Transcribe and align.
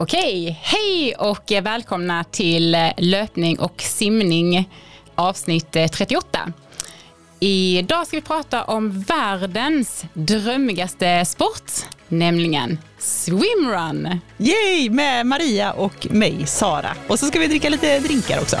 Okej, 0.00 0.58
hej 0.62 1.14
och 1.14 1.52
välkomna 1.62 2.24
till 2.24 2.76
löpning 2.96 3.58
och 3.58 3.82
simning 3.82 4.68
avsnitt 5.14 5.72
38. 5.72 6.52
Idag 7.40 8.06
ska 8.06 8.16
vi 8.16 8.22
prata 8.22 8.64
om 8.64 9.00
världens 9.00 10.04
drömmigaste 10.12 11.24
sport, 11.24 11.72
nämligen 12.08 12.78
swimrun. 12.98 14.20
Yay! 14.38 14.90
Med 14.90 15.26
Maria 15.26 15.72
och 15.72 16.06
mig, 16.10 16.46
Sara. 16.46 16.90
Och 17.08 17.18
så 17.18 17.26
ska 17.26 17.38
vi 17.38 17.46
dricka 17.46 17.68
lite 17.68 17.98
drinkar 18.00 18.40
också. 18.40 18.56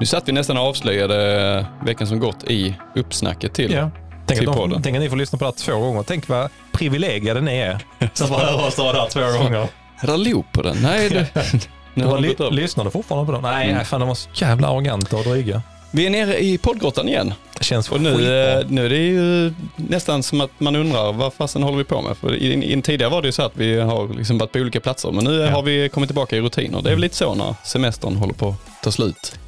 Nu 0.00 0.06
satt 0.06 0.28
vi 0.28 0.32
nästan 0.32 0.56
avslöjade 0.56 1.66
veckan 1.84 2.06
som 2.06 2.18
gått 2.20 2.44
i 2.44 2.74
uppsnacket 2.94 3.54
till, 3.54 3.72
Ja. 3.72 3.90
Tänk 4.26 4.40
till 4.40 4.48
att, 4.48 4.54
de, 4.56 4.60
podden. 4.60 4.82
tänk 4.82 4.96
att 4.96 5.02
ni 5.02 5.08
får 5.08 5.16
lyssna 5.16 5.38
på 5.38 5.44
det 5.44 5.50
här 5.50 5.56
två 5.72 5.80
gånger. 5.80 6.02
Tänk 6.02 6.28
vad 6.28 6.50
privilegierade 6.72 7.40
ni 7.40 7.56
är. 7.58 7.78
Som 8.14 8.28
får 8.28 8.34
höra 8.36 8.66
oss 8.66 8.76
dra 8.76 8.92
det 8.92 8.98
här 9.00 9.08
två 9.08 9.38
gånger. 9.38 9.68
Är 10.02 10.06
det 10.06 10.16
loop 10.16 10.46
på 10.52 10.62
den? 10.62 10.76
Nej, 10.82 11.08
det, 11.10 11.26
nu 11.52 11.60
Du 11.94 12.02
har 12.02 12.08
har 12.10 12.16
de 12.16 12.22
ly- 12.22 12.28
gått 12.28 12.40
över. 12.40 12.50
lyssnar 12.50 12.84
du 12.84 12.90
fortfarande 12.90 13.26
på 13.26 13.32
dem? 13.32 13.42
Nej, 13.42 13.64
Mm. 13.64 13.76
nej, 13.76 13.84
fan 13.84 14.00
de 14.00 14.08
var 14.08 14.14
så 14.14 14.28
jävla 14.34 14.68
arroganta 14.68 15.16
och 15.16 15.24
dryga. 15.24 15.62
Vi 15.90 16.06
är 16.06 16.10
nere 16.10 16.38
i 16.44 16.58
poddgrottan 16.58 17.08
igen. 17.08 17.34
Det 17.58 17.64
känns 17.64 17.90
Och 17.90 18.00
nu, 18.00 18.14
skitbra. 18.16 18.60
eh, 18.60 18.66
nu 18.68 18.84
är 18.86 18.88
det 18.90 18.96
ju 18.96 19.52
nästan 19.76 20.22
som 20.22 20.40
att 20.40 20.50
man 20.60 20.76
undrar 20.76 21.12
vad 21.12 21.34
fasen 21.34 21.62
håller 21.62 21.78
vi 21.78 21.84
på 21.84 22.02
med? 22.02 22.16
För 22.16 22.34
i, 22.34 22.72
i, 22.72 22.82
tidigare 22.82 23.10
var 23.10 23.22
det 23.22 23.28
ju 23.28 23.32
så 23.32 23.42
att 23.42 23.52
vi 23.56 23.80
har 23.80 24.08
liksom 24.14 24.38
varit 24.38 24.52
på 24.52 24.58
olika 24.58 24.80
platser, 24.80 25.10
men 25.12 25.24
nu 25.24 25.34
Ja. 25.40 25.50
har 25.50 25.62
vi 25.62 25.88
kommit 25.88 26.08
tillbaka 26.08 26.36
i 26.36 26.40
rutiner. 26.40 26.82
Det 26.82 26.88
är 26.90 26.94
väl 26.94 27.00
lite 27.00 27.16
så 27.16 27.34
när 27.34 27.54
semestern 27.64 28.16
håller 28.16 28.34
på 28.34 28.48
att 28.48 28.82
ta 28.82 28.90
slut. 28.90 29.38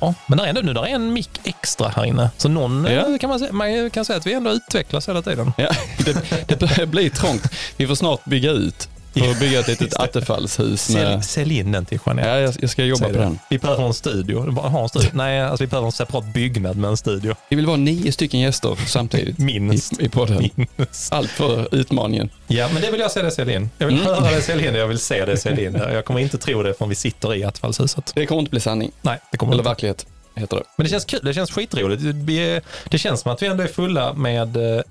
Ja, 0.00 0.14
men 0.26 0.38
där 0.38 0.44
är 0.44 0.48
ändå, 0.48 0.60
nu 0.60 0.72
där 0.74 0.82
är 0.86 0.94
en 0.94 1.12
mick 1.12 1.30
extra 1.44 1.88
här 1.88 2.04
inne. 2.04 2.30
Så 2.36 2.48
någon 2.48 2.86
eh, 2.86 2.92
Ja. 2.94 3.18
kan 3.20 3.30
man, 3.30 3.38
säga, 3.38 3.52
man 3.52 3.90
kan 3.90 4.04
säga 4.04 4.16
att 4.16 4.26
vi 4.26 4.32
ändå 4.32 4.50
utvecklas 4.50 5.08
hela 5.08 5.22
tiden. 5.22 5.52
Ja, 5.56 5.68
det, 6.04 6.16
det 6.48 6.58
börjar 6.60 6.86
bli 6.86 7.10
trångt. 7.10 7.42
Vi 7.76 7.86
får 7.86 7.94
snart 7.94 8.24
bygga 8.24 8.50
ut 8.50 8.88
och 9.20 9.36
bygga 9.40 9.60
ett 9.60 9.68
litet 9.68 9.94
attefallshus 9.94 10.82
Sälj, 10.82 11.04
med... 11.04 11.24
sälj 11.24 11.58
in 11.58 11.72
den 11.72 11.84
till 11.86 11.98
Jeanette. 12.06 12.28
Ja, 12.28 12.38
jag, 12.38 12.54
jag 12.60 12.70
ska 12.70 12.84
jobba 12.84 12.98
Säg 12.98 13.08
på 13.12 13.18
det. 13.18 13.24
den. 13.24 13.38
Vi 13.50 13.58
behöver 13.58 13.86
en 13.86 13.94
studio. 13.94 14.50
Bara 14.52 14.68
ha 14.68 14.82
en 14.82 14.88
studio. 14.88 15.10
Nej, 15.12 15.40
alltså 15.40 15.62
vi 15.64 15.66
behöver 15.68 15.86
en 15.86 15.92
separat 15.92 16.24
byggnad 16.24 16.76
med 16.76 16.90
en 16.90 16.96
studio. 16.96 17.34
Vi 17.48 17.56
vill 17.56 17.66
vara 17.66 17.76
nio 17.76 18.12
stycken 18.12 18.40
gäster 18.40 18.76
samtidigt 18.86 19.38
Minst. 19.48 20.00
i, 20.00 20.04
i 20.04 20.08
podden. 20.08 20.48
Minst. 20.76 21.12
Allt 21.12 21.30
för 21.30 21.74
utmaningen. 21.74 22.30
Ja, 22.46 22.68
men 22.72 22.82
det 22.82 22.90
vill 22.90 23.00
jag 23.00 23.10
se 23.10 23.22
det 23.22 23.30
sälja 23.30 23.56
in. 23.56 23.70
Jag 23.78 23.86
vill 23.86 23.96
Mm. 24.00 24.06
höra 24.06 24.30
det 24.30 24.42
sälja 24.42 24.68
in 24.68 24.74
jag 24.74 24.86
vill 24.88 24.98
se 24.98 25.24
det 25.24 25.36
sälja 25.36 25.68
in. 25.68 25.74
Jag 25.74 26.04
kommer 26.04 26.20
inte 26.20 26.38
tro 26.38 26.62
det 26.62 26.74
förrän 26.74 26.88
vi 26.88 26.94
sitter 26.94 27.34
i 27.34 27.44
attefallshuset. 27.44 28.12
Det 28.14 28.26
kommer 28.26 28.40
inte 28.40 28.50
bli 28.50 28.60
sanning. 28.60 28.90
Nej, 29.02 29.18
det 29.30 29.36
kommer 29.38 29.52
Eller 29.52 29.62
inte. 29.62 29.68
verklighet, 29.70 30.06
heter 30.34 30.56
det. 30.56 30.62
Men 30.76 30.84
det 30.84 30.90
känns 30.90 31.04
kul, 31.04 31.20
det 31.22 31.34
känns 31.34 31.50
skitroligt. 31.50 32.02
Är, 32.02 32.62
det 32.90 32.98
känns 32.98 33.20
som 33.20 33.32
att 33.32 33.42
vi 33.42 33.46
ändå 33.46 33.62
är 33.62 33.68
fulla 33.68 34.12
med, 34.12 34.56
eh, 34.76 34.82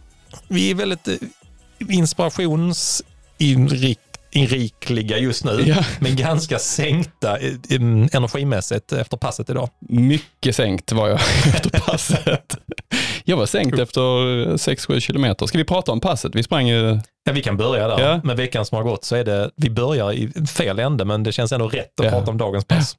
vi 0.48 0.72
är 0.72 0.76
väldigt 0.76 1.08
eh, 1.08 1.14
inspirationsinrikliga 4.38 5.18
just 5.18 5.44
nu, 5.46 5.62
Ja. 5.66 5.76
men 6.00 6.16
ganska 6.16 6.60
sänkta 6.60 7.38
energimässigt 8.12 8.92
efter 8.94 9.18
passet 9.18 9.50
idag. 9.50 9.70
Mycket 9.90 10.56
sänkt 10.56 10.92
var 10.92 11.08
jag 11.08 11.20
efter 11.48 11.70
passet. 11.80 12.58
Jag 13.24 13.38
var 13.38 13.46
sänkt 13.46 13.80
efter 13.80 14.00
6-7 14.02 15.00
kilometer. 15.00 15.46
Ska 15.46 15.58
vi 15.58 15.64
prata 15.64 15.92
om 15.92 16.00
passet? 16.00 16.36
Vi 16.36 16.44
sprang 16.44 16.68
ju... 16.68 17.00
Ja, 17.24 17.34
vi 17.34 17.42
kan 17.42 17.58
börja 17.58 17.88
där. 17.88 18.00
Ja. 18.00 18.22
Med 18.24 18.38
veckan 18.38 18.66
som 18.66 18.76
har 18.76 18.84
gått 18.84 19.04
så 19.04 19.16
är 19.16 19.24
det, 19.24 19.52
vi 19.56 19.70
börjar 19.70 20.14
i 20.14 20.46
fel 20.48 20.80
ände, 20.80 21.06
men 21.06 21.24
det 21.24 21.32
känns 21.32 21.52
ändå 21.52 21.68
rätt 21.68 22.00
att 22.00 22.06
Ja. 22.06 22.12
prata 22.12 22.32
om 22.32 22.38
dagens 22.38 22.66
pass. 22.66 22.96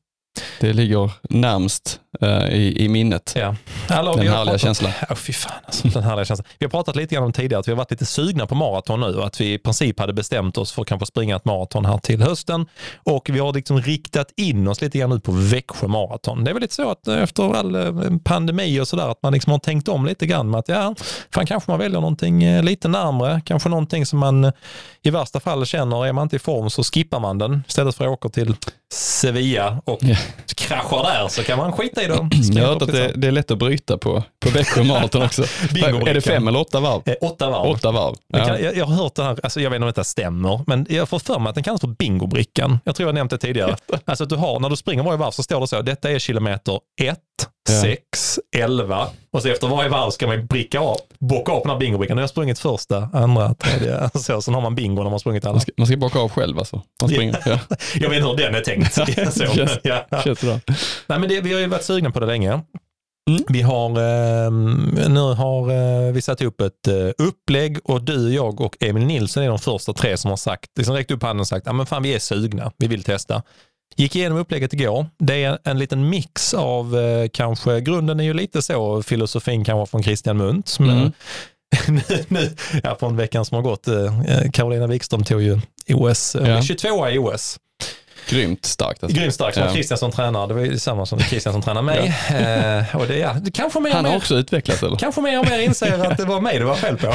Det 0.61 0.73
ligger 0.73 1.11
närmst 1.23 2.01
eh, 2.21 2.49
i, 2.49 2.85
i 2.85 2.89
minnet. 2.89 3.33
Ja. 3.37 3.57
Alla, 3.89 4.11
Den 4.17 4.29
härliga 4.29 4.45
pratat- 4.45 4.61
känslan. 4.61 4.93
Fy 5.17 5.33
fan 5.33 5.53
alltså, 5.65 5.89
den 5.89 6.03
härliga 6.03 6.25
känslan. 6.25 6.47
Vi 6.59 6.67
har 6.67 6.71
pratat 6.71 6.97
lite 6.97 7.15
grann 7.15 7.25
om 7.25 7.33
tidigare 7.33 7.61
att 7.61 7.69
vi 7.69 7.73
har 7.73 7.77
varit 7.77 7.91
lite 7.91 8.07
sugna 8.07 8.47
på 8.47 8.55
maraton 8.55 9.01
nu 9.01 9.07
och 9.07 9.27
att 9.27 9.41
vi 9.41 9.53
i 9.53 9.59
princip 9.59 10.01
hade 10.01 10.13
bestämt 10.13 10.59
oss 10.59 10.73
för 10.73 10.83
att 10.83 10.89
kanske 10.89 11.07
springa 11.07 11.37
ett 11.37 11.45
maraton 11.45 11.85
här 11.87 11.99
till 11.99 12.23
hösten. 12.23 12.67
Och 12.97 13.31
vi 13.33 13.39
har 13.39 13.53
liksom 13.53 13.81
riktat 13.81 14.33
in 14.37 14.69
oss 14.69 14.81
lite 14.81 14.99
grann 14.99 15.11
nu 15.11 15.21
på 15.21 15.33
Växjö 15.33 15.87
maraton. 15.89 16.45
Det 16.45 16.51
är 16.51 16.55
väl 16.55 16.63
lite 16.63 16.75
så 16.75 16.91
att 16.91 17.09
eh, 17.09 17.23
efter 17.23 17.55
all 17.57 17.75
eh, 17.75 17.93
pandemi 18.25 18.81
och 18.81 18.89
sådär 18.89 19.09
att 19.09 19.23
man 19.23 19.33
liksom 19.33 19.51
har 19.53 19.59
tänkt 19.59 19.89
om 19.89 20.07
lite 20.07 20.27
grann 20.27 20.51
med 20.51 20.59
att 20.59 20.69
ja, 20.69 20.95
fan 21.35 21.47
kanske 21.47 21.71
man 21.71 21.79
väljer 21.79 22.01
någonting 22.01 22.63
lite 22.63 22.89
närmre, 22.89 23.41
kanske 23.45 23.69
någonting 23.69 24.07
som 24.07 24.19
man 24.19 24.53
i 25.03 25.11
värsta 25.11 25.41
fall 25.41 25.67
känner, 25.67 26.07
är 26.07 26.13
man 26.13 26.23
inte 26.23 26.37
i 26.37 26.39
form 26.39 26.71
så 26.71 26.83
skippar 26.85 27.21
man 27.21 27.39
den 27.39 27.63
istället 27.69 27.95
för 27.97 28.05
att 28.05 28.11
åka 28.11 28.29
till 28.29 28.57
Sevilla 28.95 29.83
och 29.85 29.99
Ja. 30.03 30.17
kraschar 30.57 31.03
där 31.03 31.29
så 31.29 31.43
kan 31.43 31.59
man 31.59 31.73
skita 31.73 32.03
i 32.03 32.07
den. 32.07 32.31
Jag 32.53 32.63
har 32.67 32.73
hört 32.73 32.83
att 32.83 32.93
det, 32.93 33.13
det 33.15 33.27
är 33.27 33.31
lätt 33.33 33.51
att 33.51 33.59
bryta 33.59 33.99
på, 33.99 34.23
på 34.45 34.51
Växjö 34.51 34.85
Marathon 34.85 35.23
också. 35.23 35.43
Är 36.07 36.15
det 36.15 36.21
fem 36.21 36.49
eller 36.49 36.61
åtta 36.61 36.81
varv? 36.81 37.03
Eh, 37.07 37.15
Åtta 37.21 37.51
varv. 37.51 37.71
Åtta 37.71 37.93
varv. 37.93 38.15
Ja. 38.29 38.45
kan, 38.47 38.63
jag, 38.63 38.77
jag 38.77 38.85
har 38.87 38.95
hört 38.95 39.15
det 39.15 39.23
här, 39.25 39.39
alltså 39.43 39.61
jag 39.61 39.71
vet 39.71 39.77
inte 39.77 39.85
om 39.85 39.89
detta 39.89 40.05
stämmer, 40.05 40.61
men 40.67 40.87
jag 40.89 41.09
får 41.09 41.19
för 41.19 41.39
mig 41.39 41.49
att 41.49 41.55
den 41.55 41.65
kallas 41.65 41.81
för 41.81 41.89
bingobrickan. 41.89 42.79
Jag 42.85 42.95
tror 42.97 43.09
jag 43.09 43.15
nämnt 43.15 43.31
det 43.31 43.39
tidigare. 43.39 43.77
Alltså 44.05 44.25
att 44.25 44.31
du 44.31 44.37
har, 44.37 44.61
när 44.61 44.69
du 44.71 44.77
springer 44.77 45.03
varje 45.03 45.19
varv 45.19 45.31
så 45.31 45.43
står 45.43 45.61
det 45.61 45.67
så, 45.67 45.83
detta 45.83 46.11
är 46.11 46.19
kilometer 46.19 46.81
1, 47.03 47.19
Ja. 47.69 47.81
6, 47.81 48.41
11 48.57 49.07
och 49.33 49.43
så 49.43 49.49
efter 49.49 49.69
varje 49.69 49.89
varv 49.89 50.11
ska 50.11 50.27
man 50.27 50.47
bricka 50.47 50.81
av, 50.81 50.97
bocka 51.19 51.53
av 51.53 51.63
den 51.63 51.71
här 51.71 51.79
bingobrickan. 51.79 52.17
Nu 52.17 52.21
har 52.21 52.23
jag 52.23 52.31
sprungit 52.31 52.59
första, 52.59 53.09
andra, 53.13 53.55
tredje, 53.55 54.11
så, 54.19 54.43
sen 54.43 54.55
har 54.55 54.61
man 54.61 54.75
bingo 54.75 55.03
när 55.03 55.11
man 55.11 55.21
sprungit 55.21 55.45
alla. 55.45 55.53
Man 55.53 55.61
ska, 55.61 55.73
man 55.77 55.87
ska 55.87 55.97
bocka 55.97 56.19
av 56.19 56.29
själv 56.31 56.59
alltså. 56.59 56.83
Man 57.03 57.11
springer. 57.11 57.43
Ja. 57.47 57.59
Jag 57.95 58.11
vet 58.11 58.19
inte 58.19 58.29
hur 58.29 58.37
den 58.37 58.55
är 58.55 58.61
tänkt. 58.61 58.95
så, 58.95 59.05
Känns- 59.47 59.79
ja. 59.83 60.07
Känns 60.25 60.41
bra. 60.41 60.61
Nej, 61.07 61.19
men 61.19 61.29
det, 61.29 61.41
vi 61.41 61.53
har 61.53 61.61
ju 61.61 61.67
varit 61.67 61.85
sugna 61.85 62.11
på 62.11 62.21
det 62.21 62.27
länge. 62.27 62.61
Mm. 63.31 63.43
Vi 63.49 63.63
har, 63.63 63.91
eh, 63.91 64.51
nu 65.09 65.21
har 65.21 65.71
eh, 65.71 66.13
vi 66.13 66.23
satt 66.23 66.43
upp 66.43 66.61
ett 66.61 66.87
eh, 66.89 67.27
upplägg 67.27 67.79
och 67.85 68.03
du, 68.03 68.35
jag 68.35 68.61
och 68.61 68.77
Emil 68.81 69.05
Nilsson 69.07 69.43
är 69.43 69.49
de 69.49 69.59
första 69.59 69.93
tre 69.93 70.17
som 70.17 70.31
har 70.31 70.37
sagt, 70.37 70.71
liksom 70.79 70.95
räckt 70.95 71.11
upp 71.11 71.23
handen 71.23 71.41
och 71.41 71.49
sagt, 71.49 71.67
ja 71.67 71.73
men 71.73 71.87
fan 71.87 72.03
vi 72.03 72.15
är 72.15 72.19
sugna, 72.19 72.73
vi 72.79 72.87
vill 72.87 73.03
testa. 73.03 73.43
Gick 73.97 74.17
igenom 74.17 74.39
upplägget 74.39 74.73
igår. 74.73 75.07
Det 75.19 75.45
är 75.45 75.59
en 75.65 75.79
liten 75.79 76.09
mix 76.09 76.55
av 76.55 76.99
eh, 76.99 77.29
kanske, 77.33 77.81
grunden 77.81 78.21
är 78.21 78.25
ju 78.25 78.35
lite 78.35 78.63
så, 78.63 79.03
filosofin 79.03 79.65
kanske 79.65 79.91
från 79.91 80.03
Christian 80.03 80.37
Munt. 80.37 80.77
Men, 80.79 80.89
Mm. 80.99 81.13
nu, 82.09 82.25
nu, 82.29 82.51
ja, 82.83 82.97
från 83.01 83.17
veckan 83.17 83.45
som 83.45 83.55
har 83.55 83.63
gått, 83.63 83.89
eh, 83.89 84.51
Carolina 84.53 84.87
Wikström 84.87 85.25
tog 85.25 85.43
ju 85.43 85.61
OS, 85.89 86.35
eh, 86.35 86.49
Ja. 86.51 86.63
22 86.63 87.09
i 87.09 87.19
OS. 87.19 87.59
Grymt 88.29 88.65
starkt. 88.65 89.03
Alltså. 89.03 89.19
Grymt 89.19 89.35
starkt. 89.35 89.55
Som 89.55 89.65
Ja. 89.65 89.73
Christian 89.73 89.99
som 89.99 90.11
tränar. 90.13 90.47
Det 90.47 90.55
var 90.55 90.61
ju 90.61 90.79
samma 90.79 91.07
som 91.07 91.19
Christian 91.21 91.53
som 91.53 91.63
tränar 91.63 91.83
mig. 91.83 91.99
Eh, 92.29 92.97
och 92.97 93.07
det, 93.07 93.19
ja, 93.19 93.33
det 93.43 93.51
kanske 93.51 93.81
mer 93.81 93.91
Han 93.93 94.05
har 94.05 94.13
mer, 94.13 94.19
också 94.19 94.35
utvecklats 94.35 94.83
eller? 94.83 94.97
kanske 94.97 95.21
mer 95.21 95.39
och 95.41 95.47
mer 95.51 95.59
inser 95.59 96.05
att 96.11 96.17
det 96.19 96.25
var 96.25 96.41
mig 96.41 96.59
det 96.59 96.65
var 96.65 96.75
fel 96.75 96.97
på. 96.97 97.15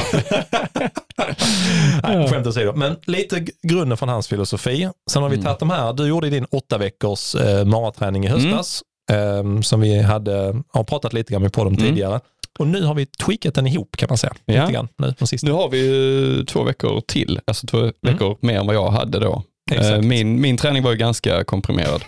Nej, 2.02 2.28
skämt 2.28 2.46
åsido. 2.46 2.72
Men 2.76 2.96
lite 3.06 3.46
grunden 3.62 3.98
från 3.98 4.08
hans 4.08 4.28
filosofi. 4.28 4.88
Sen 5.10 5.22
har 5.22 5.30
vi 5.30 5.34
Mm. 5.36 5.44
tagit 5.44 5.58
de 5.58 5.70
här. 5.70 5.92
Du 5.92 6.06
gjorde 6.08 6.30
din 6.30 6.44
åtta 6.44 6.78
veckors 6.78 7.34
eh, 7.34 7.64
maraträning 7.64 8.24
i 8.24 8.28
höstas. 8.28 8.82
eh, 9.10 9.60
som 9.60 9.80
vi 9.80 10.02
hade, 10.02 10.62
har 10.72 10.84
pratat 10.84 11.12
lite 11.12 11.32
grann 11.32 11.42
med 11.42 11.52
på 11.52 11.64
dem 11.64 11.74
Mm. 11.74 11.86
tidigare. 11.86 12.20
Och 12.58 12.66
nu 12.66 12.82
har 12.84 12.94
vi 12.94 13.06
tweakat 13.06 13.54
den 13.54 13.66
ihop 13.66 13.96
kan 13.96 14.06
man 14.10 14.18
säga. 14.18 14.32
Ja. 14.44 14.60
Lite 14.60 14.72
grann 14.72 14.88
nu. 14.96 15.14
Nu 15.42 15.52
har 15.52 15.68
vi 15.68 15.78
ju 15.78 16.44
två 16.44 16.62
veckor 16.62 17.00
till, 17.06 17.40
alltså 17.44 17.66
två 17.66 17.92
veckor 18.02 18.36
mer 18.40 18.58
än 18.60 18.66
vad 18.66 18.76
jag 18.76 18.90
hade 18.90 19.18
då. 19.20 19.42
Eh. 19.72 19.78
Exakt. 19.78 20.04
Min, 20.04 20.40
min 20.40 20.56
träning 20.56 20.82
var 20.82 20.90
ju 20.90 20.96
ganska 20.96 21.44
komprimerad. 21.44 22.04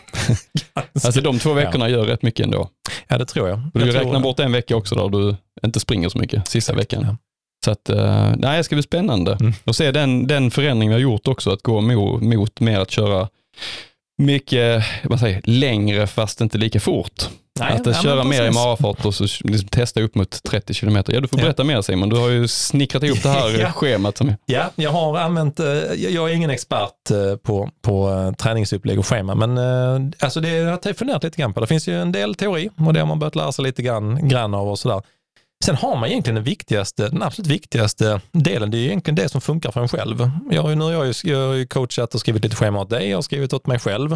Alltså 1.04 1.20
de 1.20 1.38
två 1.38 1.52
veckorna 1.52 1.88
gör 1.88 2.04
rätt 2.04 2.22
mycket 2.22 2.44
ändå. 2.46 2.68
Ja, 3.08 3.18
det 3.18 3.26
tror 3.26 3.48
jag. 3.48 3.58
Och 3.74 3.80
du 3.80 3.86
jag 3.86 3.94
räknar 3.94 4.12
det. 4.12 4.20
bort 4.20 4.40
en 4.40 4.52
vecka 4.52 4.76
också 4.76 4.94
där 4.94 5.08
du 5.08 5.36
inte 5.66 5.80
springer 5.80 6.08
så 6.08 6.18
mycket, 6.18 6.48
sista 6.48 6.72
Exakt, 6.72 6.80
veckan. 6.92 7.04
ja. 7.08 7.16
Så 7.64 7.70
att, 7.70 7.88
eh, 7.88 8.32
nej, 8.36 8.56
det 8.56 8.64
ska 8.64 8.74
bli 8.76 8.82
spännande. 8.82 9.36
Mm. 9.40 9.52
Och 9.64 9.76
se 9.76 9.92
den, 9.92 10.26
den 10.26 10.50
förändring 10.50 10.88
vi 10.88 10.92
har 10.92 11.00
gjort 11.00 11.28
också, 11.28 11.50
att 11.52 11.62
gå 11.62 11.80
mot, 11.80 12.22
mot 12.22 12.60
mer 12.60 12.80
att 12.80 12.90
köra 12.90 13.28
mycket 14.22 14.84
vad 15.04 15.20
säger, 15.20 15.40
längre 15.44 16.06
fast 16.06 16.40
inte 16.40 16.58
lika 16.58 16.80
fort. 16.80 17.28
Nej, 17.58 17.72
att 17.72 17.86
ja, 17.86 17.92
köra 17.94 18.24
mer 18.24 18.44
i 18.44 18.50
marafart 18.50 19.04
och 19.04 19.14
så 19.14 19.24
liksom 19.24 19.68
testa 19.68 20.00
upp 20.00 20.14
mot 20.14 20.42
30 20.42 20.74
kilometer. 20.74 21.12
Ja, 21.12 21.20
du 21.20 21.28
får 21.28 21.38
Ja. 21.38 21.44
berätta 21.44 21.64
mer 21.64 21.82
Simon. 21.82 22.08
Du 22.08 22.16
har 22.16 22.28
ju 22.28 22.48
snickrat 22.48 23.02
ihop 23.02 23.22
det 23.22 23.28
här 23.28 23.50
Ja. 23.60 23.72
schemat. 23.72 24.16
Som, 24.18 24.32
Ja, 24.46 24.70
jag 24.74 24.90
har 24.90 25.18
använt, 25.18 25.60
eh, 25.60 25.66
jag 25.66 26.10
jag 26.12 26.30
är 26.30 26.34
ingen 26.34 26.50
expert 26.50 27.10
eh, 27.10 27.36
på, 27.36 27.70
på 27.82 28.10
eh, 28.10 28.32
träningsupplägg 28.32 28.98
och 28.98 29.06
schema, 29.06 29.34
men 29.34 29.58
alltså 30.18 30.40
det 30.40 30.48
jag 30.48 30.70
har 30.70 30.92
funderat 30.94 31.24
lite 31.24 31.36
grann 31.36 31.52
på. 31.52 31.60
Det 31.60 31.66
finns 31.66 31.88
ju 31.88 32.00
en 32.00 32.12
del 32.12 32.34
teori 32.34 32.70
och 32.86 32.92
det 32.92 33.00
har 33.00 33.06
man 33.06 33.18
börjat 33.18 33.36
lära 33.36 33.52
sig 33.52 33.64
lite 33.64 33.82
grann, 33.82 34.28
grann 34.28 34.54
av 34.54 34.68
och 34.68 34.78
sådär. 34.78 35.02
Sen 35.64 35.76
har 35.76 35.96
man 35.96 36.08
egentligen 36.08 36.34
den 36.34 36.44
viktigaste, 36.44 37.08
den 37.08 37.22
absolut 37.22 37.46
viktigaste 37.50 38.20
delen, 38.32 38.70
det 38.70 38.78
är 38.78 38.84
egentligen 38.84 39.14
det 39.14 39.28
som 39.28 39.40
funkar 39.40 39.70
för 39.70 39.80
en 39.80 39.88
själv. 39.88 40.30
Jag 40.50 40.78
nu 40.78 40.84
har 40.84 40.92
jag, 40.92 41.06
ju, 41.06 41.12
jag 41.30 41.46
har 41.46 41.54
ju 41.54 41.66
coachat 41.66 42.14
och 42.14 42.20
skrivit 42.20 42.44
lite 42.44 42.56
schema 42.56 42.80
åt 42.80 42.90
dig, 42.90 43.08
jag 43.08 43.16
har 43.16 43.22
skrivit 43.22 43.52
åt 43.52 43.66
mig 43.66 43.78
själv, 43.78 44.12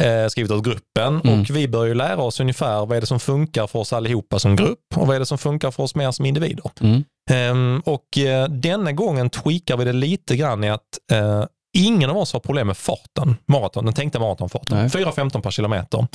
eh, 0.00 0.28
skrivit 0.28 0.50
åt 0.52 0.64
gruppen 0.64 1.20
Mm. 1.24 1.40
och 1.40 1.50
vi 1.50 1.68
bör 1.68 1.84
ju 1.84 1.94
lära 1.94 2.22
oss 2.22 2.40
ungefär 2.40 2.86
vad 2.86 2.96
är 2.96 3.00
det 3.00 3.06
som 3.06 3.20
funkar 3.20 3.66
för 3.66 3.78
oss 3.78 3.92
allihopa 3.92 4.38
som 4.38 4.56
grupp 4.56 4.78
och 4.96 5.06
vad 5.06 5.16
är 5.16 5.20
det 5.20 5.26
som 5.26 5.38
funkar 5.38 5.70
för 5.70 5.82
oss 5.82 5.94
mer 5.94 6.10
som 6.10 6.26
individer. 6.26 6.70
Mm. 6.80 7.04
Ehm, 7.30 7.82
och 7.86 8.18
eh, 8.18 8.48
denna 8.48 8.92
gången 8.92 9.30
tweakar 9.30 9.76
vi 9.76 9.84
det 9.84 9.92
lite 9.92 10.36
grann 10.36 10.64
i 10.64 10.70
att 10.70 10.82
eh, 11.12 11.44
ingen 11.78 12.10
av 12.10 12.16
oss 12.18 12.32
har 12.32 12.40
problem 12.40 12.66
med 12.66 12.76
farten, 12.76 13.36
maraton, 13.48 13.84
den 13.84 13.94
tänkta 13.94 14.18
maratonfarten. 14.20 14.78
Nej. 14.78 14.88
4.15 14.88 15.40
per 15.40 15.50
kilometer. 15.50 16.06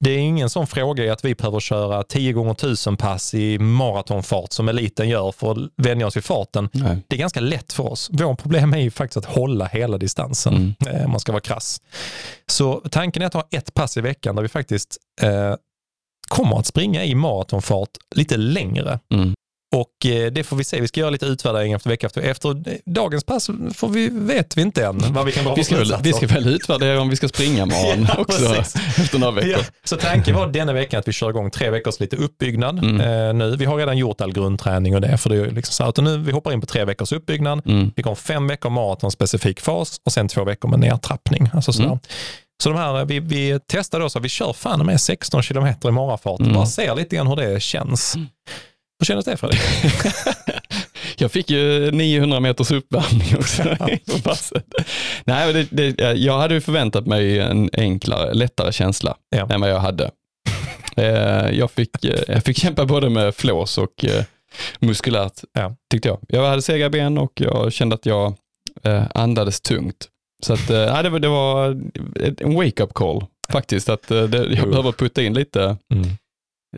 Det 0.00 0.10
är 0.10 0.18
ingen 0.18 0.50
sån 0.50 0.66
fråga 0.66 1.04
i 1.04 1.10
att 1.10 1.24
vi 1.24 1.34
behöver 1.34 1.60
köra 1.60 2.02
10 2.02 2.32
gånger 2.32 2.52
1000 2.52 2.96
pass 2.96 3.34
i 3.34 3.58
maratonfart 3.58 4.52
som 4.52 4.68
eliten 4.68 5.08
gör 5.08 5.32
för 5.32 5.52
att 5.52 5.58
vänja 5.76 6.06
oss 6.06 6.16
vid 6.16 6.24
farten. 6.24 6.68
Nej. 6.72 6.96
Det 7.08 7.16
är 7.16 7.20
ganska 7.20 7.40
lätt 7.40 7.72
för 7.72 7.92
oss. 7.92 8.10
Vårt 8.12 8.42
problem 8.42 8.74
är 8.74 8.78
ju 8.78 8.90
faktiskt 8.90 9.16
att 9.16 9.24
hålla 9.34 9.64
hela 9.66 9.98
distansen, 9.98 10.74
Mm. 10.80 10.96
eh, 10.96 11.04
om 11.04 11.10
man 11.10 11.20
ska 11.20 11.32
vara 11.32 11.40
krass. 11.42 11.80
Så 12.46 12.82
tanken 12.90 13.22
är 13.22 13.26
att 13.26 13.34
ha 13.34 13.48
ett 13.50 13.74
pass 13.74 13.96
i 13.96 14.00
veckan 14.00 14.34
där 14.36 14.42
vi 14.42 14.48
faktiskt 14.48 14.96
eh, 15.22 15.54
kommer 16.28 16.58
att 16.58 16.66
springa 16.66 17.04
i 17.04 17.14
maratonfart 17.14 17.88
lite 18.14 18.36
längre. 18.36 18.98
Mm. 19.12 19.34
Och 19.76 20.06
eh, 20.06 20.32
det 20.32 20.44
får 20.44 20.56
vi 20.56 20.64
se. 20.64 20.80
Vi 20.80 20.88
ska 20.88 21.00
göra 21.00 21.10
lite 21.10 21.26
utvärdering 21.26 21.72
efter 21.72 21.90
vecka 21.90 22.06
efter. 22.06 22.20
Efter 22.20 22.62
dagens 22.86 23.24
pass 23.24 23.50
får 23.74 23.88
vi, 23.88 24.08
vet 24.12 24.56
vi 24.56 24.62
inte 24.62 24.84
än 24.86 25.12
vad 25.12 25.26
vi 25.26 25.32
kan 25.32 25.44
dra 25.44 25.54
Vi, 25.54 25.64
ska 25.64 25.76
väl, 25.76 25.94
vi 26.02 26.12
ska 26.12 26.26
väl 26.26 26.48
utvärdera 26.48 27.00
om 27.00 27.08
vi 27.10 27.16
ska 27.16 27.28
springa 27.28 27.62
imorgon 27.62 28.06
Ja, 28.08 28.16
också 28.18 28.38
precis. 28.54 28.74
efter 28.98 29.18
några 29.18 29.32
veckor. 29.32 29.50
Ja, 29.50 29.58
så 29.84 29.96
tanken 29.96 30.34
var 30.34 30.46
denna 30.48 30.72
veckan 30.72 31.00
att 31.00 31.08
vi 31.08 31.12
kör 31.12 31.30
igång 31.30 31.50
tre 31.50 31.70
veckors 31.70 32.00
lite 32.00 32.16
uppbyggnad 32.16 32.78
Mm. 32.84 33.00
eh, 33.00 33.34
nu. 33.34 33.56
Vi 33.56 33.64
har 33.64 33.76
redan 33.76 33.98
gjort 33.98 34.20
all 34.20 34.32
grundträning 34.32 34.94
och 34.94 35.00
det, 35.00 35.18
för 35.18 35.30
det 35.30 35.36
är 35.36 35.50
liksom 35.50 35.72
så 35.72 35.82
här, 35.82 35.90
utan 35.90 36.04
nu 36.04 36.18
vi 36.18 36.32
hoppar 36.32 36.52
in 36.52 36.60
på 36.60 36.66
tre 36.66 36.84
veckors 36.84 37.12
uppbyggnad. 37.12 37.66
Mm. 37.66 37.92
Vi 37.96 38.02
kommer 38.02 38.14
fem 38.16 38.46
veckor 38.48 38.70
maraton 38.70 39.10
specifik 39.10 39.60
fas 39.60 40.00
och 40.04 40.12
sen 40.12 40.28
två 40.28 40.44
veckor 40.44 40.68
med 40.68 40.78
nedtrappning. 40.80 41.50
Alltså 41.52 41.72
sådär. 41.72 41.86
Mm. 41.88 41.98
Så 42.62 42.68
de 42.68 42.78
här, 42.78 43.04
vi, 43.04 43.20
vi 43.20 43.60
testar 43.68 44.00
då 44.00 44.10
så 44.10 44.20
vi 44.20 44.28
kör 44.28 44.52
fan 44.52 44.86
med 44.86 45.00
16 45.00 45.42
kilometer 45.42 45.88
i 45.88 45.92
marafart. 45.92 46.40
Mm. 46.40 46.52
Bara 46.52 46.66
ser 46.66 46.94
lite 46.94 47.16
grann 47.16 47.26
hur 47.26 47.36
det 47.36 47.62
känns. 47.62 48.14
Hur 49.00 49.04
kändes 49.06 49.24
det 49.24 49.36
Fredrik? 49.36 49.60
Jag 51.16 51.32
fick 51.32 51.50
ju 51.50 51.90
900 51.90 52.40
meters 52.40 52.70
uppvärmning 52.70 53.36
också 53.38 53.62
på 54.12 54.18
passet. 54.22 54.64
Nej, 55.24 55.52
det, 55.52 55.92
det, 55.92 56.12
jag 56.12 56.38
hade 56.38 56.54
ju 56.54 56.60
förväntat 56.60 57.06
mig 57.06 57.38
en 57.40 57.70
enklare, 57.72 58.34
lättare 58.34 58.72
känsla 58.72 59.16
Ja. 59.36 59.48
än 59.50 59.60
vad 59.60 59.70
jag 59.70 59.78
hade. 59.78 60.10
Eh, 60.96 61.50
Jag 61.50 61.70
fick, 61.70 62.04
eh, 62.04 62.20
jag 62.28 62.44
fick 62.44 62.58
kämpa 62.58 62.84
både 62.86 63.10
med 63.10 63.34
flås 63.34 63.78
och 63.78 64.04
eh, 64.04 64.24
muskulärt, 64.78 65.32
Ja. 65.52 65.76
tyckte 65.90 66.08
jag. 66.08 66.18
Jag 66.28 66.48
hade 66.48 66.62
sega 66.62 66.90
ben 66.90 67.18
och 67.18 67.32
jag 67.34 67.72
kände 67.72 67.94
att 67.94 68.06
jag 68.06 68.34
andades 69.14 69.60
tungt. 69.60 70.08
Så 70.42 70.52
att, 70.52 70.70
ja, 70.70 71.02
det, 71.02 71.08
var, 71.08 71.18
det 71.18 71.28
var 71.28 71.66
en 72.40 72.54
wake-up 72.54 72.94
call 72.94 73.24
faktiskt, 73.52 73.88
att 73.88 74.08
det, 74.08 74.46
jag 74.52 74.68
behöver 74.70 74.92
putta 74.92 75.22
in 75.22 75.34
lite 75.34 75.76
Mm. 75.92 76.06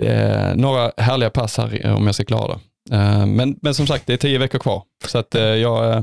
Eh, 0.00 0.55
några 0.55 0.93
härliga 0.97 1.31
pass 1.31 1.56
här 1.59 1.93
om 1.93 2.06
jag 2.06 2.15
ska 2.15 2.25
klara 2.25 2.59
det. 2.91 2.97
Eh, 2.97 3.27
men, 3.27 3.56
men 3.62 3.75
som 3.75 3.87
sagt, 3.87 4.06
det 4.06 4.12
är 4.12 4.17
tio 4.17 4.39
veckor 4.39 4.59
kvar. 4.59 4.83
Så 5.06 5.19
att, 5.19 5.35
eh, 5.35 5.43
jag, 5.43 5.85
eh, 5.97 6.03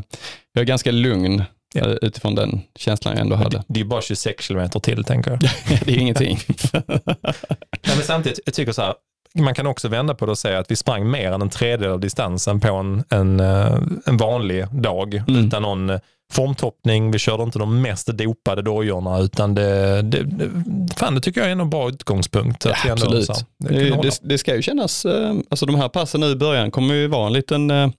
jag 0.54 0.62
är 0.62 0.66
ganska 0.66 0.92
lugn 0.92 1.44
Ja. 1.74 1.82
eh, 1.82 1.96
utifrån 2.02 2.36
den 2.36 2.62
känslan 2.76 3.14
jag 3.14 3.22
ändå 3.22 3.36
Det, 3.36 3.44
hade. 3.44 3.64
det 3.68 3.80
är 3.80 3.84
ju 3.84 3.90
bara 3.90 4.02
26 4.02 4.44
kilometer 4.46 4.80
till 4.80 5.04
tänker 5.04 5.32
jag. 5.32 5.40
det 5.86 5.92
är 5.92 5.98
ingenting. 5.98 6.40
Nej, 6.88 7.96
men 7.96 8.04
samtidigt, 8.04 8.40
jag 8.46 8.54
tycker 8.54 8.72
så 8.72 8.82
här, 8.82 8.94
man 9.40 9.54
kan 9.54 9.68
också 9.68 9.88
vända 9.88 10.14
på 10.14 10.26
det 10.26 10.32
och 10.32 10.38
säga 10.38 10.60
att 10.60 10.72
vi 10.72 10.76
sprang 10.76 11.12
mer 11.12 11.32
än 11.32 11.42
en 11.42 11.50
tredjedel 11.50 11.92
av 11.94 12.00
distansen 12.00 12.60
på 12.60 12.68
en, 12.76 13.04
en, 13.10 13.40
eh, 13.40 13.78
en 14.06 14.18
vanlig 14.18 14.66
dag 14.72 15.14
Mm. 15.28 15.46
utan 15.48 15.62
någon 15.62 16.00
formtoppning. 16.34 17.12
Vi 17.12 17.20
körde 17.20 17.44
inte 17.44 17.60
de 17.60 17.82
mest 17.82 18.08
dopade 18.08 18.62
dojorna 18.62 19.20
utan 19.20 19.56
det, 19.56 20.02
det, 20.02 20.24
det, 20.24 20.50
fan, 20.96 21.16
det 21.16 21.22
tycker 21.22 21.42
jag 21.42 21.48
är 21.52 21.56
en 21.56 21.70
bra 21.70 21.90
utgångspunkt. 21.90 22.66
Ändå, 22.66 22.92
Absolut. 22.92 23.28
det 23.60 23.70
Det, 23.70 23.90
hålla. 23.90 24.02
det, 24.02 24.20
det 24.22 24.38
ska 24.38 24.56
ju 24.56 24.62
kännas, 24.62 25.06
eh, 25.06 25.36
alltså 25.50 25.66
de 25.66 25.76
här 25.76 25.90
passen 25.90 26.22
nu 26.22 26.28
i 26.28 26.36
början 26.36 26.72
kommer 26.72 26.94
ju 26.94 27.08
vara 27.08 27.28
en 27.28 27.34
liten 27.34 27.72
eh, 27.72 27.90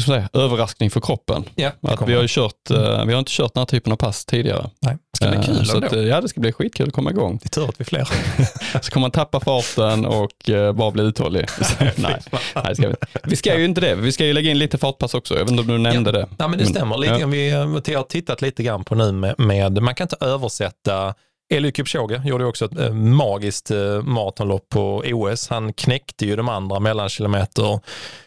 vad 0.00 0.02
ska 0.02 0.12
man 0.12 0.28
säga, 0.32 0.44
överraskning 0.44 0.90
för 0.90 1.00
kroppen. 1.00 1.44
ja, 1.54 1.70
Att 1.82 2.08
vi, 2.08 2.14
har 2.14 2.26
kört, 2.26 2.70
eh, 2.70 3.04
vi 3.04 3.12
har 3.12 3.18
inte 3.18 3.30
kört 3.32 3.54
den 3.54 3.60
här 3.60 3.66
typen 3.66 3.92
av 3.92 3.96
pass 3.96 4.24
tidigare. 4.24 4.70
Nej, 4.80 4.96
det 5.12 5.16
ska 5.16 5.28
bli 5.28 5.36
Eh, 5.38 5.44
kul 5.44 5.66
så 5.66 5.74
ändå. 5.74 5.86
att, 5.86 5.92
eh, 5.92 6.00
Ja, 6.00 6.20
det 6.20 6.28
ska 6.28 6.40
bli 6.40 6.52
skitkul 6.52 6.88
att 6.88 6.94
komma 6.94 7.10
igång. 7.10 7.38
Det 7.42 7.46
är 7.46 7.50
tur 7.50 7.68
att 7.68 7.80
vi 7.80 7.82
är 7.82 7.84
fler. 7.84 8.08
Så 8.82 8.90
kommer 8.90 9.04
man 9.04 9.10
tappa 9.10 9.40
farten 9.40 10.06
och 10.06 10.50
bara 10.74 10.90
bli 10.90 11.02
uthållig. 11.02 11.46
nej, 11.96 12.20
nej, 12.64 12.74
ska 12.76 12.88
vi. 12.88 12.94
vi 13.24 13.36
ska 13.36 13.58
ju 13.58 13.64
inte 13.64 13.80
det. 13.80 13.94
Vi 13.94 14.12
ska 14.12 14.26
ju 14.26 14.32
lägga 14.32 14.50
in 14.50 14.58
lite 14.58 14.78
fartpass 14.78 15.14
också. 15.14 15.34
Jag 15.34 15.40
vet 15.40 15.50
inte 15.50 15.60
om 15.62 15.68
du 15.68 15.78
nämnde 15.78 16.12
det. 16.12 16.28
Ja, 16.38 16.48
men 16.48 16.58
det 16.58 16.66
stämmer. 16.66 16.98
Lite, 16.98 17.14
ja. 17.14 17.26
Vi 17.26 17.50
har 17.94 18.02
tittat 18.02 18.42
lite 18.42 18.62
grann 18.62 18.84
på 18.84 18.94
nu 18.94 19.12
med, 19.12 19.34
med 19.38 19.82
man 19.82 19.94
kan 19.94 20.04
inte 20.04 20.16
översätta 20.20 21.14
Eliud 21.54 21.76
Kipchoge 21.76 22.22
gjorde 22.24 22.44
också 22.44 22.64
ett 22.64 22.78
eh, 22.78 22.92
magiskt 22.92 23.70
eh, 23.70 24.02
maratonlopp 24.02 24.68
på 24.68 25.02
OS. 25.06 25.48
Han 25.48 25.72
knäckte 25.72 26.26
ju 26.26 26.36
de 26.36 26.48
andra 26.48 26.80
mellan 26.80 27.08
kilometer 27.08 27.80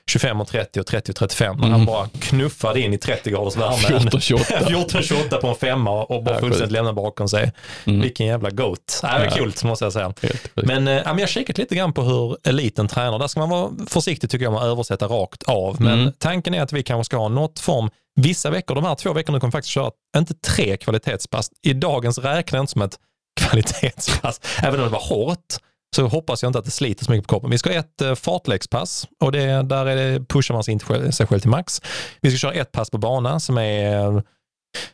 25 0.07 0.41
och 0.41 0.47
30 0.47 0.79
och 0.79 0.85
30 0.87 1.11
och 1.11 1.15
35. 1.15 1.55
när 1.57 1.63
Han 1.67 1.73
Mm. 1.73 1.85
bara 1.85 2.07
knuffade 2.19 2.79
in 2.81 2.93
i 2.93 2.97
30 2.97 3.29
graders 3.31 3.55
värme. 3.57 3.99
14-28. 3.99 4.37
14-28 4.65 5.37
på 5.41 5.47
en 5.47 5.55
femma 5.55 6.03
och 6.03 6.23
bara 6.23 6.35
fullständigt 6.39 6.59
sjukt. 6.61 6.71
lämna 6.71 6.93
bakom 6.93 7.29
sig. 7.29 7.51
Mm. 7.85 8.01
Vilken 8.01 8.25
jävla 8.27 8.49
goat. 8.49 8.99
Nej, 9.03 9.19
det 9.19 9.25
var 9.29 9.35
kul 9.35 9.53
måste 9.63 9.85
jag 9.85 9.93
säga. 9.93 10.13
Men, 10.55 10.83
men 10.83 11.03
jag 11.03 11.13
har 11.19 11.27
kikat 11.27 11.57
lite 11.57 11.75
grann 11.75 11.93
på 11.93 12.01
hur 12.01 12.37
eliten 12.43 12.87
tränar. 12.87 13.19
Där 13.19 13.27
ska 13.27 13.39
man 13.39 13.49
vara 13.49 13.71
försiktig 13.87 14.29
tycker 14.29 14.43
jag 14.45 14.53
med 14.53 14.61
att 14.61 14.67
översätta 14.67 15.05
rakt 15.07 15.43
av. 15.43 15.81
Men 15.81 15.99
Mm. 15.99 16.13
tanken 16.19 16.53
är 16.53 16.61
att 16.61 16.73
vi 16.73 16.83
kanske 16.83 17.05
ska 17.05 17.17
ha 17.17 17.27
något 17.29 17.59
form, 17.59 17.89
vissa 18.15 18.49
veckor, 18.49 18.75
de 18.75 18.83
här 18.83 18.95
två 18.95 19.13
veckorna 19.13 19.39
kommer 19.39 19.51
vi 19.51 19.55
faktiskt 19.57 19.71
köra, 19.73 19.91
inte 20.17 20.33
tre 20.33 20.77
kvalitetspass. 20.77 21.49
I 21.61 21.73
dagens 21.73 22.17
räknar 22.17 22.57
jag 22.57 22.63
inte 22.63 22.71
som 22.71 22.81
ett 22.81 22.97
kvalitetspass. 23.35 24.41
Även 24.63 24.79
om 24.79 24.85
det 24.85 24.91
var 24.91 24.99
hårt 24.99 25.53
så 25.95 26.07
hoppas 26.07 26.43
jag 26.43 26.49
inte 26.49 26.59
att 26.59 26.65
det 26.65 26.71
sliter 26.71 27.05
så 27.05 27.11
mycket 27.11 27.27
på 27.27 27.33
kroppen. 27.33 27.49
Vi 27.49 27.57
ska 27.57 27.69
ha 27.69 27.77
ett 27.77 28.01
eh, 28.01 28.15
fartlekspass 28.15 28.15
fartläggspass 28.15 29.07
och 29.19 29.31
det, 29.31 29.63
där 29.63 29.85
är 29.85 29.95
det, 29.95 30.25
pushar 30.25 30.53
man 30.53 30.63
sig, 30.63 30.71
inte 30.71 30.85
själv, 30.85 31.11
sig 31.11 31.27
själv 31.27 31.39
till 31.39 31.49
max. 31.49 31.81
Vi 32.21 32.31
ska 32.31 32.37
köra 32.37 32.53
ett 32.53 32.71
pass 32.71 32.89
på 32.89 32.97
bana 32.97 33.39
som 33.39 33.57
är 33.57 34.23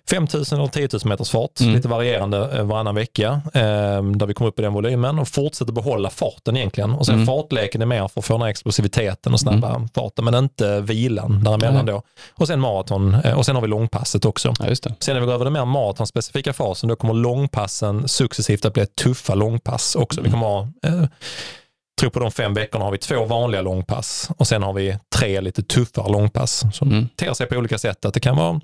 5000 0.10 0.60
eller 0.60 0.68
10 0.70 0.90
000 0.94 1.02
meters 1.06 1.30
fart, 1.30 1.60
Mm. 1.60 1.74
lite 1.76 1.88
varierande 1.88 2.38
eh, 2.58 2.64
varannan 2.64 2.96
vecka, 2.96 3.42
eh, 3.54 3.62
där 4.04 4.26
vi 4.26 4.34
kommer 4.34 4.50
upp 4.50 4.60
i 4.60 4.62
den 4.62 4.74
volymen 4.74 5.20
och 5.20 5.28
fortsätter 5.28 5.74
behålla 5.74 6.10
farten 6.10 6.58
egentligen. 6.58 6.92
Och 6.94 7.06
sen 7.06 7.16
Mm. 7.16 7.28
fartleken 7.28 7.82
är 7.82 7.86
mer 7.86 8.08
för 8.08 8.22
att 8.22 8.26
få 8.26 8.34
den 8.34 8.42
här 8.42 8.50
explosiviteten 8.50 9.34
och 9.34 9.40
snabba 9.40 9.88
farten, 9.96 10.26
men 10.26 10.36
inte 10.36 10.82
vilan 10.82 11.44
däremellan 11.44 11.86
då. 11.86 12.02
Och 12.34 12.48
sen 12.48 12.60
maraton 12.60 13.14
eh, 13.14 13.38
och 13.38 13.46
sen 13.46 13.56
har 13.56 13.62
vi 13.62 13.68
långpasset 13.68 14.26
också. 14.26 14.54
Ja. 14.60 14.76
Sen 14.76 15.14
när 15.16 15.20
vi 15.20 15.26
går 15.26 15.34
över 15.34 15.46
den 15.46 15.54
mer 15.54 15.66
maratonspecifika 15.66 16.54
fasen, 16.54 16.90
då 16.90 16.96
kommer 16.96 17.14
långpassen 17.14 18.08
successivt 18.08 18.66
att 18.66 18.74
bli 18.74 18.86
tuffa 18.86 19.36
långpass 19.36 19.96
också. 19.96 20.22
Vi 20.22 20.32
kommer 20.32 20.46
ha, 20.48 20.62
eh, 20.84 21.04
tror 22.02 22.10
på 22.10 22.20
de 22.20 22.32
fem 22.32 22.54
veckorna 22.54 22.86
har 22.86 22.92
vi 22.92 22.98
två 22.98 23.26
vanliga 23.26 23.62
långpass 23.62 24.30
och 24.38 24.48
sen 24.48 24.64
har 24.64 24.74
vi 24.74 24.98
tre 25.16 25.42
lite 25.42 25.64
tuffare 25.64 26.12
långpass 26.12 26.64
som 26.74 26.88
Mm. 26.92 27.08
ter 27.16 27.34
sig 27.34 27.48
på 27.48 27.56
olika 27.56 27.78
sätt. 27.78 28.06
Att 28.06 28.14
det 28.14 28.20
kan 28.20 28.36
vara 28.38 28.62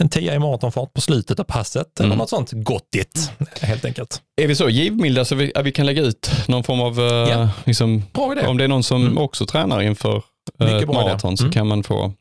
en 0.00 0.08
tia 0.08 0.34
i 0.34 0.38
maratonfart 0.38 0.92
på 0.94 1.00
slutet 1.00 1.40
av 1.40 1.44
passet 1.44 2.00
eller 2.00 2.06
Mm. 2.06 2.18
något 2.18 2.28
sånt 2.30 2.50
gottigt 2.52 3.32
helt 3.60 3.84
enkelt. 3.84 4.20
Är 4.42 4.46
vi 4.46 4.54
så 4.54 4.68
givmilda 4.68 5.24
så 5.24 5.34
vi, 5.34 5.52
att 5.54 5.64
vi 5.66 5.72
kan 5.72 5.86
lägga 5.86 6.02
ut 6.02 6.30
någon 6.48 6.64
form 6.64 6.80
av, 6.80 6.98
eh, 7.00 7.04
Ja. 7.06 7.48
liksom, 7.64 8.02
om 8.46 8.56
det 8.58 8.64
är 8.64 8.68
någon 8.68 8.82
som 8.82 9.02
Mm. 9.02 9.18
också 9.18 9.46
tränar 9.46 9.82
inför 9.82 10.22
eh, 10.60 10.72
Mycket 10.72 10.88
maraton 10.88 11.36
så 11.36 11.44
Mm. 11.44 11.52
kan 11.52 11.66
man 11.66 11.82
få 11.82 12.12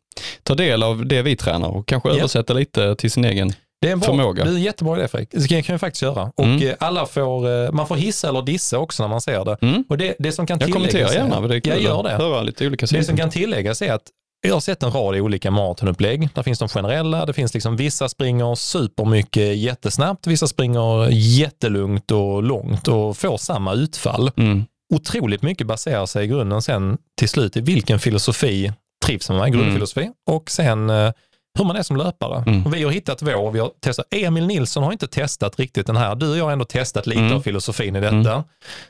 ta 0.43 0.55
del 0.55 0.83
av 0.83 1.05
det 1.05 1.21
vi 1.21 1.35
tränar 1.35 1.67
och 1.69 1.87
kanske 1.87 2.09
Ja. 2.09 2.15
översätta 2.15 2.53
lite 2.53 2.95
till 2.95 3.11
sin 3.11 3.25
egen. 3.25 3.53
Det 3.81 3.87
är 3.87 3.91
en 3.91 3.99
bra, 3.99 4.07
förmåga. 4.07 4.43
Det 4.43 4.49
är 4.49 4.53
en 4.55 4.61
jättebra 4.61 4.97
idé 4.97 5.07
Fredrik. 5.07 5.29
Det 5.31 5.47
kan 5.47 5.63
kan 5.63 5.73
vi 5.75 5.79
faktiskt 5.79 6.01
göra. 6.01 6.31
Och 6.37 6.43
Mm. 6.45 6.67
eh, 6.69 6.75
alla 6.79 7.05
får, 7.05 7.71
man 7.71 7.87
får 7.87 7.95
hissa 7.95 8.29
eller 8.29 8.41
dissa 8.41 8.77
också 8.79 9.03
när 9.03 9.07
man 9.07 9.21
ser 9.21 9.45
det. 9.45 9.57
Mm. 9.61 9.83
Och 9.89 9.97
det, 9.97 10.15
det 10.19 10.31
som 10.31 10.47
kan 10.47 10.59
Jag 10.59 10.71
kommenterar 10.71 11.09
är- 11.09 11.13
gärna, 11.13 11.41
det 11.47 11.55
är 11.55 11.59
kul 11.59 11.73
Jag 11.73 11.81
gör 11.81 11.97
att 11.99 12.03
det. 12.19 12.23
höra 12.25 12.41
lite 12.41 12.67
olika 12.67 12.83
Det 12.83 12.87
som 12.87 12.97
synpunkter. 12.97 13.23
kan 13.23 13.29
tilläggas 13.31 13.81
är 13.81 13.93
att 13.93 14.01
jag 14.41 14.53
har 14.53 14.59
sett 14.61 14.83
en 14.83 14.91
rad 14.91 15.15
olika 15.15 15.51
maratonupplägg. 15.51 16.29
Där 16.33 16.43
finns 16.43 16.59
de 16.59 16.67
generella, 16.69 17.25
det 17.25 17.33
finns 17.33 17.53
liksom 17.53 17.75
vissa 17.75 18.09
springer 18.09 18.55
supermycket 18.55 19.57
jättesnabbt, 19.57 20.27
vissa 20.27 20.47
springer 20.47 21.09
jättelugnt 21.11 22.11
och 22.11 22.43
långt 22.43 22.87
och 22.87 23.17
får 23.17 23.37
samma 23.37 23.73
utfall. 23.73 24.31
Mm. 24.37 24.65
Otroligt 24.93 25.41
mycket 25.41 25.67
baserar 25.67 26.05
sig 26.05 26.23
i 26.25 26.27
grunden 26.27 26.61
sen 26.61 26.97
till 27.19 27.29
slut 27.29 27.57
i 27.57 27.61
vilken 27.61 27.99
filosofi 27.99 28.71
trivs 29.05 29.29
man 29.29 29.37
med, 29.37 29.53
grundfilosofi, 29.53 30.09
och 30.29 30.51
sen 30.51 30.89
eh, 30.89 31.11
hur 31.57 31.65
man 31.65 31.75
är 31.75 31.83
som 31.83 31.97
löpare. 31.97 32.43
Mm. 32.47 32.71
Vi 32.71 32.83
har 32.83 32.91
hittat 32.91 33.21
vår, 33.21 33.51
vi 33.51 33.59
har 33.59 33.71
testat. 33.81 34.05
Emil 34.11 34.47
Nilsson 34.47 34.83
har 34.83 34.91
inte 34.91 35.07
testat 35.07 35.59
riktigt 35.59 35.87
den 35.87 35.97
här. 35.97 36.15
Du 36.15 36.29
och 36.31 36.37
jag 36.37 36.43
har 36.45 36.51
ändå 36.51 36.65
testat 36.65 37.07
lite 37.07 37.21
Mm. 37.21 37.35
av 37.35 37.41
filosofin 37.41 37.95
i 37.95 37.99
detta. 37.99 38.43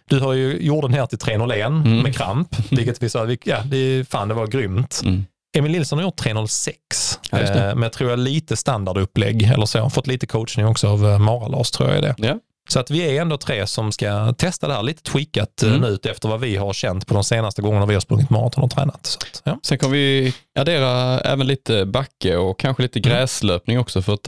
Du 0.09 0.19
har 0.19 0.33
ju 0.33 0.57
gjort 0.61 0.81
den 0.81 0.93
här 0.93 1.05
till 1.05 1.17
301 1.17 1.67
Mm. 1.67 1.99
med 1.99 2.15
kramp, 2.15 2.55
vilket 2.71 3.03
vi 3.03 3.09
sa, 3.09 3.27
ja, 3.43 3.61
det, 3.65 4.09
fan 4.09 4.27
det 4.27 4.33
var 4.33 4.47
grymt. 4.47 5.01
Mm. 5.03 5.25
Emil 5.57 5.71
Nilsson 5.71 5.99
har 5.99 6.03
gjort 6.03 6.17
306 6.17 7.19
Ja, 7.31 7.39
eh, 7.39 7.89
tror 7.89 8.09
jag 8.09 8.19
lite 8.19 8.57
standardupplägg 8.57 9.43
eller 9.43 9.65
så. 9.65 9.89
Fått 9.89 10.07
lite 10.07 10.27
coachning 10.27 10.65
också 10.65 10.87
av 10.87 11.05
eh, 11.05 11.19
Mara-Lars 11.19 11.71
tror 11.71 11.91
jag 11.91 12.01
det. 12.01 12.15
Ja. 12.17 12.39
Så 12.69 12.79
att 12.79 12.91
vi 12.91 13.17
är 13.17 13.21
ändå 13.21 13.37
tre 13.37 13.67
som 13.67 13.91
ska 13.91 14.33
testa 14.33 14.67
det 14.67 14.73
här 14.73 14.83
lite 14.83 15.03
tweakat 15.03 15.61
mm. 15.63 15.81
nu 15.81 15.97
efter 16.03 16.29
vad 16.29 16.39
vi 16.39 16.55
har 16.55 16.73
känt 16.73 17.07
på 17.07 17.13
de 17.13 17.23
senaste 17.23 17.61
gångerna 17.61 17.85
vi 17.85 17.93
har 17.93 18.01
sprungit 18.01 18.29
maraton 18.29 18.63
och 18.63 18.71
tränat. 18.71 19.05
Så 19.05 19.19
att, 19.19 19.41
ja. 19.45 19.59
Sen 19.63 19.77
kommer 19.77 19.93
vi 19.93 20.33
addera 20.59 21.19
även 21.19 21.47
lite 21.47 21.85
backe 21.85 22.37
och 22.37 22.59
kanske 22.59 22.83
lite 22.83 22.99
mm. 22.99 23.09
gräslöpning 23.09 23.79
också 23.79 24.01
för 24.01 24.13
att 24.13 24.27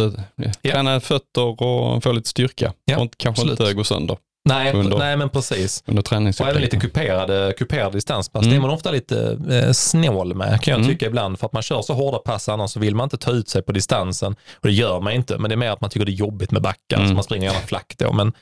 ja. 0.61 0.71
träna 0.71 0.99
fötter 0.99 1.61
och 1.61 2.03
få 2.03 2.11
lite 2.11 2.29
styrka 2.29 2.73
ja, 2.85 2.99
och 2.99 3.13
kanske 3.17 3.41
absolut. 3.41 3.59
inte 3.59 3.73
gå 3.73 3.83
sönder. 3.83 4.17
Nej, 4.43 4.73
under, 4.73 4.97
nej 4.97 5.17
men 5.17 5.29
precis. 5.29 5.83
Under 5.87 6.31
och 6.41 6.47
även 6.47 6.61
lite 6.61 6.77
kuperade, 6.77 7.53
kuperade 7.57 7.97
distanspass. 7.97 8.41
Mm. 8.41 8.51
Det 8.51 8.57
är 8.57 8.61
man 8.61 8.69
ofta 8.69 8.91
lite 8.91 9.37
eh, 9.49 9.71
snål 9.71 10.35
med 10.35 10.61
kan 10.61 10.71
jag 10.71 10.79
mm. 10.79 10.91
tycka 10.91 11.05
ibland. 11.05 11.39
För 11.39 11.45
att 11.47 11.53
man 11.53 11.61
kör 11.61 11.81
så 11.81 11.93
hårda 11.93 12.17
pass 12.17 12.49
annars 12.49 12.71
så 12.71 12.79
vill 12.79 12.95
man 12.95 13.03
inte 13.03 13.17
ta 13.17 13.31
ut 13.31 13.49
sig 13.49 13.61
på 13.61 13.71
distansen. 13.71 14.35
Och 14.53 14.67
det 14.67 14.71
gör 14.71 14.99
man 14.99 15.13
inte. 15.13 15.37
Men 15.37 15.49
det 15.49 15.55
är 15.55 15.57
mer 15.57 15.71
att 15.71 15.81
man 15.81 15.89
tycker 15.89 16.05
det 16.05 16.11
är 16.11 16.13
jobbigt 16.13 16.51
med 16.51 16.61
backar. 16.61 16.97
Mm. 16.97 17.07
Så 17.07 17.13
man 17.13 17.23
springer 17.23 17.47
gärna 17.47 17.59
flack 17.59 17.95
då. 17.97 18.13
Men 18.13 18.33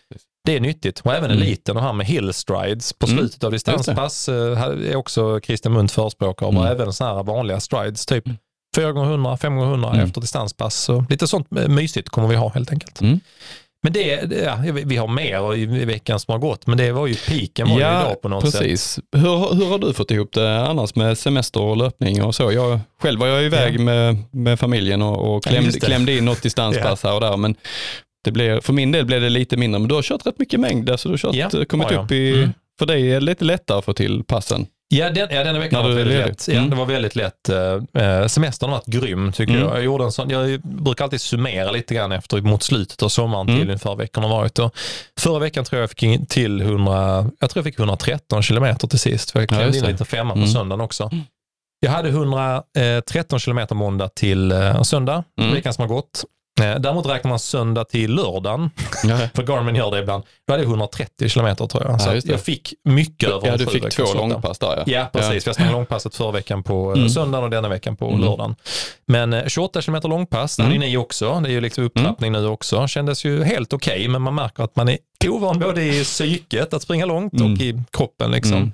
det 0.46 0.56
är 0.56 0.60
nyttigt. 0.60 1.00
Och 1.00 1.14
även 1.14 1.32
mm. 1.32 1.44
eliten 1.44 1.78
och 1.78 1.84
här 1.84 1.94
med 1.94 2.06
hill 2.06 2.34
strides 2.34 2.94
på 2.94 3.08
mm. 3.08 3.18
slutet 3.18 3.44
av 3.44 3.52
distanspass 3.52 4.30
eh, 4.30 4.62
är 4.62 4.96
också 4.96 5.40
Christian 5.40 5.74
Munt 5.74 5.92
förespråkar 5.92 6.46
av. 6.46 6.58
Och 6.58 6.68
även 6.68 6.94
sådana 6.94 7.16
här 7.16 7.24
vanliga 7.24 7.60
strides. 7.60 8.06
Typ 8.06 8.24
4 8.76 8.90
x 8.90 8.98
100 8.98 9.38
5 9.38 9.58
x 9.58 9.64
100 9.64 10.02
efter 10.02 10.22
distanspass. 10.22 10.76
Så 10.76 11.06
lite 11.10 11.28
sånt 11.28 11.52
mysigt 11.52 12.10
kommer 12.10 12.28
vi 12.28 12.36
ha 12.36 12.50
helt 12.50 12.72
enkelt. 12.72 13.02
Men 13.84 13.94
det, 13.94 14.32
ja, 14.44 14.58
vi 14.86 14.98
har 14.98 15.08
mer 15.08 15.56
i 15.56 15.86
veckan 15.86 16.20
som 16.20 16.32
har 16.32 16.40
gått, 16.40 16.68
men 16.68 16.78
det 16.78 16.92
var 16.92 17.08
ju 17.08 17.16
piken 17.16 17.70
var 17.70 17.80
ja, 17.80 18.02
idag 18.02 18.22
på 18.22 18.30
något 18.30 18.44
precis. 18.44 18.84
sätt. 18.84 19.04
Hur, 19.12 19.56
hur 19.56 19.66
har 19.66 19.80
du 19.80 19.94
fått 19.94 20.12
ihop 20.12 20.32
det 20.32 20.60
annars 20.60 20.96
med 20.96 21.18
semester 21.18 21.62
och 21.62 21.78
löpning 21.78 22.24
och 22.24 22.36
så? 22.36 22.52
Jag, 22.52 22.80
själv 23.02 23.20
var 23.20 23.28
jag 23.28 23.44
iväg 23.44 23.76
ja. 23.76 23.82
med, 23.82 24.18
med 24.32 24.60
familjen 24.60 25.02
och, 25.02 25.36
och 25.36 25.44
klämde, 25.44 25.72
ja, 25.74 25.80
klämde 25.80 26.18
in 26.18 26.26
något 26.26 26.42
distanspass 26.42 27.04
här 27.04 27.14
och 27.14 27.22
där, 27.22 27.38
men 27.38 27.56
det 28.24 28.32
blev, 28.32 28.62
för 28.62 28.74
min 28.74 28.92
del 28.92 29.06
blev 29.06 29.22
det 29.22 29.30
lite 29.30 29.58
mindre, 29.58 29.80
men 29.80 29.88
du 29.88 29.96
har 29.96 30.02
kört 30.02 30.26
rätt 30.26 30.40
mycket 30.40 30.60
mängd, 30.60 30.90
alltså 30.90 31.10
du 31.10 31.14
har 31.14 31.50
kört, 31.50 31.68
kommit 31.68 31.92
upp 31.92 32.12
i, 32.12 32.38
mm. 32.38 32.50
för 32.80 32.86
dig 32.86 33.12
är 33.12 33.14
det 33.14 33.26
lite 33.26 33.46
lättare 33.46 33.78
att 33.78 33.86
få 33.86 33.94
till 33.94 34.24
passen. 34.24 34.68
Ja, 34.92 35.10
den, 35.10 35.28
ja 35.32 35.44
denna 35.44 35.60
veckan 35.60 35.84
var 35.84 35.92
väldigt 35.92 36.28
lätt. 36.28 36.48
Ja, 36.48 36.58
mm. 36.58 36.70
Det 36.70 36.76
var 36.76 36.86
väldigt 36.86 37.16
lätt. 37.16 37.50
Eh, 37.50 38.28
semestern 38.28 38.70
har 38.70 38.78
varit 38.78 38.86
grym 38.86 39.32
tycker 39.32 39.54
mm. 39.54 39.66
jag. 39.66 39.76
Jag, 39.76 39.84
gjorde 39.84 40.04
en 40.04 40.12
sån, 40.12 40.30
jag 40.30 40.62
brukar 40.62 41.04
alltid 41.04 41.22
summera 41.22 41.72
lite 41.72 41.96
grann 41.96 42.12
efter 42.12 42.42
mot 42.42 42.64
slutet 42.64 43.04
av 43.04 43.10
sommaren 43.10 43.50
mm. 43.50 43.62
till 43.62 43.72
inför 43.72 43.96
veckan 43.96 44.24
har 44.24 44.30
varit. 44.30 44.60
Och 44.60 44.76
förra 45.20 45.40
veckan 45.40 45.66
tror 45.66 45.82
jag 45.82 45.90
fick 45.90 46.30
till 46.30 46.62
100, 46.62 47.30
jag 47.40 47.50
tror 47.50 47.62
jag 47.62 47.64
fick 47.64 47.80
113 47.80 48.44
kilometer 48.44 48.88
till 48.88 49.00
sist. 49.00 49.32
För 49.32 49.40
jag 49.40 49.50
klämde 49.50 49.78
ja, 49.78 49.86
in 49.86 49.92
lite 49.92 50.06
femma 50.06 50.34
på 50.34 50.40
mm. 50.40 50.50
söndagen 50.50 50.82
också. 50.82 51.10
Mm. 51.12 51.24
Jag 51.80 51.92
hade 51.92 52.10
113 52.10 53.40
kilometer 53.40 53.76
måndag 53.76 54.10
till 54.10 54.52
uh, 54.52 54.82
söndag, 54.82 55.24
mm. 55.42 55.54
veckan 55.54 55.74
som 55.74 55.82
har 55.82 55.96
gått. 55.96 56.24
Eh, 56.62 56.80
däremot 56.80 57.06
räknar 57.06 57.30
man 57.30 57.40
söndag 57.40 57.84
till 57.84 58.16
lördagen, 58.16 58.70
för 59.34 59.44
Garmin 59.44 59.76
gör 59.76 59.92
det 59.92 60.00
ibland. 60.00 60.24
Då 60.48 60.54
hade 60.54 60.64
jag 60.64 60.70
130 60.70 61.30
kilometer 61.30 61.68
tror 61.68 61.84
jag. 61.84 62.02
Så 62.02 62.10
ja, 62.10 62.22
jag 62.26 62.42
fick 62.42 62.74
mycket 62.84 63.30
över 63.30 63.48
Ja, 63.48 63.58
du 63.58 63.66
fick 63.66 63.90
två 63.90 64.14
långpass 64.14 64.60
där 64.60 64.78
ja. 64.78 64.84
Ja, 64.86 65.10
precis. 65.14 65.46
Ja. 65.46 65.50
Jag 65.50 65.56
sprang 65.56 65.72
långpasset 65.72 66.16
förra 66.16 66.32
veckan 66.32 66.64
på 66.64 66.92
eh, 66.92 66.98
mm. 66.98 67.10
söndagen 67.10 67.44
och 67.44 67.50
denna 67.50 67.70
veckan 67.70 67.98
på 67.98 68.08
mm. 68.08 68.22
lördagen. 68.22 68.56
Men 69.08 69.50
28 69.50 69.80
eh, 69.80 69.84
kilometer 69.84 70.10
långpass, 70.10 70.58
det 70.58 70.64
mm. 70.64 70.74
hade 70.74 70.88
ni 70.88 70.98
också. 70.98 71.40
Det 71.40 71.50
är 71.50 71.52
ju 71.52 71.62
liksom 71.62 71.84
upptrappning 71.84 72.28
mm. 72.28 72.42
nu 72.42 72.48
också. 72.48 72.88
Kändes 72.88 73.26
ju 73.26 73.44
helt 73.44 73.74
okej, 73.74 73.94
okay, 73.94 74.08
men 74.08 74.22
man 74.22 74.36
märker 74.36 74.64
att 74.64 74.76
man 74.76 74.90
är 74.90 74.98
ovan 75.28 75.60
både 75.60 75.84
i 75.84 76.04
psyket 76.04 76.74
att 76.74 76.82
springa 76.82 77.06
långt 77.06 77.34
och 77.34 77.40
mm. 77.40 77.62
i 77.62 77.84
kroppen. 77.92 78.32
Liksom. 78.32 78.74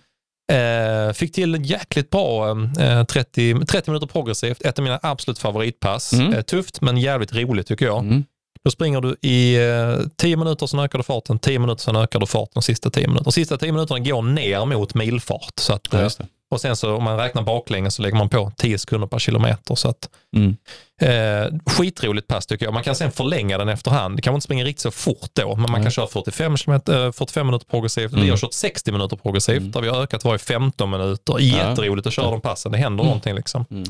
Eh, 0.52 1.14
fick 1.14 1.34
till 1.34 1.70
jäkligt 1.70 2.10
bra 2.10 2.52
eh, 2.80 3.04
30, 3.04 3.66
30 3.66 3.92
minuter 3.92 4.08
progressivt, 4.08 4.62
ett 4.62 4.80
av 4.80 4.84
mina 4.84 5.00
absolut 5.04 5.40
favoritpass. 5.40 6.14
Mm. 6.14 6.34
Eh, 6.34 6.42
tufft 6.42 6.82
men 6.82 6.98
jävligt 6.98 7.34
roligt 7.36 7.68
tycker 7.68 7.86
jag. 7.86 8.00
Mm. 8.00 8.24
Då 8.64 8.72
springer 8.72 9.02
du 9.02 9.16
i 9.22 9.56
eh, 9.56 10.08
10 10.18 10.38
minuter, 10.38 10.68
sen 10.68 10.80
ökar 10.80 11.00
du 11.00 11.04
farten, 11.04 11.40
10 11.40 11.60
minuter, 11.60 11.82
sen 11.82 11.96
ökar 11.96 12.20
du 12.20 12.26
farten 12.26 12.52
de 12.54 12.62
sista 12.62 12.90
10 12.90 13.08
minuterna. 13.08 13.24
De 13.24 13.32
sista 13.32 13.58
10 13.58 13.72
minuterna 13.72 14.00
går 14.00 14.22
ner 14.22 14.66
mot 14.66 14.94
milfart. 14.94 15.54
Så 15.60 15.74
att, 15.74 15.88
ja, 15.92 16.10
och 16.56 16.62
sen 16.62 16.76
så 16.76 16.96
om 16.96 17.04
man 17.04 17.18
räknar 17.18 17.42
baklänges 17.42 17.96
så 17.96 18.02
lägger 18.02 18.18
man 18.18 18.30
på 18.30 18.52
10 18.58 18.78
sekunder 18.78 19.08
per 19.08 19.20
kilometer. 19.20 19.76
Så 19.76 19.90
att, 19.90 20.10
mm. 20.36 20.58
eh, 21.02 21.60
skitroligt 21.66 22.28
pass 22.28 22.46
tycker 22.46 22.66
jag. 22.66 22.74
Man 22.74 22.84
kan 22.84 22.96
sen 22.96 23.12
förlänga 23.12 23.58
den 23.58 23.70
efterhand. 23.70 24.18
Det 24.18 24.22
kan 24.22 24.34
inte 24.34 24.46
springa 24.46 24.64
riktigt 24.64 24.82
så 24.82 24.92
fort 24.92 25.30
då, 25.34 25.48
men 25.48 25.62
man 25.62 25.70
mm. 25.70 25.84
kan 25.84 25.92
köra 25.92 26.08
45, 26.08 26.58
kilometer, 26.58 27.12
45 27.12 27.46
minuter 27.46 27.66
progressivt. 27.66 28.12
Mm. 28.12 28.24
Vi 28.24 28.30
har 28.30 28.38
kört 28.38 28.54
60 28.54 28.92
minuter 28.92 29.18
progressivt 29.18 29.58
mm. 29.58 29.72
där 29.72 29.82
vi 29.82 29.88
har 29.88 30.02
ökat 30.02 30.24
varje 30.26 30.40
15 30.40 30.90
minuter. 30.90 31.40
Jätteroligt 31.40 32.08
att 32.08 32.14
köra 32.14 32.32
de 32.32 32.42
passen. 32.42 32.72
Det 32.72 32.78
händer 32.78 33.04
mm. 33.04 33.06
någonting 33.06 33.36
liksom. 33.36 33.66
Mm. 33.72 33.84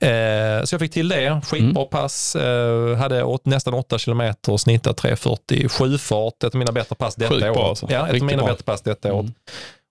Eh, 0.00 0.64
så 0.64 0.74
jag 0.74 0.80
fick 0.80 0.92
till 0.92 1.08
det. 1.08 1.40
Skitbra 1.44 1.82
mm. 1.82 1.90
pass. 1.90 2.36
Eh, 2.36 2.96
hade 2.96 3.22
åt, 3.22 3.46
nästan 3.46 3.74
8 3.74 3.98
kilometer 3.98 4.52
och 4.52 4.60
snittat 4.60 5.02
3.40. 5.02 5.68
Sjöfart, 5.68 6.42
ett 6.44 6.54
av 6.54 6.58
mina 6.58 6.72
bättre 6.72 6.96
pass 6.96 7.14
detta 7.14 7.34
året. 7.34 7.56
Alltså. 7.56 7.86
Ja, 7.90 8.08
ett 8.08 8.22
av 8.22 8.26
mina 8.26 8.44
bättre 8.44 8.64
pass 8.64 8.82
detta 8.82 9.12
året. 9.12 9.32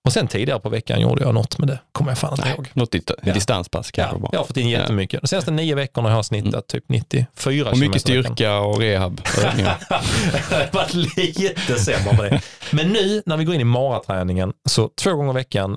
Och 0.04 0.12
sen 0.12 0.28
tidigare 0.28 0.60
på 0.60 0.68
veckan 0.68 1.00
gjorde 1.00 1.22
jag 1.22 1.34
något 1.34 1.58
med 1.58 1.68
det, 1.68 1.80
kommer 1.92 2.10
jag 2.10 2.18
fan 2.18 2.34
inte 2.38 2.48
ihåg. 2.48 2.70
Något 2.72 2.94
ja. 3.22 3.32
distanspass 3.32 3.90
kanske 3.90 4.16
ja, 4.16 4.20
bara. 4.20 4.28
Jag 4.32 4.40
har 4.40 4.46
fått 4.46 4.56
in 4.56 4.68
jättemycket. 4.68 5.20
De 5.20 5.26
senaste 5.26 5.50
nio 5.50 5.74
veckorna 5.74 6.08
har 6.08 6.16
jag 6.16 6.24
snittat 6.24 6.52
mm. 6.52 6.62
typ 6.62 6.84
94 6.88 7.70
Och 7.70 7.78
mycket 7.78 8.00
styrka 8.00 8.58
och 8.58 8.78
rehab. 8.78 9.20
jag 9.36 9.42
har 9.42 10.72
varit 10.72 10.94
lite 10.94 11.78
sämre 11.78 12.16
på 12.16 12.22
det. 12.22 12.42
Men 12.72 12.88
nu 12.88 13.22
när 13.26 13.36
vi 13.36 13.44
går 13.44 13.54
in 13.54 13.60
i 13.60 13.64
maraträningen, 13.64 14.52
så 14.68 14.88
två 14.88 15.14
gånger 15.14 15.30
i 15.30 15.34
veckan, 15.34 15.76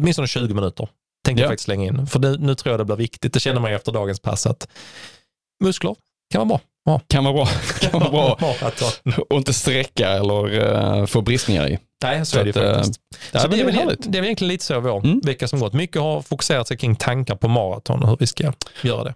åtminstone 0.00 0.28
20 0.28 0.54
minuter, 0.54 0.88
tänkte 1.24 1.40
ja. 1.40 1.44
jag 1.44 1.50
faktiskt 1.50 1.64
slänga 1.64 1.84
in. 1.84 2.06
För 2.06 2.18
nu, 2.18 2.36
nu 2.38 2.54
tror 2.54 2.72
jag 2.72 2.80
det 2.80 2.84
blir 2.84 2.96
viktigt. 2.96 3.32
Det 3.32 3.40
känner 3.40 3.60
man 3.60 3.72
efter 3.72 3.92
dagens 3.92 4.20
pass 4.20 4.46
att 4.46 4.68
muskler 5.64 5.96
kan 6.32 6.38
vara 6.38 6.48
bra. 6.48 6.60
Ja. 6.84 7.00
Kan 7.08 7.24
vara 7.24 7.34
bra. 7.34 7.46
Kan 7.80 8.00
vara 8.00 8.10
bra. 8.10 8.38
och 9.30 9.36
inte 9.36 9.52
sträcka 9.52 10.08
eller 10.08 10.54
uh, 11.00 11.06
få 11.06 11.22
bristningar 11.22 11.68
i. 11.68 11.78
Nej, 12.02 12.26
så, 12.26 12.38
är 12.38 12.44
det 12.44 12.50
att, 12.50 12.76
faktiskt. 12.76 13.00
Uh, 13.34 13.40
så 13.40 13.48
det, 13.48 13.60
är 13.60 13.64
väl, 13.64 13.96
det 13.98 14.18
är 14.18 14.20
väl 14.20 14.24
egentligen 14.24 14.48
lite 14.48 14.64
så 14.64 14.80
vår 14.80 15.04
mm. 15.04 15.20
vecka 15.20 15.48
som 15.48 15.60
gått. 15.60 15.72
Mycket 15.72 16.02
har 16.02 16.22
fokuserat 16.22 16.68
sig 16.68 16.76
kring 16.76 16.96
tankar 16.96 17.36
på 17.36 17.48
maraton 17.48 18.02
och 18.02 18.08
hur 18.08 18.16
vi 18.20 18.26
ska 18.26 18.52
göra 18.82 19.04
det. 19.04 19.14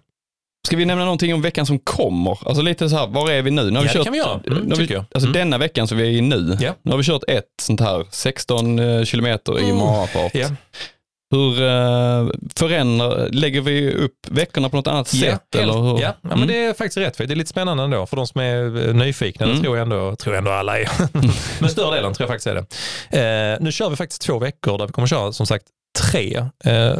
Ska 0.67 0.77
vi 0.77 0.85
nämna 0.85 1.03
någonting 1.03 1.33
om 1.33 1.41
veckan 1.41 1.65
som 1.65 1.79
kommer? 1.79 2.47
Alltså 2.47 2.61
lite 2.61 2.89
så 2.89 2.97
här, 2.97 3.07
var 3.07 3.31
är 3.31 3.41
vi 3.41 3.51
nu? 3.51 3.71
nu 3.71 3.77
har 3.77 3.77
ja, 3.77 3.81
vi 3.81 3.87
kört, 3.87 3.97
det 3.97 4.03
kan 4.03 4.13
vi 4.13 4.19
göra. 4.19 4.39
Mm, 4.47 4.77
vi, 4.77 4.93
jag. 4.93 5.05
Alltså 5.11 5.29
mm. 5.29 5.33
denna 5.33 5.57
veckan 5.57 5.87
som 5.87 5.97
vi 5.97 6.03
är 6.03 6.11
i 6.11 6.21
nu, 6.21 6.57
yeah. 6.61 6.75
nu 6.81 6.91
har 6.91 6.97
vi 6.97 7.03
kört 7.03 7.23
ett 7.27 7.45
sånt 7.61 7.79
här 7.79 8.05
16 8.09 8.79
eh, 8.79 9.03
kilometer 9.03 9.59
i 9.59 9.73
marafart. 9.73 10.35
Yeah. 10.35 10.51
Hur 11.31 11.61
uh, 11.61 12.31
förändrar, 12.55 13.29
lägger 13.29 13.61
vi 13.61 13.93
upp 13.93 14.27
veckorna 14.27 14.69
på 14.69 14.75
något 14.75 14.87
annat 14.87 15.13
ja, 15.13 15.31
sätt? 15.31 15.55
Eller 15.55 15.73
hur? 15.73 16.01
Ja, 16.01 16.15
ja 16.21 16.27
mm. 16.27 16.39
men 16.39 16.47
det 16.47 16.65
är 16.65 16.73
faktiskt 16.73 16.97
rätt. 16.97 17.17
Det 17.17 17.33
är 17.33 17.35
lite 17.35 17.49
spännande 17.49 17.83
ändå 17.83 18.05
för 18.05 18.15
de 18.17 18.27
som 18.27 18.41
är 18.41 18.87
eh, 18.87 18.93
nyfikna. 18.93 19.45
Mm. 19.45 19.57
Det 19.57 19.63
tror 19.63 19.77
jag 19.77 19.83
ändå, 19.83 20.15
tror 20.15 20.35
jag 20.35 20.39
ändå 20.39 20.51
alla 20.51 20.79
är. 20.79 20.89
men 21.61 21.69
större 21.69 21.95
delen 21.95 22.13
tror 22.13 22.29
jag 22.29 22.29
faktiskt 22.29 22.47
är 22.47 22.55
det. 22.55 23.55
Uh, 23.55 23.63
nu 23.63 23.71
kör 23.71 23.89
vi 23.89 23.95
faktiskt 23.95 24.21
två 24.21 24.39
veckor 24.39 24.77
där 24.77 24.87
vi 24.87 24.93
kommer 24.93 25.07
köra 25.07 25.31
som 25.31 25.47
sagt 25.47 25.65
tre 26.11 26.39
uh, 26.67 26.97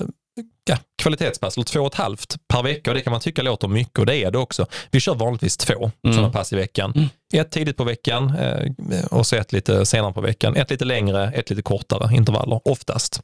ja, 0.69 0.77
kvalitetspass, 0.97 1.57
eller 1.57 1.65
två 1.65 1.79
och 1.79 1.87
ett 1.87 1.95
halvt 1.95 2.37
per 2.47 2.63
vecka 2.63 2.91
och 2.91 2.95
det 2.95 3.01
kan 3.01 3.11
man 3.11 3.21
tycka 3.21 3.41
låter 3.41 3.67
mycket 3.67 3.99
och 3.99 4.05
det 4.05 4.15
är 4.15 4.31
det 4.31 4.37
också. 4.37 4.65
Vi 4.91 4.99
kör 4.99 5.15
vanligtvis 5.15 5.57
två 5.57 5.91
mm. 6.03 6.15
sådana 6.15 6.33
pass 6.33 6.53
i 6.53 6.55
veckan. 6.55 6.93
Mm. 6.95 7.09
Ett 7.33 7.51
tidigt 7.51 7.77
på 7.77 7.83
veckan 7.83 8.35
eh, 8.35 9.05
och 9.11 9.27
så 9.27 9.35
ett 9.35 9.53
lite 9.53 9.85
senare 9.85 10.13
på 10.13 10.21
veckan. 10.21 10.55
Ett 10.55 10.69
lite 10.69 10.85
längre, 10.85 11.31
ett 11.31 11.49
lite 11.49 11.61
kortare 11.61 12.15
intervaller 12.15 12.61
oftast. 12.67 13.21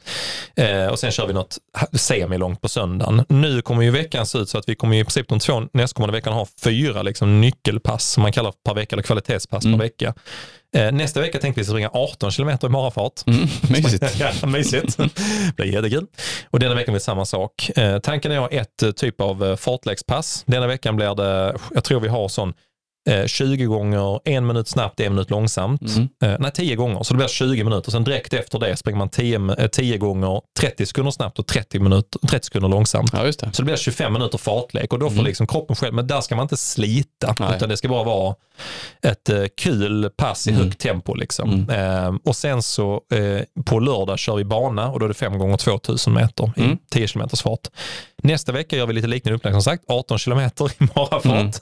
Eh, 0.56 0.88
och 0.88 1.00
sen 1.00 1.12
kör 1.12 1.28
vi 1.28 1.34
något 1.34 1.58
semilångt 1.94 2.62
på 2.62 2.70
söndagen. 2.70 3.26
Nu 3.30 3.62
kommer 3.62 3.84
ju 3.84 3.92
veckan 3.92 4.26
se 4.26 4.38
ut 4.38 4.50
så 4.50 4.58
att 4.58 4.70
vi 4.70 4.76
kommer 4.76 4.96
i 4.96 5.04
princip 5.04 5.30
de 5.30 5.40
två 5.40 5.64
nästkommande 5.74 6.12
veckan 6.12 6.34
ha 6.34 6.48
fyra 6.64 7.02
liksom, 7.02 7.42
nyckelpass 7.42 8.10
som 8.10 8.24
man 8.24 8.32
kallar 8.32 8.54
per 8.66 8.74
vecka 8.74 8.96
eller 8.96 9.04
kvalitetspass 9.04 9.66
mm. 9.66 9.80
per 9.80 9.86
vecka. 9.86 10.14
Eh, 10.76 10.92
nästa 10.92 11.22
vecka 11.22 11.40
tänkte 11.40 11.62
vi 11.62 11.66
springa 11.66 11.90
18 11.94 12.32
kilometer 12.32 12.68
i 12.68 12.72
marafart. 12.72 13.28
Mm, 13.28 13.40
mysigt. 13.70 14.20
ja, 14.20 14.48
mysigt. 14.48 14.98
det 14.98 15.56
blir 15.56 15.74
jättekul. 15.74 16.06
Och 16.50 16.60
denna 16.60 16.76
veckan 16.76 16.94
blir 16.94 17.00
samma 17.00 17.26
sak 17.26 17.35
sak. 17.36 17.72
Eh, 17.78 18.00
tanken 18.00 18.32
är 18.32 18.36
att 18.36 18.42
ha 18.42 18.60
ett 18.60 18.84
eh, 18.84 18.92
typ 18.92 19.22
av 19.22 19.44
eh, 19.44 19.56
fartlekspass. 19.56 20.44
Denna 20.48 20.68
veckan 20.68 20.96
blir 20.96 21.16
det, 21.16 21.58
jag 21.74 21.84
tror 21.84 22.00
vi 22.00 22.08
har 22.08 22.28
sån 22.28 22.54
20 23.28 23.64
eh, 23.64 23.70
gånger 23.70 24.20
en 24.26 24.48
minut 24.48 24.68
snabbt, 24.68 25.00
en 25.00 25.14
minut 25.14 25.30
långsamt. 25.30 25.82
Mm. 25.82 26.10
Eh, 26.24 26.36
nej, 26.40 26.52
10 26.52 26.76
gånger. 26.76 27.04
Så 27.04 27.14
det 27.14 27.18
blir 27.18 27.28
20 27.28 27.64
minuter. 27.64 27.92
Sen 27.92 28.04
direkt 28.04 28.34
efter 28.34 28.60
det 28.60 28.78
springer 28.78 28.98
man 28.98 29.10
10, 29.10 29.70
10 29.72 29.94
eh, 29.94 30.00
gånger 30.00 30.42
30 30.60 30.86
sekunder 30.86 31.12
snabbt 31.12 31.40
och 31.40 31.48
30, 31.48 31.80
minuter, 31.80 32.28
30 32.28 32.46
sekunder 32.46 32.70
långsamt. 32.70 33.10
Ja, 33.14 33.24
det. 33.24 33.34
Så 33.34 33.62
det 33.62 33.64
blir 33.64 33.76
25 33.76 34.14
minuter 34.14 34.38
fartlek 34.38 34.94
och 34.94 35.00
då 35.00 35.06
får 35.06 35.14
mm. 35.14 35.26
liksom 35.26 35.48
kroppen 35.48 35.76
själv, 35.76 35.94
men 35.94 36.08
där 36.08 36.22
ska 36.22 36.36
man 36.36 36.44
inte 36.44 36.58
slita. 36.58 37.36
Nej. 37.40 37.56
Utan 37.56 37.70
det 37.70 37.78
ska 37.78 37.88
bara 37.88 38.04
vara 38.04 38.36
ett 39.02 39.30
kul 39.58 40.10
pass 40.18 40.48
i 40.48 40.52
mm. 40.52 40.64
högt 40.64 40.80
tempo. 40.80 41.14
Liksom. 41.14 41.66
Mm. 41.70 42.14
Uh, 42.14 42.20
och 42.24 42.36
sen 42.36 42.62
så 42.62 43.02
på 43.66 43.80
lördag 43.80 44.20
kör 44.20 44.36
vi 44.36 44.44
bana 44.44 44.92
och 44.92 45.00
då 45.00 45.06
är 45.06 45.10
det 45.10 45.14
5 45.14 45.38
gånger 45.38 45.58
2000 45.58 46.14
meter 46.14 46.52
i 46.58 46.78
10 46.90 46.98
mm. 46.98 47.08
km 47.08 47.30
fart. 47.44 47.68
Nästa 48.26 48.52
vecka 48.52 48.76
gör 48.76 48.88
vi 48.88 48.94
lite 48.94 49.08
liknande 49.08 49.36
upplägg 49.36 49.54
som 49.54 49.64
sagt, 49.64 49.84
18 49.88 50.18
kilometer 50.18 50.66
i 50.66 50.88
marafart. 50.96 51.62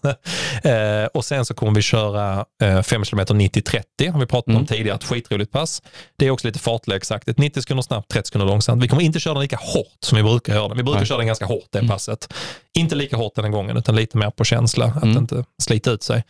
Mm. 0.63 1.09
och 1.13 1.25
sen 1.25 1.45
så 1.45 1.53
kommer 1.53 1.75
vi 1.75 1.81
köra 1.81 2.45
5 2.83 3.03
km 3.03 3.19
90-30, 3.19 4.11
har 4.11 4.19
vi 4.19 4.25
pratat 4.25 4.47
mm. 4.47 4.61
om 4.61 4.65
tidigare, 4.65 4.95
ett 4.95 5.03
skitroligt 5.03 5.51
pass. 5.51 5.81
Det 6.17 6.27
är 6.27 6.31
också 6.31 6.47
lite 6.47 6.59
fartlägesaktigt, 6.59 7.39
90 7.39 7.61
sekunder 7.61 7.81
snabbt, 7.81 8.11
30 8.11 8.27
sekunder 8.27 8.45
långsamt. 8.47 8.83
Vi 8.83 8.87
kommer 8.87 9.03
inte 9.03 9.19
köra 9.19 9.33
den 9.33 9.41
lika 9.41 9.59
hårt 9.61 9.97
som 9.99 10.15
vi 10.15 10.23
brukar 10.23 10.53
göra 10.53 10.67
den. 10.67 10.77
Vi 10.77 10.83
brukar 10.83 10.99
Nej. 10.99 11.07
köra 11.07 11.17
den 11.17 11.27
ganska 11.27 11.45
hårt 11.45 11.67
det 11.71 11.79
mm. 11.79 11.89
passet. 11.89 12.33
Inte 12.77 12.95
lika 12.95 13.17
hårt 13.17 13.35
den 13.35 13.45
här 13.45 13.51
gången, 13.51 13.77
utan 13.77 13.95
lite 13.95 14.17
mer 14.17 14.29
på 14.29 14.43
känsla, 14.43 14.85
att 14.85 15.03
mm. 15.03 15.17
inte 15.17 15.43
slita 15.61 15.91
ut 15.91 16.03
sig. 16.03 16.23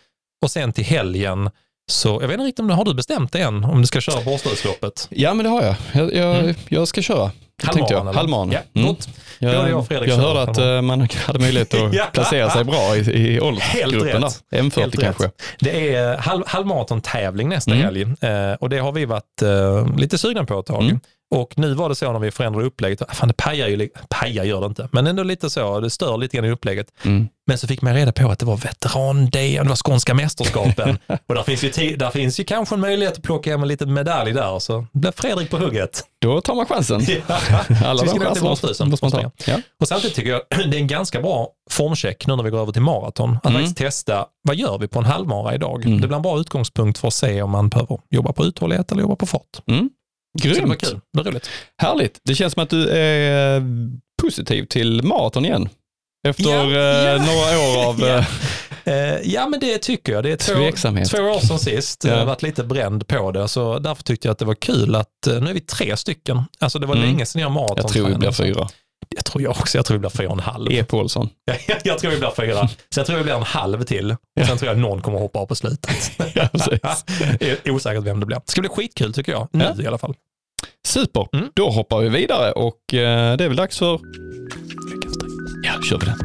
Och 0.44 0.52
sen 0.52 0.74
till 0.74 0.86
helgen 0.86 1.50
Så 1.92 2.10
jag 2.22 2.28
vet 2.28 2.34
inte 2.34 2.46
riktigt 2.46 2.60
om 2.60 2.68
det, 2.68 2.74
har 2.74 2.86
du 2.86 2.94
bestämt 2.94 3.32
det 3.32 3.40
än? 3.40 3.64
Om 3.64 3.82
du 3.82 3.88
ska 3.88 4.02
köra 4.02 4.22
Båstadloppet? 4.22 5.08
Ja, 5.12 5.34
men 5.34 5.44
det 5.44 5.50
har 5.50 5.64
jag. 5.64 5.76
Jag, 5.94 6.14
jag, 6.14 6.40
mm. 6.40 6.56
jag 6.70 6.88
ska 6.88 7.02
köra. 7.02 7.32
Halvmaran? 7.64 8.16
Halvmaran. 8.16 8.52
Ja, 8.52 8.60
mm. 8.76 8.88
gott. 8.88 9.10
Jag, 9.40 9.54
jag, 9.70 9.86
jag, 9.90 10.08
jag 10.08 10.16
hörde 10.18 10.42
att 10.42 10.60
uh, 10.60 10.82
man 10.82 11.08
hade 11.26 11.40
möjlighet 11.40 11.74
att 11.74 11.80
ja. 11.94 12.06
placera 12.14 12.50
sig 12.50 12.64
bra 12.64 12.96
i, 12.96 13.00
i 13.00 13.40
åldersgruppen. 13.40 14.24
M40 14.52 14.80
Helt 14.80 15.00
kanske. 15.00 15.24
Rätt. 15.24 15.42
Det 15.60 15.96
är 15.96 16.18
halv, 16.18 16.44
halvmaratontävling 16.48 17.50
nästa 17.50 17.72
mm. 17.72 17.84
helg 17.84 18.04
uh, 18.04 18.54
och 18.60 18.70
det 18.70 18.78
har 18.78 18.92
vi 18.92 19.06
varit 19.06 19.44
lite 19.98 20.18
sugna 20.18 20.46
på 20.46 20.60
ett 20.60 20.66
tag. 20.66 20.84
Mm. 20.84 21.00
Och 21.34 21.54
nu 21.58 21.74
var 21.74 21.90
det 21.90 21.96
så 21.96 22.12
när 22.12 22.20
vi 22.20 22.32
förändrade 22.32 22.66
upplägget, 22.66 23.02
fan 23.16 23.28
det 23.28 23.34
pajar 23.34 23.68
ju, 23.68 23.90
pajar 24.10 24.44
gör 24.44 24.62
det 24.62 24.66
inte, 24.66 24.90
men 24.92 25.08
ändå 25.08 25.24
lite 25.24 25.50
så, 25.50 25.80
det 25.80 25.90
stör 25.90 26.18
lite 26.18 26.38
grann 26.38 26.46
i 26.46 26.52
upplägget. 26.52 26.88
Mm. 27.04 27.28
Men 27.48 27.58
så 27.58 27.68
fick 27.68 27.82
man 27.82 27.94
reda 27.94 28.12
på 28.12 28.32
att 28.32 28.40
det 28.40 28.46
var 28.46 28.58
veteran-D, 28.58 29.60
det 29.64 29.70
var 29.70 29.76
skånska 29.76 30.14
mästerskapen. 30.14 30.98
och 31.28 31.36
där 31.36 31.44
finns, 31.44 31.64
ju 31.64 31.96
där 31.96 32.10
finns 32.10 32.40
ju 32.40 32.44
kanske 32.44 32.76
en 32.76 32.82
möjlighet 32.82 33.18
att 33.18 33.24
plocka 33.24 33.52
hem 33.52 33.62
en 33.62 33.68
liten 33.68 33.94
medalj 33.94 34.32
där, 34.32 34.60
så 34.60 34.86
blev 34.94 35.12
Fredrik 35.12 35.50
på 35.50 35.58
hugget. 35.58 36.04
Då 36.22 36.42
tar 36.42 36.56
man 36.56 36.66
chansen. 36.66 37.02
Ja. 37.28 37.40
Alla 37.86 37.98
så 37.98 38.04
vi 38.04 38.10
ska 38.10 38.36
till 38.36 38.86
måste 38.86 39.06
man 39.06 39.12
ta. 39.12 39.32
Ja. 39.48 39.58
Och 39.80 39.88
samtidigt 39.88 40.16
tycker 40.16 40.30
jag 40.30 40.42
det 40.50 40.78
är 40.78 40.82
en 40.82 40.88
ganska 40.88 41.22
bra 41.22 41.50
formcheck 41.70 42.28
nu 42.28 42.36
när 42.36 42.44
vi 42.44 42.50
går 42.50 42.60
över 42.60 42.72
till 42.72 42.82
maraton. 42.82 43.38
Att 43.38 43.46
mm. 43.46 43.62
faktiskt 43.62 43.78
testa, 43.78 44.26
vad 44.42 44.56
gör 44.56 44.78
vi 44.78 44.88
på 44.88 45.00
en 45.00 45.06
halvmara 45.06 45.56
idag? 45.56 45.86
Mm. 45.86 46.02
Det 46.02 46.08
blir 46.08 46.16
en 46.16 46.22
bra 46.22 46.40
utgångspunkt 46.40 47.00
för 47.00 47.08
att 47.08 47.14
se 47.14 47.42
om 47.42 47.52
man 47.52 47.70
behöver 47.70 48.00
jobba 48.10 48.34
på 48.34 48.46
uthållighet 48.46 48.92
eller 48.92 49.02
jobba 49.02 49.16
på 49.16 49.26
fart. 49.26 49.62
Mm. 49.68 49.90
Grymt. 50.42 50.62
det 50.62 50.66
var 50.66 50.76
kul. 50.76 51.00
Det 51.14 51.24
var 51.24 51.32
roligt. 51.32 51.50
Härligt. 51.78 52.20
Det 52.24 52.36
känns 52.36 52.54
som 52.54 52.64
att 52.64 52.70
du 52.70 52.90
är 52.90 53.56
eh, 53.56 53.64
positiv 54.22 54.66
till 54.66 55.04
maraton 55.04 55.46
igen. 55.46 55.70
Efter 56.28 56.44
ja, 56.44 56.72
ja. 56.72 57.16
Eh, 57.16 57.26
några 57.26 57.60
år 57.60 57.90
av... 57.90 58.00
ja. 58.00 58.26
Eh, 58.86 59.18
ja, 59.24 59.48
men 59.48 59.60
det 59.60 59.78
tycker 59.78 60.14
jag. 60.14 60.24
Det 60.24 60.32
är 60.32 60.38
två, 60.38 60.54
två 61.18 61.24
år 61.24 61.40
sedan 61.40 61.60
sist. 61.60 62.04
Ja. 62.04 62.12
Jag 62.12 62.18
har 62.18 62.26
varit 62.26 62.42
lite 62.42 62.64
bränd 62.64 63.08
på 63.08 63.32
det, 63.32 63.48
så 63.48 63.80
därför 63.80 64.04
tyckte 64.04 64.28
jag 64.28 64.32
att 64.32 64.40
det 64.40 64.46
var 64.46 64.56
kul 64.56 64.96
att 64.96 65.08
nu 65.26 65.50
är 65.50 65.54
vi 65.54 65.60
tre 65.60 65.98
stycken. 65.98 66.42
Alltså 66.60 66.80
det 66.80 66.88
var 66.88 66.96
mm. 66.96 67.08
länge 67.08 67.26
sedan 67.26 67.42
jag 67.42 67.52
maraton. 67.52 67.78
Jag 67.78 67.92
tror 67.92 68.08
vi 68.08 68.16
blir 68.16 68.32
fyra. 68.32 68.68
Jag 69.16 69.26
tror 69.26 69.42
jag 69.44 69.52
också. 69.52 69.78
Jag 69.78 69.86
tror 69.86 69.96
vi 69.96 70.00
blir 70.00 70.10
fyra 70.10 70.28
och 70.28 70.34
en 70.34 70.40
halv. 70.40 70.72
E. 70.72 70.84
Paulsson. 70.84 71.30
jag, 71.46 71.58
jag 71.84 72.00
tror 72.00 72.12
vi 72.12 72.18
blir 72.18 72.32
fyra. 72.36 72.68
Så 72.90 73.00
jag 73.00 73.06
tror 73.06 73.18
vi 73.18 73.24
blir 73.24 73.34
en 73.34 73.44
halv 73.44 73.84
till. 73.84 74.12
Och 74.12 74.48
sen 74.48 74.58
tror 74.58 74.72
jag 74.72 74.78
någon 74.78 75.02
kommer 75.02 75.20
hoppa 75.20 75.40
av 75.40 75.46
på 75.46 75.56
slutet. 75.56 76.12
ja, 76.36 76.50
Osäkert 77.72 78.04
vem 78.04 78.20
det 78.20 78.26
blir. 78.26 78.38
Det 78.38 78.52
ska 78.52 78.62
bli 78.62 78.70
skitkul 78.70 79.14
tycker 79.14 79.32
jag. 79.32 79.48
Nu 79.52 79.74
ja. 79.78 79.84
i 79.84 79.88
alla 79.88 79.98
fall. 79.98 80.16
Super, 80.88 81.28
mm. 81.34 81.50
då 81.54 81.70
hoppar 81.70 82.00
vi 82.00 82.10
vidare 82.10 82.52
och 82.52 82.94
eh, 82.94 83.38
det 83.38 83.44
är 83.44 83.48
väl 83.48 83.58
dags 83.58 83.80
för... 83.80 84.00
Ja, 85.64 85.82
kör 85.90 86.00
vi 86.00 86.06
den. 86.06 86.18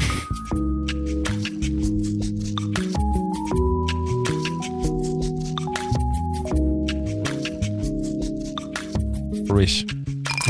Rish. 9.59 9.85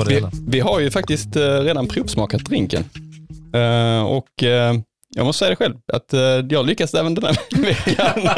Vi, 0.09 0.25
vi, 0.49 0.61
har 0.61 0.81
ju 0.81 0.91
faktiskt 0.91 1.37
eh, 1.37 1.43
redan 1.43 1.87
provsmakat 1.87 2.45
drinken. 2.45 2.85
Uh, 3.57 4.03
och 4.03 4.43
uh, 4.43 4.81
jag 5.17 5.27
måste 5.27 5.39
säga 5.39 5.51
det 5.51 5.57
själv, 5.57 5.75
att 5.93 6.15
uh, 6.15 6.21
jag 6.21 6.67
lyckades 6.67 6.95
även 6.95 7.15
den 7.15 7.25
här 7.25 7.37
veckan. 7.63 8.29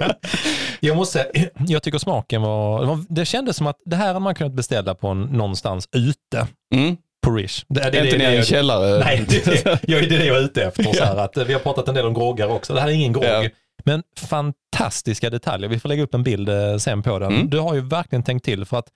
jag 0.80 0.96
måste 0.96 1.12
säga, 1.12 1.48
jag 1.66 1.82
tycker 1.82 1.98
smaken 1.98 2.42
var, 2.42 3.04
det 3.08 3.24
kändes 3.24 3.56
som 3.56 3.66
att 3.66 3.76
det 3.84 3.96
här 3.96 4.06
hade 4.06 4.20
man 4.20 4.34
kunnat 4.34 4.52
beställa 4.52 4.94
på 4.94 5.08
en, 5.08 5.22
någonstans 5.22 5.88
ute. 5.92 6.46
Mm. 6.74 6.96
På 7.22 7.30
Rish. 7.30 7.64
Det, 7.68 7.90
det, 7.90 8.04
inte 8.04 8.18
det, 8.18 8.32
i 8.32 8.36
en 8.36 8.44
källare. 8.44 8.98
Nej, 9.04 9.24
det, 9.28 9.44
det, 9.44 9.64
jag, 9.64 10.08
det 10.08 10.14
är 10.14 10.18
det 10.18 10.24
jag 10.24 10.36
är 10.36 10.40
ute 10.40 10.64
efter. 10.64 10.82
Så 10.82 11.04
här, 11.04 11.16
att 11.16 11.36
vi 11.36 11.52
har 11.52 11.60
pratat 11.60 11.88
en 11.88 11.94
del 11.94 12.06
om 12.06 12.14
groggar 12.14 12.48
också. 12.48 12.74
Det 12.74 12.80
här 12.80 12.88
är 12.88 12.92
ingen 12.92 13.12
grogg. 13.12 13.24
Ja. 13.24 13.48
Men 13.84 14.02
fantastiska 14.20 15.30
detaljer. 15.30 15.68
Vi 15.68 15.80
får 15.80 15.88
lägga 15.88 16.02
upp 16.02 16.14
en 16.14 16.22
bild 16.22 16.48
sen 16.78 17.02
på 17.02 17.18
den. 17.18 17.32
Mm. 17.32 17.50
Du 17.50 17.58
har 17.58 17.74
ju 17.74 17.80
verkligen 17.80 18.22
tänkt 18.22 18.44
till 18.44 18.64
för 18.64 18.78
att 18.78 18.88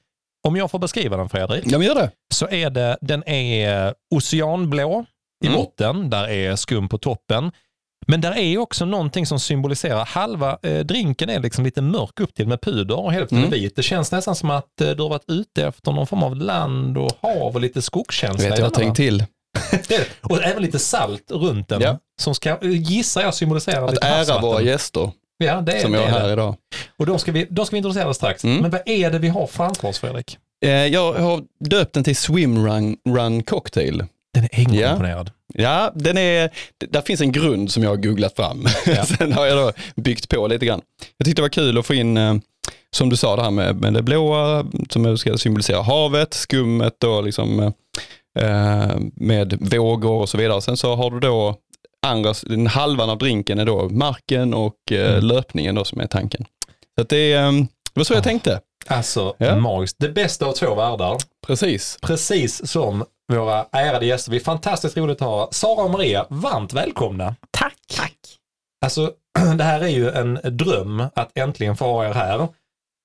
om 0.47 0.57
jag 0.57 0.71
får 0.71 0.78
beskriva 0.78 1.16
den 1.16 1.28
Fredrik. 1.28 1.64
Ja, 1.66 1.78
men 1.78 1.87
gör 1.87 1.95
det. 1.95 2.11
Så 2.35 2.49
är 2.49 2.71
det, 2.71 2.99
den 3.00 3.28
är 3.28 3.95
oceanblå 4.14 5.04
i 5.44 5.46
mm. 5.46 5.59
botten, 5.59 6.11
där 6.11 6.29
är 6.29 6.57
skum 6.57 6.88
på 6.88 6.98
toppen. 6.98 7.53
Men 8.07 8.20
där 8.20 8.38
är 8.38 8.59
också 8.59 8.85
någonting 8.85 9.27
som 9.27 9.40
symboliserar, 9.40 10.05
halva 10.05 10.59
eh, 10.62 10.79
drinken 10.79 11.31
är 11.31 11.40
liksom 11.40 11.64
lite 11.64 11.83
mörk 11.83 12.20
upp 12.20 12.35
till 12.35 12.48
med 12.48 12.61
puder 12.61 12.98
och 12.98 13.12
hälften 13.12 13.38
mm. 13.38 13.53
är 13.53 13.57
vit. 13.57 13.77
Det 13.77 13.83
känns 13.83 14.12
nästan 14.12 14.35
som 14.35 14.51
att 14.51 14.81
eh, 14.81 14.90
du 14.90 15.03
har 15.03 15.09
varit 15.09 15.31
ute 15.31 15.66
efter 15.66 15.92
någon 15.92 16.07
form 16.07 16.22
av 16.22 16.37
land 16.37 16.98
och 16.98 17.11
hav 17.20 17.55
och 17.55 17.61
lite 17.61 17.83
skogskänsla. 17.83 18.48
Vet 18.48 18.59
jag 18.59 18.66
har 18.66 18.70
tänkt 18.70 18.96
till. 18.96 19.24
och 20.22 20.42
även 20.42 20.62
lite 20.62 20.79
salt 20.79 21.31
runt 21.31 21.68
den. 21.68 21.81
Ja. 21.81 21.98
Som 22.20 22.35
ska, 22.35 22.59
gissar 22.62 23.22
jag 23.22 23.35
symboliserar 23.35 23.85
att 23.85 23.90
lite 23.90 24.07
ära 24.07 24.40
våra 24.40 24.62
gäster. 24.62 25.11
Ja, 25.38 25.61
det 25.61 25.72
är, 25.72 25.81
som 25.81 25.94
jag 25.94 26.03
är 26.03 26.09
här 26.09 26.27
det. 26.27 26.33
idag. 26.33 26.57
Och 26.96 27.07
då 27.07 27.18
ska 27.18 27.33
vi, 27.33 27.46
då 27.51 27.64
ska 27.64 27.74
vi 27.74 27.79
introducera 27.79 28.09
det 28.09 28.14
strax. 28.14 28.44
Mm. 28.44 28.57
Men 28.57 28.70
vad 28.70 28.81
är 28.85 29.11
det 29.11 29.18
vi 29.18 29.29
har 29.29 29.46
framför 29.46 29.88
oss 29.88 29.98
Fredrik? 29.98 30.38
Eh, 30.64 30.70
jag 30.70 31.12
har 31.12 31.42
döpt 31.61 31.92
den 31.92 32.05
till 32.05 32.16
Swim 32.16 32.66
Run, 32.66 32.96
Run 33.09 33.42
Cocktail. 33.42 34.05
Den 34.35 34.44
är 34.44 34.51
egenkomponerad. 34.53 35.31
Ja. 35.55 35.62
ja, 35.62 35.92
den 35.94 36.18
är, 36.18 36.51
där 36.88 37.01
finns 37.01 37.20
en 37.20 37.33
grund 37.33 37.70
som 37.70 37.83
jag 37.83 37.90
har 37.90 37.96
googlat 37.96 38.37
fram. 38.37 38.66
Ja. 38.87 39.05
Sen 39.18 39.33
har 39.33 39.46
jag 39.46 39.59
då 39.59 39.72
byggt 39.96 40.29
på 40.29 40.46
lite 40.46 40.66
grann. 40.66 40.81
Jag 41.16 41.24
tyckte 41.24 41.38
det 41.38 41.44
var 41.44 41.48
kul 41.48 41.79
att 41.79 41.87
få 41.87 41.94
in, 41.94 42.16
eh, 42.16 42.35
som 42.90 43.09
du 43.09 43.16
sa, 43.16 43.37
det 43.37 43.42
här 43.42 43.51
med, 43.51 43.81
med 43.81 43.94
det 43.94 44.03
blåa 44.03 44.66
som 44.90 45.18
ska 45.18 45.38
symbolisera 45.38 45.83
havet, 45.83 46.35
skummet 46.35 46.94
då 46.98 47.20
liksom 47.20 47.72
eh, 48.38 48.96
med 49.14 49.59
vågor 49.61 50.20
och 50.20 50.29
så 50.29 50.38
vidare. 50.38 50.61
Sen 50.61 50.77
så 50.77 50.94
har 50.94 51.11
du 51.11 51.20
då 51.20 51.57
andra, 52.07 52.35
den 52.43 52.67
halvan 52.67 53.11
av 53.11 53.19
drinken 53.19 53.59
är 53.59 53.65
då 53.65 53.89
marken 53.89 54.55
och 54.55 54.75
eh, 54.91 55.11
mm. 55.11 55.25
löpningen 55.25 55.75
då 55.75 55.85
som 55.85 56.01
är 56.01 56.07
tanken. 56.07 56.45
Så 56.99 57.05
det, 57.09 57.33
eh, 57.33 57.53
det 57.53 58.01
var 58.01 58.05
så 58.05 58.15
jag 58.15 58.25
tänkte. 58.25 58.61
Alltså 58.87 59.35
ja. 59.39 59.57
magiskt. 59.57 59.97
Det 59.99 60.09
bästa 60.09 60.47
av 60.47 60.53
två 60.53 60.75
världar. 60.75 61.17
Precis. 61.47 61.99
Precis 62.03 62.71
som 62.71 63.05
våra 63.33 63.67
ärade 63.73 64.07
gäster. 64.07 64.31
Vi 64.31 64.37
är 64.37 64.45
fantastiskt 64.45 64.97
roligt 64.97 65.23
att 65.23 65.29
ha 65.29 65.49
Sara 65.53 65.85
och 65.85 65.91
Maria. 65.91 66.27
Varmt 66.29 66.73
välkomna. 66.73 67.35
Tack. 67.51 67.75
Tack. 67.97 68.17
Alltså, 68.85 69.13
det 69.59 69.65
här 69.65 69.81
är 69.81 69.89
ju 69.89 70.11
en 70.11 70.41
dröm 70.45 71.05
att 71.15 71.39
äntligen 71.39 71.77
få 71.77 71.85
ha 71.85 72.09
er 72.09 72.15
här. 72.15 72.49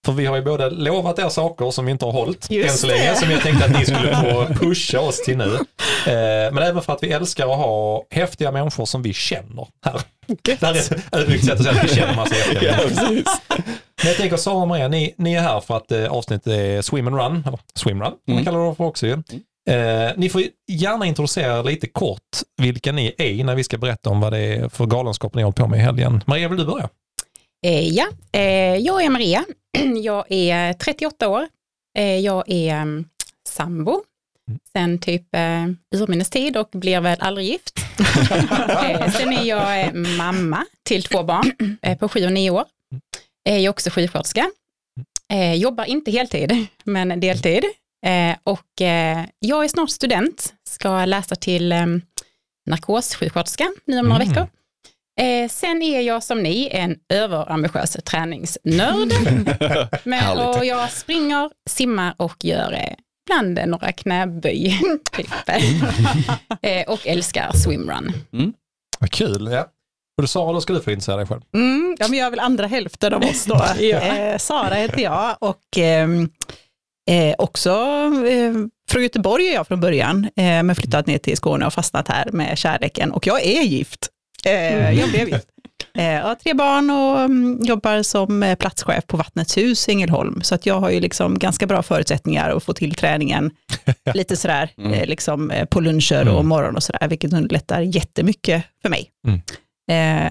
För 0.05 0.11
vi 0.11 0.25
har 0.25 0.35
ju 0.35 0.41
både 0.41 0.69
lovat 0.69 1.19
er 1.19 1.29
saker 1.29 1.71
som 1.71 1.85
vi 1.85 1.91
inte 1.91 2.05
har 2.05 2.11
hållit 2.11 2.51
Just 2.51 2.69
än 2.69 2.77
så 2.77 2.87
länge, 2.87 3.09
det. 3.09 3.15
som 3.15 3.31
jag 3.31 3.41
tänkte 3.41 3.65
att 3.65 3.79
ni 3.79 3.85
skulle 3.85 4.15
få 4.21 4.45
pusha 4.53 4.99
oss 4.99 5.21
till 5.21 5.37
nu. 5.37 5.53
Eh, 6.07 6.53
men 6.53 6.57
även 6.57 6.81
för 6.81 6.93
att 6.93 7.03
vi 7.03 7.11
älskar 7.11 7.51
att 7.51 7.57
ha 7.57 8.03
häftiga 8.11 8.51
människor 8.51 8.85
som 8.85 9.01
vi 9.01 9.13
känner 9.13 9.67
här. 9.85 10.01
Det 10.41 10.61
här 10.61 10.73
är 10.73 10.79
ett 10.79 11.05
ödmjukt 11.11 11.45
sätt 11.45 11.53
att 11.53 11.63
säga 11.63 11.79
att 11.79 11.83
vi 11.83 11.95
känner 11.95 12.15
massa 12.15 12.35
häftiga 12.35 12.71
ja, 12.71 12.77
människor. 12.77 13.23
Men 13.97 14.07
jag 14.07 14.17
tänker 14.17 14.37
Sara 14.37 14.55
och 14.55 14.67
Maria, 14.67 14.87
ni, 14.87 15.13
ni 15.17 15.33
är 15.33 15.41
här 15.41 15.59
för 15.59 15.77
att 15.77 15.91
eh, 15.91 16.11
avsnittet 16.11 16.47
är 16.47 16.81
Swim 16.81 17.07
and 17.07 17.15
Run, 17.15 17.43
eller 17.47 17.59
Swim 17.75 18.01
Run, 18.01 18.13
mm. 18.27 18.35
man 18.35 18.45
kallar 18.45 18.69
det 18.69 18.75
för 18.75 18.83
också 18.83 19.07
ju. 19.07 19.13
Eh, 19.69 20.11
ni 20.17 20.29
får 20.29 20.41
gärna 20.71 21.05
introducera 21.05 21.61
lite 21.61 21.87
kort 21.87 22.21
vilka 22.61 22.91
ni 22.91 23.15
är 23.17 23.43
när 23.43 23.55
vi 23.55 23.63
ska 23.63 23.77
berätta 23.77 24.09
om 24.09 24.21
vad 24.21 24.33
det 24.33 24.39
är 24.39 24.69
för 24.69 24.85
galenskap 24.85 25.35
ni 25.35 25.43
håller 25.43 25.53
på 25.53 25.67
med 25.67 25.79
i 25.79 25.81
helgen. 25.81 26.23
Maria, 26.25 26.47
vill 26.47 26.59
du 26.59 26.65
börja? 26.65 26.89
Eh, 27.65 27.87
ja, 27.87 28.05
eh, 28.31 28.75
jag 28.75 29.03
är 29.03 29.09
Maria. 29.09 29.45
Jag 30.03 30.25
är 30.29 30.73
38 30.73 31.29
år. 31.29 31.47
Eh, 31.97 32.19
jag 32.19 32.43
är 32.49 32.81
um, 32.81 33.05
sambo 33.49 34.03
sen 34.73 34.99
typ 34.99 35.35
eh, 35.35 35.65
urminnes 35.95 36.29
tid 36.29 36.57
och 36.57 36.69
blir 36.71 37.01
väl 37.01 37.17
aldrig 37.21 37.47
gift. 37.47 37.79
eh, 38.83 39.11
sen 39.11 39.33
är 39.33 39.43
jag 39.43 39.95
mamma 39.95 40.65
till 40.83 41.03
två 41.03 41.23
barn 41.23 41.77
eh, 41.81 41.97
på 41.97 42.09
sju 42.09 42.25
och 42.25 42.31
nio 42.31 42.49
år. 42.49 42.65
Jag 43.43 43.57
är 43.57 43.69
också 43.69 43.89
sjuksköterska. 43.89 44.49
Jobbar 45.55 45.85
inte 45.85 46.11
heltid, 46.11 46.67
men 46.83 47.19
deltid. 47.19 47.63
Och 48.43 48.67
jag 49.39 49.63
är 49.63 49.67
snart 49.67 49.89
student, 49.89 50.53
ska 50.69 51.05
läsa 51.05 51.35
till 51.35 51.73
narkossjuksköterska 52.69 53.71
nu 53.85 53.99
om 53.99 54.05
några 54.05 54.21
mm. 54.21 54.29
veckor. 54.29 54.47
Eh, 55.21 55.49
sen 55.49 55.81
är 55.81 56.01
jag 56.01 56.23
som 56.23 56.43
ni 56.43 56.69
en 56.71 56.95
överambitiös 57.09 57.97
träningsnörd. 58.05 59.13
Men, 60.03 60.37
och 60.37 60.65
jag 60.65 60.91
springer, 60.91 61.49
simmar 61.69 62.13
och 62.17 62.45
gör 62.45 62.73
eh, 62.73 62.93
ibland 63.29 63.59
några 63.69 63.91
knäböj. 63.91 64.79
Typ. 65.11 65.31
eh, 66.61 66.83
och 66.87 67.07
älskar 67.07 67.51
swimrun. 67.51 68.13
Mm. 68.33 68.53
Vad 68.99 69.11
kul. 69.11 69.49
Ja. 69.51 69.61
Och 70.17 70.21
du 70.23 70.27
Sara, 70.27 70.53
då 70.53 70.61
ska 70.61 70.73
du 70.73 70.81
få 70.81 70.91
introducera 70.91 71.17
dig 71.17 71.27
själv. 71.27 71.41
Mm, 71.53 71.95
ja, 71.99 72.07
men 72.07 72.19
jag 72.19 72.25
är 72.25 72.29
väl 72.29 72.39
andra 72.39 72.67
hälften 72.67 73.13
av 73.13 73.23
oss 73.23 73.45
då. 73.45 73.55
ja. 73.79 73.97
eh, 73.99 74.37
Sara 74.37 74.73
heter 74.75 75.01
jag 75.01 75.37
och 75.39 75.77
ehm, 75.77 76.29
eh, 77.09 77.35
också 77.37 77.69
eh, 78.29 78.53
från 78.91 79.03
Göteborg 79.03 79.47
är 79.47 79.53
jag 79.53 79.67
från 79.67 79.79
början, 79.81 80.25
eh, 80.35 80.63
men 80.63 80.75
flyttat 80.75 81.07
ner 81.07 81.17
till 81.17 81.37
Skåne 81.37 81.65
och 81.65 81.73
fastnat 81.73 82.07
här 82.07 82.31
med 82.31 82.57
kärleken. 82.57 83.11
Och 83.11 83.27
jag 83.27 83.41
är 83.45 83.61
gift. 83.61 84.09
Eh, 84.45 84.99
jag 84.99 85.09
blev 85.09 85.29
gift. 85.29 85.47
Eh, 85.97 86.21
har 86.21 86.35
tre 86.35 86.53
barn 86.53 86.89
och 86.89 87.19
mm, 87.19 87.59
jobbar 87.63 88.03
som 88.03 88.43
eh, 88.43 88.55
platschef 88.55 89.07
på 89.07 89.17
Vattnets 89.17 89.57
hus 89.57 89.89
i 89.89 89.91
Ängelholm. 89.91 90.41
Så 90.41 90.55
att 90.55 90.65
jag 90.65 90.79
har 90.79 90.89
ju 90.89 90.99
liksom 90.99 91.39
ganska 91.39 91.67
bra 91.67 91.83
förutsättningar 91.83 92.49
att 92.49 92.63
få 92.63 92.73
till 92.73 92.95
träningen 92.95 93.51
lite 94.13 94.37
sådär 94.37 94.69
mm. 94.77 95.09
liksom 95.09 95.51
på 95.69 95.79
luncher 95.79 96.27
och 96.27 96.33
mm. 96.33 96.47
morgon 96.47 96.75
och 96.75 96.83
sådär, 96.83 97.07
vilket 97.07 97.33
underlättar 97.33 97.81
jättemycket 97.81 98.63
för 98.81 98.89
mig. 98.89 99.09
Mm. 99.27 99.41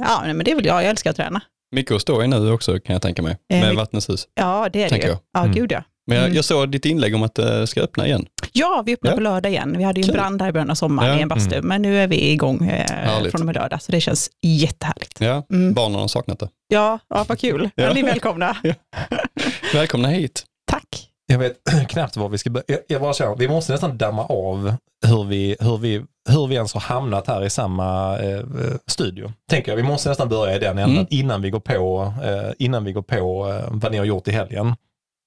ja, 0.00 0.22
men 0.24 0.38
det 0.38 0.50
är 0.50 0.56
väl 0.56 0.66
jag, 0.66 0.82
jag 0.82 0.90
älskar 0.90 1.10
att 1.10 1.16
träna. 1.16 1.40
Mycket 1.74 1.94
att 1.94 2.02
stå 2.02 2.22
i 2.22 2.28
nu 2.28 2.50
också 2.50 2.80
kan 2.80 2.92
jag 2.92 3.02
tänka 3.02 3.22
mig, 3.22 3.36
med 3.48 3.70
Eh, 3.70 3.76
Vattnets 3.76 4.08
hus. 4.08 4.28
Ja, 4.34 4.68
det 4.72 4.82
är 4.82 4.90
det 4.90 4.96
ju. 4.96 5.08
jag. 5.08 5.18
Ja, 5.32 5.40
Mm. 5.40 5.54
gud 5.54 5.72
ja. 5.72 5.82
Men 6.06 6.16
jag, 6.16 6.24
Mm. 6.24 6.36
jag 6.36 6.44
såg 6.44 6.70
ditt 6.70 6.84
inlägg 6.84 7.14
om 7.14 7.22
att 7.22 7.34
det 7.34 7.66
ska 7.66 7.80
öppna 7.80 8.06
igen. 8.06 8.26
Ja, 8.52 8.82
vi 8.86 8.92
öppnar 8.94 9.10
Ja. 9.10 9.14
på 9.16 9.22
lördag 9.22 9.52
igen. 9.52 9.74
Vi 9.78 9.84
hade 9.84 10.00
ju 10.00 10.06
en 10.08 10.12
brand 10.14 10.42
här 10.42 10.48
i 10.48 10.52
början 10.52 10.70
av 10.70 10.74
sommaren 10.74 11.12
Ja. 11.12 11.18
i 11.18 11.22
en 11.22 11.28
bastu, 11.28 11.54
Mm. 11.54 11.68
men 11.68 11.82
nu 11.82 11.98
är 12.02 12.06
vi 12.06 12.30
igång 12.30 12.68
eh, 12.68 13.22
från 13.30 13.40
och 13.40 13.46
med 13.46 13.54
lördag, 13.54 13.82
så 13.82 13.92
det 13.92 14.00
känns 14.00 14.30
jättehärligt. 14.42 15.20
Ja, 15.20 15.46
Mm. 15.52 15.74
barnen 15.74 16.00
har 16.00 16.08
saknat 16.08 16.38
det. 16.38 16.48
Ja, 16.68 16.98
ja 17.08 17.24
vad 17.28 17.38
kul. 17.38 17.70
Ja. 17.74 17.84
Ja. 17.84 17.92
Ni 17.94 18.00
är 18.00 18.04
välkomna. 18.04 18.56
Välkomna 19.74 20.08
hit. 20.08 20.44
Tack. 20.70 21.08
Jag 21.26 21.38
vet 21.38 21.56
knappt 21.88 22.16
var 22.16 22.28
vi 22.28 22.38
ska 22.38 22.50
börja. 22.50 22.64
Jag, 22.68 22.78
jag 22.88 23.00
bara 23.00 23.12
känner, 23.14 23.36
vi 23.36 23.48
måste 23.48 23.72
nästan 23.72 23.98
damma 23.98 24.24
av 24.26 24.74
hur 25.06 25.24
vi, 25.24 25.56
hur 25.60 25.78
vi, 25.78 26.02
hur 26.28 26.46
vi 26.46 26.54
ens 26.54 26.74
har 26.74 26.80
hamnat 26.80 27.26
här 27.26 27.44
i 27.44 27.50
samma 27.50 28.18
eh, 28.18 28.40
studio. 28.86 29.32
Tänker 29.50 29.72
jag. 29.72 29.76
Vi 29.76 29.82
måste 29.82 30.08
nästan 30.08 30.28
börja 30.28 30.56
i 30.56 30.58
den 30.58 30.78
änden 30.78 30.96
Mm. 30.96 31.06
innan 31.10 31.42
vi 31.42 31.50
går 31.50 31.60
på, 31.60 32.12
eh, 32.24 32.52
innan 32.58 32.84
vi 32.84 32.92
går 32.92 33.02
på 33.02 33.48
eh, 33.50 33.64
vad 33.70 33.92
ni 33.92 33.98
har 33.98 34.04
gjort 34.04 34.28
i 34.28 34.30
helgen. 34.32 34.74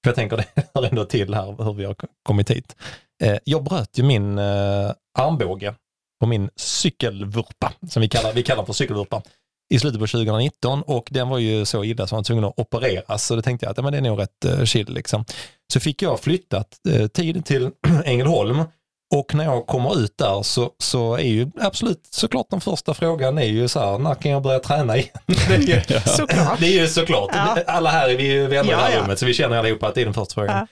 För 0.06 0.10
jag 0.10 0.16
tänker 0.16 0.36
det 0.54 0.70
hör 0.74 0.84
ändå 0.84 1.04
till 1.04 1.34
här 1.34 1.64
hur 1.64 1.72
vi 1.72 1.84
har 1.84 1.96
kommit 2.22 2.50
hit. 2.50 2.76
Eh, 3.22 3.36
jag 3.44 3.64
bröt 3.64 3.98
ju 3.98 4.02
min 4.02 4.38
eh, 4.38 4.92
armbåge 5.18 5.74
på 6.20 6.26
min 6.26 6.50
cykelvurpa, 6.56 7.72
som 7.88 8.02
vi 8.02 8.08
kallar, 8.08 8.32
vi 8.32 8.42
kallar 8.42 8.64
för 8.64 8.72
cykelvurpa, 8.72 9.22
i 9.74 9.78
slutet 9.78 10.00
på 10.00 10.06
2019 10.06 10.82
och 10.82 11.08
den 11.10 11.28
var 11.28 11.38
ju 11.38 11.64
så 11.64 11.84
illa 11.84 12.06
så 12.06 12.14
man 12.14 12.18
var 12.18 12.24
tvungen 12.24 12.44
att 12.44 12.58
opereras. 12.58 13.26
Så 13.26 13.36
då 13.36 13.42
tänkte 13.42 13.66
jag 13.66 13.70
att 13.70 13.76
ja, 13.76 13.82
men 13.82 13.92
det 13.92 13.98
är 13.98 14.02
nog 14.02 14.20
rätt 14.20 14.44
eh, 14.44 14.64
chill. 14.64 14.94
Liksom. 14.94 15.24
Så 15.72 15.80
fick 15.80 16.02
jag 16.02 16.20
flyttat 16.20 16.68
eh, 16.88 17.06
tid 17.06 17.44
till 17.44 17.70
Ängelholm 18.04 18.64
och 19.14 19.34
när 19.34 19.44
jag 19.44 19.66
kommer 19.66 19.98
ut 19.98 20.18
där 20.18 20.42
så, 20.42 20.70
så 20.78 21.14
är 21.14 21.22
ju 21.28 21.46
absolut 21.60 22.00
såklart 22.10 22.46
den 22.50 22.60
första 22.60 22.94
frågan 22.94 23.38
är 23.38 23.44
ju 23.44 23.68
så 23.68 23.80
här, 23.80 23.98
när 23.98 24.14
kan 24.14 24.30
jag 24.30 24.42
börja 24.42 24.58
träna 24.58 24.96
igen? 24.96 25.08
det, 25.48 25.54
är 25.54 25.58
ju, 25.60 26.00
Såklart. 26.06 26.60
det 26.60 26.66
är 26.66 26.80
ju 26.80 26.88
såklart, 26.88 27.30
Ja. 27.32 27.56
alla 27.66 27.90
här 27.90 28.08
är 28.08 28.16
vi 28.16 28.24
ju 28.32 28.46
vänner 28.46 28.64
i 28.64 28.66
det 28.66 28.72
Ja, 28.72 28.78
här 28.78 28.92
ja. 28.94 29.00
rummet 29.00 29.18
så 29.18 29.26
vi 29.26 29.34
känner 29.34 29.56
allihopa 29.58 29.88
att 29.88 29.94
det 29.94 30.00
är 30.00 30.04
den 30.04 30.14
första 30.14 30.34
frågan. 30.34 30.66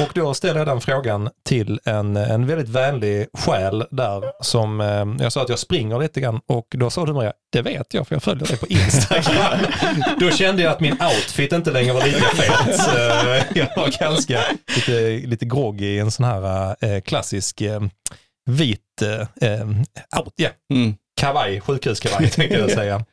Och 0.00 0.08
då 0.14 0.34
ställer 0.34 0.58
jag 0.60 0.66
den 0.68 0.80
frågan 0.80 1.30
till 1.44 1.80
en, 1.84 2.16
en 2.16 2.46
väldigt 2.46 2.68
vänlig 2.68 3.26
själ 3.38 3.84
där 3.90 4.22
som, 4.44 4.80
eh, 4.80 5.24
jag 5.24 5.32
sa 5.32 5.42
att 5.42 5.48
jag 5.48 5.58
springer 5.58 5.98
lite 5.98 6.20
grann 6.20 6.40
och 6.46 6.66
då 6.70 6.90
sa 6.90 7.06
du 7.06 7.12
Maria, 7.12 7.32
det 7.52 7.62
vet 7.62 7.94
jag 7.94 8.08
för 8.08 8.14
jag 8.14 8.22
följer 8.22 8.46
dig 8.46 8.56
på 8.56 8.66
Instagram. 8.66 9.58
då 10.20 10.30
kände 10.30 10.62
jag 10.62 10.72
att 10.72 10.80
min 10.80 10.92
outfit 10.92 11.52
inte 11.52 11.70
längre 11.70 11.92
var 11.92 12.04
lika 12.04 12.18
fet. 12.26 12.88
Eh, 12.88 13.58
jag 13.58 13.76
var 13.76 13.98
ganska 14.00 14.40
lite, 14.76 15.26
lite 15.26 15.44
groggy 15.44 15.86
i 15.86 15.98
en 15.98 16.10
sån 16.10 16.24
här 16.24 16.76
eh, 16.80 17.00
klassisk 17.00 17.60
eh, 17.60 17.79
vit 18.46 19.02
eh, 19.02 19.50
eh, 19.50 19.68
out, 20.18 20.34
yeah, 20.40 20.52
Mm. 20.72 20.94
kavaj, 21.20 21.60
sjukhuskavaj 21.60 22.30
tänkte 22.30 22.58
jag 22.58 22.70
säga. 22.70 22.96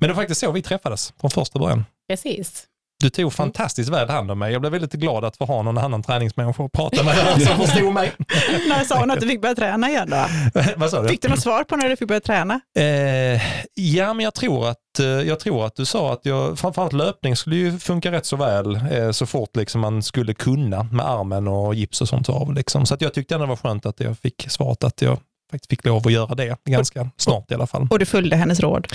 Men 0.00 0.08
det 0.08 0.14
var 0.14 0.22
faktiskt 0.22 0.40
så 0.40 0.52
vi 0.52 0.62
träffades 0.62 1.12
från 1.20 1.30
första 1.30 1.58
början. 1.58 1.84
Precis. 2.08 2.66
Du 3.02 3.10
tog 3.10 3.32
fantastiskt 3.32 3.90
väl 3.90 4.08
hand 4.08 4.30
om 4.30 4.38
mig. 4.38 4.52
Jag 4.52 4.60
blev 4.60 4.72
väldigt 4.72 4.92
glad 4.92 5.24
att 5.24 5.36
få 5.36 5.44
ha 5.44 5.62
någon 5.62 5.78
annan 5.78 6.02
träningsmänniska 6.02 6.64
att 6.64 6.72
prata 6.72 7.02
med 7.02 7.42
som 7.46 7.66
förstod 7.66 7.94
mig. 7.94 8.12
När 8.68 8.84
sa 8.84 9.00
hon 9.00 9.10
att 9.10 9.20
du 9.20 9.28
fick 9.28 9.40
börja 9.42 9.54
träna 9.54 9.88
igen 9.88 10.10
då? 10.10 10.24
Vad 10.76 10.90
sa 10.90 11.02
du? 11.02 11.08
Fick 11.08 11.22
du 11.22 11.28
något 11.28 11.40
svar 11.40 11.64
på 11.64 11.76
när 11.76 11.88
du 11.88 11.96
fick 11.96 12.08
börja 12.08 12.20
träna? 12.20 12.60
Eh, 12.78 13.42
ja, 13.74 14.14
men 14.14 14.24
jag 14.24 14.34
tror, 14.34 14.68
att, 14.68 14.98
eh, 15.00 15.06
jag 15.06 15.40
tror 15.40 15.66
att 15.66 15.76
du 15.76 15.84
sa 15.84 16.12
att 16.12 16.20
jag, 16.22 16.58
framförallt 16.58 16.92
löpning 16.92 17.36
skulle 17.36 17.56
ju 17.56 17.78
funka 17.78 18.12
rätt 18.12 18.26
så 18.26 18.36
väl 18.36 18.80
eh, 18.92 19.10
så 19.10 19.26
fort 19.26 19.56
liksom 19.56 19.80
man 19.80 20.02
skulle 20.02 20.34
kunna 20.34 20.82
med 20.82 21.06
armen 21.06 21.48
och 21.48 21.74
gips 21.74 22.00
och 22.00 22.08
sånt 22.08 22.28
av. 22.28 22.54
Liksom. 22.54 22.86
Så 22.86 22.94
att 22.94 23.00
jag 23.00 23.14
tyckte 23.14 23.34
ändå 23.34 23.46
det 23.46 23.50
var 23.50 23.56
skönt 23.56 23.86
att 23.86 24.00
jag 24.00 24.18
fick 24.18 24.46
svaret 24.48 24.84
att 24.84 25.02
jag 25.02 25.18
faktiskt 25.50 25.70
fick 25.70 25.84
lov 25.84 26.06
att 26.06 26.12
göra 26.12 26.34
det 26.34 26.56
ganska 26.64 27.10
snart 27.16 27.50
i 27.50 27.54
alla 27.54 27.66
fall. 27.66 27.88
Och 27.90 27.98
du 27.98 28.06
följde 28.06 28.36
hennes 28.36 28.60
råd? 28.60 28.88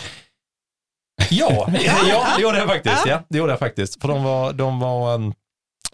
Ja, 1.29 1.67
ja 2.09 2.35
det 2.37 2.41
gjorde 2.41 2.57
jag 2.57 2.67
faktiskt. 2.67 3.05
Ja, 3.05 3.23
det 3.29 3.37
gjorde 3.37 3.51
jag 3.51 3.59
faktiskt. 3.59 4.01
För 4.01 4.07
de 4.07 4.23
var, 4.23 4.53
de 4.53 4.79
var 4.79 5.13
um, 5.15 5.33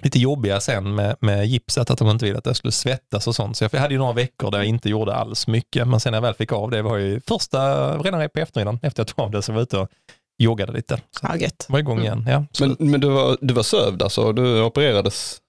lite 0.01 0.19
jobbiga 0.19 0.59
sen 0.59 0.95
med, 0.95 1.15
med 1.19 1.45
gipset, 1.47 1.89
att 1.89 1.97
de 1.97 2.09
inte 2.09 2.25
ville 2.25 2.37
att 2.37 2.45
jag 2.45 2.55
skulle 2.55 2.71
svettas 2.71 3.27
och 3.27 3.35
sånt. 3.35 3.57
Så 3.57 3.69
jag 3.71 3.79
hade 3.79 3.93
ju 3.93 3.97
några 3.97 4.13
veckor 4.13 4.51
där 4.51 4.57
jag 4.57 4.67
inte 4.67 4.89
gjorde 4.89 5.15
alls 5.15 5.47
mycket. 5.47 5.87
Men 5.87 5.99
sen 5.99 6.11
när 6.11 6.17
jag 6.17 6.21
väl 6.21 6.33
fick 6.33 6.51
av 6.51 6.71
det 6.71 6.81
var 6.81 6.97
ju 6.97 7.21
första, 7.27 7.97
redan 7.97 8.29
på 8.29 8.39
eftermiddagen 8.39 8.79
efter 8.83 8.99
jag 8.99 9.07
tog 9.07 9.25
av 9.25 9.31
det 9.31 9.41
så 9.41 9.51
var 9.51 9.59
jag 9.59 9.63
ute 9.63 9.77
och 9.77 9.89
joggade 10.37 10.71
lite. 10.71 10.97
Så 10.97 11.27
Ja, 11.29 11.35
gött. 11.35 11.65
var 11.69 11.79
igång 11.79 11.99
igen. 11.99 12.25
Ja, 12.27 12.45
Men, 12.59 12.75
men 12.79 13.01
du, 13.01 13.09
var, 13.09 13.37
du 13.41 13.53
var 13.53 13.63
sövd 13.63 14.01
alltså, 14.03 14.33
du 14.33 14.61
opererades? 14.61 15.41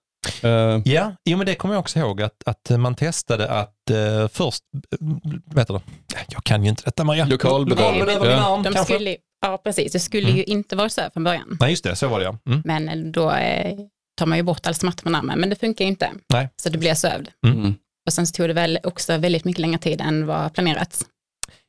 Eh, 0.43 0.51
Ja, 0.85 1.13
jo, 1.25 1.37
men 1.39 1.47
det 1.47 1.55
kommer 1.55 1.75
jag 1.75 1.81
också 1.81 1.99
ihåg 1.99 2.23
att, 2.23 2.43
att 2.47 2.71
man 2.71 2.95
testade 2.95 3.49
att 3.49 3.91
eh, 3.91 4.29
först, 4.29 4.63
eh, 5.01 5.07
vet 5.55 5.69
du, 5.69 5.81
jag 6.29 6.45
kan 6.45 6.63
ju 6.63 6.71
inte 6.71 6.83
detta 6.85 7.05
Maria. 7.05 7.25
Lokalbedövning. 7.25 8.31
Ja. 8.31 8.63
De 8.65 8.75
skulle, 8.85 9.17
ja, 9.41 9.59
precis. 9.65 9.93
Det 9.93 10.01
skulle 10.01 10.27
Mm. 10.27 10.37
ju 10.37 10.45
inte 10.45 10.77
vara 10.77 10.89
så 10.89 11.01
här 11.01 11.11
från 11.11 11.25
början. 11.25 11.57
Nej, 11.61 11.71
just 11.71 11.85
det, 11.85 11.97
så 11.97 12.09
var 12.09 12.19
det 12.19 12.25
ja. 12.25 12.39
Mm. 12.47 12.63
Men 12.65 13.13
då 13.13 13.31
eh, 13.33 13.79
tar 14.19 14.27
man 14.27 14.39
ju 14.39 14.43
bort 14.45 14.67
all 14.67 14.75
smärta 14.75 15.03
från 15.03 15.15
armen, 15.15 15.41
men 15.41 15.51
det 15.51 15.57
funkar 15.57 15.85
ju 15.85 15.89
inte. 15.89 16.11
Nej. 16.33 16.49
Så 16.63 16.69
det 16.69 16.79
blir 16.79 16.95
sövd. 16.95 17.29
mm. 17.47 17.75
Och 18.07 18.13
sen 18.13 18.27
så 18.27 18.33
tog 18.33 18.49
det 18.49 18.53
väl 18.53 18.79
också 18.83 19.17
väldigt 19.17 19.45
mycket 19.45 19.61
längre 19.61 19.79
tid 19.79 20.01
än 20.01 20.27
vad 20.27 20.55
planerat. 20.55 21.05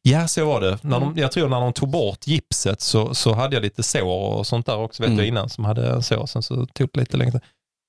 Ja, 0.02 0.28
så 0.28 0.46
var 0.46 0.62
det. 0.62 0.78
När 0.84 0.98
Mm. 0.98 1.14
de, 1.16 1.22
jag 1.22 1.32
tror 1.32 1.50
när 1.50 1.62
de 1.62 1.74
tog 1.74 1.90
bort 1.90 2.28
gipset 2.28 2.82
så, 2.82 3.14
så 3.16 3.34
hade 3.34 3.56
jag 3.56 3.64
lite 3.64 3.84
sår 3.84 4.34
och 4.38 4.48
sånt 4.48 4.66
där 4.66 4.78
också, 4.78 5.04
vet 5.04 5.08
Mm. 5.08 5.20
jag 5.20 5.28
innan, 5.28 5.50
som 5.50 5.66
hade 5.66 6.04
sår. 6.04 6.26
Sen 6.26 6.44
så 6.44 6.66
tog 6.66 6.90
det 6.94 7.00
lite 7.00 7.18
längre. 7.18 7.40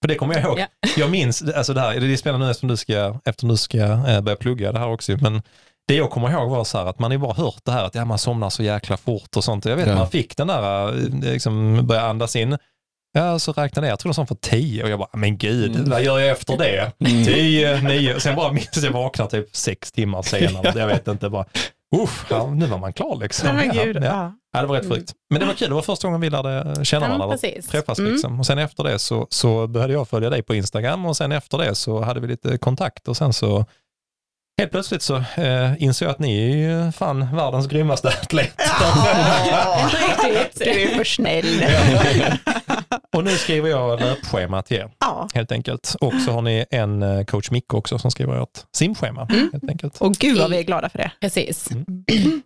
För 0.03 0.09
det 0.09 0.15
kommer 0.15 0.35
jag 0.35 0.43
ihåg. 0.45 0.59
Ja. 0.59 0.67
Jag 0.97 1.11
minns, 1.11 1.43
alltså 1.43 1.75
det 1.75 1.81
här, 1.81 2.01
det 2.01 2.13
är 2.13 2.17
spännande 2.17 2.47
nu 2.47 2.51
eftersom 2.51 2.69
du 2.69 2.77
ska, 2.77 3.21
eftersom 3.25 3.49
du 3.49 3.57
ska 3.57 3.79
eh, 3.79 4.21
börja 4.21 4.37
plugga 4.37 4.73
det 4.73 4.79
här 4.79 4.89
också, 4.89 5.17
men 5.21 5.43
det 5.89 5.95
jag 5.95 6.11
kommer 6.11 6.31
ihåg 6.31 6.51
var 6.51 6.65
så 6.65 6.79
här 6.79 6.87
att 6.87 6.99
man 6.99 7.11
har 7.11 7.13
ju 7.13 7.19
bara 7.19 7.33
hört 7.35 7.61
det 7.65 7.73
här 7.73 7.85
att 7.85 7.95
ja, 7.95 8.05
man 8.05 8.19
somnar 8.19 8.51
så 8.51 8.63
jäkla 8.63 8.97
fort 8.97 9.37
och 9.37 9.45
sånt. 9.45 9.65
Jag 9.65 9.77
vet 9.77 9.89
Ja. 9.89 9.95
man 9.95 10.09
fick 10.11 10.37
den 10.37 10.47
där, 10.47 10.89
eh, 10.89 11.33
liksom 11.33 11.87
börja 11.87 12.03
andas 12.03 12.37
in. 12.37 12.59
Ja, 13.15 13.39
så 13.39 13.53
räknade 13.53 13.87
jag, 13.87 13.93
jag 13.93 13.99
tror 13.99 14.13
det 14.13 14.19
var 14.19 14.27
för 14.27 14.35
tio 14.35 14.83
och 14.85 14.91
jag 14.91 14.99
bara, 14.99 15.09
men 15.13 15.39
gud, 15.39 15.77
Mm. 15.77 15.91
vad 15.91 16.03
gör 16.03 16.19
jag 16.19 16.29
efter 16.31 16.57
det? 16.59 16.93
Mm. 17.11 17.25
Tio, 17.25 17.81
nio, 17.81 18.21
sen 18.21 18.37
bara 18.37 18.53
minns 18.53 18.83
jag 18.85 18.93
vaknar 18.93 19.27
typ 19.27 19.57
sex 19.57 19.93
timmar 19.93 20.23
senare. 20.23 20.73
Jag 20.79 20.87
vet 20.87 21.09
inte, 21.09 21.29
bara, 21.31 21.45
uff, 22.03 22.27
ja, 22.31 22.47
nu 22.55 22.67
var 22.67 22.79
man 22.79 22.93
klar 22.93 23.17
liksom. 23.17 23.57
Nej, 23.57 23.67
men 23.67 23.77
Ja, 23.77 23.85
gud. 23.85 23.97
ja. 23.97 24.03
Ja. 24.05 24.33
Ja, 24.53 24.61
det 24.61 24.67
var 24.67 24.77
rätt 24.77 24.89
sjukt. 24.89 25.13
Men 25.31 25.41
det 25.41 25.47
var 25.47 25.55
kul, 25.55 25.69
det 25.69 25.75
var 25.75 25.83
första 25.83 26.09
gången 26.09 26.21
vi 26.21 26.31
lärde 26.31 26.85
känna 26.85 27.07
Ja, 27.09 27.17
varandra, 27.19 27.39
träffas 27.71 27.99
Mm. 27.99 28.13
liksom. 28.13 28.41
Och 28.41 28.47
sen 28.47 28.59
efter 28.59 28.85
det 28.85 28.99
så, 28.99 29.27
så 29.31 29.67
började 29.67 29.93
jag 29.93 30.09
följa 30.09 30.31
dig 30.31 30.43
på 30.43 30.55
Instagram 30.55 31.07
och 31.07 31.17
sen 31.17 31.33
efter 31.33 31.59
det 31.59 31.75
så 31.75 32.01
hade 32.03 32.21
vi 32.21 32.27
lite 32.27 32.59
kontakt 32.59 33.09
och 33.09 33.17
sen 33.17 33.33
så 33.33 33.65
helt 34.63 34.73
plötsligt 34.73 35.03
så 35.03 35.17
eh, 35.17 35.83
insåg 35.83 36.07
jag 36.07 36.11
att 36.13 36.19
ni 36.19 36.51
är 36.53 36.57
ju 36.57 36.93
fan 36.93 37.37
världens 37.37 37.67
grymmaste 37.67 38.09
atleter. 38.09 38.65
Inte 40.11 40.41
riktigt. 40.41 40.65
Du 40.65 40.83
är 40.83 40.97
för 40.97 41.05
snäll. 41.05 41.65
och 43.17 43.25
nu 43.25 43.31
skriver 43.31 43.71
jag 43.71 44.01
löpschema 44.01 44.63
till 44.63 44.77
er 44.77 44.91
Ja. 45.01 45.29
helt 45.35 45.53
enkelt. 45.53 45.97
Och 46.01 46.13
så 46.27 46.33
har 46.33 46.43
ni 46.43 46.65
en 46.71 47.03
eh, 47.03 47.25
coach 47.25 47.51
Micke 47.51 47.75
också 47.75 47.99
som 47.99 48.11
skriver 48.11 48.43
ert 48.43 48.49
simschema 48.77 49.27
Mm. 49.31 49.51
helt 49.53 49.69
enkelt. 49.71 49.99
Och 50.01 50.13
gud 50.13 50.39
vad 50.39 50.51
vi 50.51 50.59
är 50.59 50.63
glada 50.63 50.89
för 50.89 50.99
det. 50.99 51.11
Precis. 51.21 51.69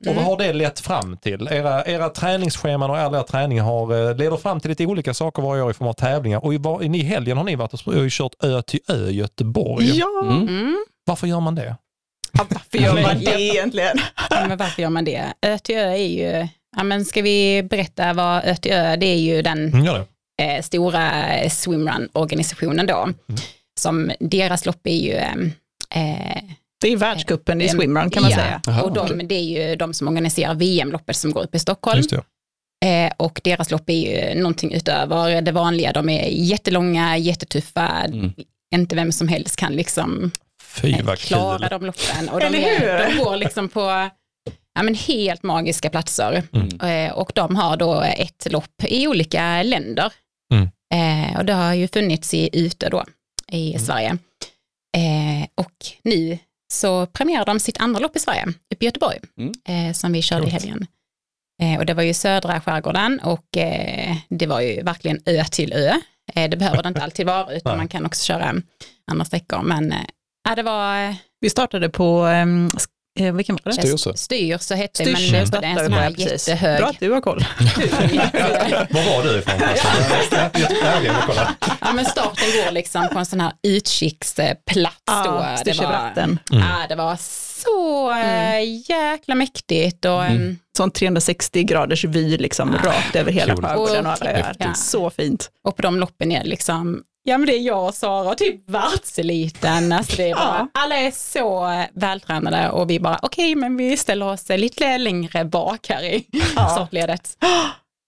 Och 0.08 0.14
vad 0.14 0.24
har 0.24 0.36
det 0.38 0.52
lett 0.52 0.80
fram 0.80 1.16
till? 1.16 1.48
Era, 1.50 1.84
era 1.84 2.08
träningsscheman 2.08 2.90
och 2.90 2.98
alla 2.98 3.16
era 3.18 3.24
träningar 3.24 3.64
har, 3.64 4.08
eh, 4.10 4.16
leder 4.16 4.36
fram 4.36 4.60
till 4.60 4.68
lite 4.68 4.86
olika 4.86 5.14
saker 5.14 5.42
varje 5.42 5.62
år 5.62 5.70
i 5.70 5.74
form 5.74 5.88
av 5.88 5.92
tävlingar. 5.92 6.44
Och 6.44 6.54
i, 6.54 6.58
var, 6.58 6.82
i 6.96 7.02
helgen 7.02 7.36
har 7.36 7.44
ni 7.44 7.56
varit 7.56 7.72
och 7.72 7.80
kört 8.10 8.32
Ö 8.44 8.62
till 8.62 8.80
Ö 8.88 9.10
Göteborg. 9.10 9.98
Ja, 9.98 10.06
Mm. 10.22 10.48
Mm. 10.48 10.76
Varför 11.08 11.26
gör 11.26 11.40
man 11.40 11.54
det? 11.54 11.76
Varför 12.38 12.78
gör 12.78 13.02
man 13.02 13.18
det 13.24 13.40
egentligen? 13.40 13.98
Ja, 14.30 14.44
men 14.48 14.58
varför 14.58 14.82
gör 14.82 14.90
man 14.90 15.04
det? 15.04 15.32
Ö 15.46 15.58
till 15.58 15.76
Ö 15.76 15.88
är 15.90 15.96
ju, 15.96 16.48
ja, 16.76 16.82
men 16.84 17.04
ska 17.04 17.22
vi 17.22 17.62
berätta 17.62 18.12
vad 18.12 18.44
Ö 18.44 18.56
till 18.56 18.72
Ö, 18.72 18.96
det 18.96 19.06
är 19.06 19.18
ju 19.18 19.42
den 19.42 19.74
Mm, 19.74 20.02
eh, 20.42 20.62
stora 20.62 21.34
eh, 21.36 21.50
swimrun-organisationen 21.50 22.86
då. 22.86 23.08
Som 23.80 24.12
deras 24.20 24.66
lopp 24.66 24.86
är 24.86 24.96
ju 24.96 25.12
eh, 25.14 26.42
Det 26.80 26.92
är 26.92 26.96
världscupen 26.96 27.60
i 27.60 27.64
Em, 27.64 27.70
swimrun 27.70 28.10
kan 28.10 28.22
man 28.22 28.30
ja, 28.30 28.36
säga. 28.36 28.60
Jaha, 28.66 28.82
och 28.82 28.92
de, 28.92 29.00
okej. 29.06 29.26
det 29.26 29.34
är 29.34 29.68
ju 29.68 29.76
de 29.76 29.94
som 29.94 30.08
organiserar 30.08 30.54
VM-loppet 30.54 31.16
som 31.16 31.30
går 31.32 31.42
upp 31.42 31.54
i 31.54 31.58
Stockholm. 31.58 31.96
Just 31.96 32.10
det. 32.10 32.22
Eh, 32.84 33.12
och 33.16 33.40
deras 33.44 33.70
lopp 33.70 33.90
är 33.90 33.92
ju 34.34 34.40
någonting 34.40 34.72
utöver 34.74 35.40
det 35.42 35.52
vanliga. 35.52 35.92
De 35.92 36.08
är 36.08 36.28
jättelånga, 36.28 37.16
jättetuffa. 37.16 37.88
Mm. 37.88 38.32
Inte 38.74 38.96
vem 38.96 39.12
som 39.12 39.28
helst 39.28 39.56
kan 39.56 39.72
liksom 39.72 40.30
Fy 40.80 41.02
vad 41.02 41.18
klara 41.18 41.58
kul. 41.58 41.78
de 41.80 41.86
loppen. 41.86 42.28
Och 42.28 42.40
de, 42.40 42.46
Eller 42.46 42.58
är, 42.58 42.80
hur? 43.08 43.16
de 43.16 43.24
går 43.24 43.36
liksom 43.36 43.68
på 43.68 43.80
ja, 44.74 44.82
men 44.82 44.94
helt 44.94 45.42
magiska 45.42 45.90
platser. 45.90 46.42
Mm. 46.52 46.80
Eh, 47.08 47.12
och 47.12 47.32
de 47.34 47.56
har 47.56 47.76
då 47.76 48.00
ett 48.00 48.52
lopp 48.52 48.82
i 48.84 49.06
olika 49.08 49.62
länder. 49.62 50.12
Mm. 50.54 50.68
Eh, 50.94 51.38
och 51.38 51.44
det 51.44 51.52
har 51.52 51.74
ju 51.74 51.88
funnits 51.88 52.34
i 52.34 52.50
Ute 52.52 52.88
då 52.88 53.04
i 53.52 53.70
Mm. 53.74 53.86
Sverige. 53.86 54.08
Eh, 54.96 55.46
och 55.54 55.72
nu 56.02 56.38
så 56.72 57.06
premierar 57.06 57.44
de 57.44 57.60
sitt 57.60 57.80
andra 57.80 58.00
lopp 58.00 58.16
i 58.16 58.18
Sverige, 58.18 58.46
uppe 58.74 58.84
i 58.84 58.86
Göteborg, 58.86 59.18
Mm. 59.38 59.52
eh, 59.88 59.92
som 59.92 60.12
vi 60.12 60.22
körde 60.22 60.46
i 60.46 60.50
helgen. 60.50 60.86
Och 61.78 61.86
det 61.86 61.94
var 61.94 62.02
ju 62.02 62.14
södra 62.14 62.60
skärgården 62.60 63.20
och 63.20 63.46
det 64.28 64.46
var 64.46 64.60
ju 64.60 64.82
verkligen 64.82 65.20
ö 65.26 65.44
till 65.50 65.72
ö. 65.72 66.00
Det 66.34 66.56
behöver 66.58 66.82
det 66.82 66.88
inte 66.88 67.02
alltid 67.02 67.26
vara, 67.26 67.52
utan 67.52 67.76
man 67.76 67.88
kan 67.88 68.06
också 68.06 68.24
köra 68.24 68.54
andra 69.10 69.24
sträckor. 69.24 69.62
Men 69.62 69.94
ja, 70.48 70.54
det 70.54 70.62
var, 70.62 71.04
eh, 71.08 71.14
Vi 71.40 71.50
startade 71.50 71.88
på 71.88 72.24
um, 72.24 72.70
Eh, 73.18 73.32
vilken 73.32 73.58
var 73.64 73.72
det? 73.72 73.78
Styrelse. 73.78 74.16
Styrs 74.16 74.70
hette 74.70 75.02
Styrs, 75.04 75.32
men 75.32 75.32
nu 75.32 75.38
är 75.38 75.60
det 75.60 75.66
en 75.66 75.78
sån 75.84 75.92
här 75.92 76.10
precis. 76.10 76.48
jättehög. 76.48 76.78
Bra 76.78 76.88
att 76.88 77.00
du 77.00 77.10
har 77.10 77.20
koll. 77.20 77.38
Var 78.90 79.16
var 79.16 79.22
du 79.24 79.38
ifrån? 79.38 79.54
Alltså, 79.62 80.36
Ja, 81.80 81.92
men 81.92 82.04
starten 82.04 82.44
går 82.64 82.72
liksom 82.72 83.08
på 83.12 83.18
en 83.18 83.26
sån 83.26 83.40
här 83.40 83.52
utkiksplats 83.62 85.02
Ja, 85.06 85.22
då. 85.24 85.30
Det 85.32 85.38
var, 85.38 85.56
Styrselbratten. 85.56 86.38
ja, 86.50 86.86
det 86.88 86.94
var 86.94 87.16
så 87.64 88.10
äh, 88.12 88.90
jäkla 88.90 89.34
mäktigt 89.34 90.04
och 90.04 90.24
mm. 90.24 90.58
Sån 90.76 90.90
360 90.90 91.62
graders 91.64 92.04
vy 92.04 92.38
liksom 92.38 92.72
rakt 92.84 93.16
över 93.16 93.32
hela 93.32 93.54
Cool. 93.54 93.64
skärgården 93.64 94.06
och 94.06 94.12
Och- 94.12 94.22
alla 94.22 94.30
öar. 94.32 94.56
Ja. 94.58 94.74
Så 94.74 95.10
fint. 95.10 95.50
Och 95.64 95.76
på 95.76 95.82
de 95.82 96.00
loppen 96.00 96.32
är 96.32 96.42
det 96.42 96.48
liksom, 96.48 97.02
ja 97.26 97.38
men 97.38 97.46
det 97.46 97.52
är 97.56 97.60
jag 97.60 97.86
och 97.88 97.94
Sara 97.94 98.30
och 98.30 98.38
typ 98.38 98.70
världseliten. 98.70 99.92
Alltså 99.92 100.16
det 100.16 100.30
är 100.30 100.34
bara, 100.34 100.44
Ja. 100.74 100.80
Alla 100.82 100.96
är 100.96 101.10
så 101.10 101.70
eh, 101.70 101.84
vältränade 101.94 102.70
och 102.70 102.90
vi 102.90 103.00
bara, 103.00 103.18
okej 103.22 103.54
men 103.54 103.76
vi 103.76 103.96
ställer 103.96 104.26
oss 104.26 104.50
eh, 104.50 104.58
lite 104.58 104.98
längre 104.98 105.44
bak 105.44 105.86
här 105.88 106.02
i 106.02 106.26
Ja. 106.56 106.68
startledet. 106.74 107.36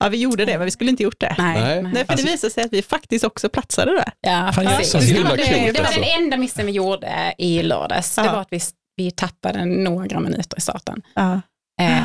Ja, 0.01 0.09
vi 0.09 0.19
gjorde 0.19 0.45
det, 0.45 0.59
men 0.59 0.65
vi 0.65 0.71
skulle 0.71 0.91
inte 0.91 1.03
gjort 1.03 1.21
det. 1.21 1.35
Nej, 1.39 1.83
Nej. 1.83 2.07
för 2.07 2.17
det 2.17 2.23
visade 2.23 2.51
sig 2.53 2.65
att 2.65 2.73
vi 2.73 2.83
faktiskt 2.83 3.25
också 3.25 3.49
platsade 3.49 3.93
där. 3.93 4.13
Ja, 4.21 4.53
Fan, 4.55 4.67
precis. 4.67 4.95
jävlar, 4.95 5.07
det, 5.07 5.15
himla 5.17 5.31
var 5.31 5.37
det, 5.37 5.73
det 5.73 5.79
var 5.79 5.87
alltså. 5.87 6.01
den 6.01 6.23
enda 6.23 6.37
missen 6.37 6.67
vi 6.67 6.73
gjorde 6.73 7.35
i 7.39 7.63
lördags. 7.63 8.15
Det 8.15 8.25
Ja. 8.25 8.33
var 8.33 8.41
att 8.41 8.49
vi, 8.51 8.61
vi 8.97 9.11
tappade 9.11 9.65
några 9.65 10.21
minuter 10.21 10.59
i 10.59 10.61
starten. 10.61 11.03
Ja. 11.15 11.33
Eh, 11.81 12.03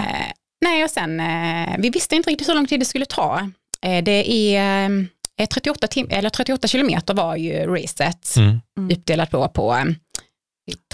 nej, 0.66 0.84
och 0.84 0.90
sen, 0.90 1.20
eh, 1.20 1.76
vi 1.80 1.90
visste 1.90 2.16
inte 2.16 2.30
riktigt 2.30 2.50
hur 2.50 2.56
lång 2.56 2.68
tid 2.68 2.80
det 2.80 2.86
skulle 2.86 3.06
ta. 3.06 3.50
Eh, 3.82 4.04
det 4.04 4.32
är 4.32 4.86
eh, 4.86 4.90
38, 5.48 5.88
tim- 5.88 6.08
eller 6.10 6.30
38 6.30 6.68
kilometer 6.68 7.14
var 7.14 7.36
ju 7.36 7.54
racet 7.66 8.36
Mm. 8.38 8.60
uppdelat 8.92 9.32
på, 9.32 9.48
på 9.48 9.74
eh, 9.76 9.86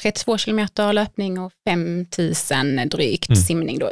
32 0.02 0.38
kilometer 0.38 0.94
löpning 0.94 1.40
och 1.40 1.52
5000 1.70 2.90
drygt 2.90 3.30
Mm. 3.30 3.42
simning. 3.42 3.80
Då. 3.80 3.92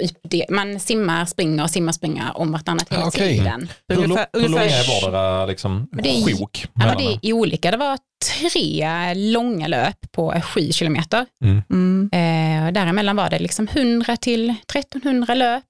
Man 0.50 0.80
simmar, 0.80 1.26
springer, 1.26 1.68
simmar, 1.68 1.92
springer 1.92 2.38
om 2.38 2.52
vartannat 2.52 2.90
hela 2.94 3.04
Ah, 3.04 3.08
okej. 3.08 3.38
tiden. 3.38 3.70
Hur, 3.88 3.98
Ungefär- 4.04 4.28
hur 4.34 4.50
långa 4.50 4.64
är 4.64 5.02
vardera 5.02 5.46
liksom, 5.46 5.88
det 5.92 6.10
är- 6.10 6.38
sjok? 6.38 6.66
Ja, 6.74 6.96
det 6.98 7.30
är 7.30 7.34
olika. 7.34 7.72
Det 7.72 7.78
var 7.78 7.98
tre 8.42 9.14
långa 9.14 9.68
löp 9.68 10.12
på 10.12 10.42
7 10.44 10.72
kilometer. 10.72 11.26
Mm. 11.72 12.10
Eh, 12.14 12.74
däremellan 12.74 13.16
var 13.16 13.30
det 13.30 13.40
liksom 13.40 13.68
100 13.68 14.18
till 14.18 14.54
1300 14.68 15.34
löp. 15.36 15.64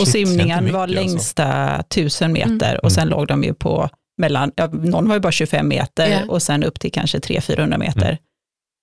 Och 0.00 0.06
Shit, 0.08 0.08
är 0.08 0.26
simningen 0.26 0.72
var 0.72 0.82
alltså. 0.82 0.94
längsta 0.94 1.78
1000 1.88 2.32
meter 2.32 2.70
Mm. 2.70 2.80
och 2.82 2.92
sen 2.92 3.08
låg 3.08 3.26
de 3.26 3.44
ju 3.44 3.54
på 3.54 3.88
mellan, 4.18 4.52
ja, 4.56 4.66
någon 4.66 5.08
var 5.08 5.14
ju 5.16 5.20
bara 5.20 5.32
25 5.32 5.68
meter 5.68 6.08
Ja. 6.10 6.18
och 6.32 6.42
sen 6.42 6.64
upp 6.64 6.80
till 6.80 6.92
kanske 6.92 7.18
300-400 7.18 7.78
meter. 7.78 8.06
Mm. 8.06 8.16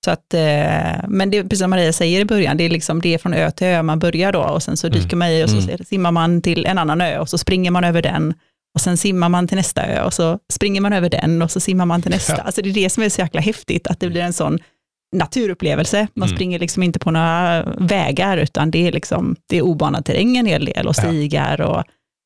Så 0.06 0.12
att, 0.12 0.34
eh, 0.34 1.08
men 1.08 1.30
det 1.30 1.38
är 1.38 1.44
precis 1.44 1.60
som 1.60 1.70
Maria 1.70 1.94
säger 1.94 2.20
i 2.22 2.26
början, 2.26 2.58
det 2.58 2.64
är 2.64 2.70
liksom 2.70 3.02
det 3.02 3.14
är 3.14 3.18
från 3.18 3.34
ö 3.34 3.52
till 3.52 3.68
ö 3.68 3.84
man 3.84 4.00
börjar 4.00 4.32
då 4.32 4.42
och 4.44 4.64
sen 4.64 4.78
så 4.78 4.88
dyker 4.90 5.06
Mm. 5.14 5.20
man 5.20 5.28
i 5.30 5.44
och 5.44 5.50
så 5.50 5.58
Mm. 5.58 5.78
simmar 5.86 6.12
man 6.12 6.42
till 6.42 6.66
en 6.66 6.78
annan 6.78 7.02
ö 7.02 7.20
och 7.20 7.30
så 7.30 7.38
springer 7.38 7.72
man 7.72 7.84
över 7.84 8.02
den 8.02 8.34
och 8.76 8.82
sen 8.82 8.98
simmar 8.98 9.30
man 9.30 9.48
till 9.48 9.58
nästa 9.58 9.86
ö 9.88 10.04
och 10.04 10.14
så 10.14 10.40
springer 10.54 10.82
man 10.82 10.94
över 10.94 11.10
den 11.10 11.42
och 11.42 11.52
så 11.52 11.60
simmar 11.60 11.86
man 11.86 12.02
till 12.02 12.12
nästa. 12.12 12.34
Ja. 12.38 12.44
Alltså 12.44 12.62
det 12.62 12.70
är 12.70 12.74
det 12.74 12.90
som 12.90 13.04
är 13.04 13.10
så 13.10 13.22
jäkla 13.22 13.42
häftigt, 13.42 13.88
att 13.88 14.00
det 14.00 14.10
blir 14.10 14.22
en 14.22 14.34
sån 14.34 14.60
naturupplevelse. 15.16 16.08
Man 16.14 16.28
Mm. 16.28 16.36
springer 16.38 16.60
liksom 16.60 16.84
inte 16.84 17.00
på 17.00 17.12
några 17.12 17.64
vägar, 17.80 18.38
utan 18.38 18.72
det 18.72 18.88
är 18.88 18.92
liksom, 18.92 19.36
det 19.50 19.58
är 19.58 19.62
obanad 19.62 20.06
terräng 20.06 20.38
en 20.38 20.46
hel 20.46 20.66
del 20.66 20.88
och 20.88 20.96
Ja. 20.98 21.04
stigar 21.04 21.62
och 21.62 21.84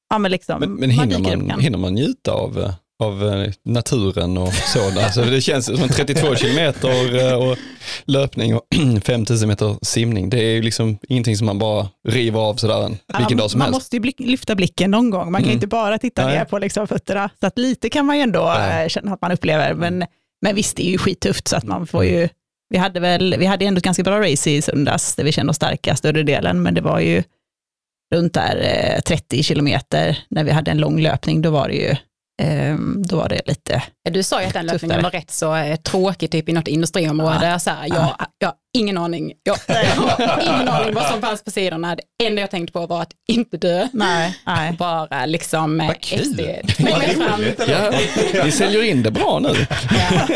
ja 0.10 0.18
men 0.18 0.32
liksom, 0.32 0.60
Men, 0.60 0.74
men 0.74 0.90
hinner, 0.90 1.20
man, 1.20 1.42
igen. 1.42 1.60
hinner 1.60 1.78
man 1.78 1.94
njuta 1.94 2.32
av, 2.32 2.60
eh, 2.60 2.74
av 3.04 3.28
eh, 3.34 3.52
naturen 3.66 4.38
och 4.38 4.54
så? 4.54 5.00
Alltså 5.00 5.22
det 5.22 5.42
känns 5.42 5.66
som 5.66 5.90
32 5.90 6.36
kilometer 6.36 7.28
eh, 7.32 7.34
och 7.50 7.58
löpning 8.06 8.56
och 8.56 8.62
5000 9.04 9.50
meter 9.50 9.76
simning. 9.82 10.30
Det 10.30 10.38
är 10.38 10.50
ju 10.52 10.62
liksom 10.62 10.98
ingenting 11.10 11.38
som 11.38 11.46
man 11.46 11.60
bara 11.60 11.88
river 12.08 12.40
av 12.40 12.56
sådär 12.56 12.86
en, 12.86 12.98
Ja, 13.08 13.18
vilken 13.18 13.38
dag 13.38 13.52
som 13.52 13.60
man 13.60 13.66
helst. 13.66 13.76
måste 13.94 13.98
ju 13.98 14.26
lyfta 14.28 14.56
blicken 14.56 14.92
någon 14.92 15.10
gång, 15.10 15.32
man 15.32 15.42
kan 15.42 15.46
Mm. 15.50 15.54
inte 15.54 15.68
bara 15.68 15.98
titta 15.98 16.26
Nej. 16.26 16.38
ner 16.38 16.46
på 16.46 16.60
liksom 16.60 16.88
fötterna. 16.88 17.30
Så 17.40 17.48
att 17.48 17.58
lite 17.58 17.90
kan 17.90 18.06
man 18.06 18.16
ju 18.18 18.22
ändå 18.22 18.54
Nej. 18.58 18.84
eh, 18.84 18.88
känna 18.90 19.14
att 19.14 19.22
man 19.22 19.32
upplever, 19.32 19.74
men, 19.74 20.06
men 20.42 20.56
visst 20.56 20.78
det 20.78 20.88
är 20.88 20.92
ju 20.92 20.98
skittufft 20.98 21.48
så 21.48 21.56
att 21.56 21.64
man 21.64 21.88
får 21.88 22.04
Mm. 22.04 22.16
ju, 22.16 22.30
vi 22.70 22.78
hade 22.78 23.00
väl, 23.00 23.36
vi 23.40 23.46
hade 23.46 23.66
ändå 23.66 23.78
ett 23.78 23.84
ganska 23.84 24.04
bra 24.04 24.20
race 24.32 24.52
i 24.52 24.62
söndags 24.62 25.16
där 25.16 25.24
vi 25.24 25.32
kände 25.32 25.50
oss 25.50 25.56
starka 25.56 25.96
större 25.96 26.24
delen, 26.24 26.62
men 26.64 26.74
det 26.74 26.82
var 26.82 27.00
ju 27.00 27.24
runt 28.16 28.34
där 28.34 28.62
eh, 28.96 29.02
30 29.02 29.44
kilometer 29.44 30.18
när 30.30 30.44
vi 30.44 30.52
hade 30.52 30.72
en 30.72 30.78
lång 30.78 31.02
löpning, 31.02 31.42
då 31.42 31.50
var 31.50 31.68
det 31.68 31.76
ju, 31.76 31.96
då 32.98 33.16
var 33.18 33.30
det 33.30 33.42
lite, 33.46 33.84
Du 34.10 34.24
sa 34.24 34.42
ju 34.42 34.48
att 34.48 34.54
den 34.54 34.66
löpningen 34.66 35.04
var 35.04 35.12
rätt 35.12 35.32
så 35.32 35.56
eh, 35.56 35.76
tråkig, 35.76 36.32
typ 36.32 36.50
i 36.50 36.54
något 36.54 36.68
industriområde. 36.68 37.60
Så 37.60 37.70
här, 37.70 37.88
jag, 37.88 38.16
jag 38.40 38.48
har 38.48 38.56
ingen 38.78 38.98
aning. 38.98 39.34
Jag, 39.44 39.58
har 39.68 40.42
ingen 40.42 40.68
aning 40.70 40.94
vad 40.96 41.06
som 41.12 41.22
fanns 41.22 41.44
på 41.44 41.52
sidorna. 41.52 41.96
Det 41.96 42.26
enda 42.26 42.42
jag 42.42 42.52
tänkte 42.52 42.74
på 42.74 42.86
var 42.88 43.02
att 43.02 43.12
inte 43.28 43.58
dö. 43.58 43.88
nej, 43.94 44.38
nej. 44.46 44.74
Bara 44.80 45.26
liksom 45.26 45.82
eh, 45.82 45.88
Vad 45.88 46.02
kul. 46.02 46.40
Ja, 47.68 47.92
vi 48.44 48.52
säljer 48.52 48.84
in 48.84 49.04
det 49.04 49.12
bra 49.12 49.40
nu. 49.40 49.50
Ja. 49.50 50.28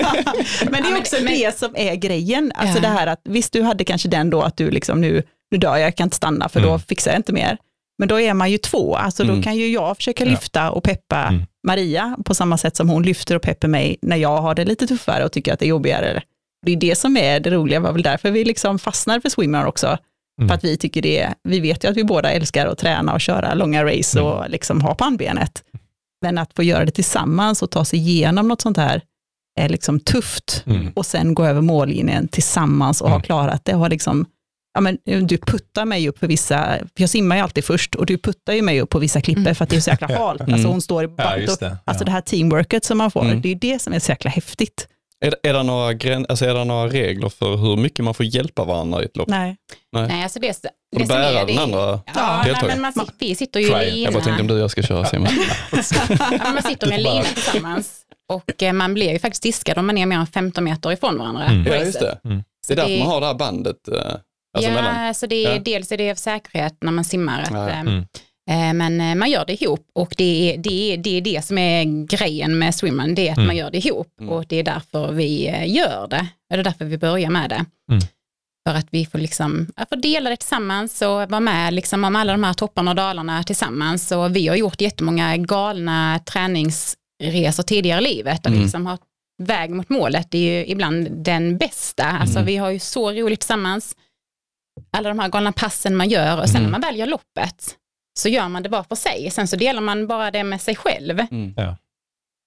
Men 0.71 0.83
det 0.83 0.89
Ja, 0.89 0.95
är 0.95 0.99
också 0.99 1.15
det- 1.15 1.23
men- 1.23 1.33
det 1.33 1.57
som 1.59 1.75
är 1.75 1.95
grejen. 1.95 2.51
Alltså 2.55 2.77
Ja. 2.77 2.81
det 2.81 2.87
här 2.87 3.07
att 3.07 3.21
visst 3.23 3.53
du 3.53 3.61
hade 3.61 3.83
kanske 3.83 4.09
den 4.09 4.29
då 4.29 4.41
att 4.41 4.57
du 4.57 4.71
liksom 4.71 5.01
nu, 5.01 5.23
nu 5.51 5.57
dör 5.57 5.69
jag, 5.77 5.81
jag 5.81 5.95
kan 5.95 6.05
inte 6.05 6.15
stanna 6.17 6.49
för 6.49 6.59
då 6.61 6.67
Mm. 6.69 6.79
fixar 6.79 7.11
jag 7.11 7.19
inte 7.19 7.33
mer. 7.33 7.57
Men 7.97 8.07
då 8.07 8.19
är 8.19 8.33
man 8.33 8.51
ju 8.51 8.57
två, 8.57 8.95
alltså 8.95 9.23
då 9.23 9.29
Mm. 9.31 9.43
kan 9.43 9.55
ju 9.55 9.67
jag 9.67 9.97
försöka 9.97 10.23
Ja. 10.25 10.29
lyfta 10.31 10.71
och 10.71 10.83
peppa 10.83 11.23
Mm. 11.27 11.45
Maria 11.67 12.17
på 12.25 12.35
samma 12.35 12.57
sätt 12.57 12.75
som 12.75 12.89
hon 12.89 13.03
lyfter 13.03 13.35
och 13.35 13.41
peppar 13.41 13.67
mig 13.67 13.97
när 14.01 14.17
jag 14.17 14.37
har 14.41 14.55
det 14.55 14.65
lite 14.65 14.87
tuffare 14.87 15.25
och 15.25 15.31
tycker 15.31 15.53
att 15.53 15.59
det 15.59 15.65
är 15.65 15.69
jobbigare. 15.69 16.21
Det 16.65 16.71
är 16.71 16.75
det 16.75 16.95
som 16.97 17.17
är 17.17 17.39
det 17.39 17.49
roliga, 17.51 17.79
var 17.79 17.91
väl 17.93 18.01
därför 18.01 18.31
vi 18.31 18.45
liksom 18.45 18.79
fastnar 18.79 19.19
för 19.19 19.29
swimrun 19.29 19.65
också. 19.65 19.97
Mm. 20.41 20.47
För 20.49 20.55
att 20.55 20.63
vi 20.63 20.77
tycker 20.77 21.01
det, 21.01 21.33
vi 21.43 21.59
vet 21.59 21.83
ju 21.83 21.87
att 21.89 21.97
vi 21.97 22.03
båda 22.03 22.31
älskar 22.31 22.67
att 22.67 22.77
träna 22.77 23.13
och 23.13 23.21
köra 23.21 23.53
långa 23.53 23.85
race 23.85 24.19
Mm. 24.19 24.31
och 24.31 24.49
liksom 24.49 24.81
ha 24.81 24.95
pannbenet. 24.95 25.63
Men 26.21 26.37
att 26.37 26.53
få 26.53 26.63
göra 26.63 26.85
det 26.85 26.91
tillsammans 26.91 27.61
och 27.61 27.71
ta 27.71 27.85
sig 27.85 27.99
igenom 27.99 28.47
något 28.47 28.61
sånt 28.61 28.77
här 28.77 29.01
är 29.59 29.69
liksom 29.69 29.99
tufft 29.99 30.63
Mm. 30.67 30.91
och 30.95 31.05
sen 31.05 31.33
gå 31.33 31.45
över 31.45 31.61
mållinjen 31.61 32.27
tillsammans 32.27 33.01
och 33.01 33.09
ha 33.09 33.15
Mm. 33.15 33.23
klarat 33.23 33.65
det. 33.65 33.73
Och 33.73 33.79
ha 33.79 33.87
liksom, 33.87 34.25
ja, 34.73 34.81
men, 34.81 34.97
du 35.27 35.37
puttar 35.37 35.85
mig 35.85 36.09
upp 36.09 36.19
för 36.19 36.27
vissa, 36.27 36.65
för 36.77 36.89
jag 36.95 37.09
simmar 37.09 37.35
ju 37.35 37.41
alltid 37.41 37.65
först 37.65 37.95
och 37.95 38.05
du 38.05 38.17
puttar 38.17 38.53
ju 38.53 38.61
mig 38.61 38.81
upp 38.81 38.89
på 38.89 38.99
vissa 38.99 39.21
klippor 39.21 39.41
Mm. 39.41 39.55
för 39.55 39.63
att 39.63 39.69
det 39.69 39.75
är 39.75 39.79
så 39.81 39.89
jäkla 39.89 40.07
halt. 40.17 40.41
Alltså 40.51 40.67
hon 40.67 40.81
står 40.81 41.03
i 41.03 41.07
Ja, 41.07 41.23
band 41.23 41.41
just 41.41 41.53
och, 41.61 41.67
det. 41.69 41.77
Alltså 41.85 42.01
Ja. 42.01 42.05
det 42.05 42.11
här 42.11 42.21
teamworket 42.21 42.85
som 42.85 42.97
man 42.97 43.11
får, 43.11 43.21
Mm. 43.25 43.41
det 43.41 43.47
är 43.47 43.49
ju 43.49 43.55
det 43.59 43.79
som 43.81 43.93
är 43.93 43.99
så 43.99 44.11
jäkla 44.11 44.29
häftigt. 44.31 44.87
Är, 45.25 45.31
det- 45.31 45.49
är, 45.49 45.53
det 45.53 45.63
några 45.63 45.93
gräns, 45.93 46.25
alltså 46.29 46.45
är 46.45 46.53
det 46.53 46.63
några 46.63 46.87
regler 46.89 47.29
för 47.29 47.55
hur 47.55 47.75
mycket 47.77 48.05
man 48.05 48.13
får 48.13 48.25
hjälpa 48.25 48.63
varandra 48.63 49.01
i 49.01 49.05
ett 49.05 49.17
lopp? 49.17 49.27
Nej. 49.29 49.55
Nej, 49.93 50.23
alltså 50.23 50.39
det, 50.39 50.53
Får 50.61 50.69
det 50.99 51.03
är 51.03 51.07
bära 51.07 51.45
det, 51.45 51.53
den 51.53 51.63
andra 51.63 51.79
Ja, 51.79 52.01
nej, 52.15 52.45
deltagaren? 52.45 52.81
men 52.81 52.93
man, 52.95 53.07
vi 53.19 53.35
sitter 53.35 53.59
ju 53.59 53.65
i 53.65 53.69
lina. 53.91 53.97
Jag 54.05 54.13
bara 54.13 54.23
tänkte 54.23 54.41
om 54.41 54.47
du 54.47 54.53
och 54.53 54.59
jag 54.59 54.71
ska 54.71 54.81
köra 54.81 55.05
Simon. 55.05 55.27
Ja, 55.71 56.51
man 56.53 56.63
sitter 56.63 56.87
med 56.87 56.97
en 56.97 57.03
lina 57.03 57.23
tillsammans 57.23 58.01
och 58.29 58.63
eh, 58.63 58.73
man 58.73 58.93
blir 58.93 59.11
ju 59.11 59.19
faktiskt 59.19 59.43
diskad 59.43 59.77
om 59.77 59.87
man 59.87 59.97
är 59.97 60.05
mer 60.05 60.15
än 60.17 60.27
15 60.27 60.63
meter 60.63 60.91
ifrån 60.91 61.17
varandra. 61.17 61.43
Mm. 61.45 61.65
Ja, 61.67 61.75
just 61.75 61.99
det. 61.99 62.19
Mm. 62.25 62.43
Det 62.67 62.73
är 62.73 62.75
därför 62.75 62.89
det- 62.91 62.99
man 62.99 63.07
har 63.07 63.21
det 63.21 63.27
här 63.27 63.33
bandet. 63.33 63.75
Alltså 64.57 64.71
ja, 64.71 64.75
mellan. 64.75 65.13
så 65.15 65.25
det 65.27 65.45
är, 65.45 65.53
Ja. 65.55 65.59
dels 65.65 65.91
är 65.91 65.97
det 65.97 66.11
av 66.11 66.15
säkerhet 66.15 66.75
när 66.81 66.91
man 66.91 67.03
simmar. 67.03 67.41
Att, 67.41 67.51
Ja. 67.51 67.69
eh, 67.69 67.79
Mm. 67.79 67.97
eh, 68.49 68.73
Men 68.73 69.01
eh, 69.01 69.15
man 69.15 69.29
gör 69.31 69.45
det 69.45 69.63
ihop 69.63 69.87
och 69.95 70.13
det 70.17 70.53
är 70.53 70.57
det, 70.57 70.93
är, 70.93 70.97
det, 70.97 71.17
är 71.17 71.21
det 71.21 71.45
som 71.45 71.57
är 71.57 72.05
grejen 72.07 72.59
med 72.59 72.75
swimrun, 72.75 73.15
det 73.15 73.27
är 73.27 73.31
att 73.31 73.37
Mm. 73.37 73.47
man 73.47 73.55
gör 73.55 73.71
det 73.71 73.77
ihop 73.77 74.13
Mm. 74.21 74.33
och 74.33 74.45
det 74.47 74.55
är 74.55 74.63
därför 74.63 75.11
vi 75.11 75.47
eh, 75.47 75.75
gör 75.75 76.07
det. 76.07 76.27
Det 76.49 76.55
är 76.55 76.63
därför 76.63 76.85
vi 76.85 76.97
börjar 76.97 77.29
med 77.29 77.49
det. 77.49 77.65
Mm. 77.91 78.01
För 78.67 78.75
att 78.75 78.87
vi 78.91 79.05
får, 79.05 79.19
liksom, 79.19 79.67
dela 79.97 80.29
det 80.29 80.35
tillsammans 80.37 81.01
och 81.01 81.07
vara 81.29 81.39
med 81.39 81.73
liksom, 81.73 82.03
om 82.03 82.15
alla 82.15 82.31
de 82.31 82.43
här 82.43 82.53
topparna 82.53 82.91
och 82.91 82.95
dalarna 82.95 83.43
tillsammans. 83.43 84.11
Och 84.11 84.35
vi 84.35 84.47
har 84.47 84.55
gjort 84.55 84.81
jättemånga 84.81 85.37
galna 85.37 86.19
träningsresor 86.25 87.63
tidigare 87.63 87.99
i 88.01 88.13
livet 88.15 88.43
där 88.43 88.49
vi 88.49 88.55
Mm. 88.55 88.65
liksom 88.65 88.85
har 88.85 88.97
väg 89.43 89.69
mot 89.69 89.89
målet. 89.89 90.31
Det 90.31 90.37
är 90.37 90.59
ju 90.59 90.65
ibland 90.71 91.11
den 91.11 91.57
bästa. 91.57 92.03
Alltså, 92.03 92.35
Mm. 92.39 92.45
Vi 92.45 92.57
har 92.57 92.69
ju 92.69 92.79
så 92.79 93.11
roligt 93.11 93.39
tillsammans. 93.39 93.95
Alla 94.91 95.09
de 95.09 95.19
här 95.19 95.29
galna 95.29 95.51
passen 95.51 95.95
man 95.95 96.09
gör 96.09 96.39
och 96.41 96.47
sen 96.49 96.55
Mm. 96.55 96.63
när 96.63 96.71
man 96.71 96.81
väl 96.81 96.99
gör 96.99 97.05
loppet 97.07 97.75
så 98.19 98.29
gör 98.29 98.47
man 98.49 98.63
det 98.63 98.69
bara 98.69 98.83
för 98.83 98.95
sig. 98.95 99.31
Sen 99.31 99.47
så 99.47 99.55
delar 99.55 99.81
man 99.81 100.07
bara 100.07 100.31
det 100.31 100.43
med 100.43 100.61
sig 100.61 100.75
själv. 100.75 101.19
Mm. 101.31 101.53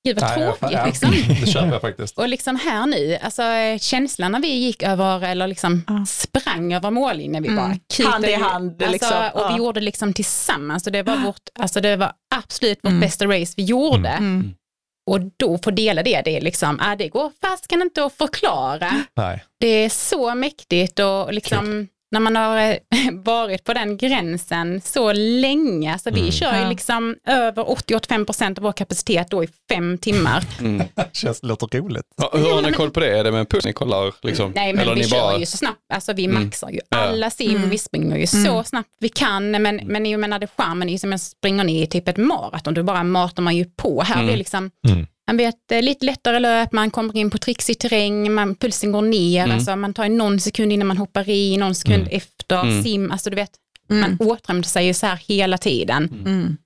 Gud 0.09 0.21
vad 0.21 0.31
Nej, 0.31 0.47
tråkigt 0.47 0.68
ja, 0.79 0.87
liksom. 0.87 1.11
Det 1.40 1.47
köper 1.47 1.73
jag 1.73 1.81
faktiskt. 1.81 2.18
Och 2.18 2.29
liksom 2.29 2.57
här 2.57 2.87
nu, 2.87 3.18
alltså 3.23 3.42
känslan 3.81 4.33
när 4.33 4.40
vi 4.40 4.49
gick 4.55 4.83
över, 4.83 5.23
eller 5.23 5.47
liksom 5.47 5.85
Ja. 5.88 6.05
sprang 6.07 6.73
över 6.73 6.90
mållinjen, 6.90 7.42
vi 7.42 7.49
Mm. 7.49 7.64
bara 7.64 7.77
kutade 7.97 8.12
Hand 8.12 8.25
i 8.27 8.33
hand, 8.35 8.71
Alltså, 8.83 8.92
liksom. 8.92 9.16
Och 9.35 9.40
Ja. 9.40 9.49
vi 9.53 9.59
gjorde 9.59 9.81
liksom 9.81 10.12
tillsammans 10.12 10.87
och 10.87 10.92
det 10.92 11.03
var, 11.03 11.16
vårt, 11.16 11.40
alltså 11.59 11.81
det 11.81 11.97
var 11.97 12.12
absolut 12.35 12.79
vårt 12.83 12.90
Mm. 12.90 13.01
bästa 13.01 13.27
race 13.27 13.55
vi 13.57 13.62
gjorde. 13.64 14.09
Mm. 14.09 14.55
Och 15.11 15.21
då 15.37 15.59
få 15.59 15.71
dela 15.71 16.03
det, 16.03 16.23
det 16.25 16.37
är 16.37 16.40
liksom, 16.40 16.81
äh, 16.81 16.97
det 16.99 17.09
går 17.09 17.31
fast 17.40 17.68
kan 17.68 17.83
inte 17.83 18.05
att 18.05 18.12
förklara. 18.12 18.92
Nej. 19.16 19.45
Det 19.61 19.66
är 19.66 19.88
så 19.88 20.35
mäktigt 20.35 20.99
och 20.99 21.33
liksom, 21.33 21.88
när 22.12 22.20
man 22.20 22.37
har 22.37 22.59
eh, 22.59 22.77
varit 23.12 23.64
på 23.64 23.72
den 23.72 23.96
gränsen 23.96 24.81
så 24.85 25.12
länge, 25.12 25.92
alltså 25.92 26.11
vi 26.11 26.20
Mm. 26.20 26.33
kör 26.33 26.62
ju 26.62 26.68
liksom 26.68 27.16
över 27.29 27.62
80-85 27.62 28.25
procent 28.25 28.59
av 28.59 28.64
vår 28.64 28.72
kapacitet 28.72 29.31
då 29.31 29.44
i 29.44 29.48
fem 29.70 29.98
timmar. 29.98 30.44
Mm. 30.61 30.83
Känns, 31.12 31.40
det 31.40 31.46
låter 31.46 31.79
roligt. 31.79 32.05
Ja, 32.16 32.31
hur 32.35 32.51
har 32.55 32.62
ni 32.62 32.72
koll 32.72 32.90
på 32.90 33.01
det? 33.01 33.18
Är 33.18 33.25
det 33.25 33.33
med 33.33 33.48
puls 33.48 33.64
ni 33.64 33.72
kollar? 33.72 34.14
Liksom? 34.22 34.53
Nej, 34.55 34.72
men 34.72 34.83
Eller 34.83 34.94
vi 34.94 35.01
ni 35.01 35.09
kör 35.09 35.20
bara... 35.20 35.38
ju 35.38 35.46
så 35.46 35.57
snabbt, 35.57 35.79
alltså 35.94 36.12
vi 36.12 36.25
Mm. 36.25 36.44
maxar 36.44 36.70
ju 36.70 36.81
alla 36.88 37.31
sim, 37.31 37.57
Mm. 37.57 37.70
vi 37.70 37.79
springer 37.79 38.16
ju 38.16 38.27
så 38.27 38.37
Mm. 38.53 38.64
snabbt 38.64 38.88
vi 39.01 39.09
kan, 39.09 39.51
men, 39.51 39.81
men 39.85 40.07
jag 40.07 40.20
menar 40.20 40.38
det 40.38 40.46
charmen 40.57 40.88
är 40.88 40.92
ju 40.92 40.98
som 40.98 41.12
att 41.12 41.20
springer 41.22 41.64
ni 41.64 41.83
i 41.83 41.87
typ 41.87 42.09
ett 42.09 42.16
maraton, 42.16 42.75
då 42.75 42.83
bara 42.83 43.05
matar 43.05 43.42
man 43.42 43.57
ju 43.57 43.64
på. 43.64 44.03
Här 44.03 44.14
Mm. 44.14 44.27
blir 44.27 44.37
liksom, 44.37 44.70
Mm. 44.88 45.07
Man 45.26 45.37
vet 45.37 45.72
eh, 45.72 45.82
lite 45.82 46.06
lättare 46.06 46.38
löp, 46.38 46.72
man 46.72 46.90
kommer 46.90 47.16
in 47.16 47.30
på 47.30 47.38
trixig 47.38 47.78
terräng, 47.78 48.32
man, 48.35 48.54
pulsen 48.54 48.92
går 48.92 49.02
ner, 49.02 49.44
Mm. 49.44 49.54
alltså 49.56 49.76
man 49.76 49.94
tar 49.94 50.04
ju 50.04 50.11
någon 50.11 50.40
sekund 50.40 50.72
innan 50.72 50.87
man 50.87 50.96
hoppar 50.98 51.28
i, 51.28 51.56
någon 51.56 51.74
sekund 51.74 52.02
Mm. 52.02 52.16
efter, 52.16 52.62
Mm. 52.62 52.82
sim, 52.82 53.11
alltså 53.11 53.30
du 53.30 53.37
vet, 53.37 53.50
Mm. 53.90 54.00
man 54.18 54.28
återhämtar 54.28 54.68
sig 54.68 54.87
ju 54.87 54.94
så 54.94 55.06
här 55.06 55.16
hela 55.16 55.58
tiden. 55.58 56.08
Mm. 56.26 56.56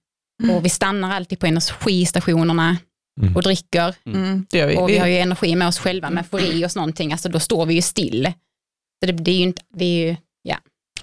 Och 0.56 0.64
vi 0.64 0.68
stannar 0.68 1.10
alltid 1.16 1.38
på 1.38 1.46
energistationerna 1.46 2.76
Mm. 3.20 3.36
och 3.36 3.42
dricker. 3.42 3.94
Mm. 4.06 4.46
Det 4.50 4.58
gör 4.58 4.66
vi. 4.66 4.76
Och 4.76 4.88
vi 4.88 4.98
har 4.98 5.06
ju 5.06 5.16
energi 5.18 5.56
med 5.56 5.68
oss 5.68 5.78
själva, 5.78 6.10
men 6.10 6.24
får 6.24 6.40
i 6.40 6.64
oss 6.64 6.76
någonting, 6.76 7.12
alltså 7.12 7.28
då 7.28 7.40
står 7.40 7.66
vi 7.66 7.74
ju 7.74 7.82
still. 7.82 8.32
Så 9.00 9.06
det, 9.06 9.12
det 9.12 9.30
är 9.30 9.36
ju 9.36 9.42
inte, 9.42 9.62
det 9.74 9.84
är 9.84 10.06
ju, 10.08 10.16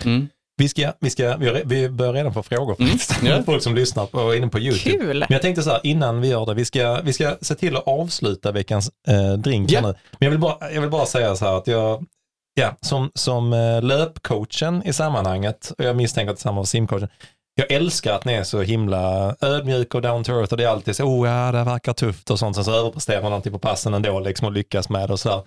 Mm. 0.05 0.27
Vi, 0.57 0.69
ska, 0.69 0.93
vi, 0.99 1.09
ska, 1.09 1.35
vi, 1.65 1.89
börjar 1.89 2.13
redan 2.13 2.33
få 2.33 2.43
frågor 2.43 2.75
Mm. 2.79 2.97
faktiskt. 2.97 3.23
Ja. 3.23 3.43
Folk 3.45 3.63
som 3.63 3.75
lyssnar 3.75 4.05
på, 4.05 4.35
inne 4.35 4.47
på 4.47 4.59
YouTube. 4.59 4.97
Kul! 4.97 5.19
Men 5.19 5.27
jag 5.29 5.41
tänkte 5.41 5.63
så 5.63 5.69
här, 5.69 5.79
innan 5.83 6.21
vi 6.21 6.27
gör 6.27 6.45
det, 6.45 6.53
vi 6.53 6.65
ska, 6.65 7.01
vi 7.03 7.13
ska 7.13 7.37
se 7.41 7.55
till 7.55 7.77
att 7.77 7.87
avsluta 7.87 8.51
veckans 8.51 8.91
eh, 9.07 9.33
drink 9.33 9.71
här 9.71 9.81
nu. 9.81 9.87
Men 9.87 9.95
jag 10.19 10.29
vill, 10.29 10.39
bara, 10.39 10.71
jag 10.71 10.81
vill 10.81 10.89
bara 10.89 11.05
säga 11.05 11.35
så 11.35 11.45
här 11.45 11.57
att 11.57 11.67
jag, 11.67 12.05
ja, 12.53 12.75
som, 12.81 13.11
som 13.15 13.53
eh, 13.53 13.81
löpcoachen 13.81 14.83
i 14.85 14.93
sammanhanget, 14.93 15.71
och 15.77 15.83
jag 15.85 15.95
misstänker 15.95 16.31
att 16.31 16.37
detsamma 16.37 16.57
var 16.57 16.65
simcoachen, 16.65 17.09
jag 17.55 17.71
älskar 17.71 18.13
att 18.13 18.25
ni 18.25 18.33
är 18.33 18.43
så 18.43 18.61
himla 18.61 19.35
ödmjuka 19.41 19.97
och 19.97 20.01
down 20.01 20.23
to 20.23 20.31
earth 20.31 20.51
och 20.51 20.57
det 20.57 20.63
är 20.63 20.67
alltid 20.67 20.95
så, 20.95 21.03
oh 21.03 21.27
ja, 21.29 21.51
det 21.51 21.63
verkar 21.63 21.93
tufft 21.93 22.29
och 22.29 22.39
sånt, 22.39 22.55
sen 22.55 22.65
så 22.65 22.71
överpresterar 22.73 23.21
man 23.21 23.33
alltid 23.33 23.51
på 23.53 23.59
passen 23.59 23.93
ändå 23.93 24.19
liksom 24.19 24.47
och 24.47 24.53
lyckas 24.53 24.89
med 24.89 25.09
det 25.09 25.13
och 25.13 25.19
sådär. 25.19 25.41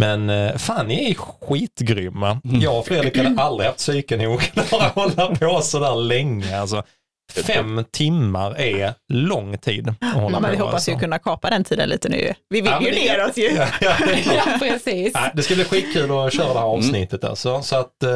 Men 0.00 0.30
eh, 0.30 0.56
fan, 0.56 0.86
ni 0.86 1.10
är 1.10 1.14
skitgrymma. 1.14 2.40
Mm. 2.44 2.60
Jag 2.60 2.78
och 2.78 2.86
Fredrik 2.86 3.16
hade 3.16 3.42
aldrig 3.42 3.66
haft 3.66 3.78
psyke 3.78 4.16
nog 4.16 4.40
att 4.54 4.94
hålla 4.94 5.26
på 5.36 5.60
sådär 5.62 5.94
länge. 5.94 6.60
Alltså, 6.60 6.82
fem 7.46 7.84
timmar 7.92 8.60
är 8.60 8.94
lång 9.08 9.58
tid 9.58 9.88
att 10.00 10.14
hålla 10.14 10.40
men 10.40 10.50
vi 10.50 10.56
på. 10.56 10.62
hoppas 10.64 10.88
ju 10.88 10.92
alltså. 10.92 11.04
kunna 11.04 11.18
kapa 11.18 11.50
den 11.50 11.64
tiden 11.64 11.88
lite 11.88 12.08
nu. 12.08 12.34
Vi 12.48 12.60
vill 12.60 12.70
Ja, 12.70 12.82
ju 12.82 12.90
neråt 12.90 13.36
ju. 13.36 13.44
Ja, 13.50 13.66
ja, 13.80 13.94
ja 14.34 14.42
precis. 14.58 15.12
Det 15.34 15.42
ska 15.42 15.54
bli 15.54 15.64
skitkul 15.64 16.10
att 16.10 16.32
köra 16.32 16.46
det 16.52 16.58
här 16.58 16.66
avsnittet 16.66 17.24
alltså. 17.24 17.62
Så 17.62 17.76
att, 17.76 18.02
eh, 18.02 18.10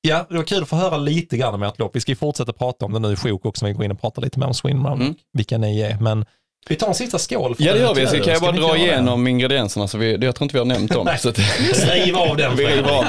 ja, 0.00 0.26
det 0.28 0.36
var 0.36 0.42
kul 0.42 0.62
att 0.62 0.68
få 0.68 0.76
höra 0.76 0.96
lite 0.96 1.36
grann 1.36 1.54
om 1.54 1.62
ert 1.62 1.78
lopp. 1.78 1.96
Vi 1.96 2.00
ska 2.00 2.12
ju 2.12 2.16
fortsätta 2.16 2.52
prata 2.52 2.84
om 2.86 2.92
det 2.92 2.98
nu 2.98 3.12
i 3.12 3.16
sjok 3.16 3.44
också, 3.46 3.66
vi 3.66 3.72
går 3.72 3.84
in 3.84 3.90
och 3.90 4.00
pratar 4.00 4.22
lite 4.22 4.38
mer 4.38 4.46
om 4.46 4.54
swimrun, 4.54 5.00
Mm. 5.00 5.14
vilka 5.32 5.58
ni 5.58 5.80
är. 5.80 5.98
Men 6.00 6.24
vi 6.68 6.76
tar 6.76 6.88
en 6.88 6.94
sista 6.94 7.18
skål. 7.18 7.54
för 7.54 7.64
Ja 7.64 7.72
det 7.72 7.78
gör 7.78 7.94
vi, 7.94 8.06
så 8.06 8.18
kan 8.18 8.32
jag 8.32 8.42
bara 8.42 8.52
dra 8.52 8.60
göra 8.60 8.72
det? 8.72 8.78
igenom 8.78 9.26
ingredienserna, 9.26 9.88
så 9.88 9.98
vi, 9.98 10.16
det 10.16 10.26
jag 10.26 10.34
tror 10.34 10.44
inte 10.44 10.52
vi 10.52 10.58
har 10.58 10.64
nämnt 10.66 10.92
dem. 10.92 11.08
Så 11.18 11.28
att, 11.28 11.36
Skriv 11.74 12.16
av 12.16 12.36
den 12.36 12.56
vi 12.56 12.66
river 12.66 12.72
Fredrik. 12.82 12.92
av. 12.92 13.04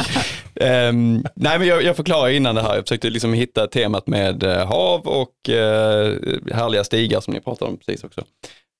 Ehm, 0.62 1.26
nej 1.36 1.60
men 1.60 1.68
jag, 1.68 1.84
jag 1.84 1.96
förklarar 1.96 2.30
innan 2.30 2.56
det 2.56 2.62
här, 2.62 2.76
jag 2.76 2.84
försökte 2.84 3.10
liksom 3.10 3.34
hitta 3.34 3.68
temat 3.68 4.08
med 4.08 4.44
eh, 4.44 4.68
hav 4.68 5.08
och 5.08 5.50
eh, 5.50 6.14
härliga 6.54 6.84
stigar 6.84 7.22
som 7.22 7.34
ni 7.34 7.40
pratade 7.42 7.72
om 7.72 7.78
precis 7.78 8.04
också. 8.04 8.22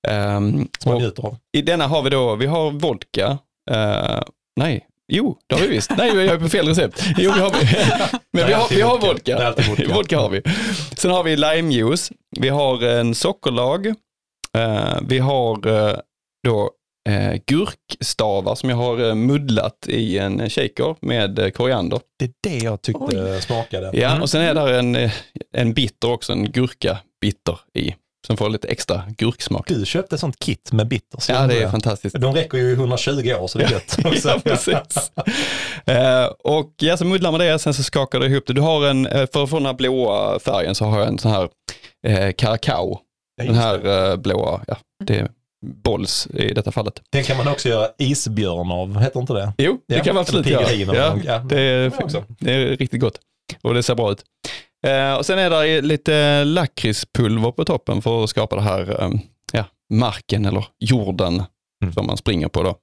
Ehm, 0.08 0.68
Som 0.80 0.92
man 0.92 1.02
njuter 1.02 1.26
av. 1.26 1.38
I 1.58 1.62
denna 1.62 1.88
har 1.88 2.02
vi 2.02 2.10
då, 2.10 2.36
vi 2.36 2.46
har 2.46 2.72
vodka, 2.72 3.38
eh, 3.72 4.20
nej, 4.60 4.86
jo, 5.14 5.38
det 5.48 5.56
har 5.56 5.62
vi 5.62 5.68
visst. 5.68 5.92
Nej, 5.98 6.16
jag 6.16 6.26
är 6.26 6.40
på 6.40 6.50
fel 6.50 6.68
recept. 6.68 7.04
Jo, 7.18 7.32
vi 7.36 7.40
har, 7.42 7.52
men 8.34 8.48
vi 8.48 8.54
har, 8.54 8.68
vi 8.70 8.82
har 8.82 8.98
vodka. 8.98 9.54
vodka. 9.94 10.20
Har 10.20 10.30
vi. 10.30 10.42
Sen 10.98 11.12
har 11.12 11.24
vi 11.24 11.36
limejuice, 11.36 12.12
vi 12.40 12.50
har 12.50 12.84
en 12.84 13.16
sockerlag, 13.16 13.94
vi 15.02 15.20
har 15.20 15.68
eh, 15.68 15.96
då 16.48 16.72
eh, 17.10 17.36
gurkstavar 17.48 18.56
som 18.56 18.70
jag 18.70 18.78
har 18.78 19.08
eh, 19.10 19.16
muddlat 19.16 19.86
i 19.88 20.18
en 20.18 20.50
shaker 20.50 20.96
med 21.06 21.40
eh, 21.40 21.50
koriander. 21.50 22.00
Det 22.20 22.26
är 22.26 22.32
det 22.44 22.58
jag 22.66 22.82
tyckte 22.82 23.42
smakade. 23.42 23.90
Ja, 23.94 24.10
Mm. 24.10 24.22
och 24.22 24.30
sen 24.30 24.42
är 24.42 24.54
där 24.54 24.74
en, 24.74 24.96
eh, 24.96 25.12
en 25.54 25.74
bitter 25.74 26.12
också, 26.12 26.34
en 26.34 26.52
gurka 26.52 26.98
bitter 27.22 27.60
i, 27.74 27.96
som 28.28 28.38
får 28.38 28.50
lite 28.50 28.68
extra 28.68 29.04
gurksmak. 29.18 29.68
Du 29.68 29.86
köpte 29.86 30.16
ett 30.16 30.20
sånt 30.22 30.40
kit 30.40 30.72
med 30.72 30.88
bitters. 30.88 31.30
Ja, 31.30 31.48
det 31.48 31.58
är 31.64 31.70
fantastiskt. 31.70 32.16
De 32.20 32.34
räcker 32.36 32.58
ju 32.58 32.70
i 32.70 32.74
120 32.74 33.34
år 33.40 33.48
så 33.48 33.58
det 33.58 33.64
är 33.66 33.72
gött. 33.72 33.98
också. 34.06 34.30
Ja, 34.30 34.40
precis. 34.44 35.12
Eh, 35.86 36.26
och 36.44 36.74
ja, 36.78 36.98
så 36.98 37.06
muddlar 37.06 37.32
man 37.32 37.40
det, 37.40 37.60
sen 37.60 37.74
så 37.74 37.84
skakar 37.84 38.20
du 38.20 38.26
ihop 38.26 38.44
det. 38.48 38.54
Du 38.54 38.62
har 38.62 38.86
en, 38.88 39.06
eh, 39.08 39.28
för 39.34 39.44
att 39.44 39.50
få 39.50 39.56
den 39.58 39.66
här 39.66 39.74
blåa 39.74 40.40
färgen 40.40 40.76
så 40.76 40.86
har 40.86 41.00
jag 41.00 41.08
en 41.08 41.18
sån 41.20 41.32
här 41.32 41.50
eh, 42.08 42.32
Caracao. 42.34 43.00
Den 43.38 43.56
här 43.56 44.10
eh, 44.12 44.16
blåa, 44.18 44.62
ja, 44.68 44.78
det 45.06 45.16
är 45.16 45.30
Bolls 45.66 46.28
i 46.34 46.54
detta 46.54 46.72
fallet. 46.72 47.02
Den 47.12 47.24
kan 47.24 47.38
man 47.38 47.48
också 47.48 47.70
göra 47.70 47.88
isbjörn 47.98 48.72
av, 48.72 49.00
heter 49.00 49.20
inte 49.20 49.34
det? 49.34 49.54
Jo, 49.58 49.80
det 49.88 49.96
Ja, 49.98 50.04
kan 50.04 50.16
man 50.16 50.22
absolut 50.22 50.46
göra. 50.48 50.72
Ja. 50.74 51.18
Ja, 51.26 51.40
det, 51.40 51.62
är, 51.62 51.92
det 52.40 52.52
är 52.54 52.66
riktigt 52.78 53.02
gott 53.02 53.20
och 53.62 53.74
det 53.74 53.84
ser 53.84 53.96
bra 53.96 54.12
ut. 54.12 54.24
Eh, 54.88 55.14
och 55.14 55.26
sen 55.26 55.40
är 55.40 55.50
det 55.50 55.82
lite 55.82 56.44
lakritspulver 56.44 57.52
på 57.52 57.66
toppen 57.66 58.02
för 58.02 58.24
att 58.24 58.30
skapa 58.30 58.56
det 58.56 58.62
här 58.62 59.02
eh, 59.04 59.10
ja, 59.52 59.66
marken 59.94 60.46
eller 60.46 60.66
jorden 60.80 61.44
Mm. 61.84 61.94
som 61.94 62.08
man 62.08 62.18
springer 62.18 62.48
på 62.48 62.64
då. 62.64 62.76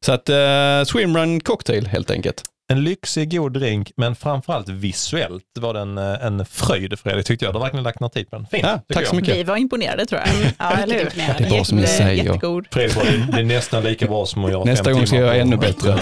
Så 0.00 0.12
att 0.12 0.28
eh, 0.28 0.84
swimrun 0.86 1.40
cocktail 1.40 1.86
helt 1.86 2.10
enkelt. 2.10 2.42
En 2.68 2.84
lyxig, 2.84 3.30
god 3.30 3.52
drink, 3.52 3.92
men 3.96 4.16
framförallt 4.16 4.68
visuellt 4.68 5.42
var 5.58 5.74
den 5.74 5.98
eh, 5.98 6.26
en 6.26 6.46
fröjd 6.46 6.98
Fredrik 6.98 7.26
tyckte 7.26 7.44
jag. 7.44 7.54
Du 7.54 7.58
har 7.58 7.64
verkligen 7.64 7.84
lagt 7.84 8.00
ner 8.00 8.08
tid 8.08 8.30
på 8.30 8.36
den. 8.36 8.46
Fint. 8.46 8.62
Ja, 8.66 8.80
tack 8.94 9.02
jag. 9.02 9.06
så 9.08 9.16
mycket. 9.16 9.36
Vi 9.36 9.42
var 9.42 9.56
imponerade 9.56 10.06
tror 10.06 10.20
jag. 10.20 10.28
Ja, 10.58 10.70
eller 10.76 10.94
hur? 10.98 11.10
Det 11.38 11.44
är 11.44 11.50
bra 11.50 11.64
som 11.64 11.78
ni 11.78 11.86
säger. 11.86 12.24
Jättegod. 12.24 12.66
Fredrik, 12.70 12.94
det- 12.96 13.32
det 13.32 13.40
är 13.40 13.44
nästan 13.44 13.82
lika 13.84 14.06
bra 14.06 14.26
som 14.26 14.44
att 14.44 14.50
göra 14.50 14.64
Nästa 14.64 14.92
gång 14.92 15.06
ska 15.06 15.16
jag 15.16 15.24
göra 15.26 15.34
ännu 15.36 15.56
bättre. 15.56 15.98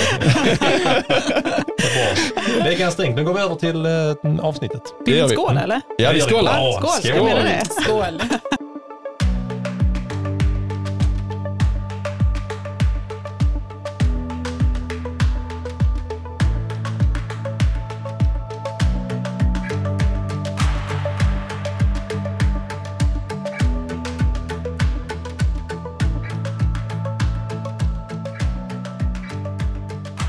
Veckans 2.65 2.97
drink. 2.97 3.17
Nu 3.17 3.25
går 3.25 3.35
vi 3.35 3.41
över 3.41 3.55
till 3.55 3.87
eh, 3.87 4.45
avsnittet. 4.47 4.83
Det 5.07 5.13
Vill 5.13 5.23
vi 5.29 5.37
skåla 5.37 5.61
eller? 5.63 5.81
Ja, 5.99 6.11
vi 6.15 6.21
skålar. 6.21 6.73
Skål, 6.73 7.15
skål. 7.15 7.29
det? 7.45 7.65
Skål. 7.83 8.21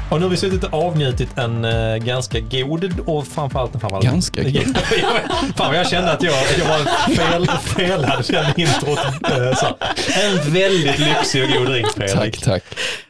Och 0.09 0.17
nu 0.19 0.25
har 0.25 0.29
vi 0.31 0.37
suttit 0.37 0.63
och 0.63 0.73
avnjutit 0.73 1.37
en 1.37 1.65
eh, 1.65 1.95
ganska 1.97 2.39
god 2.39 2.99
och 3.05 3.27
framförallt 3.27 3.73
en 3.75 3.79
framförallt... 3.79 4.05
Ganska 4.05 4.43
god. 4.43 4.77
Fan 5.55 5.75
jag 5.75 5.89
kände 5.89 6.11
att 6.11 6.23
jag, 6.23 6.33
jag 6.59 6.65
var 6.65 6.85
fel, 7.15 7.47
felad 7.47 8.25
den 8.27 8.59
introt. 8.61 8.99
Eh, 9.31 9.55
så. 9.55 9.65
En 10.21 10.53
väldigt 10.53 10.99
lyxig 10.99 11.43
och 11.43 11.49
god 11.57 11.67
drink 11.67 11.85
Tack, 11.95 12.09
Fredrik. 12.09 12.41
tack. 12.41 12.63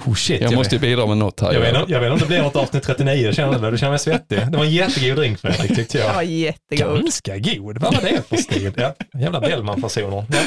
Oh, 0.06 0.14
shit, 0.14 0.42
Jag 0.42 0.54
måste 0.56 0.76
ju 0.76 0.82
bidra 0.82 1.06
med 1.06 1.18
något 1.18 1.40
här. 1.40 1.54
Jag 1.54 1.60
vet, 1.62 1.76
inte- 1.76 1.92
jag 1.92 2.00
vet 2.00 2.12
inte 2.12 2.14
om 2.14 2.20
det 2.20 2.26
blir 2.36 2.42
något 2.42 2.56
avsnitt 2.56 2.84
39, 2.84 3.34
känner 3.34 3.60
du? 3.60 3.72
Du 3.72 3.78
känner 3.78 3.90
mig 3.92 4.00
svettig. 4.00 4.40
Det 4.52 4.58
var 4.58 4.66
en 4.66 4.72
jättegod 4.72 5.18
drink 5.18 5.40
Fredrik 5.40 5.76
tyckte 5.76 5.98
jag. 5.98 6.14
Var 6.14 6.22
jättegod. 6.22 7.02
Ganska 7.02 7.38
god, 7.38 7.78
vad 7.78 7.94
var 7.94 8.02
det 8.02 8.30
för 8.30 8.38
stil? 8.38 8.72
Ja, 8.78 8.94
jävla 9.20 9.40
Bellman-personer. 9.40 10.26
Ja. 10.30 10.38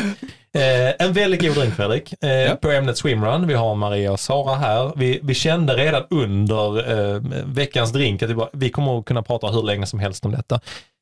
Eh, 0.55 1.07
en 1.07 1.13
väldigt 1.13 1.43
god 1.43 1.55
drink 1.55 1.75
Fredrik, 1.75 2.23
eh, 2.23 2.55
på 2.55 2.71
ämnet 2.71 2.99
swimrun. 2.99 3.47
Vi 3.47 3.55
har 3.55 3.75
Maria 3.75 4.13
och 4.13 4.21
Sara 4.21 4.55
här. 4.55 4.93
Vi, 4.97 5.21
vi 5.23 5.35
kände 5.35 5.75
redan 5.75 6.03
under 6.11 6.91
eh, 6.91 7.23
veckans 7.47 7.93
drink 7.93 8.23
att 8.23 8.31
vi, 8.31 8.35
bara, 8.35 8.49
vi 8.53 8.71
kommer 8.71 8.99
att 8.99 9.05
kunna 9.05 9.23
prata 9.23 9.47
hur 9.47 9.63
länge 9.63 9.87
som 9.87 9.99
helst 9.99 10.25
om 10.25 10.33
detta. 10.33 10.61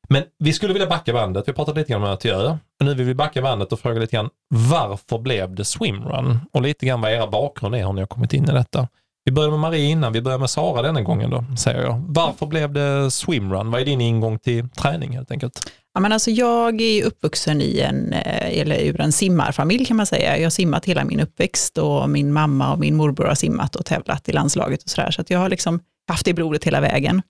Men 0.09 0.23
vi 0.39 0.53
skulle 0.53 0.73
vilja 0.73 0.87
backa 0.87 1.13
bandet. 1.13 1.47
Vi 1.47 1.53
pratat 1.53 1.77
lite 1.77 1.91
grann 1.91 2.03
om 2.03 2.09
Ötjö. 2.09 2.57
Nu 2.79 2.93
vill 2.93 3.05
vi 3.05 3.13
backa 3.13 3.41
bandet 3.41 3.73
och 3.73 3.79
fråga 3.79 3.99
lite 3.99 4.15
grann 4.15 4.29
varför 4.49 5.17
blev 5.17 5.55
det 5.55 5.65
swimrun? 5.65 6.39
Och 6.53 6.61
lite 6.61 6.85
grann 6.85 7.01
vad 7.01 7.11
era 7.11 7.27
bakgrund 7.27 7.75
är, 7.75 7.85
hur 7.85 7.93
ni 7.93 8.01
har 8.01 8.07
kommit 8.07 8.33
in 8.33 8.43
i 8.43 8.53
detta. 8.53 8.87
Vi 9.27 9.31
börjar 9.31 9.49
med 9.49 9.59
Maria 9.59 9.85
innan, 9.85 10.13
vi 10.13 10.21
börjar 10.21 10.37
med 10.37 10.49
Sara 10.49 10.81
denna 10.81 11.01
gången 11.01 11.29
då, 11.29 11.45
säger 11.57 11.81
jag. 11.81 12.03
Varför 12.07 12.45
blev 12.45 12.73
det 12.73 13.11
swimrun? 13.11 13.71
Vad 13.71 13.81
är 13.81 13.85
din 13.85 14.01
ingång 14.01 14.39
till 14.39 14.69
träning 14.69 15.11
helt 15.11 15.31
enkelt? 15.31 15.71
Ja, 15.93 15.99
men 15.99 16.13
alltså 16.13 16.31
jag 16.31 16.81
är 16.81 17.03
uppvuxen 17.03 17.61
i 17.61 17.79
en, 17.79 18.13
eh, 18.13 18.59
eller 18.59 18.79
ur 18.79 19.01
en 19.01 19.11
simmarfamilj 19.11 19.85
kan 19.85 19.97
man 19.97 20.05
säga. 20.05 20.37
Jag 20.37 20.45
har 20.45 20.49
simmat 20.49 20.85
hela 20.85 21.05
min 21.05 21.19
uppväxt 21.19 21.77
och 21.77 22.09
min 22.09 22.33
mamma 22.33 22.73
och 22.73 22.79
min 22.79 22.95
morbror 22.95 23.25
har 23.25 23.35
simmat 23.35 23.75
och 23.75 23.85
tävlat 23.85 24.29
i 24.29 24.31
landslaget 24.31 24.83
och 24.83 24.89
sådär. 24.89 25.11
Så 25.11 25.21
att 25.21 25.29
jag 25.29 25.39
har 25.39 25.49
liksom 25.49 25.79
haft 26.07 26.25
det 26.25 26.31
i 26.31 26.33
blodet 26.33 26.63
hela 26.63 26.81
vägen. 26.81 27.21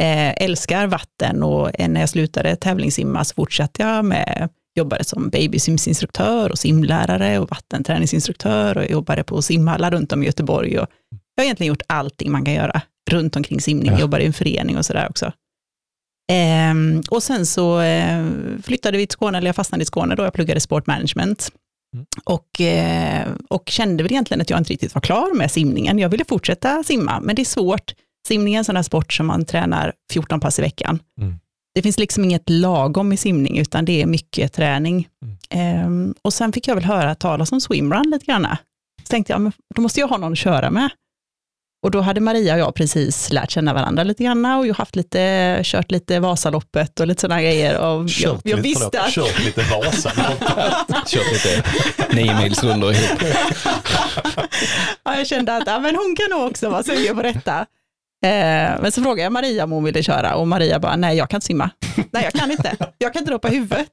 Eh, 0.00 0.44
älskar 0.44 0.86
vatten 0.86 1.42
och 1.42 1.70
när 1.88 2.00
jag 2.00 2.08
slutade 2.08 2.56
tävlingssimma 2.56 3.24
så 3.24 3.34
fortsatte 3.34 3.82
jag 3.82 4.04
med, 4.04 4.48
jobbade 4.74 5.04
som 5.04 5.28
babysimsinstruktör 5.30 6.50
och 6.50 6.58
simlärare 6.58 7.38
och 7.38 7.50
vattenträningsinstruktör 7.50 8.78
och 8.78 8.90
jobbade 8.90 9.22
på 9.22 9.42
simhallar 9.42 9.90
runt 9.90 10.12
om 10.12 10.22
i 10.22 10.26
Göteborg 10.26 10.78
och 10.78 10.88
jag 11.34 11.42
har 11.42 11.44
egentligen 11.44 11.68
gjort 11.68 11.82
allting 11.86 12.32
man 12.32 12.44
kan 12.44 12.54
göra 12.54 12.82
runt 13.10 13.36
omkring 13.36 13.60
simning, 13.60 13.92
ja. 13.92 14.00
jobbar 14.00 14.18
i 14.18 14.26
en 14.26 14.32
förening 14.32 14.78
och 14.78 14.86
sådär 14.86 15.06
också. 15.10 15.32
Ehm, 16.32 17.02
och 17.10 17.22
sen 17.22 17.46
så 17.46 17.80
eh, 17.80 18.26
flyttade 18.62 18.98
vi 18.98 19.06
till 19.06 19.12
Skåne, 19.12 19.38
eller 19.38 19.48
jag 19.48 19.56
fastnade 19.56 19.82
i 19.82 19.86
Skåne 19.86 20.14
då, 20.14 20.22
jag 20.22 20.32
pluggade 20.32 20.60
sportmanagement. 20.60 21.52
Mm. 21.94 22.06
Och, 22.24 22.60
eh, 22.60 23.28
och 23.48 23.68
kände 23.68 24.02
väl 24.02 24.12
egentligen 24.12 24.40
att 24.40 24.50
jag 24.50 24.60
inte 24.60 24.72
riktigt 24.72 24.94
var 24.94 25.02
klar 25.02 25.34
med 25.34 25.50
simningen. 25.50 25.98
Jag 25.98 26.08
ville 26.08 26.24
fortsätta 26.28 26.82
simma, 26.84 27.20
men 27.20 27.36
det 27.36 27.42
är 27.42 27.44
svårt. 27.44 27.94
Simning 28.28 28.54
är 28.54 28.58
en 28.58 28.64
sån 28.64 28.76
här 28.76 28.82
sport 28.82 29.12
som 29.12 29.26
man 29.26 29.44
tränar 29.44 29.92
14 30.12 30.40
pass 30.40 30.58
i 30.58 30.62
veckan. 30.62 30.98
Mm. 31.20 31.38
Det 31.74 31.82
finns 31.82 31.98
liksom 31.98 32.24
inget 32.24 32.50
lagom 32.50 33.12
i 33.12 33.16
simning, 33.16 33.58
utan 33.58 33.84
det 33.84 34.02
är 34.02 34.06
mycket 34.06 34.52
träning. 34.52 35.08
Mm. 35.54 35.86
Um, 35.86 36.14
och 36.22 36.32
sen 36.32 36.52
fick 36.52 36.68
jag 36.68 36.74
väl 36.74 36.84
höra 36.84 37.14
talas 37.14 37.52
om 37.52 37.60
swimrun 37.60 38.10
lite 38.10 38.24
grann. 38.24 38.46
Så 39.02 39.06
tänkte 39.10 39.32
jag, 39.32 39.40
men 39.40 39.52
då 39.74 39.82
måste 39.82 40.00
jag 40.00 40.08
ha 40.08 40.16
någon 40.16 40.32
att 40.32 40.38
köra 40.38 40.70
med. 40.70 40.90
Och 41.82 41.90
då 41.90 42.00
hade 42.00 42.20
Maria 42.20 42.54
och 42.54 42.60
jag 42.60 42.74
precis 42.74 43.32
lärt 43.32 43.50
känna 43.50 43.74
varandra 43.74 44.04
lite 44.04 44.24
grann 44.24 44.44
och 44.44 44.66
jag 44.66 44.74
haft 44.74 44.96
lite, 44.96 45.60
kört 45.64 45.90
lite 45.90 46.20
Vasaloppet 46.20 47.00
och 47.00 47.06
lite 47.06 47.20
sådana 47.20 47.42
grejer. 47.42 47.78
Och 47.78 48.08
kört, 48.08 48.20
jag, 48.22 48.40
jag 48.44 48.56
lite, 48.56 48.68
visste 48.68 49.00
att... 49.00 49.12
kört 49.12 49.44
lite 49.44 49.62
Vasaloppet. 49.62 50.72
kört 51.06 51.32
lite 51.32 51.64
nio 52.12 52.34
mils 52.34 52.62
ihop. 52.62 52.94
ja, 55.04 55.16
jag 55.16 55.26
kände 55.26 55.56
att 55.56 55.66
ja, 55.66 55.78
men 55.78 55.96
hon 55.96 56.16
kan 56.16 56.38
nog 56.38 56.50
också 56.50 56.68
vara 56.70 56.82
sugen 56.82 57.16
på 57.16 57.22
detta. 57.22 57.66
Eh, 58.22 58.80
men 58.80 58.92
så 58.92 59.02
frågade 59.02 59.22
jag 59.22 59.32
Maria 59.32 59.64
om 59.64 59.70
hon 59.70 59.84
ville 59.84 60.02
köra 60.02 60.34
och 60.34 60.48
Maria 60.48 60.78
bara, 60.78 60.96
nej 60.96 61.16
jag 61.16 61.30
kan 61.30 61.36
inte 61.36 61.46
simma. 61.46 61.70
nej 62.10 62.24
jag 62.24 62.32
kan 62.32 62.50
inte, 62.50 62.76
jag 62.98 63.12
kan 63.12 63.20
inte 63.20 63.30
droppa 63.30 63.48
huvudet. 63.48 63.90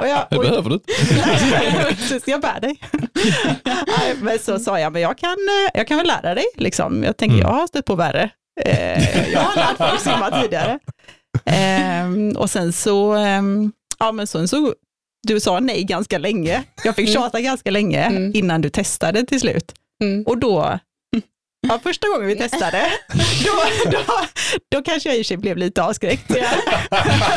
och 0.00 0.08
jag, 0.08 0.26
och, 0.30 0.44
det 0.44 0.50
behöver 0.50 0.70
du 0.70 0.74
inte. 0.74 2.30
jag 2.30 2.40
bär 2.40 2.60
dig. 2.60 2.80
nej, 3.64 4.16
men 4.22 4.38
så 4.38 4.58
sa 4.58 4.80
jag, 4.80 4.92
men 4.92 5.02
jag 5.02 5.18
kan, 5.18 5.30
eh, 5.30 5.70
jag 5.74 5.88
kan 5.88 5.96
väl 5.96 6.06
lära 6.06 6.34
dig. 6.34 6.44
Liksom. 6.56 7.02
Jag 7.04 7.16
tänker, 7.16 7.36
mm. 7.36 7.46
jag 7.46 7.54
har 7.54 7.66
stött 7.66 7.84
på 7.84 7.94
värre. 7.94 8.30
Eh, 8.64 9.32
jag 9.32 9.40
har 9.40 9.56
lärt 9.56 9.76
folk 9.76 10.00
simma 10.00 10.42
tidigare. 10.42 10.78
Eh, 11.44 12.38
och 12.38 12.50
sen 12.50 12.72
så, 12.72 13.12
ehm, 13.12 13.72
ja 13.98 14.12
men 14.12 14.26
sen 14.26 14.48
så, 14.48 14.74
du 15.28 15.40
sa 15.40 15.60
nej 15.60 15.84
ganska 15.84 16.18
länge. 16.18 16.64
Jag 16.84 16.96
fick 16.96 17.08
mm. 17.08 17.14
tjata 17.14 17.38
mm. 17.38 17.50
ganska 17.50 17.70
länge 17.70 18.04
mm. 18.04 18.32
innan 18.34 18.60
du 18.60 18.70
testade 18.70 19.26
till 19.26 19.40
slut. 19.40 19.74
Mm. 20.02 20.24
Och 20.26 20.38
då 20.38 20.78
Ja, 21.60 21.78
första 21.82 22.08
gången 22.08 22.26
vi 22.26 22.36
testade, 22.36 22.92
då, 23.44 23.90
då, 23.90 23.98
då 24.70 24.82
kanske 24.82 25.08
jag 25.08 25.18
i 25.18 25.22
och 25.22 25.26
sig 25.26 25.36
blev 25.36 25.56
lite 25.56 25.82
avskräckt. 25.82 26.24
Ja. 26.28 26.48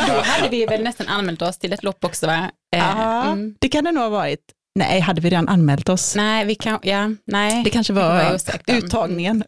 Då 0.08 0.22
hade 0.22 0.50
vi 0.50 0.66
väl 0.66 0.84
nästan 0.84 1.08
anmält 1.08 1.42
oss 1.42 1.58
till 1.58 1.74
ett 1.74 1.84
lopp 1.84 2.06
också 2.06 2.28
va? 2.28 2.52
Ja, 2.70 3.24
mm. 3.24 3.56
det 3.60 3.70
kan 3.70 3.84
det 3.84 3.92
nog 3.92 4.04
ha 4.04 4.10
varit. 4.10 4.40
Nej, 4.76 5.00
hade 5.00 5.22
vi 5.22 5.30
redan 5.30 5.48
anmält 5.48 5.90
oss? 5.90 6.16
Nej, 6.16 6.46
vi 6.46 6.56
kan, 6.56 6.80
ja, 6.84 7.10
nej. 7.26 7.64
Det 7.64 7.70
kanske 7.70 7.94
var, 7.94 8.24
det 8.66 8.74
var 8.74 8.78
uttagningen. 8.78 9.44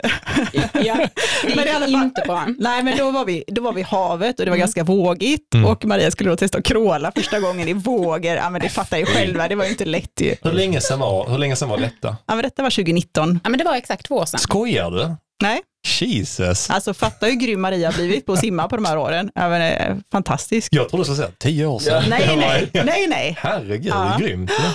Ja, 0.54 1.08
det 1.44 1.56
men 1.56 1.68
i 1.68 1.70
alla 1.70 1.86
fall, 1.86 1.94
inte 1.94 2.22
bra. 2.26 2.48
Nej, 2.60 2.84
men 2.84 2.98
då 2.98 3.12
var, 3.12 3.26
vi, 3.26 3.44
då 3.48 3.62
var 3.62 3.74
vi 3.74 3.82
havet 3.82 4.40
och 4.40 4.46
det 4.46 4.52
var 4.52 4.58
mm. 4.58 4.60
ganska 4.60 4.84
vågigt 4.84 5.54
mm. 5.54 5.66
och 5.66 5.86
Maria 5.86 6.12
skulle 6.12 6.30
då 6.30 6.36
testa 6.36 6.58
att 6.58 6.66
kråla 6.66 7.12
första 7.16 7.40
gången 7.40 7.68
i 7.68 7.74
vågor. 7.74 8.36
Ja, 8.36 8.50
men 8.50 8.62
det 8.62 8.70
fattar 8.70 8.98
ju 8.98 9.06
själva, 9.06 9.48
det 9.48 9.56
var 9.56 9.64
ju 9.64 9.70
inte 9.70 9.86
lätt 9.86 10.22
ju. 10.22 10.36
Hur 10.42 10.52
länge 10.52 10.82
sedan 10.82 11.00
var, 11.00 11.30
hur 11.30 11.38
länge 11.38 11.56
sedan 11.56 11.70
var 11.70 11.78
detta? 11.78 12.18
Ja, 12.26 12.36
men 12.36 12.44
detta 12.44 12.64
var 12.64 12.70
2019. 12.70 13.40
Ja, 13.44 13.50
men 13.50 13.58
det 13.58 13.66
var 13.66 13.76
exakt 13.76 14.06
två 14.06 14.16
år 14.16 14.26
sedan. 14.26 14.40
Skojar 14.40 14.92
du? 14.92 15.16
Nej. 15.44 15.62
Jesus. 16.02 16.70
Alltså 16.70 16.94
fatta 16.94 17.26
hur 17.26 17.34
grym 17.34 17.62
Maria 17.62 17.92
blivit 17.92 18.26
på 18.26 18.34
att 18.34 18.40
simma 18.40 18.68
på 18.68 18.76
de 18.76 18.86
här 18.86 18.98
åren. 18.98 19.32
Ja, 19.36 19.50
men, 19.50 19.62
eh, 19.62 19.98
fantastisk. 20.12 20.74
Jag 20.74 20.90
trodde 20.90 21.02
du 21.02 21.06
skulle 21.06 21.18
säga 21.18 21.32
tio 21.40 21.66
år 21.66 21.80
sedan. 21.80 22.04
Nej, 22.10 22.38
nej, 22.74 22.84
nej, 22.86 23.08
nej. 23.08 23.38
Herregud, 23.40 23.94
ja. 23.94 24.18
grymt. 24.20 24.52
Ja. 24.60 24.72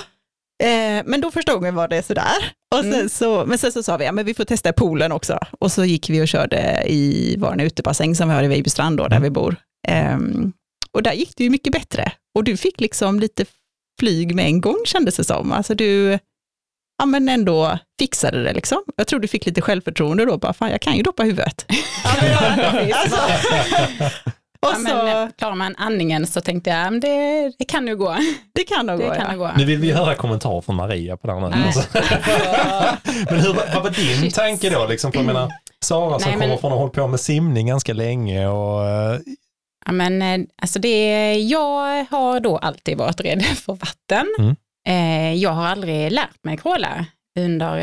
Eh, 0.63 1.03
men 1.05 1.21
då 1.21 1.31
förstod 1.31 1.65
vi 1.65 1.71
vad 1.71 1.91
det 1.91 1.97
är 1.97 2.03
sådär. 2.03 2.53
Och 2.75 2.81
sen 2.81 2.95
mm. 2.95 3.09
så, 3.09 3.47
men 3.47 3.59
sen 3.59 3.73
så 3.73 3.83
sa 3.83 3.97
vi, 3.97 4.05
ja, 4.05 4.13
men 4.13 4.25
vi 4.25 4.35
får 4.35 4.45
testa 4.45 4.73
poolen 4.73 5.13
också. 5.13 5.39
Och 5.59 5.73
så 5.73 5.85
gick 5.85 6.11
vi 6.11 6.23
och 6.23 6.29
körde 6.29 6.85
i 6.87 7.37
vår 7.39 7.61
utebassäng 7.61 8.15
som 8.15 8.29
vi 8.29 8.35
har 8.35 8.43
i 8.43 8.49
Vejbystrand 8.49 8.97
då, 8.97 9.09
där 9.09 9.17
mm. 9.17 9.23
vi 9.23 9.31
bor. 9.31 9.57
Eh, 9.89 10.19
och 10.93 11.03
där 11.03 11.13
gick 11.13 11.37
det 11.37 11.45
ju 11.45 11.51
mycket 11.51 11.73
bättre. 11.73 12.13
Och 12.35 12.45
du 12.45 12.57
fick 12.57 12.81
liksom 12.81 13.21
lite 13.21 13.45
flyg 14.01 14.35
med 14.35 14.45
en 14.45 14.61
gång 14.61 14.79
kändes 14.85 15.17
det 15.17 15.25
som. 15.25 15.53
Alltså 15.53 15.75
du, 15.75 16.19
ja 16.99 17.07
men 17.07 17.29
ändå 17.29 17.79
fixade 17.99 18.43
det 18.43 18.53
liksom. 18.53 18.83
Jag 18.97 19.07
tror 19.07 19.21
du 19.21 19.29
fick 19.29 19.47
lite 19.47 19.61
självförtroende 19.61 20.25
då, 20.25 20.39
bara 20.39 20.53
fan 20.53 20.71
jag 20.71 20.81
kan 20.81 20.97
ju 20.97 21.03
doppa 21.03 21.23
huvudet. 21.23 21.67
alltså, 22.93 23.19
och 24.67 24.73
ja, 24.73 24.75
så, 24.75 25.05
men, 25.05 25.33
klarar 25.33 25.55
man 25.55 25.75
andningen 25.77 26.27
så 26.27 26.41
tänkte 26.41 26.71
jag, 26.71 26.93
men 26.93 27.01
det, 27.01 27.53
det 27.59 27.65
kan 27.65 27.85
nog 27.85 27.99
gå. 27.99 28.17
Det 28.55 28.65
kan 28.65 28.87
nog 28.87 28.99
gå, 28.99 29.15
kan 29.15 29.27
ja. 29.31 29.37
gå. 29.37 29.51
Nu 29.57 29.65
vill 29.65 29.79
vi 29.79 29.93
höra 29.93 30.15
kommentarer 30.15 30.61
från 30.61 30.77
Maria 30.77 31.17
på 31.17 31.27
det 31.27 31.33
här. 31.33 31.67
Alltså. 31.67 31.83
men 33.31 33.41
hur, 33.41 33.75
vad 33.75 33.83
var 33.83 33.91
din 33.91 34.21
Shit. 34.21 34.35
tanke 34.35 34.71
då? 34.71 34.87
Liksom, 34.87 35.13
för 35.13 35.19
jag 35.19 35.27
menar, 35.27 35.53
Sara 35.81 36.19
som 36.19 36.31
Nej, 36.31 36.33
kommer 36.33 36.49
men, 36.49 36.59
från 36.59 36.73
att 36.73 36.79
ha 36.79 36.81
hållit 36.81 36.95
på 36.95 37.07
med 37.07 37.21
simning 37.21 37.67
ganska 37.67 37.93
länge 37.93 38.47
och 38.47 38.87
eh, 38.87 39.21
Ja, 39.87 39.93
men, 39.93 40.23
eh, 40.23 40.47
alltså 40.63 40.79
det, 40.79 41.35
jag 41.35 42.07
har 42.11 42.41
då 42.41 42.57
alltid 42.57 42.99
varit 42.99 43.21
rädd 43.21 43.43
för 43.65 43.73
vatten. 43.73 44.27
Mm. 44.39 44.57
Eh, 44.89 45.35
jag 45.35 45.51
har 45.51 45.67
aldrig 45.67 46.13
lärt 46.13 46.45
mig 46.45 46.57
kråla 46.57 47.07
under, 47.39 47.77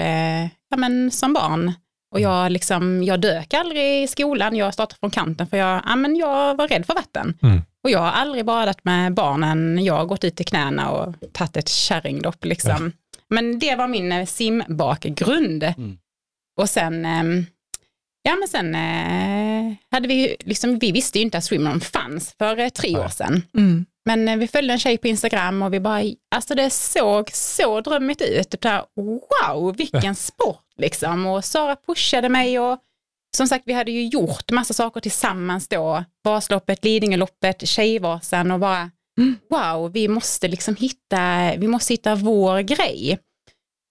ja, 0.70 0.78
men, 0.78 1.12
som 1.12 1.34
barn. 1.34 1.74
Och 2.16 2.22
jag, 2.22 2.52
liksom, 2.52 3.04
jag 3.04 3.20
dök 3.20 3.54
aldrig 3.54 4.04
i 4.04 4.08
skolan, 4.08 4.56
jag 4.56 4.74
startade 4.74 5.00
från 5.00 5.12
kanten 5.12 5.48
för 5.48 5.58
jag, 5.58 5.82
ja, 5.86 5.96
men 5.96 6.16
jag 6.16 6.58
var 6.58 6.68
rädd 6.68 6.86
för 6.86 6.94
vatten. 6.94 7.38
Mm. 7.42 7.62
Och 7.84 7.90
jag 7.90 8.00
har 8.00 8.12
aldrig 8.12 8.46
badat 8.46 8.86
med 8.86 9.14
barnen, 9.14 9.84
jag 9.84 9.94
har 9.94 10.06
gått 10.06 10.24
ut 10.24 10.42
i 10.42 10.44
knäna 10.44 10.92
och 10.92 11.16
tagit 11.34 11.58
ett 11.58 11.70
kärringdopp. 11.70 12.46
Liksom. 12.46 12.72
Ja. 12.72 13.16
Men 13.30 13.60
det 13.60 13.76
var 13.76 13.88
min 13.88 14.12
eh, 14.12 14.26
simbakgrund. 14.26 15.64
Mm. 15.64 15.98
Och 16.62 16.70
sen, 16.70 17.06
ehm, 17.06 17.46
ja 18.24 18.36
men 18.36 18.48
sen 18.48 18.76
eh, 18.76 19.76
hade 19.92 20.08
vi, 20.08 20.36
liksom, 20.40 20.80
vi 20.80 20.92
visste 20.92 21.20
ju 21.20 21.24
inte 21.26 21.38
att 21.38 21.44
swimrun 21.44 21.82
fanns 21.82 22.36
för 22.38 22.60
eh, 22.60 22.70
tre 22.70 22.98
år 22.98 23.10
sedan. 23.10 23.42
Mm. 23.58 23.86
Men 24.06 24.40
vi 24.40 24.48
följde 24.48 24.74
en 24.74 24.80
tjej 24.80 24.98
på 24.98 25.08
Instagram 25.08 25.62
och 25.62 25.74
vi 25.74 25.80
bara, 25.80 26.02
alltså 26.36 26.56
det 26.56 26.70
såg 26.70 27.30
så 27.32 27.82
drömmigt 27.82 28.22
ut. 28.22 28.50
Typ 28.50 28.62
där, 28.62 28.84
wow, 28.96 29.76
vilken 29.78 30.16
sport 30.16 30.65
liksom. 30.78 31.26
Och 31.26 31.46
Sara 31.46 31.76
pushade 31.76 32.30
mig 32.30 32.60
och 32.60 32.80
som 33.36 33.48
sagt, 33.48 33.64
vi 33.68 33.74
hade 33.74 33.92
ju 33.92 34.08
gjort 34.08 34.52
massa 34.52 34.74
saker 34.74 35.02
tillsammans 35.02 35.68
då. 35.68 36.04
Vasaloppet, 36.24 36.84
Lidingöloppet, 36.84 37.68
Tjejvasan 37.68 38.52
och 38.52 38.60
bara 38.60 38.92
mm. 39.20 39.36
wow, 39.50 39.92
vi 39.92 40.08
måste 40.08 40.48
liksom 40.48 40.76
hitta, 40.76 41.52
vi 41.58 41.68
måste 41.68 41.94
hitta 41.94 42.16
vår 42.16 42.60
grej. 42.60 43.20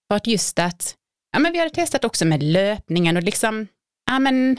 För 0.09 0.16
att 0.16 0.26
just 0.26 0.59
att, 0.59 0.95
ja 1.32 1.39
men 1.39 1.53
vi 1.53 1.59
hade 1.59 1.70
testat 1.70 2.05
också 2.05 2.24
med 2.24 2.43
löpningen 2.43 3.16
och 3.16 3.22
liksom, 3.22 3.66
ja 4.11 4.18
men, 4.18 4.57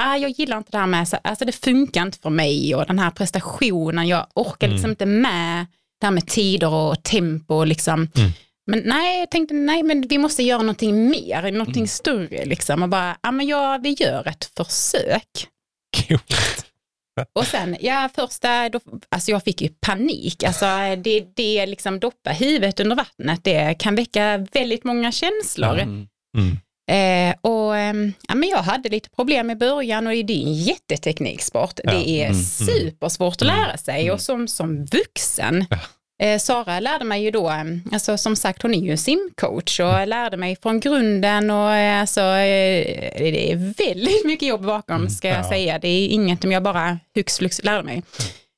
ja, 0.00 0.16
jag 0.16 0.30
gillar 0.30 0.58
inte 0.58 0.70
det 0.70 0.78
här 0.78 0.86
med, 0.86 1.06
alltså 1.24 1.44
det 1.44 1.52
funkar 1.52 2.02
inte 2.02 2.18
för 2.18 2.30
mig 2.30 2.74
och 2.74 2.86
den 2.86 2.98
här 2.98 3.10
prestationen, 3.10 4.08
jag 4.08 4.26
orkar 4.34 4.68
liksom 4.68 4.84
mm. 4.84 4.90
inte 4.90 5.06
med 5.06 5.66
det 6.00 6.06
här 6.06 6.10
med 6.10 6.26
tider 6.26 6.74
och 6.74 7.02
tempo 7.02 7.64
liksom. 7.64 8.08
Mm. 8.16 8.30
Men 8.70 8.82
nej, 8.84 9.20
jag 9.20 9.30
tänkte 9.30 9.54
nej, 9.54 9.82
men 9.82 10.00
vi 10.08 10.18
måste 10.18 10.42
göra 10.42 10.62
någonting 10.62 11.08
mer, 11.08 11.52
någonting 11.52 11.80
mm. 11.80 11.88
större 11.88 12.44
liksom. 12.44 12.82
Och 12.82 12.88
bara, 12.88 13.16
ja 13.22 13.30
men 13.30 13.46
ja, 13.46 13.80
vi 13.82 13.90
gör 13.90 14.28
ett 14.28 14.44
försök. 14.56 15.48
Coolt. 15.96 16.66
Och 17.32 17.46
sen, 17.46 17.76
ja 17.80 18.08
första, 18.14 18.68
då, 18.68 18.80
alltså 19.08 19.30
jag 19.30 19.44
fick 19.44 19.62
ju 19.62 19.68
panik. 19.68 20.42
Alltså 20.42 20.66
det, 21.04 21.26
det 21.36 21.66
liksom 21.66 22.00
doppa 22.00 22.30
huvudet 22.30 22.80
under 22.80 22.96
vattnet, 22.96 23.44
det 23.44 23.74
kan 23.78 23.94
väcka 23.94 24.46
väldigt 24.52 24.84
många 24.84 25.12
känslor. 25.12 25.78
Mm. 25.78 26.06
Mm. 26.38 26.58
Eh, 26.90 27.36
och 27.40 27.76
eh, 27.76 27.94
ja, 28.28 28.34
men 28.34 28.48
jag 28.48 28.62
hade 28.62 28.88
lite 28.88 29.10
problem 29.10 29.50
i 29.50 29.56
början 29.56 30.06
och 30.06 30.12
det 30.12 30.32
är 30.32 30.46
en 30.46 30.54
jättetekniksport. 30.54 31.80
Ja. 31.84 31.90
Det 31.90 32.08
är 32.08 32.26
mm. 32.26 32.32
mm. 32.32 32.44
supersvårt 32.44 33.42
att 33.42 33.46
lära 33.46 33.76
sig 33.76 34.02
mm. 34.02 34.14
och 34.14 34.20
som, 34.20 34.48
som 34.48 34.84
vuxen 34.84 35.66
ja 35.70 35.78
Eh, 36.20 36.38
Sara 36.38 36.80
lärde 36.80 37.04
mig 37.04 37.22
ju 37.22 37.30
då, 37.30 37.52
alltså 37.92 38.18
som 38.18 38.36
sagt 38.36 38.62
hon 38.62 38.74
är 38.74 38.78
ju 38.78 38.96
simcoach 38.96 39.80
och 39.80 40.08
lärde 40.08 40.36
mig 40.36 40.56
från 40.62 40.80
grunden 40.80 41.50
och 41.50 41.74
eh, 41.74 42.00
alltså 42.00 42.20
eh, 42.20 42.84
det 43.18 43.52
är 43.52 43.56
väldigt 43.56 44.26
mycket 44.26 44.48
jobb 44.48 44.64
bakom 44.64 44.96
mm, 44.96 45.10
ska 45.10 45.28
jag 45.28 45.46
säga. 45.46 45.78
Det 45.78 45.88
är 45.88 46.08
inget 46.08 46.42
som 46.42 46.52
jag 46.52 46.62
bara 46.62 46.98
hux 47.14 47.38
flux 47.38 47.64
lärde 47.64 47.82
mig. 47.82 48.02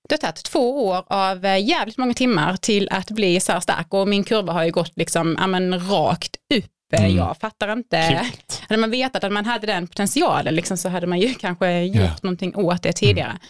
Det 0.08 0.14
har 0.14 0.18
tagit 0.18 0.44
två 0.44 0.86
år 0.86 1.04
av 1.06 1.44
jävligt 1.44 1.98
många 1.98 2.14
timmar 2.14 2.56
till 2.56 2.88
att 2.90 3.10
bli 3.10 3.40
så 3.40 3.52
här 3.52 3.60
stark 3.60 3.94
och 3.94 4.08
min 4.08 4.24
kurva 4.24 4.52
har 4.52 4.64
ju 4.64 4.70
gått 4.70 4.92
liksom, 4.96 5.36
ja, 5.40 5.46
men, 5.46 5.90
rakt 5.90 6.36
upp. 6.54 6.66
Mm. 6.92 7.16
Jag 7.16 7.36
fattar 7.40 7.72
inte. 7.72 8.30
Cute. 8.32 8.62
Hade 8.68 8.80
man 8.80 8.90
vetat 8.90 9.24
att 9.24 9.32
man 9.32 9.46
hade 9.46 9.66
den 9.66 9.86
potentialen 9.86 10.54
liksom, 10.54 10.76
så 10.76 10.88
hade 10.88 11.06
man 11.06 11.20
ju 11.20 11.34
kanske 11.40 11.82
gjort 11.82 11.96
yeah. 11.96 12.16
någonting 12.22 12.56
åt 12.56 12.82
det 12.82 12.92
tidigare. 12.92 13.30
Mm. 13.30 13.42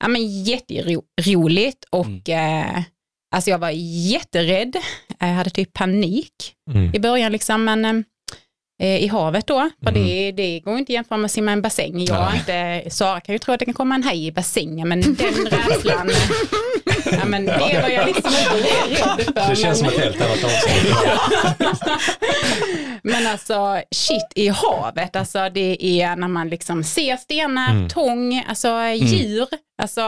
Ja, 0.00 0.08
men 0.08 0.44
jätteroligt 0.44 1.84
och 1.90 2.06
mm. 2.06 2.22
Alltså 3.32 3.50
jag 3.50 3.58
var 3.58 3.70
jätterädd, 4.10 4.76
jag 5.18 5.26
hade 5.26 5.50
typ 5.50 5.72
panik 5.72 6.54
mm. 6.70 6.94
i 6.94 6.98
början 7.00 7.32
liksom, 7.32 7.64
men 7.64 7.84
eh, 7.84 7.92
i 8.78 9.06
havet 9.06 9.46
då, 9.46 9.70
för 9.82 9.90
mm. 9.90 10.04
det, 10.04 10.32
det 10.32 10.60
går 10.60 10.78
inte 10.78 10.90
att 10.90 10.94
jämföra 10.94 11.18
med 11.18 11.24
att 11.24 11.32
simma 11.32 11.50
i 11.50 11.52
en 11.52 11.62
bassäng. 11.62 12.04
Jag 12.04 12.34
inte, 12.34 12.82
Sara 12.90 13.20
kan 13.20 13.32
ju 13.32 13.38
tro 13.38 13.54
att 13.54 13.58
det 13.58 13.64
kan 13.64 13.74
komma 13.74 13.94
en 13.94 14.02
haj 14.02 14.26
i 14.26 14.32
bassängen, 14.32 14.88
men 14.88 15.00
den 15.00 15.16
rädslan, 15.50 16.10
ja 17.04 17.24
men 17.24 17.46
det 17.46 17.80
var 17.82 17.88
jag 17.88 18.06
liksom 18.06 18.30
inte 18.30 18.68
rädd 18.68 19.24
för. 19.24 19.50
Det 19.50 19.56
känns 19.56 19.82
men... 19.82 19.90
som 19.90 19.98
ett 20.00 20.04
helt 20.04 20.20
annat 20.20 20.44
avsnitt. 20.44 20.96
Men 23.02 23.26
alltså 23.26 23.80
shit 23.90 24.32
i 24.34 24.48
havet, 24.48 25.16
alltså 25.16 25.48
det 25.48 26.00
är 26.00 26.16
när 26.16 26.28
man 26.28 26.48
liksom 26.48 26.84
ser 26.84 27.16
stenar, 27.16 27.70
mm. 27.70 27.88
tång, 27.88 28.44
alltså 28.48 28.68
mm. 28.68 28.96
djur. 29.06 29.48
Alltså, 29.82 30.02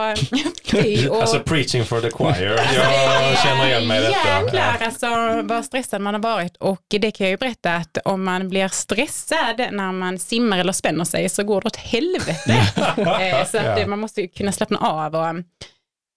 och, 1.10 1.20
alltså 1.20 1.40
preaching 1.40 1.84
for 1.84 2.00
the 2.00 2.10
choir, 2.10 2.56
alltså, 2.58 2.74
jag 2.74 3.38
känner 3.38 3.66
igen 3.66 3.86
mig 3.86 3.98
i 3.98 4.02
detta. 4.02 4.42
Jäklar 4.42 4.76
alltså 4.80 5.06
vad 5.44 5.64
stressad 5.64 6.00
man 6.00 6.14
har 6.14 6.20
varit 6.20 6.56
och 6.56 6.82
det 6.88 7.10
kan 7.10 7.26
jag 7.26 7.30
ju 7.30 7.36
berätta 7.36 7.74
att 7.74 7.98
om 8.04 8.24
man 8.24 8.48
blir 8.54 8.68
stressad 8.68 9.56
när 9.72 9.92
man 9.92 10.18
simmar 10.18 10.58
eller 10.58 10.72
spänner 10.72 11.04
sig 11.04 11.28
så 11.28 11.44
går 11.44 11.60
det 11.60 11.66
åt 11.66 11.76
helvete. 11.76 12.60
Eh, 13.20 13.46
så 13.46 13.58
att 13.58 13.88
man 13.88 13.98
måste 13.98 14.26
kunna 14.26 14.52
slappna 14.52 14.78
av 14.78 15.14
och 15.14 15.44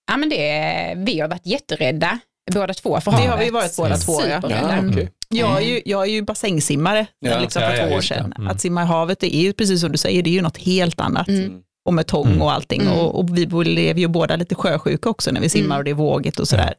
ja 0.07 0.17
men 0.17 0.29
det, 0.29 0.93
vi 0.97 1.19
har 1.19 1.27
varit 1.27 1.45
jätterädda 1.45 2.19
båda 2.53 2.73
två 2.73 3.01
för 3.01 3.11
havet. 3.11 3.25
Det 3.25 3.31
har 3.31 3.37
vi 3.37 3.49
varit 3.49 3.77
båda 3.77 3.97
två. 3.97 4.21
Ja. 4.29 4.41
Ja, 4.49 4.87
okay. 4.89 5.07
jag, 5.29 5.57
är 5.57 5.67
ju, 5.67 5.81
jag 5.85 6.01
är 6.03 6.11
ju 6.11 6.21
bassängsimmare 6.21 7.07
ja. 7.19 7.39
liksom 7.39 7.61
för 7.61 7.73
ja, 7.73 7.87
två 7.87 7.95
år 7.95 8.01
sedan. 8.01 8.33
Mm. 8.37 8.47
Att 8.47 8.61
simma 8.61 8.83
i 8.83 8.85
havet 8.85 9.19
det 9.19 9.35
är 9.35 9.41
ju 9.41 9.53
precis 9.53 9.81
som 9.81 9.91
du 9.91 9.97
säger, 9.97 10.23
det 10.23 10.29
är 10.29 10.31
ju 10.31 10.41
något 10.41 10.57
helt 10.57 10.99
annat. 10.99 11.27
Mm. 11.27 11.61
Och 11.85 11.93
med 11.93 12.07
tång 12.07 12.27
mm. 12.27 12.41
och 12.41 12.51
allting. 12.51 12.81
Mm. 12.81 12.93
Och, 12.93 13.19
och, 13.19 13.37
vi 13.37 13.45
lever 13.65 13.99
ju 13.99 14.07
båda 14.07 14.35
lite 14.35 14.55
sjösjuka 14.55 15.09
också 15.09 15.31
när 15.31 15.41
vi 15.41 15.49
simmar 15.49 15.65
mm. 15.65 15.77
och 15.77 15.83
det 15.83 15.91
är 15.91 15.95
vågigt 15.95 16.39
och 16.39 16.47
sådär. 16.47 16.73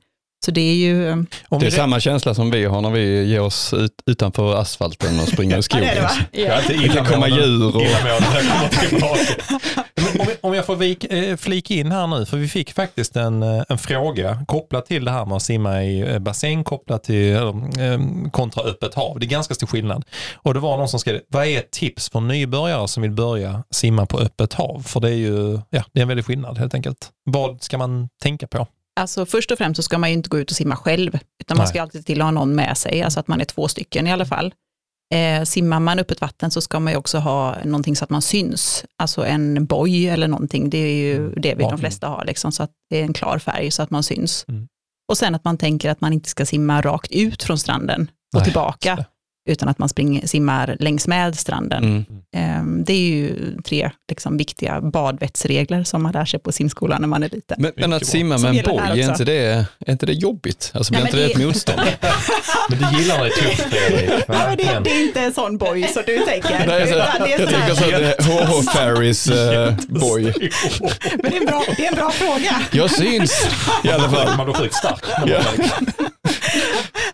Så 0.45 0.51
det 0.51 0.61
är 0.61 0.75
ju... 0.75 1.07
Um, 1.07 1.27
det 1.51 1.67
är 1.67 1.71
samma 1.71 2.01
känsla 2.01 2.35
som 2.35 2.51
vi 2.51 2.65
har 2.65 2.81
när 2.81 2.91
vi 2.91 3.25
ger 3.25 3.41
oss 3.41 3.75
ut, 3.75 4.03
utanför 4.07 4.55
asfalten 4.55 5.21
och 5.21 5.29
springer 5.29 5.59
i 5.59 5.63
skogen. 5.63 5.89
ja, 5.97 6.11
det, 6.33 6.41
ja. 6.41 6.61
det 6.69 6.89
kan 6.89 7.07
komma 7.07 7.29
djur 7.29 7.77
och... 7.77 7.83
om, 10.41 10.55
jag 10.55 10.67
får 10.67 10.77
vik, 10.77 11.05
eh, 11.05 11.37
flika 11.37 11.75
in 11.75 11.93
här 11.93 12.07
nu, 12.07 12.27
för 12.27 12.37
vi 12.37 12.49
fick 12.49 12.73
faktiskt 12.73 13.17
en, 13.17 13.43
eh, 13.43 13.63
en 13.69 13.79
fråga 13.79 14.45
kopplat 14.47 14.87
till 14.87 15.05
det 15.05 15.11
här 15.11 15.27
med 15.27 15.37
att 15.37 15.43
simma 15.43 15.85
i 15.85 16.01
eh, 16.01 16.19
bassäng 16.19 16.65
kopplat 16.65 17.05
till 17.05 17.39
kontra 18.33 18.63
öppet 18.63 18.95
hav. 18.95 19.19
Det 19.19 19.27
är 19.27 19.29
ganska 19.29 19.55
stor 19.55 19.67
skillnad. 19.67 20.05
Och 20.35 20.55
det 20.55 20.61
var 20.61 20.77
någon 20.77 20.89
som 20.89 21.01
skrev, 21.01 21.21
vad 21.29 21.47
är 21.47 21.59
ett 21.59 21.71
tips 21.71 22.11
för 22.11 22.21
nybörjare 22.21 22.89
som 22.89 23.03
vill 23.03 23.13
börja 23.13 23.65
simma 23.71 24.07
på 24.07 24.19
öppet 24.19 24.53
hav? 24.53 24.83
För 24.83 25.01
det 25.01 25.09
är 25.11 25.15
ju, 25.15 25.61
ja, 25.71 25.85
det 25.93 26.01
är 26.01 26.03
en 26.03 26.09
väldig 26.09 26.25
skillnad 26.25 26.59
helt 26.59 26.75
enkelt. 26.75 27.11
Vad 27.25 27.63
ska 27.63 27.79
man 27.79 28.09
tänka 28.23 28.47
på? 28.47 28.67
Alltså 28.99 29.27
först 29.27 29.51
och 29.51 29.59
främst 29.59 29.77
så 29.77 29.83
ska 29.83 29.99
man 29.99 30.11
ju 30.11 30.15
inte 30.15 30.29
gå 30.29 30.39
ut 30.39 30.51
och 30.51 30.57
simma 30.57 30.77
själv, 30.77 31.15
utan 31.15 31.57
Nej. 31.57 31.57
man 31.57 31.67
ska 31.67 31.83
alltid 31.83 32.07
till 32.07 32.21
att 32.21 32.25
ha 32.25 32.31
någon 32.31 32.55
med 32.55 32.79
sig, 32.79 33.03
alltså 33.03 33.21
att 33.21 33.29
man 33.29 33.41
är 33.41 33.45
två 33.45 33.69
stycken 33.69 34.07
i 34.07 34.13
alla 34.13 34.27
fall. 34.27 34.55
Eh, 35.15 35.45
simmar 35.45 35.81
man 35.81 35.99
öppet 35.99 36.21
vatten 36.21 36.51
så 36.51 36.61
ska 36.61 36.81
man 36.81 36.93
ju 36.93 36.97
också 36.97 37.19
ha 37.19 37.57
någonting 37.65 37.97
så 37.97 38.05
att 38.05 38.11
man 38.11 38.23
syns, 38.23 38.85
alltså 38.99 39.27
en 39.27 39.67
boj 39.67 40.09
eller 40.09 40.29
någonting, 40.29 40.71
det 40.71 40.79
är 40.79 40.95
ju 40.95 41.17
mm. 41.17 41.35
det 41.37 41.55
vi 41.55 41.63
de 41.63 41.79
flesta 41.79 42.09
har, 42.09 42.25
liksom, 42.25 42.53
så 42.53 42.63
att 42.63 42.71
det 42.91 43.01
är 43.01 43.03
en 43.03 43.13
klar 43.13 43.39
färg 43.39 43.71
så 43.71 43.83
att 43.83 43.91
man 43.91 44.03
syns. 44.03 44.45
Mm. 44.49 44.69
Och 45.09 45.19
sen 45.19 45.35
att 45.35 45.45
man 45.45 45.59
tänker 45.59 45.91
att 45.91 46.01
man 46.01 46.13
inte 46.13 46.29
ska 46.29 46.47
simma 46.47 46.81
rakt 46.81 47.13
ut 47.13 47.43
från 47.43 47.59
stranden 47.59 48.11
och 48.35 48.41
Nej, 48.41 48.45
tillbaka, 48.45 49.05
utan 49.49 49.69
att 49.69 49.79
man 49.79 49.89
springer, 49.89 50.27
simmar 50.27 50.77
längs 50.81 51.07
med 51.07 51.39
stranden. 51.39 51.85
Mm. 51.85 52.05
Ehm, 52.37 52.85
det 52.85 52.93
är 52.93 53.09
ju 53.09 53.35
tre 53.65 53.91
liksom, 54.09 54.37
viktiga 54.37 54.81
badvettsregler 54.81 55.85
som 55.85 56.03
man 56.03 56.13
lär 56.13 56.25
sig 56.25 56.41
på 56.41 56.53
simskolan 56.53 57.01
när 57.01 57.09
man 57.09 57.23
är 57.23 57.29
liten. 57.29 57.57
Men, 57.59 57.73
men 57.77 57.93
att 57.93 58.07
simma 58.07 58.39
med 58.39 58.57
en 58.57 58.65
boj, 58.65 59.01
är 59.01 59.11
inte, 59.11 59.25
det, 59.25 59.67
är 59.87 59.93
inte 59.93 60.07
det 60.07 60.13
jobbigt? 60.13 60.73
Alltså, 60.75 60.93
blir 60.93 61.01
inte 61.01 61.17
det, 61.17 61.23
det 61.23 61.33
ett 61.33 61.39
motstånd? 61.39 61.81
men 62.69 62.79
du 62.79 62.99
gillar 62.99 63.25
det 63.25 63.31
tufft 63.31 63.63
Fredrik. 63.63 64.11
Ja, 64.29 64.57
det, 64.57 64.81
det, 64.85 64.91
är 64.91 65.03
inte 65.03 65.21
en 65.21 65.35
sån 65.35 65.59
boj 65.59 65.83
som 65.83 66.03
du 66.07 66.19
tänker. 66.19 66.67
Nej, 66.67 66.87
så, 66.87 66.95
det 66.95 67.33
är 67.33 67.41
jag 67.41 67.49
tänker 67.49 67.75
så 67.75 67.85
att 67.85 67.91
det 67.91 68.19
är 68.19 68.23
HH 68.23 68.73
Ferrys 68.73 69.31
uh, 69.31 69.75
boj. 69.89 70.23
men 71.23 71.31
det 71.31 71.37
är, 71.37 71.41
en 71.41 71.47
bra, 71.47 71.65
det 71.77 71.87
är 71.87 71.89
en 71.89 71.95
bra 71.95 72.11
fråga. 72.11 72.63
Jag 72.73 72.91
syns 72.91 73.49
i 73.85 73.91
alla 73.91 74.11
fall. 74.11 74.37
Man 74.37 74.47
blir 74.47 74.55
sjukt 74.55 74.75
stark. 74.75 75.05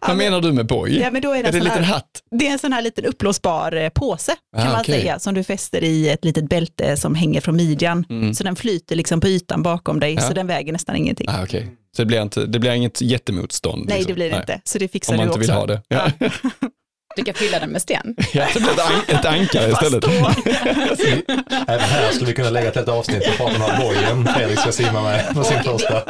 Vad 0.06 0.16
menar 0.16 0.40
du 0.40 0.52
med 0.52 0.66
boj? 0.66 0.98
Ja, 0.98 1.10
men 1.10 1.22
då 1.22 1.30
är 1.32 1.42
det, 1.42 1.48
är 1.48 1.52
det 1.52 1.58
en 1.58 1.64
liten 1.64 1.84
hatt? 1.84 2.22
Det 2.30 2.46
är 2.46 2.52
en 2.52 2.58
sån 2.58 2.72
här 2.72 2.82
liten 2.82 3.04
uppblåsbar 3.04 3.76
eh, 3.76 3.88
påse 3.88 4.36
kan 4.56 4.66
ah, 4.66 4.70
man 4.70 4.80
okay. 4.80 5.00
säga, 5.00 5.18
som 5.18 5.34
du 5.34 5.44
fäster 5.44 5.84
i 5.84 6.08
ett 6.08 6.24
litet 6.24 6.48
bälte 6.48 6.96
som 6.96 7.14
hänger 7.14 7.40
från 7.40 7.56
midjan. 7.56 8.04
Mm. 8.10 8.34
Så 8.34 8.44
den 8.44 8.56
flyter 8.56 8.96
liksom 8.96 9.20
på 9.20 9.28
ytan 9.28 9.62
bakom 9.62 10.00
dig, 10.00 10.14
ja. 10.14 10.20
så 10.20 10.32
den 10.32 10.46
väger 10.46 10.72
nästan 10.72 10.96
ingenting. 10.96 11.26
Ah, 11.28 11.42
okay. 11.42 11.66
Så 11.96 12.02
det 12.02 12.06
blir, 12.06 12.22
inte, 12.22 12.46
det 12.46 12.58
blir 12.58 12.72
inget 12.72 13.00
jättemotstånd? 13.00 13.84
Nej, 13.88 13.96
liksom. 13.96 14.08
det 14.10 14.14
blir 14.14 14.30
det 14.30 14.36
inte. 14.36 14.60
Så 14.64 14.78
det 14.78 14.88
fixar 14.88 15.12
du 15.12 15.18
också. 15.18 15.22
Om 15.22 15.28
man 15.28 15.36
inte 15.36 15.52
vill 15.52 15.56
ha 15.56 15.66
det. 15.66 15.82
Ja. 15.88 16.28
Du 17.16 17.24
kan 17.24 17.34
fylla 17.34 17.58
den 17.58 17.70
med 17.70 17.82
sten. 17.82 18.14
Ja, 18.32 18.46
så 18.52 18.58
blir 18.58 18.68
det 18.76 19.12
ett, 19.12 19.18
ett 19.18 19.24
ankare 19.24 19.70
istället. 19.70 20.04
Även 21.68 21.80
här 21.80 22.10
skulle 22.12 22.26
vi 22.26 22.32
kunna 22.34 22.50
lägga 22.50 22.70
till 22.70 22.82
ett 22.82 22.88
avsnitt 22.88 23.28
och 23.28 23.36
prata 23.36 23.64
om 23.64 23.80
bojen 23.80 24.26
Fredrik 24.26 24.58
ska 24.58 24.72
simma 24.72 25.02
med 25.02 25.34
på 25.34 25.44
sin 25.44 25.62
första. 25.62 26.02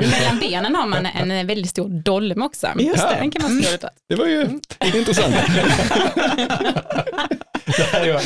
Mellan 0.00 0.38
benen 0.40 0.74
har 0.74 0.86
man 0.86 1.06
en 1.06 1.46
väldigt 1.46 1.70
stor 1.70 1.88
dolm 1.88 2.42
också. 2.42 2.68
Just 2.78 3.08
det. 3.08 3.16
Den 3.20 3.30
kan 3.30 3.42
man 3.42 3.62
skriva 3.62 3.88
Det 4.08 4.14
var 4.14 4.26
ju 4.26 4.60
intressant. 4.94 5.34
Det 7.66 7.82
här, 7.82 8.06
ja, 8.06 8.20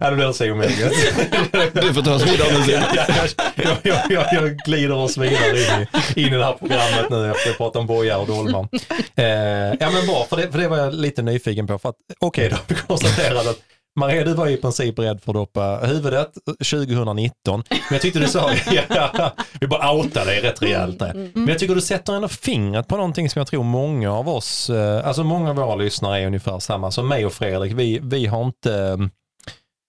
ja. 0.00 0.10
det 0.10 0.16
blir 0.16 0.32
så 0.32 0.52
omeget. 0.52 0.92
Du 1.74 1.94
får 1.94 2.02
ta 2.02 2.18
nu 2.18 2.62
sen. 2.66 2.82
Jag, 3.54 3.76
jag, 3.82 3.98
jag, 4.10 4.26
jag 4.32 4.56
glider 4.56 4.94
oss 4.94 5.16
vidare 5.16 5.48
in 5.48 5.86
i, 6.16 6.20
in 6.20 6.34
i 6.34 6.36
det 6.36 6.44
här 6.44 6.52
programmet 6.52 7.10
nu 7.10 7.30
efter 7.30 7.50
att 7.50 7.56
prata 7.56 7.78
om 7.78 7.86
bojar 7.86 8.18
och 8.18 8.26
dolmar. 8.26 8.68
Eh, 9.14 9.24
ja 9.80 9.90
men 9.90 10.06
bra, 10.06 10.26
för 10.28 10.36
det, 10.36 10.52
för 10.52 10.58
det 10.58 10.68
var 10.68 10.78
jag 10.78 10.94
lite 10.94 11.22
nyfiken 11.22 11.66
på. 11.66 11.74
Okej, 11.74 11.94
okay, 12.20 12.48
då 12.48 12.56
har 12.56 12.62
vi 12.68 12.74
konstaterat 12.74 13.46
att 13.46 13.58
Maria, 13.96 14.24
du 14.24 14.34
var 14.34 14.48
i 14.48 14.56
princip 14.56 14.98
rädd 14.98 15.20
för 15.22 15.30
att 15.30 15.34
doppa 15.34 15.76
huvudet 15.76 16.32
2019. 16.44 17.62
Men 17.68 17.78
jag 17.90 18.00
tyckte 18.00 18.18
du 18.18 18.28
sa, 18.28 18.50
ja, 18.88 19.32
vi 19.60 19.66
bara 19.66 19.92
outar 19.92 20.24
dig 20.24 20.40
rätt 20.40 20.62
rejält 20.62 20.98
där. 20.98 21.10
Mm, 21.10 21.20
mm. 21.20 21.32
Men 21.34 21.48
jag 21.48 21.58
tycker 21.58 21.74
du 21.74 21.80
sätter 21.80 22.12
ändå 22.12 22.28
fingret 22.28 22.88
på 22.88 22.96
någonting 22.96 23.30
som 23.30 23.40
jag 23.40 23.46
tror 23.46 23.62
många 23.62 24.12
av 24.12 24.28
oss, 24.28 24.70
eh, 24.70 25.06
alltså 25.06 25.24
många 25.24 25.50
av 25.50 25.56
våra 25.56 25.74
lyssnare 25.74 26.20
är 26.20 26.26
ungefär 26.26 26.58
samma 26.58 26.90
som 26.90 27.08
mig 27.08 27.26
och 27.26 27.32
Fredrik. 27.32 27.72
Vi, 27.72 28.00
vi 28.02 28.26
har 28.26 28.44
inte, 28.44 28.98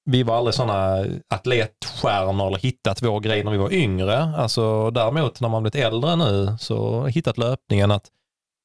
vi 0.05 0.23
var 0.23 0.37
aldrig 0.37 0.53
sådana 0.53 1.05
atletstjärnor 1.29 2.47
eller 2.47 2.57
hittat 2.59 3.01
vår 3.01 3.19
grej 3.19 3.43
när 3.43 3.51
vi 3.51 3.57
var 3.57 3.73
yngre. 3.73 4.17
Alltså 4.17 4.91
däremot 4.91 5.41
när 5.41 5.49
man 5.49 5.63
blivit 5.63 5.85
äldre 5.85 6.15
nu 6.15 6.55
så 6.59 7.05
hittat 7.05 7.37
löpningen 7.37 7.91
att 7.91 8.09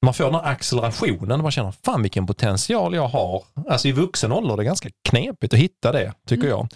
man 0.05 0.15
får 0.15 0.25
den 0.25 0.35
här 0.35 0.53
accelerationen, 0.53 1.43
man 1.43 1.51
känner 1.51 1.71
fan 1.85 2.03
vilken 2.03 2.27
potential 2.27 2.95
jag 2.95 3.09
har. 3.09 3.45
Alltså 3.69 3.89
i 3.89 3.93
vuxen 3.93 4.33
ålder 4.33 4.53
är 4.53 4.57
det 4.57 4.65
ganska 4.65 4.89
knepigt 5.09 5.55
att 5.55 5.61
hitta 5.61 5.93
det, 5.93 6.13
tycker 6.27 6.47
mm. 6.47 6.51
jag. 6.51 6.69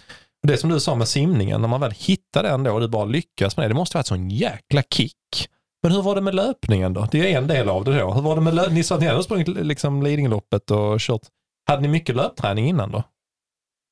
Det 0.47 0.57
som 0.57 0.69
du 0.69 0.79
sa 0.79 0.95
med 0.95 1.07
simningen, 1.07 1.61
när 1.61 1.67
man 1.67 1.81
väl 1.81 1.91
hittar 1.91 2.43
den 2.43 2.63
då 2.63 2.73
och 2.73 2.79
du 2.79 2.87
bara 2.87 3.05
lyckas 3.05 3.57
med 3.57 3.63
det, 3.63 3.67
det 3.67 3.75
måste 3.75 3.97
vara 3.97 4.01
ett 4.01 4.07
sån 4.07 4.29
jäkla 4.29 4.83
kick. 4.93 5.47
Men 5.83 5.91
hur 5.91 6.01
var 6.01 6.15
det 6.15 6.21
med 6.21 6.35
löpningen 6.35 6.93
då? 6.93 7.07
Det 7.11 7.33
är 7.33 7.37
en 7.37 7.47
del 7.47 7.69
av 7.69 7.83
det 7.83 7.99
då. 7.99 8.13
Hur 8.13 8.21
var 8.21 8.35
det 8.35 8.41
med 8.41 8.73
Ni 8.73 8.83
sa 8.83 8.95
att 8.95 9.01
ni 9.01 9.07
hade 9.07 9.23
sprungit 9.23 9.47
liksom 9.47 10.03
Lidingöloppet 10.03 10.71
och 10.71 10.99
kört. 10.99 11.21
Hade 11.67 11.81
ni 11.81 11.87
mycket 11.87 12.15
löpträning 12.15 12.67
innan 12.67 12.91
då? 12.91 13.03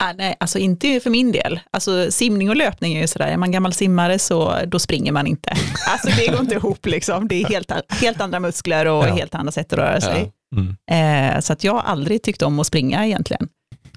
Ah, 0.04 0.14
nej, 0.18 0.36
alltså 0.40 0.60
inte 0.60 1.00
för 1.00 1.10
min 1.10 1.32
del. 1.32 1.60
Alltså 1.72 2.12
simning 2.12 2.50
och 2.50 2.56
löpning 2.56 2.94
är 2.94 3.02
ju 3.02 3.08
sådär, 3.08 3.28
är 3.28 3.38
man 3.38 3.52
gammal 3.52 3.74
simmare 3.74 4.20
så 4.20 4.60
då 4.68 4.80
springer 4.80 5.12
man 5.12 5.28
inte. 5.28 5.54
Alltså 5.88 6.10
det 6.18 6.28
går 6.28 6.40
inte 6.40 6.56
ihop 6.56 6.86
liksom. 6.86 7.28
Det 7.28 7.42
är 7.42 7.46
helt, 7.46 7.72
helt 7.90 8.22
andra 8.22 8.40
muskler 8.40 8.86
och 8.86 9.08
ja. 9.08 9.14
helt 9.14 9.36
andra 9.36 9.52
sätt 9.52 9.74
att 9.74 9.80
röra 9.80 10.02
sig. 10.02 10.32
Ja. 10.50 10.62
Mm. 10.62 11.36
Eh, 11.36 11.42
så 11.42 11.54
att 11.54 11.64
jag 11.64 11.74
har 11.74 11.82
aldrig 11.82 12.24
tyckt 12.24 12.42
om 12.42 12.60
att 12.60 12.68
springa 12.68 13.06
egentligen. 13.06 13.50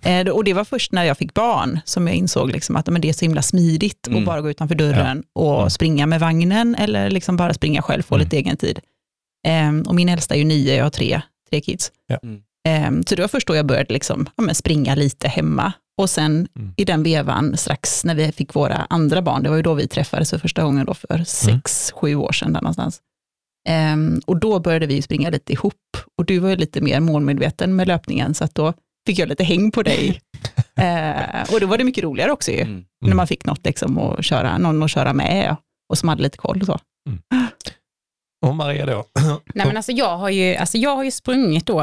Eh, 0.02 0.28
och 0.28 0.44
det 0.44 0.52
var 0.52 0.64
först 0.64 0.92
när 0.92 1.04
jag 1.04 1.18
fick 1.18 1.34
barn 1.34 1.80
som 1.84 2.06
jag 2.06 2.16
insåg 2.16 2.50
liksom 2.50 2.76
att 2.76 2.86
men 2.86 3.00
det 3.00 3.08
är 3.08 3.12
så 3.12 3.24
himla 3.24 3.42
smidigt 3.42 4.06
mm. 4.06 4.18
att 4.18 4.26
bara 4.26 4.40
gå 4.40 4.50
utanför 4.50 4.74
dörren 4.74 5.24
ja. 5.34 5.40
och 5.42 5.58
mm. 5.58 5.70
springa 5.70 6.06
med 6.06 6.20
vagnen 6.20 6.74
eller 6.74 7.10
liksom 7.10 7.36
bara 7.36 7.54
springa 7.54 7.82
själv, 7.82 8.02
få 8.02 8.14
mm. 8.14 8.24
lite 8.24 8.36
egen 8.36 8.56
tid. 8.56 8.80
Eh, 9.46 9.88
och 9.88 9.94
min 9.94 10.08
äldsta 10.08 10.34
är 10.34 10.38
ju 10.38 10.44
nio, 10.44 10.76
jag 10.76 10.84
har 10.84 10.90
tre, 10.90 11.20
tre 11.50 11.60
kids. 11.60 11.92
Mm. 12.22 12.40
Eh, 12.68 13.02
så 13.06 13.14
det 13.14 13.22
var 13.22 13.28
först 13.28 13.48
då 13.48 13.56
jag 13.56 13.66
började 13.66 13.92
liksom, 13.94 14.28
ja, 14.36 14.54
springa 14.54 14.94
lite 14.94 15.28
hemma 15.28 15.72
och 15.96 16.10
sen 16.10 16.48
mm. 16.56 16.74
i 16.76 16.84
den 16.84 17.02
vevan, 17.02 17.56
strax 17.56 18.04
när 18.04 18.14
vi 18.14 18.32
fick 18.32 18.54
våra 18.54 18.86
andra 18.90 19.22
barn, 19.22 19.42
det 19.42 19.48
var 19.48 19.56
ju 19.56 19.62
då 19.62 19.74
vi 19.74 19.88
träffades 19.88 20.30
för 20.30 20.38
första 20.38 20.62
gången 20.62 20.86
då 20.86 20.94
för 20.94 21.14
mm. 21.14 21.24
sex, 21.24 21.90
mm. 21.90 22.00
sju 22.00 22.14
år 22.14 22.32
sedan 22.32 22.52
där 22.52 22.60
någonstans. 22.60 23.00
Um, 23.68 24.20
och 24.26 24.36
då 24.36 24.60
började 24.60 24.86
vi 24.86 25.02
springa 25.02 25.30
lite 25.30 25.52
ihop 25.52 25.96
och 26.18 26.24
du 26.24 26.38
var 26.38 26.48
ju 26.48 26.56
lite 26.56 26.80
mer 26.80 27.00
målmedveten 27.00 27.76
med 27.76 27.88
löpningen, 27.88 28.34
så 28.34 28.44
att 28.44 28.54
då 28.54 28.72
fick 29.06 29.18
jag 29.18 29.28
lite 29.28 29.44
häng 29.44 29.70
på 29.70 29.82
dig. 29.82 30.20
uh, 30.80 31.52
och 31.54 31.60
då 31.60 31.66
var 31.66 31.78
det 31.78 31.84
mycket 31.84 32.04
roligare 32.04 32.32
också 32.32 32.50
ju, 32.50 32.60
mm. 32.60 32.84
när 33.00 33.08
mm. 33.08 33.16
man 33.16 33.26
fick 33.26 33.46
något 33.46 33.66
liksom 33.66 33.98
att 33.98 34.24
köra, 34.24 34.58
någon 34.58 34.82
att 34.82 34.90
köra 34.90 35.12
med 35.12 35.56
och 35.88 35.98
som 35.98 36.08
hade 36.08 36.22
lite 36.22 36.38
koll. 36.38 36.60
Och, 36.60 36.66
så. 36.66 36.78
Mm. 37.08 37.46
och 38.46 38.56
Maria 38.56 38.86
då? 38.86 39.04
Nej, 39.54 39.66
men 39.66 39.76
alltså, 39.76 39.92
jag, 39.92 40.16
har 40.16 40.30
ju, 40.30 40.56
alltså, 40.56 40.78
jag 40.78 40.96
har 40.96 41.04
ju 41.04 41.10
sprungit 41.10 41.66
då, 41.66 41.80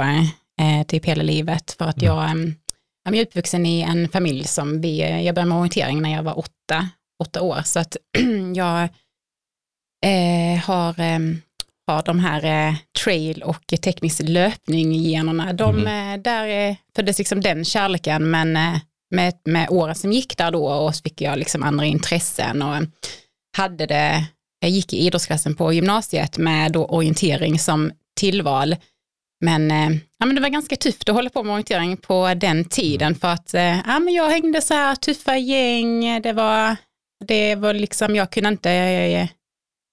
eh, 0.62 0.84
typ 0.88 1.06
hela 1.06 1.24
livet, 1.24 1.72
för 1.72 1.86
att 1.86 2.02
jag 2.02 2.32
um, 2.32 2.56
jag 3.04 3.16
är 3.16 3.26
uppvuxen 3.26 3.66
i 3.66 3.82
en 3.82 4.10
familj 4.10 4.44
som 4.44 4.82
vi, 4.82 5.00
jag 5.00 5.36
började 5.36 5.50
med 5.50 5.58
orientering 5.58 6.02
när 6.02 6.12
jag 6.12 6.24
var 6.24 6.40
åtta, 6.40 6.90
åtta 7.24 7.42
år, 7.42 7.62
så 7.66 7.80
att 7.80 7.98
jag 8.56 8.84
eh, 10.06 10.64
har, 10.64 11.00
eh, 11.00 11.20
har 11.88 12.04
de 12.04 12.20
här 12.20 12.70
eh, 12.70 12.76
trail 13.04 13.44
och 13.44 13.66
teknisk 13.82 14.22
löpning-generna. 14.24 15.54
De, 15.54 15.80
mm. 15.80 16.22
där 16.22 16.70
eh, 16.70 16.76
föddes 16.96 17.18
liksom 17.18 17.42
den 17.42 17.66
kärleken, 17.66 18.32
men 18.32 18.58
eh, 18.58 18.80
med, 19.12 19.34
med 19.46 19.70
åren 19.70 19.96
som 19.96 20.12
gick 20.12 20.38
där 20.38 20.52
då 20.52 20.68
och 20.68 20.96
så 20.96 21.02
fick 21.02 21.22
jag 21.22 21.40
liksom 21.40 21.64
andra 21.64 21.86
intressen 21.86 22.62
och 22.62 22.76
hade 23.58 23.86
det, 23.86 24.26
jag 24.60 24.70
gick 24.70 24.94
i 24.94 24.98
idrottsklassen 24.98 25.56
på 25.56 25.74
gymnasiet 25.74 26.38
med 26.38 26.72
då 26.72 26.86
orientering 26.86 27.60
som 27.60 27.92
tillval 28.20 28.76
men, 29.42 29.72
eh, 29.72 29.98
ja, 30.20 30.26
men 30.26 30.36
det 30.36 30.42
var 30.42 30.50
ganska 30.50 30.76
tufft 30.76 31.10
att 31.10 31.16
hålla 31.16 31.30
på 31.30 31.44
med 31.44 31.54
orientering 31.54 31.98
på 31.98 32.34
den 32.34 32.66
tiden 32.66 33.16
för 33.16 33.28
att 33.28 33.54
eh, 33.54 33.80
ja, 33.88 34.00
men 34.00 34.14
jag 34.14 34.30
hängde 34.30 34.62
så 34.62 34.74
här 34.74 34.96
tuffa 34.96 35.38
gäng, 35.38 36.22
det 36.22 36.34
var, 36.34 36.76
det 37.26 37.56
var 37.56 37.74
liksom, 37.74 38.16
jag 38.16 38.32
kunde 38.32 38.50
inte 38.50 38.72
eh, 38.72 39.28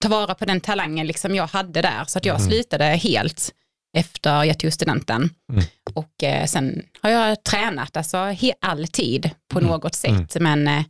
ta 0.03 0.09
vara 0.09 0.35
på 0.35 0.45
den 0.45 0.61
talangen 0.61 1.07
liksom 1.07 1.35
jag 1.35 1.47
hade 1.47 1.83
där 1.83 2.05
så 2.05 2.19
att 2.19 2.25
jag 2.25 2.41
mm. 2.41 2.51
slutade 2.51 2.85
helt 2.85 3.55
efter 3.97 4.45
jag 4.45 4.59
tog 4.59 4.73
studenten. 4.73 5.31
Mm. 5.53 5.65
Och 5.95 6.49
sen 6.49 6.83
har 7.01 7.11
jag 7.11 7.45
tränat 7.45 7.97
alltså 7.97 8.35
alltid 8.61 9.31
på 9.53 9.59
mm. 9.59 9.71
något 9.71 9.95
sätt, 9.95 10.37
mm. 10.37 10.63
men 10.63 10.85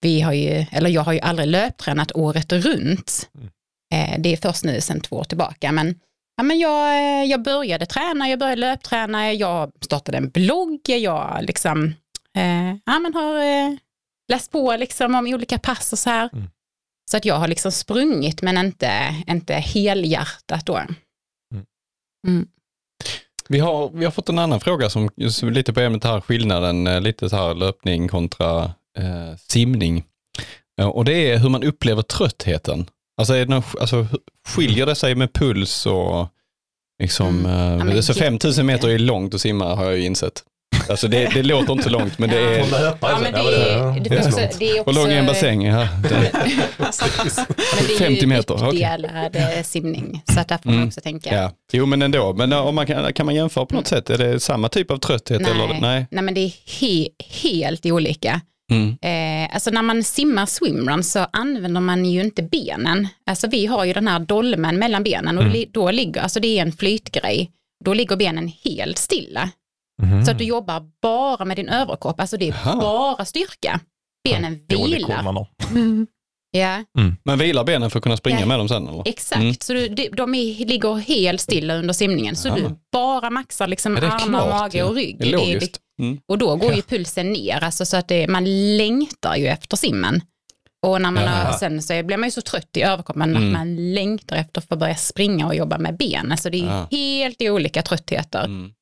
vi 0.00 0.20
har 0.20 0.32
ju, 0.32 0.66
eller 0.72 0.90
jag 0.90 1.02
har 1.02 1.12
ju 1.12 1.20
aldrig 1.20 1.48
löptränat 1.48 2.12
året 2.14 2.52
runt. 2.52 3.30
Mm. 3.34 4.22
Det 4.22 4.32
är 4.32 4.36
först 4.36 4.64
nu 4.64 4.80
sedan 4.80 5.00
två 5.00 5.16
år 5.16 5.24
tillbaka, 5.24 5.72
men 5.72 5.94
Ja, 6.38 6.42
men 6.44 6.58
jag, 6.58 6.96
eh, 6.96 7.30
jag 7.30 7.42
började 7.42 7.86
träna, 7.86 8.28
jag 8.28 8.38
började 8.38 8.60
löpträna, 8.60 9.32
jag 9.32 9.72
startade 9.80 10.18
en 10.18 10.30
blogg, 10.30 10.80
jag 10.84 11.38
liksom, 11.42 11.94
eh, 12.36 12.76
ja, 12.84 12.98
men 12.98 13.14
har 13.14 13.38
eh, 13.38 13.76
läst 14.32 14.52
på 14.52 14.76
liksom 14.76 15.14
om 15.14 15.26
olika 15.26 15.58
pass 15.58 15.92
och 15.92 15.98
så 15.98 16.10
här. 16.10 16.28
Mm. 16.32 16.50
Så 17.10 17.16
att 17.16 17.24
jag 17.24 17.34
har 17.34 17.48
liksom 17.48 17.72
sprungit 17.72 18.42
men 18.42 18.58
inte, 18.58 19.14
inte 19.26 19.54
helhjärtat 19.54 20.66
då. 20.66 20.76
Mm. 20.76 21.64
Mm. 22.26 22.48
Vi, 23.48 23.58
har, 23.58 23.90
vi 23.90 24.04
har 24.04 24.12
fått 24.12 24.28
en 24.28 24.38
annan 24.38 24.60
fråga 24.60 24.90
som 24.90 25.10
lite 25.42 25.72
på 25.72 25.80
ämnet 25.80 26.04
här, 26.04 26.20
skillnaden, 26.20 26.86
eh, 26.86 27.00
lite 27.00 27.30
så 27.30 27.36
här 27.36 27.54
löpning 27.54 28.08
kontra 28.08 28.64
eh, 28.98 29.36
simning. 29.36 30.04
Och 30.92 31.04
det 31.04 31.30
är 31.30 31.38
hur 31.38 31.48
man 31.48 31.62
upplever 31.62 32.02
tröttheten. 32.02 32.86
Alltså, 33.18 33.34
är 33.34 33.38
det 33.38 33.46
någon, 33.46 33.62
alltså 33.80 34.06
skiljer 34.48 34.86
det 34.86 34.94
sig 34.94 35.14
med 35.14 35.32
puls 35.32 35.86
och 35.86 36.28
liksom, 37.02 37.46
mm. 37.46 37.96
ja, 37.96 38.02
så 38.02 38.14
5000 38.14 38.66
meter 38.66 38.88
är 38.88 38.98
långt 38.98 39.34
att 39.34 39.40
simma 39.40 39.74
har 39.74 39.84
jag 39.84 39.96
ju 39.96 40.04
insett. 40.04 40.42
Alltså 40.88 41.08
det, 41.08 41.34
det 41.34 41.42
låter 41.42 41.72
inte 41.72 41.90
långt 41.90 42.18
men 42.18 42.30
det 42.30 42.38
är... 42.38 42.58
Ja, 42.58 43.18
men 43.22 43.32
det, 43.32 43.38
är, 43.38 44.00
det, 44.00 44.16
är 44.16 44.26
också, 44.26 44.58
det 44.58 44.70
är 44.70 44.80
också... 44.80 44.90
Hur 44.90 44.92
lång 44.92 45.12
är 45.12 45.18
en 45.18 45.26
bassäng? 45.26 45.64
Ja, 45.64 45.88
det, 46.02 46.32
50 47.98 48.26
meter. 48.26 48.58
Men 48.58 48.70
det 48.70 48.84
är 48.84 48.98
ju 48.98 49.26
uppdelad 49.26 49.66
simning, 49.66 50.22
så 50.34 50.40
att 50.40 50.48
där 50.48 50.58
får 50.58 50.70
man 50.70 50.74
mm. 50.74 50.88
också 50.88 51.00
tänka. 51.00 51.34
Ja. 51.34 51.52
Jo 51.72 51.86
men 51.86 52.02
ändå, 52.02 52.32
men 52.32 52.52
om 52.52 52.74
man 52.74 52.86
kan, 52.86 53.12
kan 53.12 53.26
man 53.26 53.34
jämföra 53.34 53.66
på 53.66 53.74
något 53.74 53.92
mm. 53.92 54.02
sätt? 54.02 54.10
Är 54.10 54.18
det 54.18 54.40
samma 54.40 54.68
typ 54.68 54.90
av 54.90 54.98
trötthet? 54.98 55.40
Nej, 55.40 55.50
eller? 55.50 55.80
Nej. 55.80 56.06
Nej 56.10 56.24
men 56.24 56.34
det 56.34 56.40
är 56.40 56.52
he, 56.80 57.08
helt 57.42 57.86
olika. 57.86 58.40
Mm. 58.70 58.96
Eh, 59.02 59.54
alltså 59.54 59.70
när 59.70 59.82
man 59.82 60.04
simmar 60.04 60.46
swimrun 60.46 61.04
så 61.04 61.26
använder 61.32 61.80
man 61.80 62.04
ju 62.04 62.20
inte 62.20 62.42
benen. 62.42 63.08
Alltså 63.26 63.48
vi 63.48 63.66
har 63.66 63.84
ju 63.84 63.92
den 63.92 64.08
här 64.08 64.18
dolmen 64.18 64.78
mellan 64.78 65.02
benen 65.02 65.38
och 65.38 65.44
mm. 65.44 65.64
då 65.70 65.90
ligger, 65.90 66.20
alltså 66.20 66.40
det 66.40 66.58
är 66.58 66.62
en 66.62 66.72
flytgrej, 66.72 67.50
då 67.84 67.94
ligger 67.94 68.16
benen 68.16 68.52
helt 68.64 68.98
stilla. 68.98 69.50
Mm. 70.02 70.24
Så 70.24 70.30
att 70.30 70.38
du 70.38 70.44
jobbar 70.44 70.90
bara 71.02 71.44
med 71.44 71.56
din 71.56 71.68
överkropp, 71.68 72.20
alltså 72.20 72.36
det 72.36 72.48
är 72.48 72.52
Aha. 72.52 72.80
bara 72.80 73.24
styrka. 73.24 73.80
Benen 74.24 74.60
ja, 74.66 74.84
vilar. 74.84 75.46
Mm. 76.56 76.84
Ja. 76.94 77.00
Mm. 77.00 77.16
Men 77.24 77.38
vilar 77.38 77.64
benen 77.64 77.90
för 77.90 77.98
att 77.98 78.02
kunna 78.02 78.16
springa 78.16 78.40
ja. 78.40 78.46
med 78.46 78.58
dem 78.58 78.68
sen? 78.68 78.88
Eller? 78.88 79.08
Exakt, 79.08 79.40
mm. 79.40 79.54
så 79.54 79.72
du, 79.72 79.88
de, 79.88 80.08
de 80.08 80.34
är, 80.34 80.66
ligger 80.66 80.94
helt 80.94 81.40
stilla 81.40 81.74
under 81.76 81.94
simningen. 81.94 82.36
Så 82.36 82.48
Aha. 82.48 82.58
du 82.58 82.78
bara 82.92 83.30
maxar 83.30 83.66
liksom 83.66 83.96
armar, 83.96 84.48
mage 84.48 84.82
och 84.82 84.94
rygg. 84.94 85.16
Det 85.18 85.28
är 85.28 85.32
logiskt. 85.32 85.80
Mm. 86.00 86.18
Och 86.28 86.38
då 86.38 86.56
går 86.56 86.74
ju 86.74 86.82
pulsen 86.82 87.32
ner, 87.32 87.64
alltså 87.64 87.86
så 87.86 87.96
att 87.96 88.08
det, 88.08 88.28
man 88.28 88.76
längtar 88.76 89.36
ju 89.36 89.46
efter 89.46 89.76
simmen. 89.76 90.22
Och 90.86 91.02
när 91.02 91.10
man 91.10 91.28
har, 91.28 91.52
sen 91.52 91.82
så 91.82 92.02
blir 92.02 92.16
man 92.16 92.26
ju 92.26 92.30
så 92.30 92.40
trött 92.40 92.76
i 92.76 92.82
överkroppen 92.82 93.22
mm. 93.22 93.46
att 93.46 93.52
man 93.52 93.94
längtar 93.94 94.36
efter 94.36 94.60
att 94.60 94.68
få 94.68 94.76
börja 94.76 94.94
springa 94.94 95.46
och 95.46 95.54
jobba 95.54 95.78
med 95.78 95.96
benen. 95.96 96.38
Så 96.38 96.48
det 96.48 96.60
är 96.60 96.66
ja. 96.66 96.88
helt 96.90 97.42
olika 97.42 97.82
tröttheter. 97.82 98.44
Mm. 98.44 98.72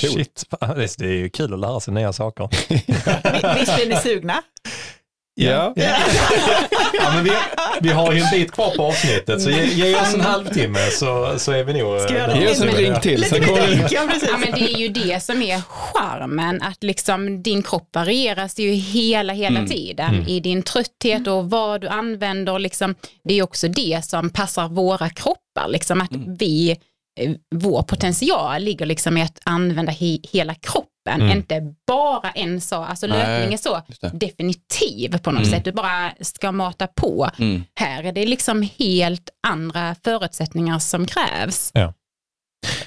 Cool. 0.00 0.10
Shit, 0.10 0.44
det 0.98 1.06
är 1.06 1.12
ju 1.12 1.28
kul 1.28 1.54
att 1.54 1.60
lära 1.60 1.80
sig 1.80 1.94
nya 1.94 2.12
saker. 2.12 2.48
Visst 3.58 3.78
är 3.78 3.88
ni 3.88 3.96
sugna? 3.96 4.42
Ja. 5.38 5.72
ja. 5.76 5.84
ja 6.92 7.14
men 7.14 7.24
vi, 7.24 7.30
vi 7.80 7.88
har 7.88 8.12
ju 8.12 8.20
en 8.20 8.30
bit 8.30 8.52
kvar 8.52 8.70
på 8.70 8.82
avsnittet 8.82 9.42
så 9.42 9.50
ge, 9.50 9.64
ge 9.64 9.96
oss 9.96 10.14
en 10.14 10.20
halvtimme 10.20 10.90
så, 10.90 11.38
så 11.38 11.52
är 11.52 11.64
vi 11.64 11.72
nog... 11.72 12.00
Ge 12.40 12.50
oss 12.50 12.60
en 12.60 12.66
drink 12.66 13.00
till. 13.02 13.20
Lite 13.20 13.38
drink, 13.38 13.92
ja, 13.92 14.08
ja, 14.22 14.36
men 14.36 14.52
det 14.52 14.74
är 14.74 14.78
ju 14.78 14.88
det 14.88 15.22
som 15.22 15.42
är 15.42 15.60
charmen, 15.60 16.62
att 16.62 16.82
liksom 16.82 17.42
din 17.42 17.62
kropp 17.62 17.88
varieras 17.92 18.58
ju 18.58 18.70
hela, 18.70 19.32
hela 19.32 19.58
mm. 19.58 19.70
tiden 19.70 20.14
mm. 20.14 20.28
i 20.28 20.40
din 20.40 20.62
trötthet 20.62 21.26
och 21.26 21.50
vad 21.50 21.80
du 21.80 21.88
använder. 21.88 22.58
Liksom, 22.58 22.94
det 23.24 23.38
är 23.38 23.42
också 23.42 23.68
det 23.68 24.04
som 24.04 24.30
passar 24.30 24.68
våra 24.68 25.10
kroppar, 25.10 25.68
liksom, 25.68 26.00
att 26.00 26.12
mm. 26.12 26.34
vi 26.34 26.76
Eh, 27.20 27.34
vår 27.54 27.82
potential 27.82 28.62
ligger 28.62 28.86
liksom 28.86 29.16
i 29.16 29.22
att 29.22 29.40
använda 29.44 29.92
he 29.92 30.18
hela 30.32 30.54
kroppen, 30.54 30.90
mm. 31.14 31.36
inte 31.36 31.74
bara 31.86 32.30
en 32.30 32.60
sak. 32.60 32.90
Alltså 32.90 33.06
Nej, 33.06 33.18
löpning 33.18 33.54
är 33.54 33.58
så 33.58 33.82
definitiv 34.12 35.18
på 35.18 35.30
något 35.30 35.42
mm. 35.42 35.52
sätt, 35.52 35.64
du 35.64 35.72
bara 35.72 36.12
ska 36.20 36.52
mata 36.52 36.86
på. 36.86 37.30
Mm. 37.38 37.64
Här 37.74 38.04
är 38.04 38.12
det 38.12 38.26
liksom 38.26 38.68
helt 38.78 39.30
andra 39.46 39.96
förutsättningar 40.04 40.78
som 40.78 41.06
krävs. 41.06 41.70
Ja. 41.74 41.92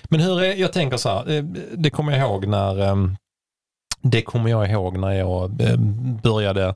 Men 0.04 0.20
hur 0.20 0.44
är, 0.44 0.56
jag 0.56 0.74
tänker 0.74 0.98
så 0.98 1.10
här, 1.10 1.32
eh, 1.32 1.44
det 1.74 1.90
kommer 1.90 2.12
jag 2.12 2.22
ihåg 2.22 2.48
när 2.48 2.82
ehm, 2.82 3.18
det 4.02 4.22
kommer 4.22 4.50
jag 4.50 4.72
ihåg 4.72 4.98
när 4.98 5.12
jag 5.12 5.62
eh, 5.62 5.78
började 6.24 6.76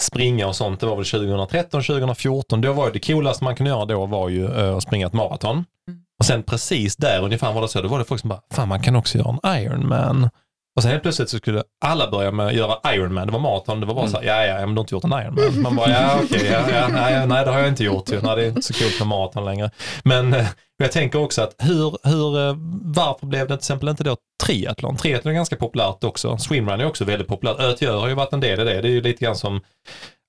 springa 0.00 0.46
och 0.46 0.56
sånt, 0.56 0.80
det 0.80 0.86
var 0.86 0.96
väl 0.96 1.04
2013, 1.04 1.82
2014, 1.82 2.60
då 2.60 2.72
var 2.72 2.90
det 2.90 3.06
coolaste 3.06 3.44
man 3.44 3.56
kunde 3.56 3.70
göra 3.70 3.84
då 3.84 4.06
var 4.06 4.28
ju 4.28 4.74
att 4.76 4.82
springa 4.82 5.06
ett 5.06 5.12
maraton. 5.12 5.64
Mm. 5.88 6.00
Och 6.18 6.24
sen 6.24 6.42
precis 6.42 6.96
där 6.96 7.22
ungefär 7.22 7.52
var 7.52 7.62
det 7.62 7.68
så, 7.68 7.82
då 7.82 7.88
var 7.88 7.98
det 7.98 8.04
folk 8.04 8.20
som 8.20 8.28
bara, 8.28 8.40
fan 8.50 8.68
man 8.68 8.82
kan 8.82 8.96
också 8.96 9.18
göra 9.18 9.38
en 9.42 9.62
Ironman. 9.62 10.30
Och 10.76 10.82
sen 10.82 10.90
helt 10.90 11.02
plötsligt 11.02 11.28
så 11.28 11.36
skulle 11.36 11.62
alla 11.84 12.10
börja 12.10 12.30
med 12.30 12.46
att 12.46 12.54
göra 12.54 12.94
Ironman. 12.94 13.26
Det 13.26 13.32
var 13.32 13.40
maraton, 13.40 13.80
det 13.80 13.86
var 13.86 13.94
bara 13.94 14.06
mm. 14.06 14.12
så 14.12 14.18
här, 14.18 14.26
ja 14.26 14.44
ja, 14.44 14.66
men 14.66 14.74
du 14.74 14.78
har 14.78 14.80
inte 14.80 14.94
gjort 14.94 15.04
en 15.04 15.12
Ironman. 15.12 15.62
Man 15.62 15.76
bara, 15.76 15.90
ja 15.90 16.20
okej, 16.24 16.36
okay, 16.36 16.50
ja, 16.50 16.70
ja, 16.70 16.88
nej, 16.88 17.26
nej 17.26 17.44
det 17.44 17.50
har 17.50 17.58
jag 17.58 17.68
inte 17.68 17.84
gjort. 17.84 18.10
Nej, 18.22 18.36
det 18.36 18.44
är 18.44 18.48
inte 18.48 18.62
så 18.62 18.72
kul 18.72 18.90
med 18.98 19.08
maraton 19.08 19.44
längre. 19.44 19.70
Men 20.04 20.34
eh, 20.34 20.46
jag 20.76 20.92
tänker 20.92 21.18
också 21.18 21.42
att 21.42 21.54
hur, 21.58 22.08
hur, 22.08 22.48
eh, 22.48 22.56
varför 22.82 23.26
blev 23.26 23.40
det 23.40 23.46
till 23.46 23.54
exempel 23.54 23.88
inte 23.88 24.04
då 24.04 24.16
triathlon? 24.44 24.96
Triathlon 24.96 25.32
är 25.32 25.36
ganska 25.36 25.56
populärt 25.56 26.04
också. 26.04 26.38
Swimrun 26.38 26.80
är 26.80 26.86
också 26.86 27.04
väldigt 27.04 27.28
populärt. 27.28 27.60
ÖTÖ 27.60 27.90
har 27.90 28.08
ju 28.08 28.14
varit 28.14 28.32
en 28.32 28.40
del 28.40 28.60
i 28.60 28.64
det. 28.64 28.80
Det 28.80 28.88
är 28.88 28.92
ju 28.92 29.00
lite 29.00 29.24
grann 29.24 29.36
som 29.36 29.60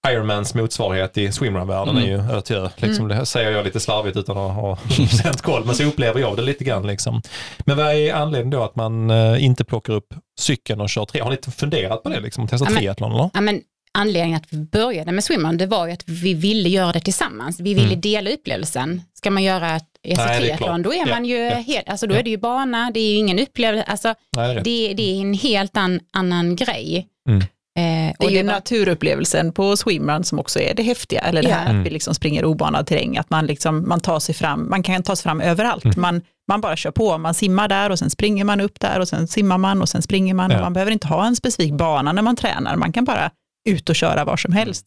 Ironmans 0.08 0.56
motsvarighet 0.56 1.18
i 1.18 1.32
swimrun-världen 1.32 1.98
mm. 1.98 2.04
är 2.04 2.08
ju 2.08 2.38
ÖTÖ. 2.38 2.70
Liksom, 2.76 3.06
mm. 3.06 3.18
Det 3.18 3.26
säger 3.26 3.52
jag 3.52 3.66
lite 3.66 3.80
slarvigt 3.80 4.18
utan 4.18 4.38
att 4.38 4.54
ha 4.54 4.76
procent 4.96 5.42
koll, 5.42 5.66
men 5.66 5.76
så 5.76 5.84
upplever 5.84 6.20
jag 6.20 6.36
det 6.36 6.42
lite 6.42 6.64
grann. 6.64 6.88
Liksom. 6.88 7.22
Men 7.60 7.78
vad 7.78 7.96
är 7.96 8.14
anledningen 8.14 8.50
då 8.50 8.64
att 8.64 8.76
man 8.76 9.12
uh, 9.12 9.44
inte 9.44 9.64
plockar 9.64 9.94
upp 9.94 10.14
cykeln 10.40 10.82
och 10.82 10.90
kör 10.90 11.06
tre? 11.06 11.22
Har 11.22 11.32
ni 11.32 11.38
funderat 11.52 12.04
på 12.04 12.10
det, 12.10 12.20
liksom, 12.20 12.48
testa 12.48 12.68
ja, 12.70 12.78
triathlon? 12.78 13.12
Eller? 13.12 13.30
Ja, 13.34 13.42
men 13.42 13.62
anledningen 13.92 14.38
att 14.38 14.54
vi 14.54 14.58
började 14.58 15.12
med 15.12 15.24
swimrun, 15.24 15.58
det 15.58 15.66
var 15.66 15.88
ju 15.88 15.94
att 15.94 16.04
vi 16.10 16.34
ville 16.34 16.70
göra 16.70 16.92
det 16.92 17.00
tillsammans. 17.00 17.60
Vi 17.60 17.74
ville 17.74 17.88
mm. 17.88 18.02
dela 18.02 18.30
upplevelsen. 18.30 19.02
Ska 19.14 19.32
man 19.32 19.44
göra 19.44 19.76
ett 19.76 20.18
triathlon, 20.38 20.82
då 20.82 20.94
är 20.94 21.06
man 21.10 21.26
ju 21.26 21.38
ja, 21.38 21.56
helt, 21.56 21.90
alltså 21.90 22.08
då 22.08 22.16
ja. 22.16 22.20
är 22.20 22.24
det 22.24 22.30
ju 22.30 22.38
bana, 22.38 22.92
det 22.94 23.00
är 23.00 23.12
ju 23.12 23.16
ingen 23.16 23.40
upplevelse, 23.40 23.84
alltså 23.84 24.14
Nej, 24.36 24.56
det, 24.56 24.62
det, 24.62 24.94
det, 24.94 25.18
är 25.18 25.22
en 25.22 25.34
helt 25.34 25.78
an, 25.78 26.00
annan 26.14 26.56
grej. 26.56 27.08
Mm. 27.30 27.44
Eh, 27.78 28.14
det 28.20 28.26
är 28.26 28.30
ju 28.30 28.38
var... 28.38 28.44
naturupplevelsen 28.44 29.52
på 29.52 29.78
swimrun 29.78 30.24
som 30.24 30.40
också 30.40 30.60
är 30.60 30.74
det 30.74 30.84
häftiga, 30.84 31.22
eller 31.22 31.44
det 31.44 31.50
här 31.50 31.66
att 31.66 31.72
vi 31.72 31.80
mm. 31.80 31.94
liksom 31.94 32.16
springer 32.16 32.46
obanad 32.46 32.88
terräng, 32.88 33.18
att 33.18 33.30
man, 33.30 33.46
liksom, 33.46 33.90
man, 33.90 34.00
tar 34.00 34.20
sig 34.20 34.36
fram, 34.36 34.70
man 34.70 34.84
kan 34.84 35.04
ta 35.04 35.16
sig 35.16 35.24
fram 35.24 35.42
överallt. 35.42 35.86
Mm. 35.86 36.02
Man, 36.02 36.22
man 36.48 36.62
bara 36.62 36.76
kör 36.76 36.92
på, 36.92 37.18
man 37.18 37.34
simmar 37.34 37.68
där 37.68 37.90
och 37.90 38.00
sen 38.00 38.10
springer 38.10 38.44
man 38.44 38.62
upp 38.62 38.80
där 38.80 39.00
och 39.00 39.08
sen 39.08 39.28
simmar 39.28 39.58
man 39.58 39.82
och 39.82 39.90
sen 39.90 40.02
springer 40.02 40.34
man. 40.34 40.52
Ja. 40.52 40.62
man 40.62 40.74
behöver 40.74 40.92
inte 40.92 41.08
ha 41.08 41.26
en 41.28 41.36
specifik 41.36 41.74
bana 41.74 42.12
när 42.12 42.22
man 42.22 42.36
tränar, 42.36 42.76
man 42.76 42.94
kan 42.94 43.06
bara 43.06 43.32
ut 43.70 43.90
och 43.90 43.96
köra 43.96 44.26
var 44.26 44.38
som 44.38 44.54
helst. 44.54 44.86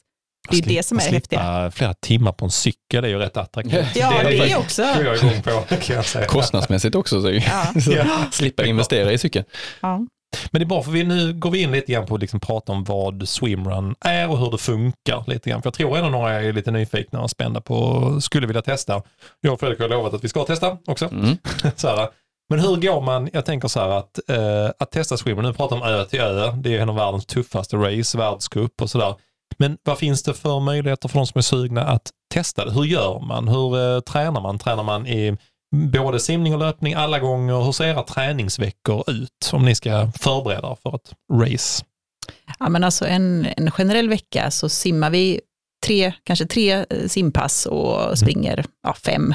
Det 0.50 0.58
är 0.58 0.62
det 0.62 0.82
som 0.82 0.98
är 0.98 1.02
häftiga. 1.02 1.70
Flera 1.74 1.94
timmar 1.94 2.32
på 2.32 2.44
en 2.44 2.50
cykel 2.50 3.04
är 3.04 3.08
ju 3.08 3.18
rätt 3.18 3.36
attraktivt. 3.36 3.96
Ja, 3.96 4.12
det, 4.22 4.30
det 4.30 4.52
är 4.52 4.58
också. 4.58 4.82
Det 4.82 5.02
jag 5.02 5.16
igång 5.16 5.42
på, 5.42 5.76
kan 5.76 5.96
jag 5.96 6.04
säga. 6.04 6.26
Kostnadsmässigt 6.26 6.94
också, 6.94 7.22
så, 7.22 7.30
ja. 7.30 7.66
så 7.80 7.92
slippa 8.30 8.64
investera 8.64 9.12
i 9.12 9.18
cykeln. 9.18 9.44
Ja. 9.80 10.06
Men 10.50 10.60
det 10.60 10.64
är 10.64 10.66
bra 10.66 10.82
för 10.82 10.90
vi, 10.90 11.04
nu 11.04 11.32
går 11.32 11.50
vi 11.50 11.62
in 11.62 11.72
lite 11.72 11.92
grann 11.92 12.06
på 12.06 12.14
att 12.14 12.20
liksom 12.20 12.40
prata 12.40 12.72
om 12.72 12.84
vad 12.84 13.28
swimrun 13.28 13.94
är 14.00 14.30
och 14.30 14.38
hur 14.38 14.50
det 14.50 14.58
funkar 14.58 15.24
lite 15.26 15.50
grann. 15.50 15.62
För 15.62 15.66
jag 15.66 15.74
tror 15.74 15.96
ändå 15.96 16.10
några 16.10 16.32
är 16.32 16.52
lite 16.52 16.70
nyfikna 16.70 17.20
och 17.20 17.30
spända 17.30 17.60
på 17.60 17.74
och 17.74 18.24
skulle 18.24 18.46
vilja 18.46 18.62
testa. 18.62 19.02
Jag 19.40 19.52
och 19.52 19.60
Fredrik 19.60 19.80
har 19.80 19.88
lovat 19.88 20.14
att 20.14 20.24
vi 20.24 20.28
ska 20.28 20.44
testa 20.44 20.78
också. 20.86 21.08
Mm. 21.12 21.36
så 21.76 21.88
här, 21.88 22.08
men 22.50 22.60
hur 22.60 22.76
går 22.76 23.00
man, 23.00 23.30
jag 23.32 23.44
tänker 23.44 23.68
så 23.68 23.80
här 23.80 23.88
att, 23.88 24.28
eh, 24.28 24.70
att 24.78 24.90
testa 24.90 25.16
swimrun, 25.16 25.44
nu 25.44 25.52
pratar 25.52 25.76
om 25.76 25.82
ö 25.82 26.04
till 26.04 26.20
ö, 26.20 26.52
det 26.56 26.76
är 26.76 26.80
en 26.80 26.88
av 26.88 26.96
världens 26.96 27.26
tuffaste 27.26 27.76
race, 27.76 28.18
världscup 28.18 28.82
och 28.82 28.90
sådär. 28.90 29.14
Men 29.58 29.78
vad 29.82 29.98
finns 29.98 30.22
det 30.22 30.34
för 30.34 30.60
möjligheter 30.60 31.08
för 31.08 31.18
de 31.18 31.26
som 31.26 31.38
är 31.38 31.42
sugna 31.42 31.84
att 31.84 32.10
testa 32.34 32.64
det? 32.64 32.72
Hur 32.72 32.84
gör 32.84 33.20
man? 33.20 33.48
Hur 33.48 33.94
eh, 33.94 34.00
tränar 34.00 34.40
man? 34.40 34.58
Tränar 34.58 34.82
man 34.82 35.06
i 35.06 35.36
både 35.76 36.20
simning 36.20 36.54
och 36.54 36.58
löpning 36.58 36.94
alla 36.94 37.18
gånger. 37.18 37.64
Hur 37.64 37.72
ser 37.72 37.84
era 37.84 38.02
träningsveckor 38.02 39.10
ut 39.10 39.50
om 39.52 39.64
ni 39.64 39.74
ska 39.74 40.12
förbereda 40.18 40.76
för 40.82 40.94
ett 40.94 41.12
race? 41.32 41.84
Ja, 42.58 42.68
men 42.68 42.84
alltså 42.84 43.06
en, 43.06 43.46
en 43.56 43.70
generell 43.70 44.08
vecka 44.08 44.50
så 44.50 44.68
simmar 44.68 45.10
vi 45.10 45.40
tre, 45.86 46.12
kanske 46.24 46.46
tre 46.46 46.72
eh, 46.72 47.06
simpass 47.06 47.66
och 47.66 48.02
mm. 48.02 48.16
springer 48.16 48.64
ja, 48.82 48.94
fem, 48.94 49.34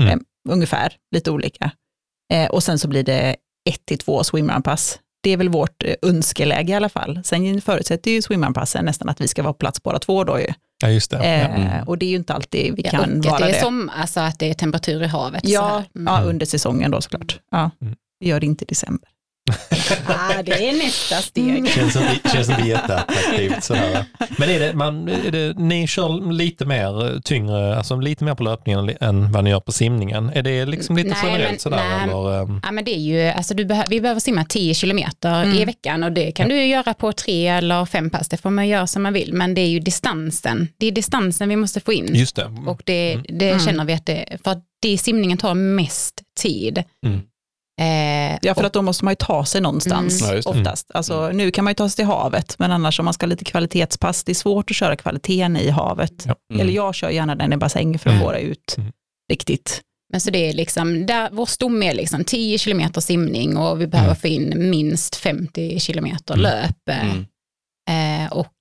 mm. 0.00 0.10
fem 0.10 0.24
ungefär, 0.48 0.96
lite 1.14 1.30
olika. 1.30 1.70
Eh, 2.32 2.50
och 2.50 2.62
sen 2.62 2.78
så 2.78 2.88
blir 2.88 3.02
det 3.02 3.36
ett 3.70 3.86
till 3.86 3.98
två 3.98 4.24
swimrunpass. 4.24 4.98
Det 5.22 5.30
är 5.30 5.36
väl 5.36 5.48
vårt 5.48 5.84
eh, 5.84 5.94
önskeläge 6.02 6.72
i 6.72 6.76
alla 6.76 6.88
fall. 6.88 7.20
Sen 7.24 7.60
förutsätter 7.60 8.10
ju 8.10 8.22
swimrunpassen 8.22 8.84
nästan 8.84 9.08
att 9.08 9.20
vi 9.20 9.28
ska 9.28 9.42
vara 9.42 9.52
på 9.52 9.58
plats 9.58 9.82
båda 9.82 9.98
två 9.98 10.24
då 10.24 10.40
ju. 10.40 10.52
Ja, 10.82 10.88
just 10.88 11.10
det. 11.10 11.16
Eh, 11.16 11.60
mm. 11.60 11.88
Och 11.88 11.98
det 11.98 12.06
är 12.06 12.10
ju 12.10 12.16
inte 12.16 12.34
alltid 12.34 12.74
vi 12.76 12.82
ja, 12.84 12.90
kan 12.90 13.18
och 13.18 13.24
vara 13.24 13.38
det. 13.38 13.52
det. 13.52 13.60
Som, 13.60 13.90
alltså 13.96 14.20
att 14.20 14.38
det 14.38 14.50
är 14.50 14.54
temperatur 14.54 15.02
i 15.02 15.06
havet. 15.06 15.40
Ja, 15.44 15.84
mm. 15.94 16.14
ja, 16.14 16.22
under 16.22 16.46
säsongen 16.46 16.90
då 16.90 17.00
såklart. 17.00 17.40
Ja, 17.50 17.70
Mm. 17.80 17.94
vi 18.20 18.28
gör 18.28 18.40
det 18.40 18.46
inte 18.46 18.64
i 18.64 18.66
december. 18.66 19.08
ah, 20.06 20.42
det 20.42 20.68
är 20.68 20.72
nästa 20.84 21.16
steg. 21.16 21.48
Mm. 21.48 21.66
Känns 21.66 21.96
inte, 21.96 22.28
känns 22.32 22.48
inte 22.50 22.68
jätteattraktivt. 22.68 23.64
Sådär. 23.64 24.04
Men 24.38 24.50
är 24.50 24.60
det, 24.60 24.74
man, 24.74 25.08
är 25.08 25.30
det, 25.30 25.58
ni 25.58 25.86
kör 25.86 26.32
lite 26.32 26.64
mer 26.64 27.20
tyngre, 27.20 27.76
alltså 27.76 27.96
lite 27.96 28.24
mer 28.24 28.34
på 28.34 28.42
löpningen 28.42 28.90
än 29.00 29.32
vad 29.32 29.44
ni 29.44 29.50
gör 29.50 29.60
på 29.60 29.72
simningen. 29.72 30.30
Är 30.34 30.42
det 30.42 30.64
liksom 30.66 30.96
lite 30.96 31.08
Nej, 31.08 31.18
generellt 31.24 31.50
men- 31.50 31.58
sådär? 31.58 31.76
nej. 31.76 32.02
Eller, 32.04 32.42
ehm, 32.42 32.60
Ja, 32.64 32.70
men 32.72 32.84
det 32.84 32.94
är 32.94 33.00
ju, 33.00 33.22
alltså 33.28 33.54
du 33.54 33.64
behö- 33.64 33.86
vi 33.88 34.00
behöver 34.00 34.20
simma 34.20 34.44
10 34.44 34.74
kilometer 34.74 35.42
Mm. 35.42 35.56
i 35.58 35.64
veckan 35.64 36.02
och 36.02 36.12
det 36.12 36.32
kan 36.32 36.48
du 36.48 36.54
ju 36.56 36.66
göra 36.66 36.94
på 36.94 37.12
tre 37.12 37.46
eller 37.48 37.84
fem 37.84 38.10
pass, 38.10 38.28
det 38.28 38.36
får 38.36 38.50
man 38.50 38.68
göra 38.68 38.86
som 38.86 39.02
man 39.02 39.12
vill, 39.12 39.32
men 39.32 39.54
det 39.54 39.60
är 39.60 39.68
ju 39.68 39.80
distansen, 39.80 40.68
det 40.78 40.86
är 40.86 40.92
distansen 40.92 41.48
vi 41.48 41.56
måste 41.56 41.80
få 41.80 41.92
in. 41.92 42.14
just 42.14 42.36
det. 42.36 42.50
Och 42.66 42.82
det, 42.84 43.20
det 43.28 43.50
Mm. 43.50 43.60
känner 43.64 43.84
vi 43.84 43.92
att 43.92 44.06
det, 44.06 44.24
för 44.44 44.50
att 44.50 44.64
det 44.82 44.98
simningen 44.98 45.38
tar 45.38 45.54
mest 45.54 46.22
tid. 46.40 46.82
Mm. 47.06 47.20
Eh, 47.80 48.38
Ja, 48.42 48.54
för 48.54 48.64
att 48.64 48.72
då 48.72 48.82
måste 48.82 49.04
man 49.04 49.12
ju 49.12 49.16
ta 49.16 49.44
sig 49.44 49.60
någonstans 49.60 50.22
Mm. 50.22 50.42
Oftast. 50.46 50.90
Alltså, 50.94 51.30
Nu 51.30 51.50
kan 51.50 51.64
man 51.64 51.70
ju 51.70 51.74
ta 51.74 51.88
sig 51.88 51.96
till 51.96 52.04
havet, 52.04 52.58
men 52.58 52.72
annars 52.72 52.98
om 52.98 53.04
man 53.04 53.14
ska 53.14 53.26
ha 53.26 53.28
lite 53.28 53.44
kvalitetspass, 53.44 54.24
det 54.24 54.32
är 54.32 54.34
svårt 54.34 54.70
att 54.70 54.76
köra 54.76 54.96
kvaliteten 54.96 55.56
i 55.56 55.68
havet. 55.70 56.24
Ja. 56.26 56.34
Mm. 56.52 56.60
Eller 56.60 56.72
jag 56.72 56.94
kör 56.94 57.10
gärna 57.10 57.34
den 57.34 57.52
i 57.52 57.56
bassäng 57.56 57.98
för 57.98 58.10
att 58.10 58.14
Mm. 58.16 58.26
få 58.26 58.32
det 58.32 58.40
ut 58.40 58.74
Mm. 58.78 58.92
riktigt. 59.30 59.80
Men 60.12 60.20
så 60.20 60.30
det 60.30 60.48
är 60.48 60.52
liksom, 60.52 61.06
där, 61.06 61.28
vår 61.32 61.46
stomme 61.46 61.86
är 61.90 61.94
liksom 61.94 62.24
10 62.24 62.58
kilometer 62.58 63.00
simning 63.00 63.56
och 63.56 63.80
vi 63.80 63.86
behöver 63.86 64.10
Mm. 64.10 64.20
få 64.20 64.26
in 64.28 64.70
minst 64.70 65.16
50 65.16 65.80
kilometer 65.80 66.34
Mm. 66.34 66.42
löp 66.42 66.88
eh, 66.90 67.10
Mm. 67.90 68.24
eh, 68.26 68.32
och 68.32 68.54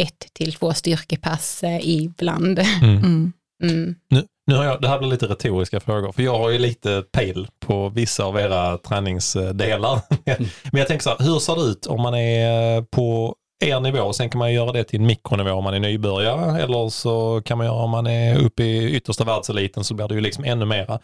ett 0.00 0.26
till 0.32 0.52
två 0.52 0.74
styrkepass 0.74 1.62
eh, 1.62 1.88
ibland. 1.88 2.58
Mm. 2.58 2.96
Mm. 2.96 3.32
Mm. 3.62 3.94
Nu, 4.10 4.24
nu 4.46 4.54
har 4.54 4.64
jag, 4.64 4.80
det 4.80 4.88
här 4.88 4.98
blir 4.98 5.08
lite 5.08 5.26
retoriska 5.26 5.80
frågor, 5.80 6.12
för 6.12 6.22
jag 6.22 6.38
har 6.38 6.50
ju 6.50 6.58
lite 6.58 7.04
pejl 7.12 7.48
på 7.60 7.88
vissa 7.88 8.24
av 8.24 8.38
era 8.38 8.78
träningsdelar. 8.78 10.00
Men 10.72 10.78
jag 10.78 10.88
tänker 10.88 11.02
så 11.02 11.10
här, 11.10 11.18
hur 11.18 11.38
ser 11.38 11.56
det 11.56 11.62
ut 11.62 11.86
om 11.86 12.02
man 12.02 12.14
är 12.14 12.82
på 12.82 13.34
er 13.64 13.80
nivå? 13.80 14.12
Sen 14.12 14.30
kan 14.30 14.38
man 14.38 14.52
göra 14.52 14.72
det 14.72 14.84
till 14.84 15.00
en 15.00 15.06
mikronivå 15.06 15.50
om 15.50 15.64
man 15.64 15.74
är 15.74 15.80
nybörjare, 15.80 16.62
eller 16.62 16.88
så 16.88 17.42
kan 17.44 17.58
man 17.58 17.66
göra 17.66 17.76
om 17.76 17.90
man 17.90 18.06
är 18.06 18.38
uppe 18.38 18.62
i 18.62 18.96
yttersta 18.96 19.24
världseliten 19.24 19.84
så 19.84 19.94
blir 19.94 20.08
det 20.08 20.14
ju 20.14 20.20
liksom 20.20 20.44
ännu 20.44 20.64
mera. 20.64 20.98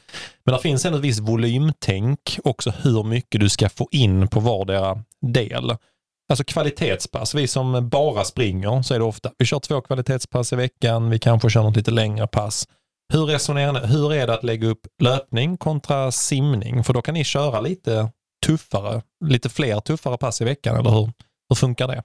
Men 0.45 0.55
det 0.55 0.61
finns 0.61 0.85
ändå 0.85 0.99
ett 0.99 1.05
visst 1.05 1.21
volymtänk 1.21 2.39
också 2.45 2.73
hur 2.83 3.05
mycket 3.05 3.41
du 3.41 3.49
ska 3.49 3.69
få 3.69 3.89
in 3.91 4.29
på 4.29 4.41
vardera 4.41 4.99
del. 5.21 5.77
Alltså 6.29 6.45
kvalitetspass. 6.45 7.35
Vi 7.35 7.49
som 7.49 7.89
bara 7.89 8.25
springer 8.25 8.83
så 8.83 8.95
är 8.95 8.99
det 8.99 9.05
ofta, 9.05 9.31
vi 9.39 9.45
kör 9.45 9.59
två 9.59 9.81
kvalitetspass 9.81 10.53
i 10.53 10.57
veckan, 10.57 11.11
vi 11.11 11.19
kanske 11.19 11.51
kör 11.51 11.63
något 11.63 11.77
lite 11.77 11.91
längre 11.91 12.27
pass. 12.27 12.67
Hur 13.13 13.27
resonerar 13.27 13.73
ni? 13.73 13.87
Hur 13.87 14.13
är 14.13 14.27
det 14.27 14.35
att 14.35 14.45
lägga 14.45 14.69
upp 14.69 14.87
löpning 15.03 15.57
kontra 15.57 16.13
simning? 16.13 16.85
För 16.85 16.95
då 16.95 17.03
kan 17.03 17.15
ni 17.15 17.25
köra 17.25 17.61
lite 17.61 18.11
tuffare, 18.47 19.03
lite 19.25 19.49
fler 19.49 19.81
tuffare 19.81 20.19
pass 20.19 20.41
i 20.41 20.45
veckan, 20.45 20.77
eller 20.77 20.91
hur? 20.91 21.13
Hur 21.49 21.57
funkar 21.57 21.89
det? 21.89 22.03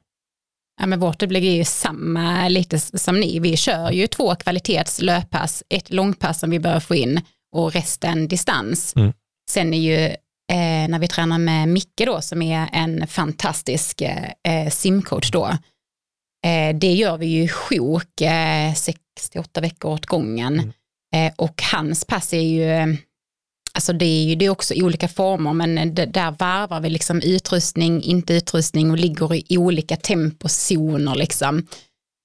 Ja, 0.79 0.85
men 0.85 0.99
vårt 0.99 1.23
upplägg 1.23 1.45
är 1.45 1.51
ju 1.51 1.65
samma 1.65 2.47
lite 2.49 2.79
som 2.79 3.19
ni. 3.19 3.39
Vi 3.39 3.57
kör 3.57 3.91
ju 3.91 4.07
två 4.07 4.35
kvalitetslöppass, 4.35 5.63
ett 5.69 5.89
långpass 5.89 6.39
som 6.39 6.49
vi 6.49 6.59
behöver 6.59 6.79
få 6.79 6.95
in 6.95 7.21
och 7.55 7.73
resten 7.73 8.27
distans. 8.27 8.95
Mm. 8.95 9.13
Sen 9.49 9.73
är 9.73 9.77
ju 9.77 10.05
eh, 10.51 10.89
när 10.89 10.99
vi 10.99 11.07
tränar 11.07 11.37
med 11.37 11.69
Micke 11.69 12.01
då 12.05 12.21
som 12.21 12.41
är 12.41 12.69
en 12.73 13.07
fantastisk 13.07 14.01
eh, 14.01 14.31
eh, 14.43 14.69
simcoach 14.69 15.31
då. 15.31 15.45
Eh, 16.45 16.75
det 16.75 16.93
gör 16.93 17.17
vi 17.17 17.25
ju 17.25 17.47
sjok 17.47 18.21
eh, 18.21 18.73
68 18.73 19.61
veckor 19.61 19.91
åt 19.91 20.05
gången. 20.05 20.53
Mm. 20.53 20.71
Eh, 21.15 21.33
och 21.35 21.61
hans 21.71 22.05
pass 22.05 22.33
är 22.33 22.41
ju 22.41 22.63
eh, 22.63 22.87
Alltså 23.73 23.93
det 23.93 24.05
är 24.05 24.23
ju 24.23 24.35
det 24.35 24.45
är 24.45 24.49
också 24.49 24.73
i 24.73 24.83
olika 24.83 25.07
former 25.07 25.53
men 25.53 25.95
det, 25.95 26.05
där 26.05 26.31
varvar 26.31 26.79
vi 26.81 26.89
liksom 26.89 27.21
utrustning, 27.21 28.03
inte 28.03 28.33
utrustning 28.33 28.91
och 28.91 28.97
ligger 28.97 29.53
i 29.53 29.57
olika 29.57 29.95
tempozoner 29.95 31.15
liksom. 31.15 31.67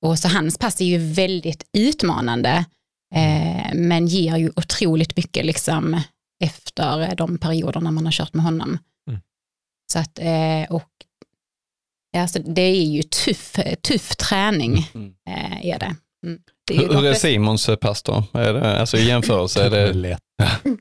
Och 0.04 0.18
så 0.18 0.28
hans 0.28 0.58
pass 0.58 0.80
är 0.80 0.84
ju 0.84 0.98
väldigt 1.12 1.64
utmanande 1.72 2.64
eh, 3.14 3.74
men 3.74 4.06
ger 4.06 4.36
ju 4.36 4.52
otroligt 4.56 5.16
mycket 5.16 5.46
liksom 5.46 6.00
efter 6.44 7.14
de 7.14 7.38
perioderna 7.38 7.90
man 7.90 8.04
har 8.04 8.12
kört 8.12 8.34
med 8.34 8.44
honom. 8.44 8.78
Mm. 9.08 9.20
Så 9.92 9.98
att, 9.98 10.18
eh, 10.18 10.70
och 10.74 10.90
ja, 12.12 12.28
så 12.28 12.38
det 12.38 12.62
är 12.62 12.84
ju 12.84 13.02
tuff, 13.02 13.56
tuff 13.82 14.16
träning 14.16 14.90
Mm. 14.94 15.14
eh, 15.28 15.66
är 15.66 15.78
det. 15.78 15.96
Mm. 16.26 16.40
Det 16.66 16.74
är 16.76 16.80
ju 16.80 16.86
Hur, 16.88 16.94
hur 16.94 17.06
är 17.06 17.14
Simons 17.14 17.68
eh, 17.68 17.76
pass 17.76 18.02
då? 18.02 18.24
Är 18.32 18.52
det, 18.52 18.80
alltså 18.80 18.96
i 18.96 19.04
jämförelse, 19.04 19.64
är 19.64 19.70
det 19.70 19.92
lätt. 19.92 20.20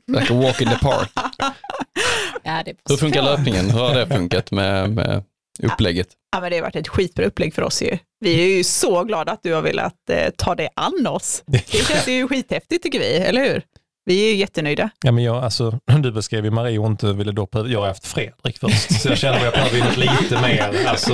like 0.07 0.33
a 0.33 0.41
walk 0.41 0.61
in 0.61 0.69
the 0.69 0.77
park? 0.77 1.11
ja, 2.43 2.63
Hur 2.89 2.97
funkar 2.97 3.21
löpningen? 3.21 3.69
Hur 3.69 3.79
har 3.79 3.95
det 3.95 4.07
funkat 4.07 4.51
med, 4.51 4.91
med 4.91 5.23
upplägget? 5.63 6.07
Ja, 6.31 6.41
men 6.41 6.49
det 6.49 6.57
har 6.57 6.61
varit 6.61 6.75
ett 6.75 6.87
skitbra 6.87 7.25
upplägg 7.25 7.53
för 7.53 7.61
oss 7.61 7.81
ju. 7.81 7.97
Vi 8.19 8.41
är 8.41 8.57
ju 8.57 8.63
så 8.63 9.03
glada 9.03 9.31
att 9.31 9.43
du 9.43 9.53
har 9.53 9.61
velat 9.61 10.09
eh, 10.09 10.29
ta 10.37 10.55
dig 10.55 10.69
an 10.75 11.07
oss. 11.07 11.43
Det 11.47 11.67
känns 11.67 12.07
ju 12.07 12.27
skithäftigt 12.27 12.83
tycker 12.83 12.99
vi, 12.99 13.15
eller 13.15 13.43
hur? 13.43 13.63
Vi 14.05 14.25
är 14.25 14.31
ju 14.31 14.35
jättenöjda. 14.35 14.89
Ja, 15.05 15.11
men 15.11 15.23
jag, 15.23 15.43
alltså, 15.43 15.79
du 15.99 16.11
beskrev 16.11 16.45
ju 16.45 16.51
Marie 16.51 16.79
och 16.79 16.87
inte 16.87 17.13
ville 17.13 17.31
då. 17.31 17.47
Jag 17.67 17.79
har 17.79 17.87
haft 17.87 18.07
Fredrik 18.07 18.57
först, 18.59 19.01
så 19.01 19.09
jag 19.09 19.17
känner 19.17 19.37
att 19.37 19.43
jag 19.43 19.53
behöver 19.53 19.79
något 19.79 19.97
lite 19.97 20.41
mer. 20.41 20.87
Alltså, 20.87 21.13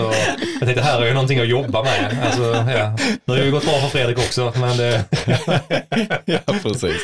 jag 0.59 0.61
tänkte 0.65 0.81
här 0.81 1.01
är 1.01 1.05
ju 1.05 1.13
någonting 1.13 1.39
att 1.39 1.47
jobba 1.47 1.83
med. 1.83 2.17
Alltså, 2.25 2.43
ja. 2.43 2.95
Nu 3.25 3.33
har 3.33 3.35
det 3.35 3.45
ju 3.45 3.51
gått 3.51 3.65
bra 3.65 3.73
för 3.73 3.87
Fredrik 3.87 4.17
också, 4.17 4.53
men 4.55 4.77
det, 4.77 5.03
Ja, 6.25 6.53
precis. 6.63 7.01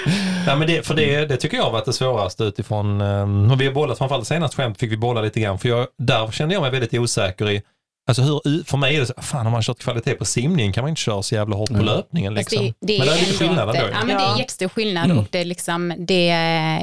ja, 0.48 0.56
men 0.56 0.68
det, 0.68 0.86
för 0.88 0.94
det, 0.94 1.26
det 1.26 1.38
tycker 1.38 1.58
jag 1.58 1.64
har 1.64 1.72
varit 1.72 1.86
det 1.86 1.94
svåraste 1.94 2.44
utifrån, 2.44 3.02
um, 3.02 3.52
och 3.52 3.62
vi 3.62 3.66
har 3.66 3.74
bollat, 3.74 3.98
framförallt 3.98 4.28
senast 4.28 4.56
skämt 4.56 4.80
fick 4.80 4.92
vi 4.92 4.98
bolla 4.98 5.22
lite 5.22 5.40
grann, 5.40 5.60
för 5.60 5.70
jag, 5.70 5.88
där 5.98 6.32
kände 6.32 6.56
jag 6.56 6.62
mig 6.62 6.72
väldigt 6.72 6.94
osäker 6.94 7.50
i 7.50 7.62
Alltså 8.08 8.22
hur, 8.24 8.64
för 8.64 8.78
mig 8.78 8.96
är 8.96 9.00
det 9.00 9.06
så, 9.06 9.14
fan 9.22 9.46
om 9.46 9.52
man 9.52 9.62
kört 9.64 9.80
kvalitet 9.80 10.14
på 10.16 10.26
simningen 10.26 10.74
kan 10.74 10.84
man 10.84 10.90
inte 10.90 11.02
köra 11.02 11.24
så 11.24 11.36
jävla 11.36 11.56
hårt 11.56 11.68
på 11.70 11.74
Mm. 11.74 11.86
löpningen. 11.86 12.34
Liksom. 12.34 12.64
Det, 12.66 12.74
det 12.80 12.98
men 13.00 13.08
det 13.08 13.14
är 13.14 13.20
lite 13.20 13.34
skillnad 13.38 13.70
ändå. 13.70 13.82
Ja, 13.92 13.98
men 14.00 14.08
det 14.08 14.14
är 14.14 14.20
Ja. 14.20 14.40
jättestor 14.40 14.68
skillnad 14.70 15.06
Mm. 15.06 15.18
och 15.20 15.28
det 15.32 15.40
är, 15.40 15.46
liksom, 15.46 15.90
det, 15.98 16.28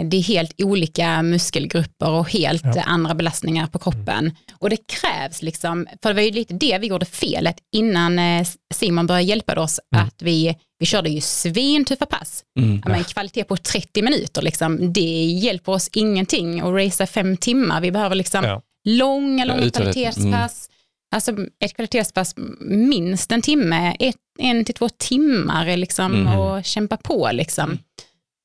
det 0.04 0.16
är 0.16 0.22
helt 0.22 0.60
olika 0.62 1.22
muskelgrupper 1.22 2.10
och 2.10 2.30
helt 2.32 2.62
Ja. 2.64 2.82
andra 2.82 3.14
belastningar 3.14 3.66
på 3.66 3.78
kroppen. 3.78 4.36
Och 4.58 4.70
det 4.70 4.76
krävs 4.76 5.42
liksom, 5.42 5.86
för 6.02 6.10
det 6.10 6.14
var 6.14 6.22
ju 6.22 6.30
lite 6.30 6.54
det 6.54 6.78
vi 6.80 6.86
gjorde 6.86 7.06
felet 7.06 7.56
innan 7.76 8.18
eh, 8.18 8.46
Simon 8.74 9.06
började 9.06 9.24
hjälpa 9.24 9.60
oss, 9.60 9.80
Mm. 9.94 10.06
att 10.06 10.22
vi, 10.22 10.56
vi 10.78 10.86
körde 10.86 11.10
ju 11.10 11.20
svintuffa 11.20 12.06
pass. 12.06 12.42
Mm. 12.60 12.82
Ja, 12.84 12.90
men 12.90 13.04
kvalitet 13.04 13.44
på 13.44 13.56
30 13.56 14.02
minuter, 14.02 14.42
liksom, 14.42 14.92
det 14.92 15.24
hjälper 15.24 15.72
oss 15.72 15.88
ingenting 15.92 16.60
att 16.60 16.72
racea 16.74 17.06
fem 17.06 17.36
timmar. 17.36 17.80
Vi 17.80 17.90
behöver 17.90 18.14
liksom 18.14 18.44
Ja. 18.44 18.62
långa, 18.88 19.44
långa 19.44 19.60
uthållighet. 19.60 20.14
kvalitetspass. 20.14 20.66
Alltså 21.14 21.32
ett 21.64 21.74
kvalitetspass 21.74 22.34
minst 22.60 23.32
en 23.32 23.42
timme, 23.42 23.96
ett, 23.98 24.16
en 24.38 24.64
till 24.64 24.74
två 24.74 24.88
timmar 24.88 25.76
liksom, 25.76 26.14
Mm. 26.14 26.38
och 26.38 26.64
kämpa 26.64 26.96
på. 26.96 27.30
Liksom. 27.32 27.78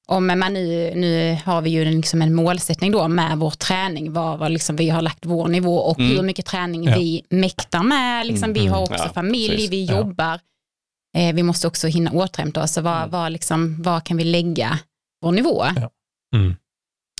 Om 0.08 0.28
man 0.28 0.54
nu, 0.54 0.94
nu 0.96 1.38
har 1.46 1.62
vi 1.62 1.70
ju 1.70 1.86
liksom 1.86 2.22
en 2.22 2.36
målsättning 2.36 2.92
då 2.92 3.08
med 3.08 3.38
vår 3.38 3.52
träning, 3.52 4.14
var, 4.14 4.38
var 4.38 4.50
liksom 4.50 4.76
vi 4.76 4.90
har 4.90 5.02
lagt 5.02 5.26
vår 5.26 5.48
nivå 5.48 5.78
och 5.78 6.00
Mm. 6.00 6.12
hur 6.12 6.22
mycket 6.24 6.46
träning 6.46 6.84
Ja. 6.84 6.96
vi 6.98 7.24
mäktar 7.30 7.84
med. 7.84 8.26
Liksom, 8.28 8.54
vi 8.54 8.60
Mm. 8.60 8.72
har 8.74 8.82
också 8.82 8.94
Ja, 9.04 9.10
familj, 9.14 9.50
precis. 9.56 9.70
vi 9.72 9.86
Ja. 9.86 9.98
jobbar. 9.98 10.40
Eh, 11.18 11.36
vi 11.36 11.44
måste 11.44 11.68
också 11.68 11.88
hinna 11.88 12.12
återhämta 12.12 12.64
oss. 12.64 12.74
Så 12.74 12.82
var, 12.82 12.98
Mm. 12.98 13.10
var, 13.10 13.30
liksom, 13.30 13.82
var 13.84 14.00
kan 14.00 14.18
vi 14.18 14.24
lägga 14.24 14.80
vår 15.22 15.32
nivå? 15.32 15.64
Mm. 16.36 16.56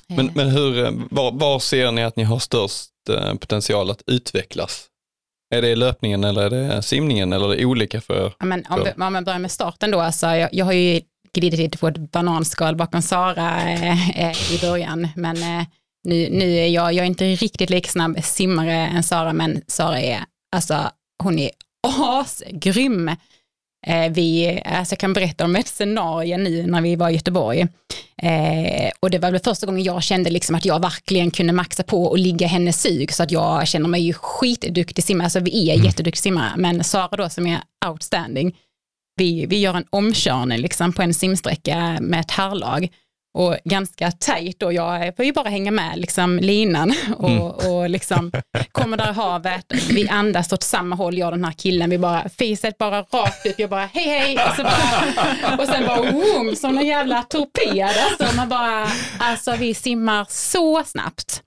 Men, 0.08 0.28
Eh, 0.28 0.32
men 0.34 0.48
hur, 0.48 0.84
eh, 0.84 0.90
var, 1.10 1.32
var 1.32 1.58
ser 1.58 1.92
ni 1.92 2.04
att 2.04 2.16
ni 2.16 2.22
har 2.24 2.38
störst 2.38 2.90
eh, 3.10 3.34
potential 3.34 3.90
att 3.90 4.02
utvecklas? 4.06 4.86
Är 5.54 5.62
det 5.62 5.76
löpningen 5.76 6.24
eller 6.24 6.42
är 6.42 6.50
det 6.50 6.82
simningen 6.82 7.32
eller 7.32 7.52
är 7.52 7.56
det 7.56 7.64
olika 7.64 8.00
för? 8.00 8.32
Ja, 8.38 8.44
men 8.46 8.64
om, 8.68 8.78
Så. 8.78 8.84
vi- 8.84 9.04
om 9.04 9.12
man 9.12 9.24
börjar 9.24 9.38
med 9.38 9.50
starten 9.50 9.90
då, 9.90 10.00
alltså, 10.00 10.26
jag, 10.26 10.48
jag 10.52 10.64
har 10.64 10.72
ju 10.72 11.00
glidit 11.34 11.60
lite 11.60 11.78
på 11.78 11.88
ett 11.88 12.12
bananskal 12.12 12.76
bakom 12.76 13.02
Sara 13.02 13.62
eh, 13.70 14.20
eh, 14.20 14.52
i 14.54 14.58
början, 14.60 15.08
men 15.16 15.36
eh, 15.36 15.66
nu, 16.04 16.28
nu 16.30 16.56
är 16.56 16.66
jag, 16.68 16.92
jag 16.92 17.02
är 17.02 17.06
inte 17.06 17.24
riktigt 17.24 17.70
lika 17.70 17.88
snabb 17.90 18.24
simmare 18.24 18.72
än 18.72 19.02
Sara, 19.02 19.32
men 19.32 19.62
Sara 19.66 20.00
är, 20.00 20.20
alltså 20.56 20.90
hon 21.22 21.38
är 21.38 21.50
asgrym. 22.20 23.10
Eh, 23.86 24.12
vi, 24.12 24.60
alltså 24.64 24.92
jag 24.92 24.98
kan 24.98 25.12
berätta 25.12 25.44
om 25.44 25.56
ett 25.56 25.68
scenario 25.68 26.36
nu 26.36 26.66
när 26.66 26.80
vi 26.80 26.96
var 26.96 27.10
i 27.10 27.14
Göteborg. 27.14 27.60
Eh, 28.22 28.90
och 29.00 29.10
det 29.10 29.18
var 29.18 29.30
väl 29.30 29.40
första 29.40 29.66
gången 29.66 29.84
jag 29.84 30.02
kände 30.02 30.30
liksom 30.30 30.54
att 30.54 30.64
jag 30.64 30.80
verkligen 30.82 31.30
kunde 31.30 31.52
maxa 31.52 31.82
på 31.82 32.04
och 32.04 32.18
ligga 32.18 32.46
hennes 32.46 32.82
sug 32.82 33.12
så 33.12 33.22
att 33.22 33.30
jag 33.30 33.68
känner 33.68 33.88
mig 33.88 34.00
ju 34.02 34.12
skitduktig 34.12 35.04
simmare. 35.04 35.24
Alltså 35.24 35.40
vi 35.40 35.70
är 35.70 35.74
Mm. 35.74 35.86
jätteduktiga 35.86 36.22
simmare, 36.22 36.52
men 36.56 36.84
Sara 36.84 37.16
då 37.16 37.28
som 37.28 37.46
är 37.46 37.58
outstanding, 37.86 38.56
vi, 39.16 39.46
vi 39.46 39.58
gör 39.60 39.74
en 39.74 39.84
omkörning 39.90 40.58
liksom 40.58 40.92
på 40.92 41.02
en 41.02 41.14
simsträcka 41.14 41.98
med 42.00 42.20
ett 42.20 42.30
herrlag 42.30 42.88
och 43.36 43.56
ganska 43.64 44.10
tajt 44.10 44.62
och 44.62 44.72
jag 44.72 45.16
får 45.16 45.24
ju 45.24 45.32
bara 45.32 45.48
hänga 45.48 45.70
med 45.70 45.92
liksom 45.96 46.38
linan 46.38 46.94
och, 47.16 47.30
mm. 47.30 47.42
och 47.42 47.90
liksom 47.90 48.32
kommer 48.72 48.96
där 48.96 49.10
i 49.10 49.14
havet, 49.14 49.64
vi 49.88 50.08
andas 50.08 50.52
åt 50.52 50.62
samma 50.62 50.96
håll, 50.96 51.18
jag 51.18 51.26
och 51.26 51.32
den 51.32 51.44
här 51.44 51.52
killen, 51.52 51.90
vi 51.90 51.98
bara 51.98 52.28
fiset 52.38 52.78
bara 52.78 53.02
rakt 53.02 53.46
ut, 53.46 53.58
jag 53.58 53.70
bara 53.70 53.86
hej 53.86 54.08
hej. 54.08 54.38
Och, 54.48 54.56
så 54.56 54.62
bara, 54.62 55.56
och 55.58 55.68
sen 55.68 55.86
bara 55.86 56.12
boom, 56.12 56.56
som 56.56 56.78
en 56.78 56.86
jävla 56.86 57.22
torped, 57.22 57.88
alltså 58.10 58.36
man 58.36 58.48
bara, 58.48 58.86
alltså 59.18 59.56
vi 59.56 59.74
simmar 59.74 60.26
så 60.28 60.84
snabbt. 60.84 61.42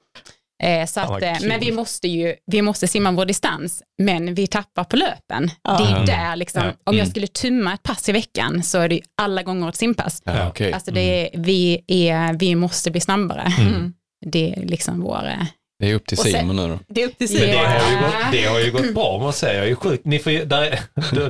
Eh, 0.64 0.86
så 0.86 1.00
att, 1.00 1.22
eh, 1.22 1.34
men 1.42 1.60
vi 1.60 1.72
måste 1.72 2.08
ju 2.08 2.36
vi 2.46 2.62
måste 2.62 2.88
simma 2.88 3.12
vår 3.12 3.26
distans, 3.26 3.84
men 4.02 4.34
vi 4.34 4.48
tappar 4.48 4.84
på 4.84 4.96
löpen. 4.96 5.52
Ah. 5.62 5.78
Det 5.78 5.84
är 5.84 6.06
där, 6.06 6.36
liksom, 6.36 6.62
ja. 6.64 6.70
om 6.70 6.78
jag 6.84 6.96
mm. 6.96 7.10
skulle 7.10 7.28
tumma 7.28 7.74
ett 7.74 7.84
pass 7.84 8.10
i 8.10 8.12
veckan 8.12 8.64
så 8.64 8.78
är 8.78 8.90
det 8.90 9.02
alla 9.22 9.44
gånger 9.44 9.70
ett 9.70 9.76
simpass. 9.76 10.22
Ja, 10.26 10.50
okay. 10.50 10.72
alltså 10.72 10.92
det 10.92 11.02
är, 11.02 11.30
mm. 11.34 11.46
vi, 11.46 11.84
är, 11.88 12.34
vi 12.34 12.56
måste 12.56 12.92
bli 12.92 13.02
snabbare. 13.02 13.54
Mm. 13.60 13.94
Det 14.26 14.54
är 14.54 14.66
liksom 14.66 15.02
vår... 15.02 15.28
Eh, 15.28 15.46
det 15.80 15.92
är 15.92 15.96
upp 15.96 16.06
till 16.06 16.18
Simon 16.18 16.56
nu 16.56 16.68
då. 16.68 16.80
Det 16.88 17.04
är 17.04 17.08
upp 17.08 17.18
till 17.18 17.30
Simon. 17.30 17.48
Men 17.48 17.64
det 17.64 17.70
har 17.70 17.92
ju 17.92 17.98
gått, 18.00 18.32
det 18.32 18.46
har 18.46 18.60
ju 18.60 18.72
gått 18.72 18.94
bra 18.94 19.18
måste 19.20 19.46
jag 19.46 19.52
säga. 19.52 19.64
Jag 19.64 19.72
är 19.72 19.76
sjuk. 19.76 20.02
Ni 20.04 20.20
får 20.20 20.46
där, 20.46 20.80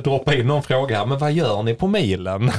droppa 0.00 0.34
in 0.34 0.46
någon 0.46 0.62
fråga 0.62 0.98
här, 0.98 1.06
men 1.06 1.18
vad 1.18 1.32
gör 1.32 1.62
ni 1.62 1.74
på 1.74 1.86
milen? 1.86 2.40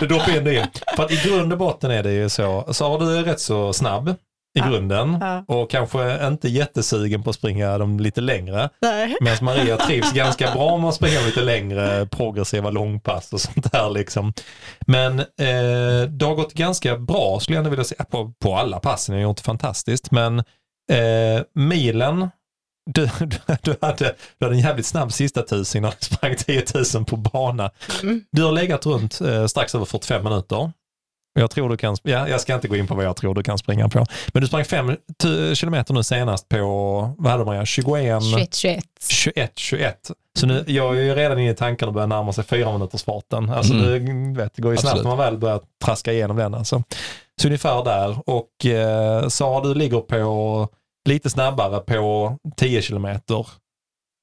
du 0.00 0.06
droppar 0.06 0.36
in 0.36 0.44
det. 0.44 0.68
För 0.96 1.04
att 1.04 1.12
i 1.12 1.20
grund 1.28 1.52
och 1.52 1.58
botten 1.58 1.90
är 1.90 2.02
det 2.02 2.12
ju 2.12 2.28
så, 2.28 2.68
så 2.70 2.88
har 2.88 2.98
du 2.98 3.22
rätt 3.22 3.40
så 3.40 3.72
snabb 3.72 4.14
i 4.58 4.60
grunden 4.60 5.18
ja. 5.20 5.44
och 5.46 5.70
kanske 5.70 6.26
inte 6.26 6.48
jättesugen 6.48 7.22
på 7.22 7.30
att 7.30 7.36
springa 7.36 7.78
dem 7.78 8.00
lite 8.00 8.20
längre. 8.20 8.68
Medan 9.20 9.44
Maria 9.44 9.76
trivs 9.76 10.12
ganska 10.12 10.52
bra 10.52 10.78
med 10.78 10.88
att 10.88 10.94
springa 10.94 11.20
lite 11.20 11.42
längre 11.42 12.06
progressiva 12.06 12.70
långpass 12.70 13.32
och 13.32 13.40
sånt 13.40 13.72
där 13.72 13.90
liksom. 13.90 14.32
Men 14.86 15.18
eh, 15.20 16.08
det 16.08 16.24
har 16.24 16.34
gått 16.34 16.54
ganska 16.54 16.96
bra 16.96 17.40
skulle 17.40 17.56
jag 17.56 17.60
ändå 17.60 17.70
vilja 17.70 17.84
säga 17.84 18.04
på, 18.04 18.32
på 18.38 18.56
alla 18.56 18.80
passen, 18.80 19.14
är 19.14 19.18
ju 19.18 19.28
inte 19.28 19.42
fantastiskt 19.42 20.10
men 20.10 20.38
eh, 20.92 21.42
milen 21.54 22.28
du, 22.94 23.10
du, 23.18 23.36
du, 23.62 23.76
hade, 23.80 24.14
du 24.38 24.46
hade 24.46 24.56
en 24.56 24.60
jävligt 24.60 24.86
snabb 24.86 25.12
sista 25.12 25.42
tusen 25.42 25.82
när 25.82 25.90
du 25.90 25.96
sprang 26.00 26.36
10 26.36 26.64
000 26.94 27.04
på 27.04 27.16
bana. 27.16 27.70
Mm. 28.02 28.24
Du 28.32 28.42
har 28.42 28.52
legat 28.52 28.86
runt 28.86 29.20
eh, 29.20 29.46
strax 29.46 29.74
över 29.74 29.84
45 29.84 30.24
minuter. 30.24 30.72
Jag 31.32 31.50
tror 31.50 31.68
du 31.68 31.76
kan, 31.76 31.96
ja, 32.02 32.28
jag 32.28 32.40
ska 32.40 32.54
inte 32.54 32.68
gå 32.68 32.76
in 32.76 32.86
på 32.86 32.94
vad 32.94 33.04
jag 33.04 33.16
tror 33.16 33.34
du 33.34 33.42
kan 33.42 33.58
springa 33.58 33.88
på. 33.88 34.06
Men 34.32 34.40
du 34.40 34.46
sprang 34.46 34.64
5 34.64 34.96
kilometer 35.54 35.94
nu 35.94 36.02
senast 36.02 36.48
på, 36.48 37.14
vad 37.18 37.32
hade 37.32 37.44
man, 37.44 37.66
21? 37.66 38.22
21, 38.22 38.54
21. 38.54 38.84
21, 39.08 39.52
21. 39.58 40.10
Så 40.38 40.46
nu, 40.46 40.64
jag 40.66 40.96
är 40.96 41.02
ju 41.02 41.14
redan 41.14 41.38
inne 41.38 41.50
i 41.50 41.54
tanken 41.54 41.88
att 41.88 41.94
börja 41.94 42.06
närma 42.06 42.32
sig 42.32 42.44
fyra 42.44 42.72
minuters 42.72 43.04
farten. 43.04 43.50
Alltså 43.50 43.72
mm. 43.74 44.34
det, 44.34 44.42
vet, 44.42 44.54
det 44.54 44.62
går 44.62 44.72
ju 44.72 44.78
snabbt 44.78 44.96
när 44.96 45.04
man 45.04 45.18
väl 45.18 45.38
börjar 45.38 45.60
traska 45.84 46.12
igenom 46.12 46.36
den. 46.36 46.54
Alltså. 46.54 46.82
Så 47.40 47.48
ungefär 47.48 47.84
där. 47.84 48.16
Och 48.26 48.66
eh, 48.66 49.28
Sara, 49.28 49.60
du 49.60 49.74
ligger 49.74 50.00
på 50.00 50.68
lite 51.08 51.30
snabbare 51.30 51.80
på 51.80 52.36
10 52.56 52.82
kilometer 52.82 53.46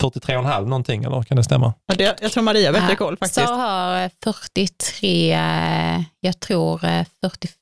43,5 0.04 0.66
någonting 0.66 1.04
eller 1.04 1.24
kan 1.24 1.38
det 1.38 1.44
stämma? 1.44 1.74
Ja, 1.86 1.96
det, 1.96 2.18
jag 2.22 2.32
tror 2.32 2.44
Maria 2.44 2.72
bättre 2.72 2.96
koll 2.96 3.18
faktiskt. 3.18 3.48
Så 3.48 3.54
har 3.54 4.10
43, 4.24 5.34
eh, 5.34 6.02
jag 6.20 6.40
tror 6.40 6.80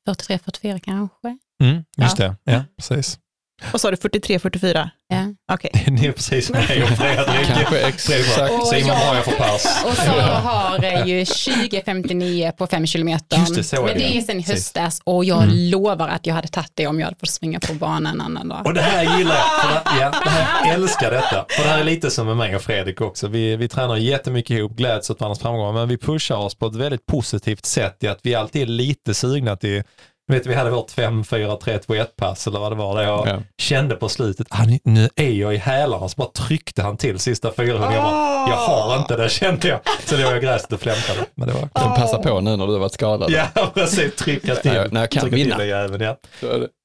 43, 0.05 0.39
44 0.39 0.79
kanske. 0.79 1.37
Mm, 1.63 1.83
just 1.97 2.19
ja. 2.19 2.35
det, 2.43 2.51
ja 2.51 2.63
precis. 2.77 3.19
Vad 3.71 3.81
sa 3.81 3.91
du, 3.91 3.97
43, 3.97 4.39
44? 4.39 4.89
Ja. 5.07 5.53
Okay. 5.53 5.71
Ni 5.87 6.05
är 6.05 6.11
precis 6.11 6.47
som 6.47 6.55
mig 6.55 6.83
och 6.83 6.89
Fredrik. 6.89 7.47
Kanske 7.47 7.79
exakt. 7.79 8.67
Simon 8.67 8.89
har 8.89 9.15
jag 9.15 9.25
för 9.25 9.31
pass. 9.31 9.83
Och 9.85 9.95
så 9.95 10.11
har 10.11 11.05
ju 11.05 11.23
20.59 11.23 12.51
på 12.51 12.67
5 12.67 12.85
kilometer. 12.85 13.37
Just 13.37 13.55
det, 13.55 13.63
så 13.63 13.75
är 13.75 13.85
Men 13.85 13.97
det 13.97 14.17
är 14.17 14.21
sen 14.21 14.39
i 14.39 14.43
höstas 14.43 15.01
och 15.03 15.25
jag 15.25 15.43
mm. 15.43 15.55
lovar 15.55 16.07
att 16.07 16.25
jag 16.27 16.35
hade 16.35 16.47
tagit 16.47 16.71
det 16.73 16.87
om 16.87 16.99
jag 16.99 17.07
hade 17.07 17.19
fått 17.19 17.29
springa 17.29 17.59
på 17.59 17.73
banan 17.73 18.13
en 18.13 18.21
annan 18.21 18.47
dag. 18.47 18.65
Och 18.65 18.73
det 18.73 18.81
här 18.81 19.17
gillar 19.17 19.35
jag. 19.35 19.61
För 19.61 19.69
det, 19.69 20.01
ja, 20.01 20.11
det 20.23 20.29
här, 20.29 20.65
jag 20.65 20.75
älskar 20.75 21.11
detta. 21.11 21.45
För 21.49 21.63
det 21.63 21.69
här 21.69 21.79
är 21.79 21.83
lite 21.83 22.11
som 22.11 22.27
med 22.27 22.37
mig 22.37 22.55
och 22.55 22.61
Fredrik 22.61 23.01
också. 23.01 23.27
Vi, 23.27 23.55
vi 23.55 23.67
tränar 23.67 23.97
jättemycket 23.97 24.57
ihop, 24.57 24.71
gläds 24.71 25.09
åt 25.09 25.19
varandras 25.19 25.39
framgångar, 25.39 25.73
men 25.73 25.87
vi 25.87 25.97
pushar 25.97 26.35
oss 26.35 26.55
på 26.55 26.67
ett 26.67 26.75
väldigt 26.75 27.05
positivt 27.05 27.65
sätt 27.65 27.97
i 28.03 28.07
att 28.07 28.19
vi 28.23 28.35
alltid 28.35 28.61
är 28.61 28.65
lite 28.65 29.13
sugna 29.13 29.55
till 29.55 29.83
vet, 30.27 30.45
vi 30.45 30.53
hade 30.53 30.69
vårt 30.69 30.91
5, 30.91 31.23
4, 31.23 31.55
3, 31.55 31.79
2, 31.79 31.95
1 31.95 32.15
pass 32.15 32.47
eller 32.47 32.59
vad 32.59 32.71
det 32.71 32.75
var. 32.75 32.95
Där 32.95 33.03
jag 33.03 33.27
ja. 33.27 33.39
kände 33.57 33.95
på 33.95 34.09
slutet, 34.09 34.47
ah, 34.49 34.65
nu 34.83 35.09
är 35.15 35.31
jag 35.31 35.53
i 35.53 35.57
hälarna. 35.57 36.09
Så 36.09 36.15
bara 36.17 36.29
tryckte 36.29 36.81
han 36.81 36.97
till 36.97 37.19
sista 37.19 37.51
400. 37.51 37.87
Oh! 37.87 37.93
Jag, 37.93 38.03
bara, 38.03 38.49
jag 38.49 38.57
har 38.57 38.97
inte 38.97 39.17
det 39.17 39.29
kände 39.29 39.67
jag. 39.67 39.79
Så 40.05 40.15
var 40.15 40.23
jag 40.23 40.41
gräset 40.41 40.73
och 40.73 40.79
flämtade. 40.79 41.19
Men 41.35 41.47
det 41.47 41.53
var... 41.53 41.69
De 41.73 41.95
passar 41.95 42.23
på 42.23 42.41
nu 42.41 42.55
när 42.55 42.67
du 42.67 42.73
har 42.73 42.79
varit 42.79 42.93
skadad. 42.93 43.31
Ja, 43.31 43.47
precis. 43.73 44.15
Trycka 44.15 44.55
till. 44.55 44.71
när 44.91 44.99
jag 45.01 45.11
kan 45.11 45.29
vinna. 45.29 45.57
Till 45.57 45.71
även, 45.71 46.01
ja. 46.01 46.17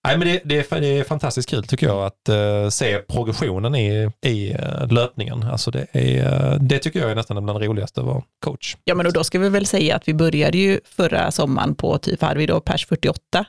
Nej, 0.09 0.19
men 0.19 0.29
det, 0.29 0.41
det, 0.45 0.73
är, 0.73 0.81
det 0.81 0.87
är 0.87 1.05
fantastiskt 1.05 1.49
kul 1.49 1.65
tycker 1.65 1.87
jag 1.87 2.05
att 2.05 2.29
uh, 2.29 2.69
se 2.69 2.99
progressionen 2.99 3.75
i, 3.75 4.11
i 4.27 4.53
uh, 4.53 4.93
löpningen. 4.93 5.43
Alltså 5.43 5.71
det, 5.71 5.87
är, 5.93 6.53
uh, 6.53 6.61
det 6.61 6.79
tycker 6.79 7.01
jag 7.01 7.11
är 7.11 7.15
nästan 7.15 7.45
bland 7.45 7.61
det 7.61 7.67
roligaste 7.67 8.01
att 8.01 8.07
vara 8.07 8.23
coach. 8.45 8.77
Ja, 8.85 8.95
men 8.95 9.07
och 9.07 9.13
då 9.13 9.25
ska 9.25 9.39
vi 9.39 9.49
väl 9.49 9.67
säga 9.67 9.97
att 9.97 10.09
vi 10.09 10.15
började 10.15 10.59
ju 10.59 10.81
förra 10.85 11.31
sommaren 11.31 11.75
på 11.75 11.99
typ, 11.99 12.23
hade 12.23 12.39
vi 12.39 12.47
då 12.47 12.61
pers 12.61 12.87
48 12.87 13.45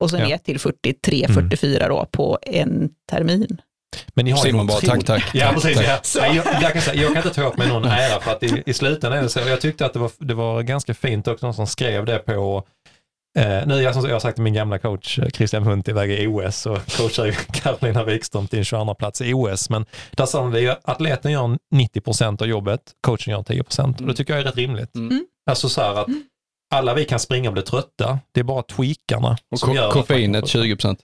och 0.00 0.10
sen 0.10 0.20
ja. 0.20 0.26
ner 0.26 0.38
till 0.38 0.60
43, 0.60 1.26
44 1.28 1.76
mm. 1.76 1.88
då 1.88 2.06
på 2.10 2.38
en 2.42 2.90
termin. 3.10 3.60
Men 4.14 4.24
ni 4.24 4.30
har 4.30 4.38
Simon 4.38 4.66
bara, 4.66 4.80
tack, 4.80 5.04
tack. 5.04 5.30
Ja, 5.34 5.50
precis. 5.54 5.76
Tack. 5.76 6.08
Ja. 6.16 6.34
Jag, 6.34 6.62
jag, 6.62 6.72
kan 6.72 6.82
säga, 6.82 7.02
jag 7.02 7.14
kan 7.14 7.22
inte 7.22 7.34
ta 7.34 7.48
åt 7.48 7.56
mig 7.56 7.68
någon 7.68 7.84
ära 7.84 8.20
för 8.20 8.30
att 8.30 8.42
i, 8.42 8.62
i 8.66 8.72
slutändan 8.72 9.18
är 9.18 9.22
det 9.22 9.28
så. 9.28 9.40
Jag 9.40 9.60
tyckte 9.60 9.86
att 9.86 9.92
det 9.92 9.98
var, 9.98 10.10
det 10.18 10.34
var 10.34 10.62
ganska 10.62 10.94
fint 10.94 11.28
också, 11.28 11.46
någon 11.46 11.54
som 11.54 11.66
skrev 11.66 12.04
det 12.04 12.18
på 12.18 12.64
Eh, 13.38 13.66
nu, 13.66 13.82
jag, 13.82 13.94
jag 13.96 14.12
har 14.12 14.20
sagt 14.20 14.34
till 14.34 14.44
min 14.44 14.54
gamla 14.54 14.78
coach 14.78 15.18
eh, 15.18 15.28
Christian 15.28 15.62
Hunt 15.62 15.88
iväg 15.88 16.10
i 16.10 16.26
OS 16.26 16.66
och 16.66 16.78
coachar 16.96 17.30
Karolina 17.52 18.04
Wikström 18.04 18.48
till 18.48 18.58
en 18.58 18.64
22 18.64 18.94
plats 18.94 19.20
i 19.20 19.34
OS. 19.34 19.70
Men 19.70 19.86
där 20.10 20.26
sa 20.26 20.50
de 20.50 20.70
att 20.70 20.80
atleten 20.84 21.32
gör 21.32 21.58
90 21.70 22.00
procent 22.00 22.42
av 22.42 22.48
jobbet, 22.48 22.80
coachen 23.00 23.32
gör 23.32 23.42
10 23.42 23.62
procent. 23.62 24.00
Mm. 24.00 24.08
Och 24.08 24.14
det 24.14 24.16
tycker 24.16 24.32
jag 24.32 24.40
är 24.40 24.44
rätt 24.44 24.56
rimligt. 24.56 24.94
Mm. 24.94 25.26
Alltså 25.50 25.68
så 25.68 25.80
här 25.80 25.94
att 25.94 26.08
mm. 26.08 26.22
alla 26.74 26.94
vi 26.94 27.04
kan 27.04 27.18
springa 27.18 27.48
och 27.48 27.52
bli 27.52 27.62
trötta, 27.62 28.18
det 28.32 28.40
är 28.40 28.44
bara 28.44 28.62
tweakarna 28.62 29.36
och 29.50 29.58
som 29.58 29.74
gör 29.74 29.90
koffeinet 29.90 30.48
20 30.48 30.76
procent. 30.76 30.98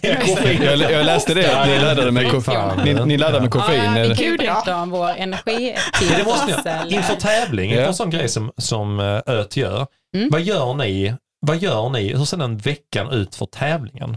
jag, 0.00 0.78
jag, 0.78 1.06
läste 1.06 1.34
det, 1.34 1.66
ni 1.66 1.78
laddade 1.78 2.10
med 2.10 2.30
koffein. 2.30 2.84
Ni, 2.84 2.94
ni 3.06 3.16
laddade 3.16 3.40
med 3.40 3.50
koffein. 3.50 3.96
Ja, 3.96 4.02
vi 4.08 4.14
kunde 4.14 4.38
berätta 4.38 4.82
om 4.82 4.90
vår 4.90 5.08
energi. 5.08 5.76
Det 6.16 6.24
måste 6.24 6.84
ni. 6.84 6.94
Inför 6.94 7.14
tävling, 7.14 7.70
inför 7.70 7.86
en 7.86 7.94
sån 7.94 8.10
grej 8.10 8.28
som, 8.28 8.52
som 8.56 9.00
eh, 9.00 9.20
ÖT 9.26 9.56
gör, 9.56 9.86
mm. 10.16 10.28
vad 10.30 10.40
gör 10.40 10.74
ni 10.74 11.14
vad 11.46 11.56
gör 11.56 11.88
ni? 11.88 12.16
Hur 12.16 12.24
ser 12.24 12.36
den 12.36 12.56
veckan 12.56 13.10
ut 13.10 13.34
för 13.34 13.46
tävlingen? 13.46 14.16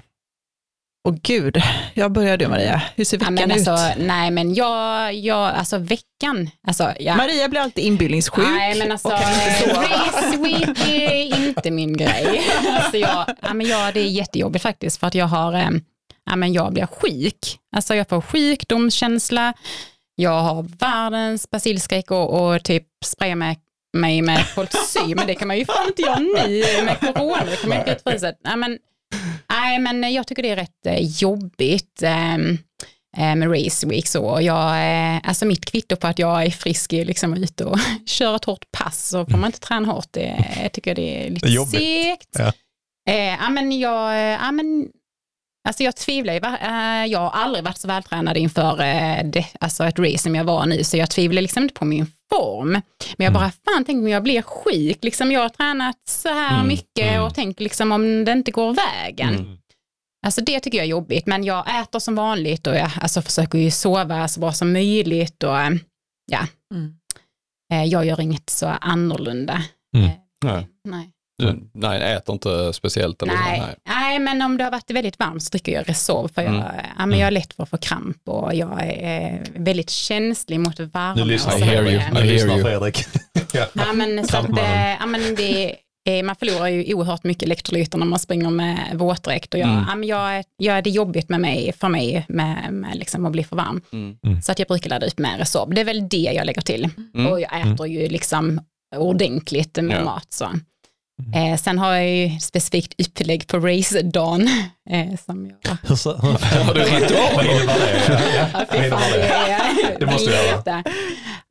Åh 1.08 1.16
gud, 1.24 1.62
jag 1.94 2.12
började 2.12 2.48
Maria. 2.48 2.82
Hur 2.96 3.06
ser 3.06 3.18
veckan 3.18 3.38
ja, 3.38 3.46
ut? 3.46 3.68
Alltså, 3.68 3.94
nej 3.98 4.32
men 4.32 4.54
jag, 4.54 5.14
jag, 5.14 5.50
alltså 5.50 5.78
veckan. 5.78 6.50
Alltså, 6.68 6.94
ja. 7.00 7.16
Maria 7.16 7.50
blir 7.50 7.60
alltid 7.62 7.84
inbildningssjuk. 7.84 8.48
Nej 8.48 8.78
men 8.80 8.92
alltså, 8.92 9.10
race 9.10 10.38
week 10.38 10.90
är 10.90 11.48
inte 11.48 11.72
min 11.72 11.98
grej. 11.98 12.42
Alltså, 12.76 12.98
jag, 12.98 13.26
ja, 13.42 13.54
men 13.54 13.68
jag, 13.68 13.94
det 13.94 14.00
är 14.00 14.10
jättejobbigt 14.10 14.64
faktiskt 14.64 15.00
för 15.00 15.08
att 15.08 15.16
jag 15.16 15.26
har, 15.26 15.54
eh, 15.54 15.70
ja, 16.26 16.36
men 16.36 16.54
jag 16.54 16.74
blir 16.74 16.86
sjuk. 16.86 17.60
Alltså 17.76 17.96
jag 17.96 18.10
får 18.10 18.22
sjukdomskänsla, 18.22 19.54
jag 20.16 20.42
har 20.42 20.64
världens 20.80 21.50
basilskräck 21.50 22.12
och, 22.12 22.54
och 22.54 22.64
typ 22.64 22.88
sprayar 23.06 23.36
med 23.36 23.58
mig 23.96 24.22
med 24.22 24.46
kolsy, 24.56 25.16
men 25.16 25.28
det 25.28 25.36
kan 25.36 25.48
man 25.48 25.58
ju 25.58 25.66
fan 25.66 25.88
inte 25.88 26.02
göra 26.02 26.20
nu 26.20 26.64
med 26.86 27.00
corona. 27.00 27.46
Det 27.46 27.62
kan 27.62 27.70
man 27.70 27.80
inte 27.80 27.92
utfrysa. 27.92 28.34
Nej, 28.44 28.58
men, 28.58 28.78
nej, 29.50 29.80
men 29.80 30.14
jag 30.14 30.28
tycker 30.28 30.44
det 30.44 30.50
är 30.50 30.56
rätt 30.56 30.86
eh, 30.86 31.00
jobbigt 31.00 32.04
ähm, 32.04 32.58
med 33.18 33.52
Race 33.52 33.88
Week. 33.88 34.08
Så. 34.08 34.40
Jag, 34.42 34.70
äh, 35.16 35.20
alltså 35.24 35.46
mitt 35.46 35.66
kvitto 35.66 35.96
på 35.96 36.08
att 36.08 36.20
jag 36.20 36.46
är 36.46 36.50
frisk 36.50 36.94
är 36.94 37.06
liksom 37.06 37.34
ute 37.34 37.66
och 37.66 37.80
kör 38.06 38.36
ett 38.36 38.46
hårt 38.46 38.72
pass 38.72 39.10
så 39.10 39.26
får 39.26 39.38
man 39.38 39.48
inte 39.48 39.60
träna 39.60 39.92
hårt. 39.92 40.08
Det, 40.12 40.46
jag 40.62 40.72
tycker 40.72 40.96
det 40.96 41.26
är 41.26 41.30
lite 41.30 41.48
det 41.48 41.56
är 41.56 41.66
segt. 41.66 42.30
Ja. 42.38 42.54
Äh, 43.10 43.16
ja, 43.16 43.50
men 43.50 43.80
jag, 43.80 44.32
ja, 44.32 44.52
men 44.52 44.88
Alltså 45.68 45.84
jag 45.84 45.96
tvivlar 45.96 46.34
ju, 46.34 46.40
jag 47.12 47.20
har 47.20 47.30
aldrig 47.30 47.64
varit 47.64 47.78
så 47.78 47.88
vältränad 47.88 48.38
inför 48.38 48.78
det, 49.24 49.46
alltså 49.60 49.84
ett 49.84 50.00
race 50.00 50.18
som 50.18 50.36
jag 50.36 50.44
var 50.44 50.66
nu, 50.66 50.84
så 50.84 50.98
jag 50.98 51.10
tvivlar 51.10 51.42
liksom 51.42 51.64
inte 51.64 51.74
på 51.76 51.86
min 51.86 52.08
form. 52.30 52.72
Men 53.18 53.26
jag 53.26 53.34
bara, 53.34 53.44
mm. 53.44 53.56
fan 53.66 53.86
tänk 53.86 53.98
om 53.98 54.08
jag 54.08 54.24
blir 54.24 54.42
sjuk, 54.42 55.04
liksom 55.04 55.32
jag 55.32 55.42
har 55.42 55.50
tränat 55.50 55.98
så 56.10 56.30
här 56.30 56.56
mm. 56.56 56.68
mycket 56.68 57.12
mm. 57.12 57.24
och 57.24 57.36
tänk 57.36 57.60
liksom 57.60 57.92
om 57.92 58.26
det 58.26 58.32
inte 58.32 58.52
går 58.52 58.74
vägen. 58.74 59.36
Mm. 59.36 59.58
Alltså 60.26 60.42
det 60.42 60.60
tycker 60.60 60.78
jag 60.78 60.86
är 60.86 60.90
jobbigt, 60.90 61.26
men 61.26 61.44
jag 61.44 61.82
äter 61.82 62.00
som 62.00 62.16
vanligt 62.16 62.68
och 62.68 62.76
jag 62.76 62.92
alltså, 63.02 63.22
försöker 63.22 63.58
ju 63.58 63.72
sova 63.72 64.28
så 64.28 64.40
bra 64.40 64.54
som 64.54 64.74
möjligt 64.74 65.44
och 65.44 65.58
ja, 66.32 66.48
mm. 66.74 66.96
Eh, 67.74 67.84
jag 67.84 68.06
gör 68.06 68.22
inget 68.22 68.50
så 68.50 68.68
annorlunda. 68.68 69.64
Mm. 69.96 70.06
Eh, 70.06 70.14
nej. 70.44 70.68
nej. 70.84 71.12
Du, 71.38 71.70
nej, 71.74 72.14
äter 72.14 72.34
inte 72.34 72.74
speciellt? 72.74 73.22
Eller 73.22 73.34
nej. 73.34 73.60
Så, 73.60 73.66
nej. 73.66 73.76
nej, 73.88 74.20
men 74.20 74.42
om 74.42 74.58
det 74.58 74.64
har 74.64 74.72
varit 74.72 74.92
väldigt 74.92 75.20
varmt 75.20 75.44
så 75.44 75.50
dricker 75.50 75.72
jag 75.72 75.90
Resorb 75.90 76.34
för 76.34 76.42
jag, 76.42 76.56
mm. 76.56 76.66
ja, 76.98 77.06
men 77.06 77.20
jag 77.20 77.28
är 77.28 77.32
lätt 77.32 77.54
för 77.54 77.64
att 77.64 77.70
få 77.70 77.78
kramp 77.78 78.18
och 78.30 78.56
jag 78.56 78.84
är 78.84 79.44
väldigt 79.56 79.90
känslig 79.90 80.60
mot 80.60 80.80
värme. 80.80 81.14
Nu 81.16 81.26
lyssnar, 81.26 81.58
I 81.58 81.62
hear 81.62 81.84
you. 81.84 81.92
I 81.94 82.00
hear 82.00 82.50
you. 82.50 82.64
Fredrik. 82.64 83.06
ja. 83.54 83.66
ja, 83.74 83.94
men, 83.94 84.28
så 84.28 84.38
att, 84.38 84.50
ja, 85.00 85.06
men 85.06 85.36
det, 85.36 85.76
man 86.24 86.36
förlorar 86.36 86.68
ju 86.68 86.94
oerhört 86.94 87.24
mycket 87.24 87.44
elektrolyter 87.44 87.98
när 87.98 88.06
man 88.06 88.20
springer 88.20 88.50
med 88.50 88.78
våtdräkt 88.94 89.54
och 89.54 89.60
jag, 89.60 89.70
Mm. 89.70 89.86
ja, 89.90 89.96
men 89.96 90.08
jag, 90.10 90.44
jag, 90.58 90.84
det 90.84 90.90
är 90.90 90.92
jobbigt 90.92 91.30
med 91.30 91.42
mig, 91.42 91.74
för 91.80 91.90
mig 91.90 92.26
med, 92.30 92.74
med 92.74 92.96
liksom 92.98 93.26
att 93.26 93.32
bli 93.32 93.44
för 93.44 93.56
varm. 93.56 93.82
Mm. 93.94 94.18
Mm. 94.26 94.42
Så 94.42 94.52
att 94.52 94.60
jag 94.60 94.68
brukar 94.68 94.90
ladda 94.90 95.08
upp 95.08 95.20
med 95.20 95.40
Resorb. 95.40 95.74
Det 95.76 95.82
är 95.82 95.86
väl 95.86 96.10
det 96.10 96.18
jag 96.18 96.46
lägger 96.46 96.62
till. 96.62 96.90
Mm. 97.16 97.32
Och 97.32 97.42
jag 97.42 97.60
äter 97.62 97.88
ju 97.88 98.08
liksom 98.08 98.62
ordentligt 98.96 99.76
med 99.84 99.98
Ja. 99.98 100.04
mat. 100.04 100.28
Så. 100.34 100.50
Eh, 101.36 101.58
sen 101.58 101.78
har 101.80 101.94
jag 101.94 102.10
ju 102.10 102.40
specifikt 102.40 102.94
upplägg 103.08 103.48
på 103.48 103.60
race-dagen. 103.60 104.50
Eh, 104.90 105.16
som 105.26 105.46
jag... 105.46 105.70
Har 106.66 106.74
du 106.74 106.80
ritual? 106.80 107.46
Ja, 108.36 108.66
fy 108.72 108.90
fan, 108.90 109.02
det? 110.00 110.06
måste 110.06 110.30
du 110.30 110.36
göra. 110.36 110.84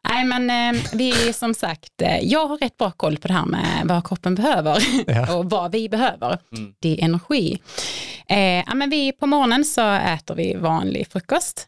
Nej, 0.09 0.25
men 0.25 0.75
eh, 0.77 0.83
vi 0.93 1.33
som 1.33 1.55
sagt, 1.55 2.03
eh, 2.03 2.19
jag 2.19 2.47
har 2.47 2.59
rätt 2.59 2.77
bra 2.77 2.91
koll 2.91 3.17
på 3.17 3.29
det 3.29 3.35
här 3.35 3.47
med 3.47 3.83
vad 3.85 4.09
kroppen 4.09 4.35
behöver 4.35 4.79
Ja. 5.07 5.35
och 5.37 5.51
vad 5.51 5.73
vi 5.73 5.89
behöver. 5.89 6.39
Mm. 6.57 6.75
Det 6.81 6.89
är 7.01 7.05
energi. 7.05 7.59
Eh, 8.29 8.39
ja, 8.39 8.75
men 8.75 8.91
vi, 8.91 9.13
på 9.13 9.27
morgonen 9.27 9.65
så 9.65 9.93
äter 9.93 10.35
vi 10.35 10.55
vanlig 10.55 11.07
frukost. 11.11 11.67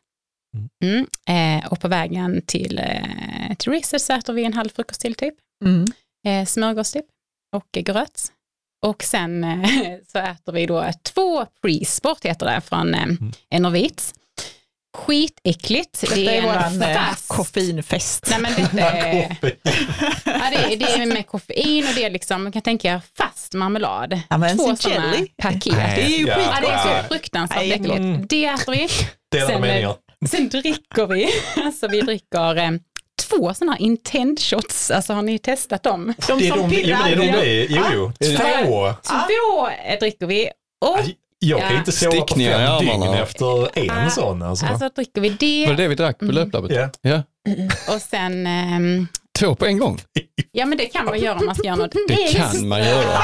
Mm. 0.84 1.06
Eh, 1.28 1.66
och 1.72 1.80
på 1.80 1.88
vägen 1.88 2.42
till, 2.46 2.78
eh, 2.78 3.54
till 3.58 3.72
racet 3.72 4.02
så 4.02 4.12
äter 4.12 4.32
vi 4.32 4.44
en 4.44 4.54
halv 4.54 4.68
frukost 4.68 5.00
till 5.00 5.14
typ. 5.14 5.34
Mm. 5.64 5.84
Eh, 6.26 6.46
smörgås 6.46 6.92
typ 6.92 7.06
och 7.56 7.68
gröt. 7.72 8.32
Och 8.86 9.02
sen 9.02 9.44
eh, 9.44 9.68
så 10.12 10.18
äter 10.18 10.52
vi 10.52 10.66
då 10.66 10.90
två 11.02 11.46
pre-sport 11.62 12.24
heter 12.24 12.46
det 12.46 12.60
från 12.60 12.94
eh, 12.94 13.06
Enervit. 13.50 14.14
Skitäckligt. 14.96 16.00
Detta 16.00 16.16
är 16.32 16.42
våran 16.42 16.82
eh, 16.82 17.08
koffeinfest. 17.26 18.26
Nej 18.30 18.40
men 18.40 18.52
detta 18.54 18.90
är, 18.90 19.36
ja, 20.24 20.50
det, 20.50 20.72
är, 20.72 20.76
det 20.76 20.92
är 21.02 21.06
med 21.06 21.26
koffein 21.26 21.86
och 21.88 21.94
det 21.94 22.04
är 22.04 22.10
liksom, 22.10 22.42
man 22.42 22.52
kan 22.52 22.62
tänka 22.62 22.92
er 22.92 23.00
fast 23.18 23.52
marmelad. 23.54 24.20
Ja, 24.30 24.38
men 24.38 24.58
Två 24.58 24.76
sådana 24.76 25.14
jelly. 25.14 25.28
paket. 25.42 25.74
Det 25.74 26.02
är 26.02 26.08
ju 26.08 26.26
Ja. 26.26 26.38
Ja, 26.38 26.60
det 26.60 26.66
är 26.72 27.02
så 27.02 27.08
fruktansvärt 27.08 27.58
Nej, 27.58 27.72
äckligt. 27.72 27.96
mm. 27.98 28.26
Det 28.26 28.44
äter 28.46 28.72
vi. 28.72 28.88
Delade 29.30 29.52
Sen, 29.52 29.60
meningar. 29.60 29.94
Sen 30.30 30.48
dricker 30.48 31.06
vi, 31.06 31.28
alltså 31.64 31.88
vi 31.88 32.00
dricker 32.00 32.56
två 33.22 33.54
sådana 33.54 33.72
här 33.72 33.80
intent 33.82 34.40
shots, 34.40 34.90
alltså 34.90 35.12
har 35.12 35.22
ni 35.22 35.38
testat 35.38 35.82
dem? 35.82 36.14
De 36.28 36.38
Det 36.38 36.46
är 36.48 36.52
som 36.52 36.68
de, 36.70 36.76
jo, 36.76 36.96
men 36.98 37.04
det 37.04 37.12
är 37.12 37.16
de 37.16 37.22
pirrar. 37.22 37.40
det 37.42 37.62
är. 37.62 37.66
Jo, 37.70 37.82
jo. 37.94 38.12
Två. 38.36 38.94
Två 39.02 39.68
dricker 40.00 40.26
vi 40.26 40.48
och 40.86 40.98
Jag 41.38 41.60
kan 41.60 41.72
Ja. 41.72 41.78
inte 41.78 41.92
sova 41.92 42.20
på 42.20 42.34
fem 42.34 42.78
dygn 42.80 43.02
efter 43.02 43.78
en 43.78 43.84
Ja. 44.04 44.10
sån 44.10 44.42
alltså. 44.42 44.66
alltså 44.66 44.88
dricker 44.88 45.20
vi 45.20 45.28
Var 45.66 45.72
det 45.72 45.76
det 45.76 45.82
det 45.82 45.88
vi 45.88 45.94
drack 45.94 46.18
på 46.18 46.24
löplabbet? 46.24 46.70
Ja. 46.72 46.88
Ja. 47.10 47.22
och 47.94 48.00
sen, 48.02 48.46
ehm, 48.46 49.06
Två 49.38 49.54
på 49.54 49.66
en 49.66 49.78
gång? 49.78 49.98
ja 50.52 50.66
men 50.66 50.78
det 50.78 50.84
kan 50.86 51.04
man 51.04 51.20
göra 51.20 51.38
om 51.38 51.46
man 51.46 51.54
ska 51.54 51.66
göra 51.66 51.76
något 51.76 51.94
Det 52.08 52.32
kan 52.36 52.68
man 52.68 52.78
göra. 52.84 53.18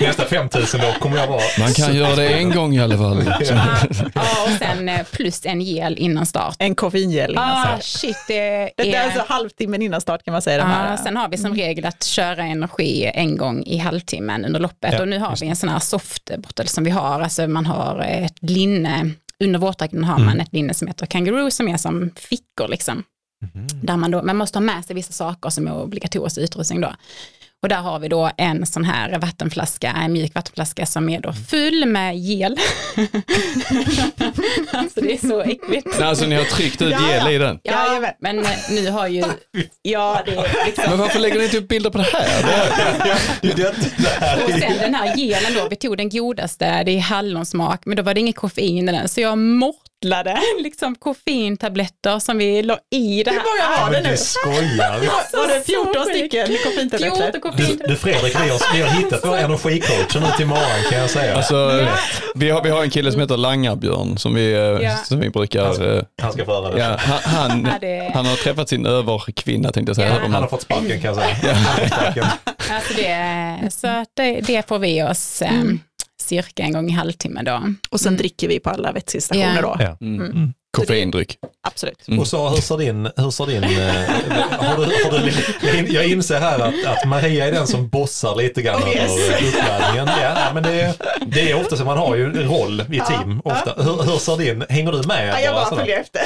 Nästa 0.00 0.24
5000 0.24 0.80
då 0.80 0.92
kommer 1.00 1.16
jag 1.16 1.26
vara... 1.26 1.40
Man 1.58 1.72
kan 1.72 1.94
göra 1.96 2.16
det 2.16 2.28
en 2.28 2.50
gång 2.50 2.74
i 2.76 2.80
alla 2.80 2.96
fall. 2.98 3.22
Ja, 3.40 3.76
ja, 4.14 4.22
och 4.44 4.50
sen 4.58 4.88
eh, 4.88 5.06
plus 5.12 5.46
en 5.46 5.60
gel 5.60 5.98
innan 5.98 6.26
start. 6.26 6.56
En 6.58 6.74
koffeingel 6.74 7.30
innan 7.30 7.50
Ah, 7.50 7.64
start. 7.64 7.84
shit, 7.84 8.16
det 8.28 8.34
Det 8.76 8.94
är 8.94 9.00
är... 9.00 9.04
alltså 9.04 9.24
halvtimmen 9.28 9.82
innan 9.82 10.00
start 10.00 10.24
kan 10.24 10.32
man 10.32 10.42
säga. 10.42 10.86
Ja, 10.90 10.96
sen 11.04 11.16
har 11.16 11.28
vi 11.28 11.36
som 11.36 11.54
regel 11.54 11.86
att 11.86 12.04
köra 12.04 12.42
energi 12.44 13.10
en 13.14 13.36
gång 13.36 13.62
i 13.62 13.78
halvtimmen 13.78 14.44
under 14.44 14.60
loppet 14.60 14.92
Ja, 14.92 15.00
och 15.00 15.08
nu 15.08 15.18
har 15.18 15.36
vi 15.40 15.46
en 15.48 15.56
sån 15.56 15.68
här 15.68 15.78
softbottle 15.78 16.66
som 16.66 16.84
vi 16.84 16.90
har, 16.90 17.20
alltså 17.20 17.46
man 17.46 17.66
har 17.66 18.00
ett 18.00 18.36
linne, 18.40 19.10
under 19.40 19.58
våtdräkten 19.58 20.04
har 20.04 20.18
man 20.18 20.40
ett 20.40 20.52
linne 20.52 20.74
som 20.74 20.86
heter 20.88 21.06
kangaroo 21.06 21.50
som 21.50 21.68
är 21.68 21.76
som 21.76 22.10
fickor 22.16 22.68
liksom. 22.68 23.02
Där 23.82 23.96
man, 23.96 24.10
då, 24.10 24.22
man 24.22 24.36
måste 24.36 24.58
ha 24.58 24.60
med 24.64 24.84
sig 24.84 24.96
vissa 24.96 25.12
saker 25.12 25.50
som 25.50 25.66
är 25.66 25.82
obligatorisk 25.82 26.38
utrustning 26.38 26.80
då. 26.80 26.94
Och 27.62 27.68
där 27.68 27.76
har 27.76 27.98
vi 27.98 28.08
då 28.08 28.30
en 28.36 28.66
sån 28.66 28.84
här 28.84 29.18
vattenflaska, 29.18 29.90
en 30.04 30.12
mjuk 30.12 30.34
vattenflaska 30.34 30.86
som 30.86 31.08
är 31.08 31.20
då 31.20 31.32
full 31.32 31.86
med 31.86 32.18
gel. 32.18 32.52
alltså 34.72 35.00
det 35.00 35.12
är 35.12 35.28
så 35.28 35.40
äckligt. 35.40 36.00
Alltså 36.00 36.26
ni 36.26 36.34
har 36.34 36.44
tryckt 36.44 36.82
ut 36.82 36.90
Ja, 36.90 37.10
gel 37.10 37.34
i 37.34 37.38
den. 37.38 37.60
Ja, 37.62 37.86
Jajamän. 37.86 38.14
men 38.20 38.38
eh, 38.38 38.50
nu 38.70 38.90
har 38.90 39.06
ju, 39.08 39.24
ja 39.82 40.22
det 40.26 40.34
är 40.34 40.66
liksom 40.66 40.84
Men 40.88 40.98
varför 40.98 41.18
lägger 41.18 41.38
ni 41.38 41.44
inte 41.44 41.58
upp 41.58 41.68
bilder 41.68 41.90
på 41.90 41.98
det 41.98 42.04
här? 42.12 42.42
Det 43.56 44.44
Och 44.44 44.50
sen 44.60 44.78
den 44.80 44.94
här 44.94 45.16
gelen 45.16 45.54
då, 45.54 45.68
vi 45.68 45.76
tog 45.76 45.96
den 45.96 46.08
godaste, 46.08 46.82
det 46.84 46.90
är 46.90 47.00
hallonsmak, 47.00 47.82
men 47.86 47.96
då 47.96 48.02
var 48.02 48.14
det 48.14 48.20
inget 48.20 48.36
koffein 48.36 48.88
i 48.88 48.92
den, 48.92 49.08
så 49.08 49.20
jag 49.20 49.38
mortlade 50.04 50.38
liksom 50.62 50.94
koffeintabletter 50.94 52.18
som 52.18 52.38
vi 52.38 52.62
la 52.62 52.78
i 52.90 53.22
det 53.22 53.30
Hur 53.30 53.38
här. 53.38 53.44
många 53.44 53.84
var 53.86 53.92
det 53.92 54.02
nu? 54.02 54.10
du 54.10 54.16
skojar. 54.16 55.00
Var 55.32 55.48
det 55.48 55.60
14 55.66 55.94
Så 55.94 56.00
sjukt. 56.04 56.16
stycken 56.16 56.46
14 56.46 56.62
koffeintabletter? 57.40 57.88
Du, 57.88 57.96
Fredrik, 57.96 58.34
vi 58.44 58.48
har, 58.48 58.74
vi 58.76 58.82
har 58.82 58.88
hittat 58.88 59.24
våra 59.26 59.38
energicoacher 59.44 60.20
nu 60.20 60.26
till 60.36 60.46
morgon 60.46 60.90
kan 60.90 60.98
jag 60.98 61.10
säga. 61.10 61.36
Alltså, 61.36 61.86
vi, 62.34 62.50
har, 62.50 62.62
vi 62.62 62.70
har 62.70 62.82
en 62.82 62.90
kille 62.90 63.12
som 63.12 63.20
heter 63.20 63.36
Langarbjörn 63.36 64.18
som 64.18 64.34
vi, 64.34 64.52
eh, 64.52 64.58
Ja. 64.58 64.96
som 65.04 65.20
vi 65.20 65.30
brukar... 65.30 65.96
eh, 65.96 66.02
Han 66.22 66.32
ska 66.32 66.44
få 66.44 66.52
höra 66.62 66.74
det. 66.74 66.80
Ja, 66.80 66.96
han, 66.98 67.18
han, 67.50 67.68
Ja, 67.72 67.78
det- 67.80 68.10
han 68.14 68.26
har 68.26 68.36
träffat 68.36 68.68
sin 68.68 68.86
överkvinna 68.86 69.70
tänkte 69.72 69.90
jag 69.90 69.96
säga. 69.96 70.18
Han 70.22 70.34
har 70.34 70.46
fått 70.48 70.62
sparken 70.62 71.00
kan 71.02 71.14
jag 71.14 71.16
säga. 71.16 71.54
Alltså 72.70 72.94
det, 72.96 73.70
så 73.70 74.04
det, 74.14 74.40
det 74.40 74.68
får 74.68 74.78
vi 74.78 75.02
oss 75.02 75.42
eh, 75.42 75.50
cirka 76.28 76.62
en 76.62 76.72
gång 76.72 76.88
i 76.88 76.92
halvtimme 76.92 77.42
då. 77.42 77.62
Och 77.90 78.00
sen 78.00 78.16
dricker 78.16 78.48
vi 78.48 78.60
på 78.60 78.70
alla 78.70 78.92
vätskestationer 78.92 79.56
Ja. 79.56 79.62
då. 79.62 79.76
Ja. 79.84 79.96
Mm. 80.00 80.52
Koffeindryck. 80.76 81.36
Absolut. 81.68 82.08
Mm. 82.08 82.20
Och 82.20 82.26
så 82.26 82.48
hur 82.48 82.56
ser 82.56 82.76
din, 82.78 83.08
hur 83.16 83.30
ser 83.30 83.46
din 83.46 83.64
eh, 83.64 83.70
har 84.58 84.76
du, 84.76 84.82
har 84.82 85.18
du, 85.26 85.32
jag 85.66 85.78
in- 85.78 85.92
jag 85.94 86.06
inser 86.08 86.40
här 86.40 86.58
att, 86.58 86.74
att 86.86 87.08
Maria 87.08 87.46
är 87.48 87.52
den 87.52 87.66
som 87.66 87.88
bossar 87.88 88.36
lite 88.36 88.62
grann 88.62 88.82
Oh, 88.82 88.88
yes. 88.88 89.10
över 89.28 89.48
uppladdningen. 89.48 90.08
Ja, 90.22 90.50
men 90.54 90.62
det, 90.62 90.80
är- 90.80 90.94
det 91.26 91.50
är 91.50 91.60
ofta 91.60 91.76
så, 91.76 91.84
man 91.84 91.98
har 91.98 92.16
ju 92.16 92.24
en 92.24 92.48
roll 92.48 92.80
i 92.80 93.00
team 93.00 93.40
ofta. 93.44 93.82
Hur, 93.82 94.02
hur 94.02 94.18
ser 94.18 94.36
din, 94.36 94.64
hänger 94.68 94.92
du 94.92 95.02
med? 95.08 95.28
Ja, 95.28 95.40
jag 95.40 95.54
bara 95.54 95.64
sådär? 95.64 95.80
följer 95.82 96.00
efter. 96.00 96.20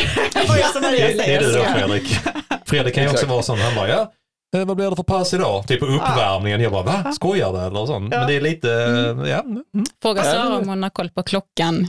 Det, 1.19 1.35
är 1.35 1.41
du 1.41 1.53
då 1.53 1.65
Fredrik. 1.65 2.17
Fredrik 2.67 2.95
kan 2.95 3.05
ju 3.05 3.11
också 3.11 3.27
vara 3.27 3.43
sån, 3.43 3.59
han 3.59 3.75
bara 3.75 3.89
ja, 3.89 4.13
vad 4.53 4.77
blir 4.77 4.91
det 4.91 4.97
för 4.97 5.03
pass 5.03 5.35
idag? 5.35 5.67
Typ 5.69 5.81
på 5.81 5.87
uppvärmningen. 5.87 6.61
Jag 6.61 6.73
bara, 6.73 6.83
va? 6.83 7.13
Skojar 7.13 7.53
du 7.53 7.59
eller 7.59 7.87
sånt? 7.87 8.11
Men 8.11 8.27
det 8.27 8.35
är 8.37 8.41
lite, 8.41 8.67
ja. 9.31 9.41
mm. 9.41 9.65
Fråga 10.03 10.25
Ja, 10.25 10.33
Sara 10.33 10.57
om 10.57 10.69
hon 10.69 10.83
har 10.83 10.91
koll 10.91 11.11
på 11.11 11.23
klockan. 11.23 11.89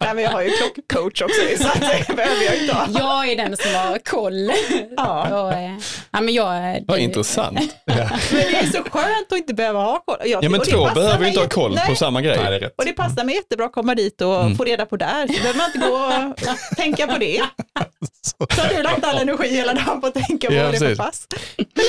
Nej, 0.00 0.14
men 0.14 0.18
jag 0.24 0.30
har 0.30 0.42
ju 0.42 0.50
klockcoach 0.50 1.22
också, 1.22 1.40
så 1.62 1.68
det 2.08 2.14
behöver 2.16 2.44
jag 2.44 2.56
inte 2.56 2.74
ha. 2.74 2.86
Jag 2.98 3.28
är 3.32 3.36
den 3.36 3.56
som 3.56 3.74
har 3.74 3.98
koll. 3.98 4.50
Ja. 4.96 5.42
Och, 5.42 5.52
eh, 5.52 5.72
ja, 6.12 6.20
men 6.20 6.34
jag, 6.34 6.82
Vad 6.86 6.98
det- 6.98 7.02
intressant. 7.02 7.58
Men 7.86 7.96
det 8.30 8.56
är 8.56 8.66
så 8.66 8.82
skönt 8.90 9.32
att 9.32 9.38
inte 9.38 9.54
behöva 9.54 9.78
ha 9.80 9.98
koll. 10.06 10.16
Jag, 10.24 10.44
Ja 10.44 10.48
men 10.48 10.60
två 10.60 10.88
behöver 10.94 11.20
ju 11.22 11.28
inte 11.28 11.40
ha 11.40 11.48
koll 11.48 11.70
på 11.70 11.82
Nej, 11.86 11.96
samma 11.96 12.20
Nej, 12.20 12.28
det 12.28 12.58
grej. 12.58 12.70
Och 12.78 12.84
det 12.84 12.92
passar 12.92 13.24
mig 13.24 13.34
jättebra 13.34 13.66
att 13.66 13.72
komma 13.72 13.94
dit 13.94 14.20
och 14.20 14.40
Mm. 14.40 14.56
få 14.56 14.64
reda 14.64 14.86
på 14.86 14.96
där. 14.96 15.26
Så 15.26 15.32
behöver 15.32 15.58
man 15.58 15.66
inte 15.74 15.88
gå 15.88 15.94
och 15.96 16.76
tänka 16.76 17.06
på 17.06 17.18
det. 17.18 17.42
Så 18.22 18.62
har 18.62 18.74
du 18.76 18.82
lagt 18.82 19.04
all 19.04 19.18
energi 19.18 19.53
hela 19.56 19.74
dagen 19.74 20.00
på 20.00 20.06
att 20.06 20.14
tänka 20.14 20.48
på 20.48 20.54
Ja, 20.54 20.62
vad 20.64 20.72
det 20.72 20.76
är 20.76 20.94
för 20.94 20.96
pass. 20.96 21.26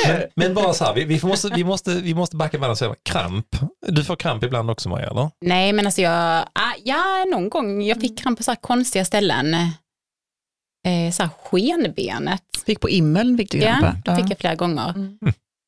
Men, 0.07 0.21
men 0.35 0.53
bara 0.53 0.73
så 0.73 0.85
här, 0.85 0.93
vi, 0.93 1.03
vi, 1.03 1.19
måste, 1.23 1.49
vi, 1.49 1.63
måste, 1.63 1.93
vi 1.95 2.13
måste 2.13 2.35
backa 2.35 2.69
och 2.71 2.77
säga 2.77 2.95
kramp. 3.03 3.47
Du 3.87 4.03
får 4.03 4.15
kramp 4.15 4.43
ibland 4.43 4.71
också 4.71 4.89
Maria, 4.89 5.09
eller? 5.09 5.29
Nej, 5.45 5.73
men 5.73 5.85
alltså 5.85 6.01
jag, 6.01 6.45
ah, 6.53 6.73
ja, 6.83 7.25
någon 7.31 7.49
gång, 7.49 7.81
jag 7.83 8.01
fick 8.01 8.19
kramp 8.19 8.37
på 8.37 8.43
så 8.43 8.51
här 8.51 8.55
konstiga 8.55 9.05
ställen. 9.05 9.53
Eh, 9.53 11.11
så 11.11 11.23
här 11.23 11.29
skenbenet. 11.43 12.41
Fick 12.65 12.79
på 12.79 12.89
immeln 12.89 13.37
fick 13.37 13.51
du 13.51 13.57
Ja, 13.57 13.77
krampa. 13.79 14.11
det 14.11 14.21
fick 14.21 14.31
jag 14.31 14.39
flera 14.39 14.55
gånger. 14.55 14.89
Mm. 14.95 15.17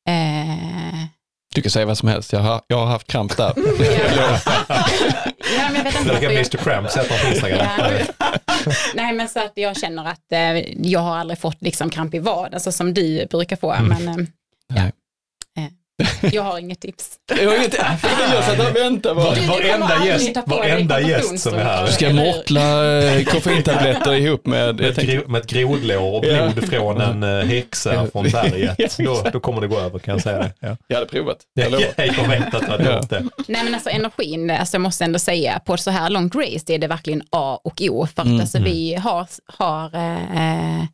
Eh, 0.08 1.04
Du 1.58 1.62
kan 1.62 1.70
säga 1.70 1.86
vad 1.86 1.98
som 1.98 2.08
helst, 2.08 2.32
jag 2.32 2.40
har, 2.40 2.60
jag 2.66 2.76
har 2.76 2.86
haft 2.86 3.06
kramp 3.06 3.36
där. 3.36 3.52
ja, 3.56 3.62
men 5.72 5.84
jag 6.22 6.24
Mr 6.24 6.56
Cramp, 6.56 6.88
på 6.92 7.28
Instagram. 7.28 7.66
Nej, 8.94 9.12
men 9.12 9.28
så 9.28 9.40
att 9.40 9.52
jag 9.54 9.76
känner 9.76 10.04
att 10.04 10.32
eh, 10.32 10.38
jag 10.76 11.00
har 11.00 11.16
aldrig 11.16 11.38
fått 11.38 11.62
liksom 11.62 11.90
kramp 11.90 12.14
i 12.14 12.18
vaden, 12.18 12.60
så 12.60 12.72
som 12.72 12.94
du 12.94 13.26
brukar 13.26 13.56
få. 13.56 13.76
Men 13.80 14.08
eh, 14.08 14.16
ja. 14.74 14.82
Jag 16.32 16.42
har 16.42 16.58
inget 16.58 16.80
tips. 16.80 17.10
Jag 17.28 17.50
har 17.50 17.56
inget, 17.56 17.74
jag 18.32 18.44
satt 18.44 18.70
och 18.70 18.76
väntade 18.76 19.14
bara. 19.14 19.34
Varenda 19.46 20.06
gäst, 20.06 20.36
varenda 20.46 21.00
gäst 21.00 21.38
som 21.40 21.54
är 21.54 21.64
här. 21.64 21.86
Du 21.86 21.92
ska 21.92 22.12
mortla 22.12 22.98
eh, 23.02 23.24
koffeintabletter 23.24 24.14
ihop 24.14 24.46
med, 24.46 24.76
Med 24.80 24.96
gro, 24.96 25.28
med 25.28 25.40
ett 25.40 25.46
grodlår 25.50 26.14
och 26.14 26.20
blod 26.20 26.68
från 26.70 27.00
en 27.00 27.22
eh, 27.22 27.46
häxa 27.46 28.06
från 28.12 28.24
berget. 28.30 28.96
Då, 28.98 29.22
då 29.32 29.40
kommer 29.40 29.60
det 29.60 29.66
gå 29.66 29.78
över 29.78 29.98
kan 29.98 30.14
jag 30.14 30.22
säga 30.22 30.38
det. 30.38 30.52
Ja. 30.60 30.76
jag 30.86 30.96
hade 30.96 31.08
provat. 31.08 31.38
Jag 31.54 31.72
lovar. 31.72 31.86
Jag 31.96 32.28
vet 32.28 32.54
att 32.54 32.60
du 32.60 32.70
hade 32.70 32.84
Ja. 32.84 33.00
det. 33.08 33.24
Nej 33.46 33.64
men 33.64 33.74
alltså 33.74 33.90
energin, 33.90 34.50
alltså 34.50 34.74
jag 34.74 34.80
måste 34.80 35.04
ändå 35.04 35.18
säga 35.18 35.60
på 35.64 35.76
så 35.76 35.90
här 35.90 36.10
långt 36.10 36.34
race, 36.34 36.64
det 36.66 36.74
är 36.74 36.78
det 36.78 36.86
verkligen 36.88 37.22
A 37.30 37.60
och 37.64 37.82
O. 37.82 38.06
För 38.14 38.22
att 38.22 38.28
Mm, 38.28 38.40
alltså, 38.40 38.58
vi 38.58 38.94
har, 38.94 39.26
har 39.46 39.94
eh, 39.94 40.78
eh, 40.78 40.84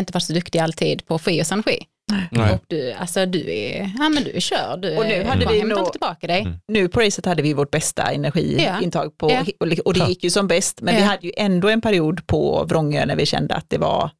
inte 0.00 0.12
varit 0.12 0.22
så 0.22 0.32
duktiga 0.32 0.64
alltid 0.64 1.06
på 1.06 1.14
att 1.14 1.22
få 1.22 1.30
i 1.30 1.42
oss 1.42 1.52
energi. 1.52 1.86
Nej. 2.30 2.52
Och 2.52 2.64
du, 2.66 2.92
alltså 2.92 3.26
du 3.26 3.52
är, 3.52 3.90
ja 3.98 4.08
men 4.08 4.24
du 4.24 4.30
är 4.30 4.40
körd. 4.40 4.82
Du 4.82 4.96
Och 4.96 5.06
nu 5.06 5.12
är, 5.14 5.24
hade 5.24 5.46
vi 5.46 5.62
nog- 5.62 5.92
tillbaka 5.92 6.26
dig. 6.26 6.40
Mm. 6.40 6.58
Nu 6.68 6.88
på 6.88 7.00
racet 7.00 7.26
hade 7.26 7.42
vi 7.42 7.54
vårt 7.54 7.70
bästa 7.70 8.02
energiintag 8.02 9.18
på, 9.18 9.30
Ja. 9.30 9.44
och- 9.84 9.94
det 9.94 10.08
gick 10.08 10.24
ju 10.24 10.30
som 10.30 10.48
bäst. 10.48 10.80
Men 10.80 10.94
vi 10.94 11.00
Ja. 11.00 11.06
hade 11.06 11.26
ju 11.26 11.32
ändå 11.36 11.68
en 11.68 11.80
period 11.80 12.26
på 12.26 12.64
Vrångö 12.64 13.06
när 13.06 13.16
vi 13.16 13.26
kände 13.26 13.54
att 13.54 13.70
det 13.70 13.78
var 13.78 14.10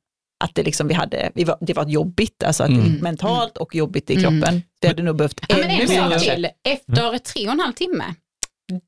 att 0.44 0.54
det, 0.54 0.62
liksom 0.62 0.88
vi 0.88 0.94
hade, 0.94 1.30
vi 1.34 1.44
var, 1.44 1.58
det 1.60 1.72
var 1.74 1.86
jobbigt, 1.86 2.42
alltså 2.42 2.62
att 2.62 2.68
mm. 2.68 2.92
mentalt 2.92 3.56
och 3.56 3.74
jobbigt 3.74 4.10
i 4.10 4.14
mm. 4.14 4.22
kroppen. 4.22 4.54
Mm. 4.54 4.62
Vi 4.80 4.88
hade 4.88 5.02
nog 5.02 5.16
behövt 5.16 5.40
ja, 5.48 5.56
ännu 5.58 5.86
mer. 5.88 6.18
Till, 6.18 6.48
efter 6.68 7.18
tre 7.18 7.46
och 7.46 7.52
en 7.52 7.60
halv 7.60 7.72
timme, 7.72 8.04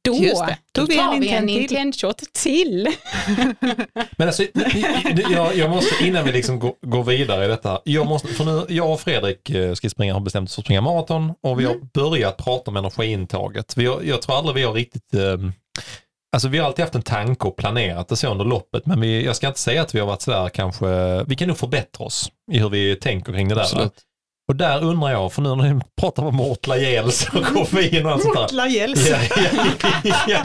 då 0.02 0.86
vi 0.86 0.96
tar 0.96 1.20
vi 1.20 1.28
en 1.28 1.46
Nintendo-shot 1.46 2.22
till. 2.32 2.88
Men 4.16 4.28
alltså, 4.28 4.44
jag, 5.32 5.56
jag, 5.56 5.70
måste, 5.70 6.06
innan 6.06 6.24
vi 6.24 6.32
liksom 6.32 6.58
går, 6.58 6.74
går, 6.80 7.04
vidare 7.04 7.44
i 7.44 7.48
detta, 7.48 7.80
jag, 7.84 8.06
måste, 8.06 8.28
för 8.28 8.44
nu, 8.44 8.64
jag 8.68 8.92
och 8.92 9.00
Fredrik 9.00 9.50
eh, 9.50 9.74
ska 9.74 9.90
springa, 9.90 10.14
har 10.14 10.20
bestämt 10.20 10.48
oss 10.48 10.54
för 10.54 10.62
att 10.62 10.66
springa 10.66 10.80
maraton 10.80 11.34
och 11.42 11.60
vi 11.60 11.64
har 11.64 11.74
mm. 11.74 11.88
börjat 11.94 12.36
prata 12.36 12.70
om 12.70 12.76
energiintaget. 12.76 13.76
Vi 13.76 13.86
har, 13.86 14.02
jag 14.02 14.22
tror 14.22 14.36
aldrig 14.36 14.54
vi 14.54 14.62
har 14.62 14.72
riktigt 14.72 15.14
um, 15.14 15.52
Alltså 16.32 16.48
vi 16.48 16.58
har 16.58 16.66
alltid 16.66 16.82
haft 16.82 16.94
en 16.94 17.02
tanke 17.02 17.48
och 17.48 17.56
planerat 17.56 18.08
det 18.08 18.16
så 18.16 18.30
under 18.30 18.44
loppet, 18.44 18.86
men 18.86 19.00
vi, 19.00 19.24
jag 19.24 19.36
ska 19.36 19.46
inte 19.46 19.58
säga 19.58 19.82
att 19.82 19.94
vi 19.94 20.00
har 20.00 20.06
varit 20.06 20.22
sådär 20.22 20.48
kanske, 20.48 20.86
vi 21.24 21.36
kan 21.36 21.48
nog 21.48 21.58
förbättra 21.58 22.04
oss 22.04 22.30
i 22.52 22.58
hur 22.58 22.68
vi 22.68 22.96
tänker 22.96 23.32
kring 23.32 23.48
det 23.48 23.54
där. 23.54 23.62
Absolut. 23.62 24.02
Och 24.48 24.56
där 24.56 24.84
undrar 24.84 25.10
jag, 25.10 25.32
för 25.32 25.42
nu 25.42 25.56
när 25.56 25.74
ni 25.74 25.80
pratar 26.00 26.22
om 26.22 26.36
mortla 26.36 26.78
gels 26.78 27.28
och 27.28 27.44
koffein 27.44 28.06
och 28.06 28.12
allt 28.12 28.22
sånt 28.22 28.34
där. 28.34 28.42
Mortla 28.42 28.68
gels. 28.68 29.08
Ja, 29.08 29.18
ja, 30.04 30.16
ja, 30.28 30.42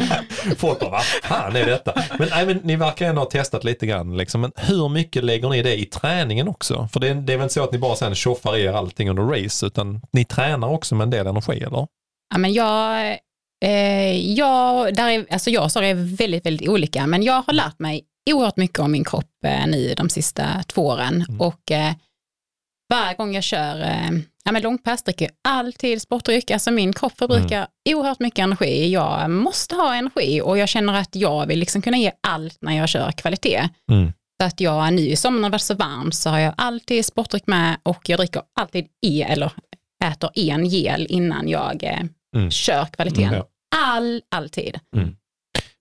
Folk 0.57 0.79
bara, 0.79 0.89
vad 0.89 1.03
fan 1.03 1.55
är 1.55 1.65
detta? 1.65 1.93
Men, 2.19 2.29
nej, 2.29 2.45
men 2.45 2.57
ni 2.63 2.75
verkar 2.75 3.05
ändå 3.05 3.21
ha 3.21 3.29
testat 3.29 3.63
lite 3.63 3.85
grann. 3.85 4.17
Liksom. 4.17 4.41
Men 4.41 4.51
hur 4.55 4.89
mycket 4.89 5.23
lägger 5.23 5.49
ni 5.49 5.61
det 5.61 5.79
i 5.79 5.85
träningen 5.85 6.47
också? 6.47 6.89
För 6.93 6.99
det, 6.99 7.13
det 7.13 7.33
är 7.33 7.37
väl 7.37 7.43
inte 7.43 7.53
så 7.53 7.63
att 7.63 7.71
ni 7.71 7.77
bara 7.77 7.95
sen 7.95 8.15
tjoffar 8.15 8.57
i 8.57 8.63
er 8.63 8.73
allting 8.73 9.09
under 9.09 9.23
race, 9.23 9.65
utan 9.65 10.01
ni 10.11 10.25
tränar 10.25 10.67
också 10.67 10.95
med 10.95 11.05
en 11.05 11.09
del 11.09 11.27
energi, 11.27 11.63
eller? 11.63 11.87
Ja, 12.29 12.37
men 12.37 12.53
jag, 12.53 13.07
eh, 13.65 14.33
jag, 14.33 14.95
där 14.95 15.09
är, 15.09 15.25
alltså 15.31 15.49
jag 15.49 15.63
och 15.63 15.71
Sara 15.71 15.87
är 15.87 16.17
väldigt, 16.17 16.45
väldigt 16.45 16.69
olika, 16.69 17.07
men 17.07 17.23
jag 17.23 17.43
har 17.47 17.53
lärt 17.53 17.79
mig 17.79 18.03
oerhört 18.29 18.57
mycket 18.57 18.79
om 18.79 18.91
min 18.91 19.03
kropp 19.03 19.43
eh, 19.45 19.67
nu 19.67 19.93
de 19.97 20.09
sista 20.09 20.63
två 20.67 20.85
åren. 20.87 21.25
Mm. 21.29 21.41
Och 21.41 21.71
eh, 21.71 21.93
varje 22.89 23.15
gång 23.15 23.35
jag 23.35 23.43
kör 23.43 23.81
eh, 23.81 24.09
ja, 24.45 24.51
men 24.51 24.61
långpass 24.61 25.03
dricker 25.03 25.25
jag 25.25 25.33
alltid 25.43 26.01
sportdryck. 26.01 26.51
Alltså 26.51 26.71
min 26.71 26.93
kropp 26.93 27.17
förbrukar 27.17 27.57
mm. 27.57 27.99
oerhört 27.99 28.19
mycket 28.19 28.39
energi. 28.39 28.91
Jag 28.91 29.29
måste 29.29 29.75
ha 29.75 29.95
energi 29.95 30.41
och 30.41 30.57
jag 30.57 30.69
känner 30.69 30.93
att 30.93 31.15
jag 31.15 31.47
vill 31.47 31.59
liksom 31.59 31.81
kunna 31.81 31.97
ge 31.97 32.11
allt 32.27 32.57
när 32.61 32.77
jag 32.77 32.89
kör 32.89 33.11
kvalitet. 33.11 33.69
Mm. 33.91 34.13
Så 34.41 34.47
att 34.47 34.61
jag 34.61 34.93
nu 34.93 35.01
i 35.01 35.15
sommar 35.15 35.39
när 35.39 35.49
det 35.49 35.51
varit 35.51 35.61
så 35.61 35.75
varmt 35.75 36.15
så 36.15 36.29
har 36.29 36.39
jag 36.39 36.53
alltid 36.57 37.05
sportdryck 37.05 37.47
med 37.47 37.77
och 37.83 38.09
jag 38.09 38.19
dricker 38.19 38.41
alltid 38.59 38.87
e 39.05 39.25
eller 39.29 39.51
äter 40.05 40.29
en 40.35 40.65
gel 40.65 41.07
innan 41.09 41.47
jag 41.47 41.83
eh, 41.83 42.01
mm. 42.35 42.51
kör 42.51 42.85
kvaliteten. 42.85 43.27
Mm, 43.27 43.37
ja. 43.37 43.47
All, 43.75 44.21
alltid. 44.31 44.79
Mm. 44.95 45.15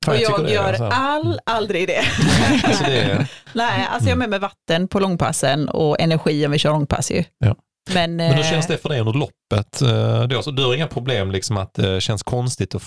Och 0.06 0.16
jag 0.16 0.50
gör 0.50 0.68
alltså. 0.68 0.84
all, 0.84 1.40
aldrig 1.46 1.88
det. 1.88 2.04
alltså 2.64 2.84
det 2.84 3.28
Nej, 3.52 3.86
alltså 3.90 4.08
jag 4.08 4.14
är 4.14 4.18
med 4.18 4.30
med 4.30 4.40
vatten 4.40 4.88
på 4.88 5.00
långpassen 5.00 5.68
och 5.68 6.00
energi 6.00 6.46
om 6.46 6.52
vi 6.52 6.58
kör 6.58 6.70
långpass 6.70 7.10
ju. 7.10 7.24
Ja. 7.38 7.56
Men, 7.94 8.16
Men 8.16 8.32
hur 8.32 8.44
eh, 8.44 8.50
känns 8.50 8.66
det 8.66 8.78
för 8.78 8.88
dig 8.88 9.00
under 9.00 9.12
loppet? 9.12 9.82
Eh, 9.82 10.22
du, 10.22 10.36
alltså, 10.36 10.50
du 10.50 10.64
har 10.64 10.74
inga 10.74 10.86
problem 10.86 11.30
liksom 11.30 11.56
att 11.56 11.74
det 11.74 12.00
känns 12.00 12.22
konstigt 12.22 12.74
att 12.74 12.82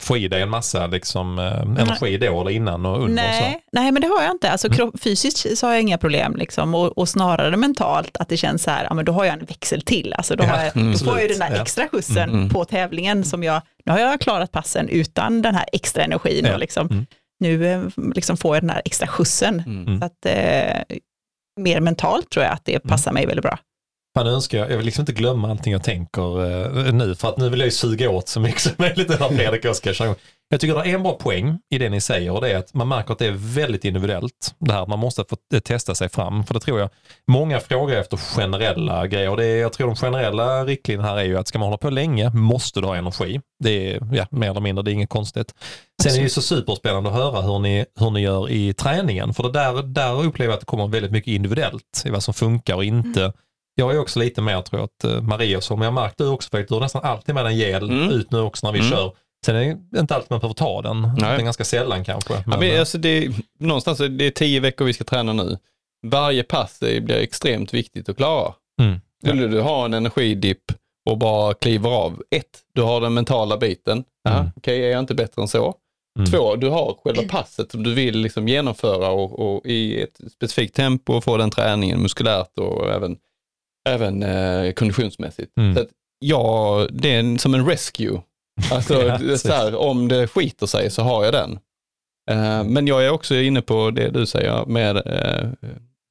få 0.00 0.16
i 0.16 0.28
dig 0.28 0.42
en 0.42 0.50
massa 0.50 0.86
liksom, 0.86 1.38
energi 1.78 2.18
då 2.18 2.40
eller 2.40 2.50
innan 2.50 2.86
och 2.86 3.02
under? 3.02 3.14
Nej, 3.14 3.54
och 3.54 3.60
nej 3.72 3.92
men 3.92 4.02
det 4.02 4.08
har 4.08 4.22
jag 4.22 4.30
inte. 4.30 4.50
Alltså, 4.50 4.72
mm. 4.72 4.92
fysiskt 5.00 5.58
så 5.58 5.66
har 5.66 5.72
jag 5.72 5.82
inga 5.82 5.98
problem 5.98 6.36
liksom, 6.36 6.74
och, 6.74 6.98
och, 6.98 7.08
snarare 7.08 7.56
mentalt 7.56 8.16
att 8.16 8.28
det 8.28 8.36
känns 8.36 8.62
så 8.62 8.70
här, 8.70 8.84
ja 8.84 8.94
men 8.94 9.04
då 9.04 9.12
har 9.12 9.24
jag 9.24 9.32
en 9.32 9.44
växel 9.44 9.82
till. 9.82 10.14
Alltså, 10.14 10.36
då, 10.36 10.44
har 10.44 10.64
jag, 10.64 10.76
mm, 10.76 10.92
då 10.92 10.98
får 10.98 11.12
jag 11.12 11.22
ju 11.22 11.28
den 11.28 11.38
där 11.38 11.60
extra 11.60 11.88
skjutsen 11.88 12.28
mm, 12.28 12.36
mm. 12.36 12.48
på 12.48 12.64
tävlingen 12.64 13.24
som 13.24 13.42
jag, 13.42 13.62
nu 13.84 13.92
har 13.92 13.98
jag 13.98 14.20
klarat 14.20 14.52
passen 14.52 14.88
utan 14.88 15.42
den 15.42 15.54
här 15.54 15.66
extra 15.72 16.04
energin 16.04 16.44
ja. 16.44 16.54
och 16.54 16.60
liksom, 16.60 16.86
mm. 16.86 17.06
nu 17.40 17.90
liksom 18.14 18.36
får 18.36 18.56
jag 18.56 18.62
den 18.62 18.70
här 18.70 18.82
extra 18.84 19.06
skjutsen. 19.06 19.62
Mm. 19.66 20.00
Så 20.00 20.06
att, 20.06 20.26
eh, 20.26 20.96
mer 21.60 21.80
mentalt 21.80 22.30
tror 22.30 22.44
jag 22.44 22.52
att 22.52 22.64
det 22.64 22.80
passar 22.80 23.12
mig 23.12 23.26
väldigt 23.26 23.42
bra. 23.42 23.58
Fan 24.14 24.26
önskar 24.26 24.58
jag, 24.58 24.70
jag 24.70 24.76
vill 24.76 24.86
liksom 24.86 25.02
inte 25.02 25.12
glömma 25.12 25.50
allting 25.50 25.72
jag 25.72 25.82
tänker 25.82 26.40
uh, 26.40 26.92
nu 26.92 27.14
för 27.14 27.28
att 27.28 27.36
nu 27.36 27.48
vill 27.48 27.60
jag 27.60 27.66
ju 27.66 27.70
suga 27.70 28.10
åt 28.10 28.28
så 28.28 28.40
mycket 28.40 28.60
som 28.60 28.72
möjligt 28.78 29.08
när 29.08 29.16
Fredrik 29.36 29.96
köra 29.96 30.14
Jag 30.48 30.60
tycker 30.60 30.74
det 30.74 30.90
är 30.90 30.94
en 30.94 31.02
bra 31.02 31.12
poäng 31.12 31.58
i 31.70 31.78
det 31.78 31.88
ni 31.88 32.00
säger 32.00 32.30
och 32.30 32.40
det 32.40 32.52
är 32.52 32.56
att 32.56 32.74
man 32.74 32.88
märker 32.88 33.12
att 33.12 33.18
det 33.18 33.26
är 33.26 33.54
väldigt 33.54 33.84
individuellt. 33.84 34.54
Det 34.58 34.72
här 34.72 34.86
man 34.86 34.98
måste 34.98 35.24
få 35.28 35.36
testa 35.64 35.94
sig 35.94 36.08
fram 36.08 36.44
för 36.44 36.54
det 36.54 36.60
tror 36.60 36.80
jag. 36.80 36.90
Många 37.26 37.60
frågar 37.60 38.00
efter 38.00 38.16
generella 38.16 39.06
grejer 39.06 39.30
och 39.30 39.36
det 39.36 39.44
är, 39.44 39.60
jag 39.60 39.72
tror 39.72 39.86
de 39.86 39.96
generella 39.96 40.64
riktlinjerna 40.64 41.08
här 41.08 41.16
är 41.16 41.24
ju 41.24 41.38
att 41.38 41.48
ska 41.48 41.58
man 41.58 41.66
hålla 41.66 41.78
på 41.78 41.90
länge 41.90 42.30
måste 42.30 42.80
du 42.80 42.86
ha 42.86 42.96
energi. 42.96 43.40
Det 43.64 43.92
är 43.92 44.08
ja, 44.12 44.26
mer 44.30 44.50
eller 44.50 44.60
mindre, 44.60 44.82
det 44.82 44.90
är 44.90 44.92
inget 44.92 45.10
konstigt. 45.10 45.54
Sen 46.02 46.12
är 46.12 46.16
det 46.16 46.22
ju 46.22 46.28
så 46.28 46.42
superspännande 46.42 47.10
att 47.10 47.16
höra 47.16 47.40
hur 47.40 47.58
ni, 47.58 47.84
hur 48.00 48.10
ni 48.10 48.20
gör 48.20 48.50
i 48.50 48.74
träningen 48.74 49.34
för 49.34 49.42
det 49.42 49.52
där, 49.52 49.82
där 49.82 50.24
upplever 50.24 50.52
jag 50.52 50.54
att 50.54 50.60
det 50.60 50.66
kommer 50.66 50.88
väldigt 50.88 51.12
mycket 51.12 51.30
individuellt 51.30 52.02
i 52.04 52.10
vad 52.10 52.22
som 52.22 52.34
funkar 52.34 52.74
och 52.74 52.84
inte. 52.84 53.20
Mm 53.20 53.32
jag 53.74 53.94
är 53.94 53.98
också 53.98 54.18
lite 54.18 54.40
mer 54.40 54.62
tror 54.62 54.80
jag 54.80 54.84
att 54.84 55.04
eh, 55.04 55.22
Maria 55.22 55.60
som 55.60 55.82
jag 55.82 55.94
märkt 55.94 56.18
du 56.18 56.28
också 56.28 56.50
faktiskt, 56.50 56.68
du 56.68 56.74
har 56.74 56.80
nästan 56.80 57.04
alltid 57.04 57.34
med 57.34 57.46
en 57.46 57.56
gel 57.56 57.90
mm. 57.90 58.10
ut 58.10 58.30
nu 58.30 58.40
också 58.40 58.66
när 58.66 58.72
vi 58.72 58.78
mm. 58.78 58.90
kör. 58.90 59.12
Sen 59.46 59.56
är 59.56 59.76
det 59.90 60.00
inte 60.00 60.14
alltid 60.14 60.30
man 60.30 60.40
behöver 60.40 60.54
ta 60.54 60.82
den, 60.82 61.00
Nej. 61.00 61.12
det 61.18 61.26
är 61.26 61.42
ganska 61.42 61.64
sällan 61.64 62.04
kanske. 62.04 62.32
Men, 62.32 62.42
ja, 62.46 62.58
men 62.58 62.80
alltså 62.80 62.98
det 62.98 63.08
är, 63.08 63.32
någonstans 63.58 64.00
är 64.00 64.08
det 64.08 64.30
tio 64.30 64.60
veckor 64.60 64.84
vi 64.84 64.92
ska 64.92 65.04
träna 65.04 65.32
nu. 65.32 65.58
Varje 66.06 66.42
pass 66.42 66.80
blir 66.80 67.16
extremt 67.16 67.74
viktigt 67.74 68.08
att 68.08 68.16
klara. 68.16 68.54
Mm. 68.80 69.00
Skulle 69.24 69.46
du 69.46 69.60
ha 69.60 69.84
en 69.84 69.94
energidipp 69.94 70.72
och 71.10 71.18
bara 71.18 71.54
kliver 71.54 71.90
av, 71.90 72.22
ett, 72.30 72.60
du 72.74 72.82
har 72.82 73.00
den 73.00 73.14
mentala 73.14 73.56
biten. 73.56 74.04
Mm. 74.28 74.40
Okej, 74.40 74.52
okay, 74.56 74.80
är 74.80 74.90
jag 74.90 75.00
inte 75.00 75.14
bättre 75.14 75.42
än 75.42 75.48
så? 75.48 75.74
Mm. 76.18 76.30
Två, 76.30 76.56
du 76.56 76.68
har 76.68 76.98
själva 77.04 77.22
passet 77.22 77.70
som 77.70 77.82
du 77.82 77.94
vill 77.94 78.18
liksom 78.18 78.48
genomföra 78.48 79.10
och, 79.10 79.38
och, 79.38 79.66
i 79.66 80.02
ett 80.02 80.20
specifikt 80.32 80.76
tempo 80.76 81.12
och 81.12 81.24
få 81.24 81.36
den 81.36 81.50
träningen 81.50 82.02
muskulärt 82.02 82.58
och 82.58 82.90
även 82.90 83.16
även 83.88 84.22
eh, 84.22 84.72
konditionsmässigt. 84.72 85.58
Mm. 85.58 85.74
Så 85.74 85.80
att, 85.80 85.88
ja, 86.18 86.86
det 86.92 87.14
är 87.14 87.38
som 87.38 87.54
en 87.54 87.66
rescue. 87.66 88.20
Alltså, 88.72 89.02
ja, 89.02 89.38
så 89.38 89.52
här, 89.52 89.74
om 89.74 90.08
det 90.08 90.26
skiter 90.26 90.66
sig 90.66 90.90
så 90.90 91.02
har 91.02 91.24
jag 91.24 91.32
den. 91.32 91.58
Eh, 92.30 92.64
men 92.64 92.86
jag 92.86 93.04
är 93.04 93.10
också 93.10 93.34
inne 93.34 93.62
på 93.62 93.90
det 93.90 94.10
du 94.10 94.26
säger 94.26 94.66
med 94.66 94.96
eh, 94.96 95.48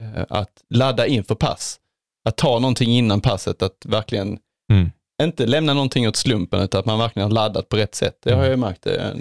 eh 0.03 0.25
att 0.29 0.63
ladda 0.69 1.07
inför 1.07 1.35
pass. 1.35 1.79
Att 2.29 2.37
ta 2.37 2.59
någonting 2.59 2.91
innan 2.91 3.21
passet, 3.21 3.61
att 3.61 3.85
verkligen 3.85 4.39
mm. 4.71 4.91
inte 5.23 5.45
lämna 5.45 5.73
någonting 5.73 6.07
åt 6.07 6.15
slumpen, 6.15 6.61
utan 6.61 6.79
att 6.79 6.85
man 6.85 6.99
verkligen 6.99 7.29
har 7.29 7.33
laddat 7.33 7.69
på 7.69 7.77
rätt 7.77 7.95
sätt. 7.95 8.17
Det 8.23 8.33
har 8.33 8.45
jag 8.45 8.59
märkt. 8.59 8.87
Eh, 8.87 9.11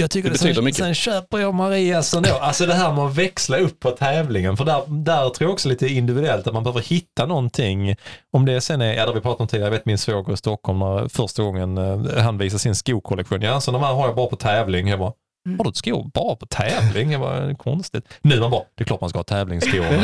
jag 0.00 0.10
tycker 0.10 0.28
det, 0.28 0.34
det 0.34 0.54
sen, 0.54 0.64
mycket. 0.64 0.78
sen 0.78 0.94
köper 0.94 1.38
jag 1.38 1.54
Marias 1.54 2.14
ändå. 2.14 2.30
Alltså 2.40 2.66
det 2.66 2.74
här 2.74 2.92
med 2.92 3.04
att 3.04 3.16
växla 3.16 3.58
upp 3.58 3.80
på 3.80 3.90
tävlingen. 3.90 4.56
För 4.56 4.64
där, 4.64 4.82
där 4.86 5.30
tror 5.30 5.48
jag 5.48 5.52
också 5.52 5.68
lite 5.68 5.86
individuellt 5.88 6.46
att 6.46 6.54
man 6.54 6.64
behöver 6.64 6.80
hitta 6.80 7.26
någonting. 7.26 7.96
Om 8.32 8.46
det 8.46 8.60
sen 8.60 8.80
är, 8.80 8.94
ja 8.94 9.02
det 9.02 9.06
har 9.06 9.14
vi 9.14 9.20
pratat 9.20 9.40
om 9.40 9.46
tidigare, 9.46 9.66
jag 9.66 9.78
vet 9.78 9.86
min 9.86 9.98
svåger 9.98 10.32
i 10.32 10.36
Stockholm 10.36 10.78
när 10.78 11.08
första 11.08 11.42
gången 11.42 11.78
eh, 11.78 12.22
han 12.22 12.38
visade 12.38 12.58
sin 12.58 12.74
skokollektion. 12.74 13.42
Ja, 13.42 13.60
så 13.60 13.70
de 13.70 13.82
här 13.82 13.94
har 13.94 14.06
jag 14.06 14.16
bara 14.16 14.26
på 14.26 14.36
tävling. 14.36 14.88
Jag 14.88 14.98
bara, 14.98 15.12
har 15.58 15.64
du 15.64 15.72
skor 15.74 16.10
bara 16.14 16.36
på 16.36 16.46
tävling? 16.46 17.10
Det 17.10 17.16
var 17.16 17.54
konstigt. 17.54 18.04
Nu 18.22 18.40
man 18.40 18.50
bara, 18.50 18.62
det 18.74 18.82
är 18.82 18.86
klart 18.86 19.00
man 19.00 19.10
ska 19.10 19.18
ha 19.18 19.24
tävlingsskor. 19.24 19.86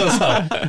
alltså, 0.00 0.24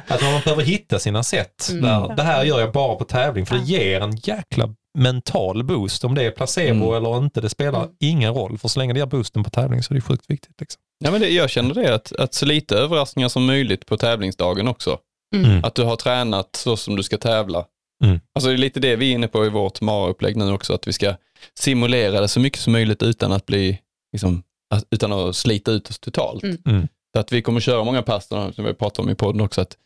att 0.08 0.22
man 0.22 0.42
behöver 0.44 0.64
hitta 0.64 1.00
sina 1.00 1.24
sätt. 1.24 1.70
Mm. 1.72 1.84
Där, 1.84 2.16
det 2.16 2.24
här 2.24 2.44
gör 2.44 2.60
jag 2.60 2.72
bara 2.72 2.96
på 2.96 3.04
tävling 3.04 3.46
för 3.46 3.56
det 3.56 3.64
ger 3.64 4.02
en 4.02 4.16
jäkla 4.16 4.70
mental 4.98 5.64
boost. 5.64 6.04
Om 6.04 6.16
det 6.16 6.24
är 6.24 6.32
placebo 6.32 6.86
mm. 6.86 6.94
eller 6.94 7.18
inte, 7.18 7.42
det 7.42 7.50
spelar 7.50 7.84
mm. 7.84 7.96
ingen 8.00 8.34
roll. 8.34 8.58
För 8.58 8.68
så 8.68 8.80
länge 8.80 8.94
det 8.94 9.00
ger 9.00 9.06
boosten 9.06 9.44
på 9.44 9.50
tävling 9.50 9.84
så 9.84 9.94
är 9.94 9.96
det 9.96 10.02
sjukt 10.02 10.30
viktigt. 10.30 10.60
Liksom. 10.60 10.82
Ja, 11.00 11.12
men 11.12 11.22
det, 11.22 11.30
jag 11.30 11.50
känner 11.50 11.74
det, 11.74 11.96
att, 11.96 12.12
att 12.12 12.34
så 12.34 12.46
lite 12.46 12.76
överraskningar 12.76 13.30
som 13.30 13.46
möjligt 13.46 13.86
på 13.86 13.98
tävlingsdagen 13.98 14.68
också. 14.68 15.00
Mm. 15.36 15.51
mm. 15.51 15.63
Att 15.63 15.76
du 15.76 15.84
har 15.84 15.96
tränat 15.96 16.55
så 16.55 16.78
som 16.78 16.96
du 16.96 17.04
ska 17.04 17.18
tävla. 17.18 17.66
Mm. 18.04 18.20
Alltså 18.36 18.50
det 18.50 18.55
är 18.55 18.58
lite 18.58 18.80
det 18.80 18.96
vi 18.96 19.12
är 19.12 19.13
inne 19.13 19.28
på 19.28 19.46
i 19.46 19.50
vårt 19.50 19.82
MARA-upplägg 19.82 20.36
nu 20.36 20.51
också, 20.51 20.74
att 20.74 20.88
vi 20.88 20.93
ska 20.93 21.16
simulera 21.59 22.22
det 22.22 22.28
så 22.28 22.39
mycket 22.39 22.59
som 22.59 22.74
möjligt 22.74 23.04
utan 23.04 23.32
att 23.32 23.46
bli, 23.46 23.80
liksom, 24.13 24.43
utan 24.92 25.12
att 25.12 25.36
slita 25.36 25.72
ut 25.72 25.89
oss 25.89 26.00
totalt. 26.00 26.43
Mm. 26.43 26.58
mm. 26.66 26.88
Så 27.13 27.20
att 27.20 27.32
vi 27.32 27.42
kommer 27.42 27.59
köra 27.59 27.84
många 27.84 28.01
pass, 28.01 28.28
som 28.28 28.66
vi 28.66 28.74
pratar 28.74 29.04
om 29.04 29.09
i 29.09 29.16
podden 29.16 29.42
också, 29.42 29.62
att 29.62 29.78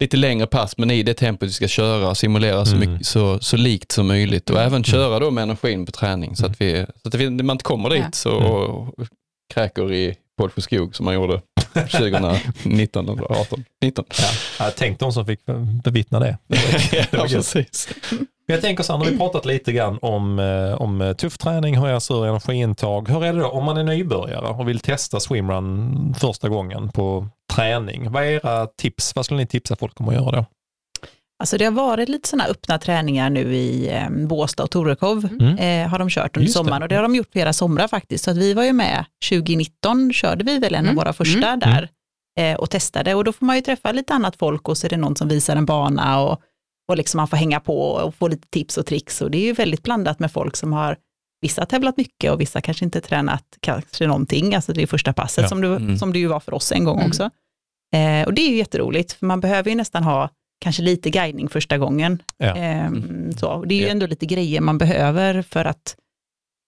lite 0.00 0.16
längre 0.16 0.46
pass, 0.46 0.78
men 0.78 0.90
i 0.90 1.02
det 1.02 1.14
tempot 1.14 1.48
vi 1.48 1.52
ska 1.52 1.68
köra 1.68 2.08
och 2.08 2.16
simulera 2.16 2.64
så, 2.64 2.76
mm. 2.76 2.90
mycket, 2.90 3.06
så, 3.06 3.40
så 3.40 3.56
likt 3.56 3.92
som 3.92 4.06
möjligt 4.06 4.50
och 4.50 4.56
mm. 4.56 4.66
även 4.66 4.84
köra 4.84 5.18
då 5.18 5.30
med 5.30 5.42
energin 5.42 5.86
på 5.86 5.92
träning 5.92 6.36
så 6.36 6.46
att, 6.46 6.60
vi, 6.60 6.86
så 7.02 7.08
att 7.08 7.14
vi, 7.14 7.30
man 7.30 7.54
inte 7.54 7.64
kommer 7.64 7.90
dit 7.90 8.02
ja. 8.02 8.10
så, 8.12 8.32
och, 8.32 8.98
och 8.98 9.08
kräker 9.54 9.92
i 9.92 10.16
Pålsjö 10.38 10.60
skog 10.60 10.96
som 10.96 11.04
man 11.04 11.14
gjorde 11.14 11.40
2019 11.90 13.08
eller 13.08 13.32
18, 13.32 13.64
19. 13.82 14.04
Ja, 14.58 14.70
tänk 14.76 14.98
de 14.98 15.12
som 15.12 15.26
fick 15.26 15.40
bevittna 15.84 16.20
det. 16.20 16.38
det, 16.46 16.56
var, 16.56 16.90
det 16.90 17.12
var 17.16 17.26
ja, 17.26 17.36
precis. 17.36 17.88
Men 18.46 18.54
jag 18.54 18.60
tänker 18.60 18.82
så 18.82 18.92
här, 18.92 18.98
nu 18.98 19.04
har 19.04 19.12
vi 19.12 19.18
pratat 19.18 19.44
lite 19.44 19.72
grann 19.72 19.98
om, 20.02 20.38
eh, 20.38 20.82
om 20.82 21.14
tuff 21.18 21.38
träning, 21.38 21.78
hur 21.78 21.86
jag 21.86 22.02
ser 22.02 22.26
energiintag. 22.26 23.08
Hur 23.08 23.24
är 23.24 23.32
det 23.32 23.38
då 23.38 23.48
om 23.48 23.64
man 23.64 23.76
är 23.76 23.84
nybörjare 23.84 24.48
och 24.48 24.68
vill 24.68 24.80
testa 24.80 25.20
swimrun 25.20 26.14
första 26.18 26.48
gången 26.48 26.88
på 26.88 27.28
träning? 27.54 28.12
Vad 28.12 28.22
är 28.24 28.28
era 28.28 28.66
tips? 28.66 29.16
Vad 29.16 29.24
skulle 29.24 29.40
ni 29.40 29.46
tipsa 29.46 29.76
folk 29.76 30.00
om 30.00 30.08
att 30.08 30.14
göra 30.14 30.30
då? 30.30 30.44
Alltså 31.38 31.58
det 31.58 31.64
har 31.64 31.72
varit 31.72 32.08
lite 32.08 32.28
sådana 32.28 32.48
öppna 32.48 32.78
träningar 32.78 33.30
nu 33.30 33.54
i 33.54 33.88
eh, 33.88 34.10
Båstad 34.10 34.62
och 34.62 34.70
Torekov 34.70 35.28
mm. 35.40 35.58
eh, 35.58 35.90
har 35.90 35.98
de 35.98 36.10
kört 36.10 36.36
under 36.36 36.50
sommaren 36.50 36.82
och 36.82 36.88
det 36.88 36.94
har 36.94 37.02
de 37.02 37.14
gjort 37.14 37.32
flera 37.32 37.52
somrar 37.52 37.88
faktiskt. 37.88 38.24
Så 38.24 38.30
att 38.30 38.36
vi 38.36 38.54
var 38.54 38.64
ju 38.64 38.72
med 38.72 39.04
2019, 39.30 40.12
körde 40.12 40.44
vi 40.44 40.58
väl 40.58 40.74
en 40.74 40.84
mm. 40.84 40.90
av 40.90 41.04
våra 41.04 41.12
första 41.12 41.48
mm. 41.48 41.58
där. 41.58 41.88
eh, 42.40 42.56
och 42.56 42.70
testa 42.70 43.02
det. 43.02 43.14
Och 43.14 43.24
då 43.24 43.32
får 43.32 43.46
man 43.46 43.56
ju 43.56 43.62
träffa 43.62 43.92
lite 43.92 44.14
annat 44.14 44.36
folk 44.36 44.68
och 44.68 44.78
så 44.78 44.86
är 44.86 44.88
det 44.88 44.96
någon 44.96 45.16
som 45.16 45.28
visar 45.28 45.56
en 45.56 45.66
bana 45.66 46.20
och, 46.20 46.40
och 46.88 46.96
liksom 46.96 47.18
man 47.18 47.28
får 47.28 47.36
hänga 47.36 47.60
på 47.60 47.90
och 47.90 48.14
få 48.14 48.28
lite 48.28 48.48
tips 48.48 48.78
och 48.78 48.86
tricks. 48.86 49.20
Och 49.20 49.30
det 49.30 49.38
är 49.38 49.42
ju 49.42 49.52
väldigt 49.52 49.82
blandat 49.82 50.18
med 50.18 50.32
folk 50.32 50.56
som 50.56 50.72
har 50.72 50.96
Vissa 51.44 51.60
har 51.60 51.66
tävlat 51.66 51.96
mycket 51.96 52.32
och 52.32 52.40
vissa 52.40 52.60
kanske 52.60 52.84
inte 52.84 53.00
tränat 53.00 53.44
kanske 53.60 54.06
någonting, 54.06 54.54
alltså 54.54 54.72
det 54.72 54.82
är 54.82 54.86
första 54.86 55.12
passet 55.12 55.42
ja. 55.42 55.48
som, 55.48 55.60
det, 55.60 55.66
mm. 55.68 55.98
som 55.98 56.12
det 56.12 56.18
ju 56.18 56.26
var 56.26 56.40
för 56.40 56.54
oss 56.54 56.72
en 56.72 56.84
gång 56.84 56.98
mm. 56.98 57.08
också. 57.08 57.30
Eh, 57.94 58.26
och 58.26 58.34
det 58.34 58.40
är 58.40 58.50
ju 58.50 58.56
jätteroligt, 58.56 59.12
för 59.12 59.26
man 59.26 59.40
behöver 59.40 59.70
ju 59.70 59.76
nästan 59.76 60.04
ha 60.04 60.28
kanske 60.60 60.82
lite 60.82 61.10
guidning 61.10 61.48
första 61.48 61.78
gången. 61.78 62.22
Ja. 62.36 62.56
Eh, 62.56 62.90
så. 63.36 63.64
Det 63.64 63.74
är 63.74 63.78
ju 63.78 63.88
ändå 63.88 64.06
lite 64.06 64.26
grejer 64.26 64.60
man 64.60 64.78
behöver 64.78 65.42
för 65.42 65.64
att 65.64 65.96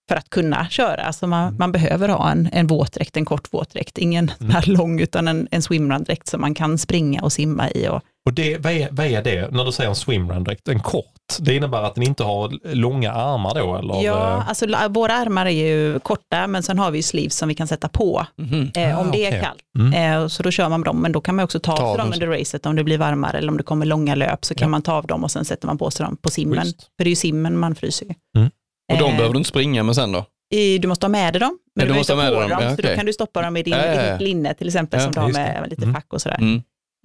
för 0.09 0.16
att 0.16 0.30
kunna 0.30 0.68
köra. 0.68 1.02
Alltså 1.02 1.26
man, 1.26 1.43
mm. 1.43 1.56
man 1.59 1.72
behöver 1.72 2.09
ha 2.09 2.30
en, 2.30 2.48
en 2.52 2.66
våtdräkt, 2.66 3.16
en 3.16 3.24
kort 3.24 3.55
våtdräkt, 3.55 3.98
ingen 3.98 4.32
mm. 4.40 4.52
här 4.52 4.66
lång 4.66 5.01
utan 5.01 5.28
en, 5.28 5.48
en 5.51 5.62
swimrun-dräkt 5.62 6.28
som 6.28 6.40
man 6.40 6.55
kan 6.55 6.78
springa 6.78 7.22
och 7.22 7.32
simma 7.32 7.70
i. 7.70 7.88
Och, 7.88 8.02
och 8.26 8.32
det, 8.32 8.58
vad, 8.58 8.72
är, 8.72 8.88
vad 8.90 9.06
är 9.06 9.22
det 9.22 9.50
när 9.50 9.64
du 9.64 9.72
säger 9.72 9.90
en 9.90 9.96
swimrun-dräkt? 9.96 10.68
En 10.68 10.80
kort? 10.80 11.04
Det 11.40 11.54
innebär 11.54 11.82
att 11.82 11.94
den 11.94 12.04
inte 12.04 12.24
har 12.24 12.74
långa 12.74 13.12
armar 13.12 13.54
då? 13.54 13.76
Eller? 13.76 14.02
Ja, 14.02 14.44
alltså 14.48 14.66
våra 14.88 15.12
armar 15.12 15.46
är 15.46 15.50
ju 15.50 15.98
korta 15.98 16.46
men 16.46 16.62
sen 16.62 16.78
har 16.78 16.90
vi 16.90 17.02
sleeves 17.02 17.36
som 17.36 17.48
vi 17.48 17.54
kan 17.54 17.66
sätta 17.68 17.88
på 17.88 18.26
mm. 18.38 18.70
eh, 18.76 19.00
om 19.00 19.08
ah, 19.08 19.12
det 19.12 19.26
är 19.26 19.42
kallt. 19.42 19.62
Mm. 19.78 20.22
Eh, 20.22 20.28
så 20.28 20.42
då 20.42 20.50
kör 20.50 20.68
man 20.68 20.82
dem, 20.82 21.02
men 21.02 21.12
då 21.12 21.20
kan 21.20 21.36
man 21.36 21.44
också 21.44 21.60
ta, 21.60 21.76
ta 21.76 21.82
av 21.82 21.98
dem 21.98 22.12
under 22.12 22.26
racet 22.26 22.66
om 22.66 22.76
det 22.76 22.84
blir 22.84 22.98
varmare 22.98 23.38
eller 23.38 23.48
om 23.48 23.56
det 23.56 23.62
kommer 23.62 23.86
långa 23.86 24.14
löp 24.14 24.44
så 24.44 24.54
kan 24.54 24.66
ja. 24.66 24.70
man 24.70 24.82
ta 24.82 24.92
av 24.92 25.06
dem 25.06 25.24
och 25.24 25.30
sen 25.30 25.44
sätter 25.44 25.66
man 25.66 25.78
på 25.78 25.90
sig 25.90 26.06
dem 26.06 26.16
på 26.16 26.30
simmen. 26.30 26.64
Just. 26.64 26.82
För 26.82 27.04
det 27.04 27.08
är 27.08 27.10
ju 27.10 27.16
simmen 27.16 27.58
man 27.58 27.74
fryser 27.74 28.08
mm. 28.36 28.50
Och 28.92 28.98
de 28.98 29.10
eh, 29.10 29.16
behöver 29.16 29.32
du 29.32 29.38
inte 29.38 29.48
springa 29.48 29.82
med 29.82 29.94
sen 29.94 30.12
då? 30.12 30.24
I, 30.54 30.78
du 30.78 30.88
måste 30.88 31.06
ha 31.06 31.10
med 31.10 31.34
dig 31.34 31.40
dem, 31.40 31.58
men 31.76 31.86
ja, 31.86 31.92
du, 31.92 31.98
måste 31.98 32.12
ha 32.12 32.22
med 32.22 32.32
dem, 32.32 32.40
dem 32.40 32.50
ja, 32.50 32.56
okay. 32.56 32.76
så 32.76 32.82
då 32.82 32.88
kan 32.88 33.06
du 33.06 33.12
stoppa 33.12 33.42
dem 33.42 33.56
i 33.56 33.62
din, 33.62 33.74
ja, 33.74 34.16
linne 34.20 34.54
till 34.54 34.66
exempel, 34.66 35.00
som 35.00 35.12
du 35.12 35.20
har 35.20 35.32
med 35.32 35.66
lite 35.70 35.82
mm. 35.82 35.94
fack 35.94 36.12
och 36.12 36.22
sådär. 36.22 36.38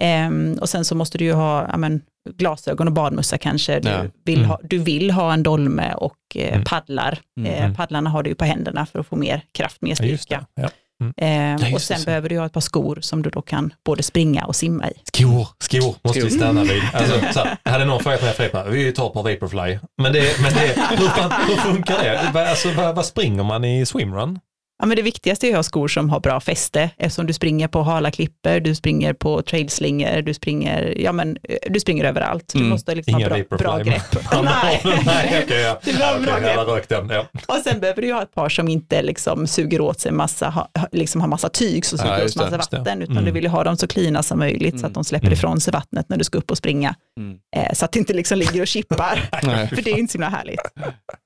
Mm. 0.01 0.51
Um, 0.51 0.57
och 0.57 0.69
sen 0.69 0.85
så 0.85 0.95
måste 0.95 1.17
du 1.17 1.25
ju 1.25 1.33
ha 1.33 1.67
ja, 1.71 1.77
men, 1.77 2.01
glasögon 2.37 2.87
och 2.87 2.93
badmössa 2.93 3.37
kanske. 3.37 3.79
Du, 3.79 3.89
ja. 3.89 4.03
vill 4.25 4.37
mm. 4.37 4.49
ha, 4.49 4.59
du 4.63 4.77
vill 4.77 5.11
ha 5.11 5.33
en 5.33 5.43
dolme 5.43 5.93
och 5.93 6.17
eh, 6.35 6.53
mm. 6.53 6.63
paddlar. 6.63 7.19
Mm. 7.39 7.51
Eh, 7.51 7.75
paddlarna 7.75 8.09
har 8.09 8.23
du 8.23 8.29
ju 8.29 8.35
på 8.35 8.45
händerna 8.45 8.85
för 8.85 8.99
att 8.99 9.07
få 9.07 9.15
mer 9.15 9.41
kraft, 9.51 9.81
mer 9.81 9.95
styrka. 9.95 10.45
Ja, 10.55 10.69
Mm. 11.01 11.61
Eh, 11.61 11.73
och 11.73 11.81
sen 11.81 12.03
behöver 12.05 12.29
du 12.29 12.39
ha 12.39 12.45
ett 12.45 12.53
par 12.53 12.61
skor 12.61 12.99
som 13.01 13.21
du 13.21 13.29
då 13.29 13.41
kan 13.41 13.73
både 13.85 14.03
springa 14.03 14.45
och 14.45 14.55
simma 14.55 14.89
i. 14.89 14.93
Skor, 15.03 15.47
skor 15.59 15.95
måste 16.03 16.19
skor. 16.19 16.29
vi 16.29 16.35
stanna 16.35 16.63
vid. 16.63 16.81
Alltså, 16.93 17.33
så 17.33 17.39
här, 17.39 17.57
hade 17.71 17.85
någon 17.85 18.03
frågat 18.03 18.21
mig, 18.21 18.33
Fredrik, 18.33 18.65
vi 18.67 18.91
tar 18.91 19.07
ett 19.07 19.13
par 19.13 19.23
Vaporfly. 19.23 19.79
Men, 20.01 20.13
det, 20.13 20.41
men 20.41 20.53
det, 20.53 20.81
hur, 20.89 21.47
hur 21.47 21.55
funkar 21.55 22.03
det? 22.03 22.49
Alltså, 22.49 22.71
vad, 22.71 22.95
vad 22.95 23.05
springer 23.05 23.43
man 23.43 23.65
i 23.65 23.85
swimrun? 23.85 24.39
Ja, 24.81 24.87
men 24.87 24.95
det 24.95 25.01
viktigaste 25.01 25.47
är 25.47 25.49
att 25.49 25.55
ha 25.55 25.63
skor 25.63 25.87
som 25.87 26.09
har 26.09 26.19
bra 26.19 26.39
fäste, 26.39 26.89
eftersom 26.97 27.27
du 27.27 27.33
springer 27.33 27.67
på 27.67 27.81
hala 27.81 28.11
klipper, 28.11 28.59
du 28.59 28.75
springer 28.75 29.13
på 29.13 29.41
trailslingor, 29.41 30.21
du 30.21 30.33
springer, 30.33 30.93
ja, 30.97 31.11
men, 31.11 31.37
du 31.69 31.79
springer 31.79 32.05
överallt. 32.05 32.51
Du 32.53 32.59
mm. 32.59 32.69
måste 32.69 32.95
liksom 32.95 33.13
ha 33.13 33.29
bra, 33.29 33.57
bra 33.57 33.77
grepp. 33.77 34.15
nej, 34.43 34.81
nej 35.05 35.43
okay, 35.43 35.61
ja. 35.61 35.79
du 35.83 35.93
behöver 35.93 36.21
okay, 36.21 36.55
bra 36.55 36.75
grepp. 36.75 36.89
Den, 36.89 37.09
ja. 37.09 37.25
Och 37.47 37.57
sen 37.63 37.79
behöver 37.79 38.01
du 38.01 38.13
ha 38.13 38.23
ett 38.23 38.33
par 38.33 38.49
som 38.49 38.67
inte 38.67 39.01
liksom 39.01 39.47
suger 39.47 39.81
åt 39.81 39.99
sig 39.99 40.11
massa, 40.11 40.49
ha, 40.49 40.69
liksom 40.91 41.21
har 41.21 41.27
massa 41.27 41.49
tyg 41.49 41.85
som 41.85 41.97
suger 41.97 42.19
ja, 42.19 42.25
åt 42.25 42.35
massa 42.35 42.57
vatten, 42.57 43.01
utan 43.01 43.17
mm. 43.17 43.25
du 43.25 43.31
vill 43.31 43.43
ju 43.43 43.49
ha 43.49 43.63
dem 43.63 43.77
så 43.77 43.87
klina 43.87 44.23
som 44.23 44.39
möjligt 44.39 44.73
mm. 44.73 44.79
så 44.79 44.85
att 44.87 44.93
de 44.93 44.97
mm. 44.97 45.03
släpper 45.03 45.27
mm. 45.27 45.33
ifrån 45.33 45.61
sig 45.61 45.73
vattnet 45.73 46.09
när 46.09 46.17
du 46.17 46.23
ska 46.23 46.37
upp 46.37 46.51
och 46.51 46.57
springa. 46.57 46.95
Mm. 47.17 47.37
Eh, 47.55 47.73
så 47.73 47.85
att 47.85 47.91
det 47.91 47.99
inte 47.99 48.13
liksom 48.13 48.37
ligger 48.37 48.61
och 48.61 48.67
chippar, 48.67 49.29
för 49.75 49.81
det 49.81 49.91
är 49.91 49.99
inte 49.99 50.11
så 50.11 50.17
himla 50.17 50.29
härligt. 50.29 50.61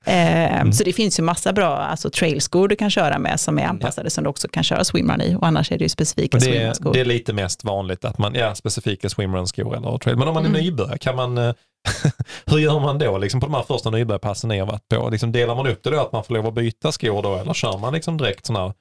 Eh, 0.06 0.72
så 0.72 0.84
det 0.84 0.94
finns 0.94 1.20
ju 1.20 1.24
massa 1.24 1.54
bra 1.54 1.78
alltså, 1.78 2.10
trailskor 2.10 2.68
du 2.68 2.76
kan 2.76 2.90
köra 2.90 3.20
med 3.20 3.40
som 3.40 3.60
är 3.60 3.66
anpassade 3.66 4.06
ja. 4.06 4.10
som 4.10 4.24
du 4.24 4.30
också 4.30 4.48
kan 4.48 4.64
köra 4.64 4.84
swimrun 4.84 5.22
i 5.22 5.36
och 5.36 5.48
annars 5.48 5.72
är 5.72 5.78
det 5.78 5.84
ju 5.84 5.90
specifika 5.90 6.40
swimrun-skor. 6.40 6.94
Det 6.94 7.00
är 7.00 7.06
lite 7.06 7.34
mest 7.34 7.64
vanligt 7.64 8.06
att 8.06 8.18
man, 8.18 8.36
ja 8.36 8.56
specifika 8.56 9.10
swimrun-skor 9.10 9.76
eller 9.76 9.98
trail. 9.98 10.18
Men 10.18 10.28
om 10.28 10.34
man 10.34 10.46
är 10.46 10.50
mm. 10.50 10.62
nybörjare, 10.62 10.98
kan 10.98 11.16
man, 11.16 11.38
eh, 11.38 11.54
hur 12.46 12.58
gör 12.58 12.80
man 12.80 13.00
då 13.00 13.18
liksom 13.18 13.40
på 13.40 13.46
de 13.46 13.54
här 13.54 13.64
första 13.64 13.90
nybörjarpassen 13.90 14.48
ni 14.48 14.60
har 14.60 14.68
varit 14.68 14.88
på? 14.88 15.10
Liksom 15.10 15.32
delar 15.32 15.56
man 15.56 15.68
upp 15.68 15.84
det 15.84 15.90
då 15.90 16.02
att 16.02 16.12
man 16.12 16.24
får 16.24 16.34
lov 16.34 16.48
att 16.48 16.54
byta 16.54 16.92
skor 16.92 17.22
då 17.22 17.36
eller 17.36 17.54
kör 17.54 17.78
man 17.78 17.94
liksom 17.94 18.18
direkt 18.18 18.46
sådana 18.46 18.74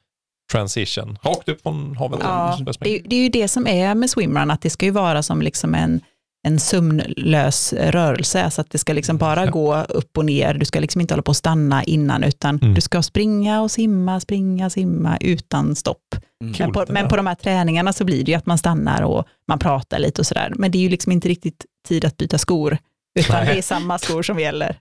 transition, 0.52 1.18
rakt 1.22 1.48
upp 1.48 1.62
från 1.62 1.96
havet? 1.96 2.20
Ja, 2.22 2.58
det, 2.80 3.02
det 3.04 3.16
är 3.16 3.20
ju 3.20 3.28
det 3.28 3.48
som 3.48 3.66
är 3.66 3.94
med 3.94 4.10
swimrun, 4.10 4.50
att 4.50 4.62
det 4.62 4.70
ska 4.70 4.86
ju 4.86 4.92
vara 4.92 5.22
som 5.22 5.42
liksom 5.42 5.74
en 5.74 6.00
en 6.46 6.58
sömnlös 6.58 7.72
rörelse, 7.72 8.50
så 8.50 8.60
att 8.60 8.70
det 8.70 8.78
ska 8.78 8.92
liksom 8.92 9.18
bara 9.18 9.46
gå 9.46 9.76
upp 9.76 10.18
och 10.18 10.24
ner. 10.24 10.54
Du 10.54 10.64
ska 10.64 10.80
liksom 10.80 11.00
inte 11.00 11.14
hålla 11.14 11.22
på 11.22 11.30
att 11.30 11.36
stanna 11.36 11.84
innan, 11.84 12.24
utan 12.24 12.58
mm. 12.62 12.74
du 12.74 12.80
ska 12.80 13.02
springa 13.02 13.62
och 13.62 13.70
simma, 13.70 14.20
springa, 14.20 14.70
simma 14.70 15.16
utan 15.20 15.74
stopp. 15.76 16.14
Mm. 16.42 16.54
Men, 16.58 16.72
på, 16.72 16.84
men, 16.88 17.08
på, 17.08 17.16
de 17.16 17.26
här 17.26 17.34
träningarna 17.34 17.92
så 17.92 18.04
blir 18.04 18.24
det 18.24 18.30
ju 18.30 18.38
att 18.38 18.46
man 18.46 18.58
stannar 18.58 19.02
och 19.02 19.24
man 19.48 19.58
pratar 19.58 19.98
lite 19.98 20.20
och 20.20 20.26
sådär. 20.26 20.52
Men 20.56 20.70
det 20.70 20.78
är 20.78 20.80
ju 20.80 20.88
liksom 20.88 21.12
inte 21.12 21.28
riktigt 21.28 21.64
tid 21.88 22.04
att 22.04 22.16
byta 22.16 22.38
skor, 22.38 22.78
utan 23.18 23.44
Nej. 23.44 23.52
det 23.54 23.58
är 23.58 23.62
samma 23.62 23.98
skor 23.98 24.22
som 24.22 24.40
gäller. 24.40 24.78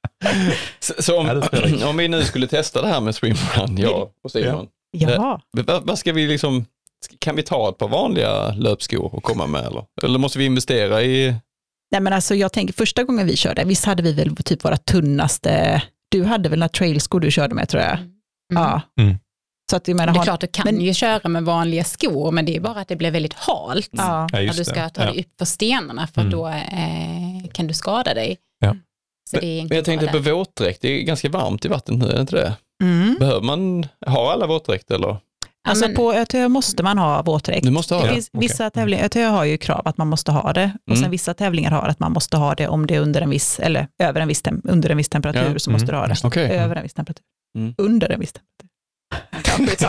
så, 0.80 0.94
så 0.98 1.20
om, 1.20 1.42
om, 1.84 1.96
vi 1.96 2.08
nu 2.08 2.22
skulle 2.22 2.46
testa 2.46 2.82
det 2.82 2.88
här 2.88 3.00
med 3.00 3.14
swimrun, 3.14 3.78
jag 3.78 4.08
och 4.24 4.30
Simon. 4.30 4.66
Ja. 4.90 5.40
Eh, 5.58 5.64
vad, 5.66 5.86
vad 5.86 5.98
ska 5.98 6.12
vi 6.12 6.26
liksom 6.26 6.64
kan 7.18 7.36
vi 7.36 7.42
ta 7.42 7.68
ett 7.68 7.78
par 7.78 7.88
vanliga 7.88 8.52
löpskor 8.52 9.14
och 9.14 9.22
komma 9.22 9.46
med 9.46 9.64
eller? 9.64 9.84
Eller 10.02 10.18
måste 10.18 10.38
vi 10.38 10.44
investera 10.44 11.02
i? 11.02 11.34
Nej 11.90 12.00
men 12.00 12.12
alltså 12.12 12.34
jag 12.34 12.52
tänker 12.52 12.74
första 12.74 13.04
gången 13.04 13.26
vi 13.26 13.36
körde, 13.36 13.64
visst 13.64 13.84
hade 13.84 14.02
vi 14.02 14.12
väl 14.12 14.36
typ 14.36 14.64
våra 14.64 14.76
tunnaste, 14.76 15.82
du 16.08 16.24
hade 16.24 16.48
väl 16.48 16.58
några 16.58 16.68
trailskor 16.68 17.20
du 17.20 17.30
körde 17.30 17.54
med 17.54 17.68
tror 17.68 17.82
jag? 17.82 17.98
Mm. 17.98 18.08
Ja. 18.48 18.80
Mm. 19.00 19.18
Så 19.70 19.76
att, 19.76 19.86
menar, 19.86 20.12
det 20.12 20.18
är 20.18 20.22
klart, 20.22 20.40
du 20.40 20.46
kan 20.46 20.64
men, 20.64 20.80
ju 20.80 20.94
köra 20.94 21.28
med 21.28 21.44
vanliga 21.44 21.84
skor, 21.84 22.32
men 22.32 22.44
det 22.46 22.56
är 22.56 22.60
bara 22.60 22.80
att 22.80 22.88
det 22.88 22.96
blir 22.96 23.10
väldigt 23.10 23.34
halt 23.34 23.92
mm. 23.92 24.06
ja. 24.06 24.26
när 24.32 24.54
du 24.54 24.64
ska 24.64 24.88
ta 24.88 25.04
dig 25.04 25.20
upp 25.20 25.38
för 25.38 25.44
stenarna, 25.44 26.06
för 26.06 26.20
mm. 26.20 26.30
då 26.30 26.48
eh, 26.48 27.50
kan 27.52 27.66
du 27.66 27.74
skada 27.74 28.14
dig. 28.14 28.38
Ja. 28.58 28.76
Så 29.30 29.40
det 29.40 29.46
är 29.46 29.62
men 29.62 29.76
jag 29.76 29.84
tänkte 29.84 30.06
på 30.06 30.18
våtdräkt, 30.18 30.82
det 30.82 30.88
är 30.88 31.02
ganska 31.02 31.28
varmt 31.28 31.64
i 31.64 31.68
vattnet 31.68 31.98
nu, 31.98 32.06
är 32.06 32.14
det 32.14 32.20
inte 32.20 32.36
det? 32.36 32.56
Mm. 32.82 33.16
Behöver 33.18 33.40
man 33.40 33.86
ha 34.06 34.32
alla 34.32 34.46
våtdräkt 34.46 34.90
eller? 34.90 35.16
Alltså 35.66 35.88
på 35.88 36.12
ÖTÖ 36.12 36.48
måste 36.48 36.82
man 36.82 36.98
ha 36.98 37.22
våtdräkt. 37.22 37.64
Du 37.64 37.70
måste 37.70 37.94
ha 37.94 38.02
det? 38.02 38.12
Finns, 38.12 38.28
okay. 38.32 38.48
Vissa 38.48 38.70
tävlingar, 38.70 39.04
ÖTÖ 39.04 39.24
har 39.24 39.44
ju 39.44 39.58
krav 39.58 39.82
att 39.84 39.98
man 39.98 40.08
måste 40.08 40.32
ha 40.32 40.52
det 40.52 40.72
och 40.86 40.92
mm. 40.92 41.02
sen 41.02 41.10
vissa 41.10 41.34
tävlingar 41.34 41.70
har 41.70 41.88
att 41.88 42.00
man 42.00 42.12
måste 42.12 42.36
ha 42.36 42.54
det 42.54 42.68
om 42.68 42.86
det 42.86 42.94
är 42.94 43.00
under 43.00 43.20
en 43.20 43.30
viss, 43.30 43.60
eller 43.60 43.88
över 44.02 44.20
en 44.20 44.28
viss, 44.28 44.42
under 44.64 44.90
en 44.90 44.96
viss 44.96 45.08
temperatur 45.08 45.52
ja. 45.52 45.58
så 45.58 45.70
måste 45.70 45.92
du 45.92 45.96
ha 45.96 46.06
det. 46.06 46.24
Okay. 46.24 46.44
Över 46.44 46.76
en 46.76 46.82
viss 46.82 46.94
temperatur. 46.94 47.24
Mm. 47.58 47.74
Under 47.78 48.12
en 48.12 48.20
viss 48.20 48.32
temperatur. 48.32 48.70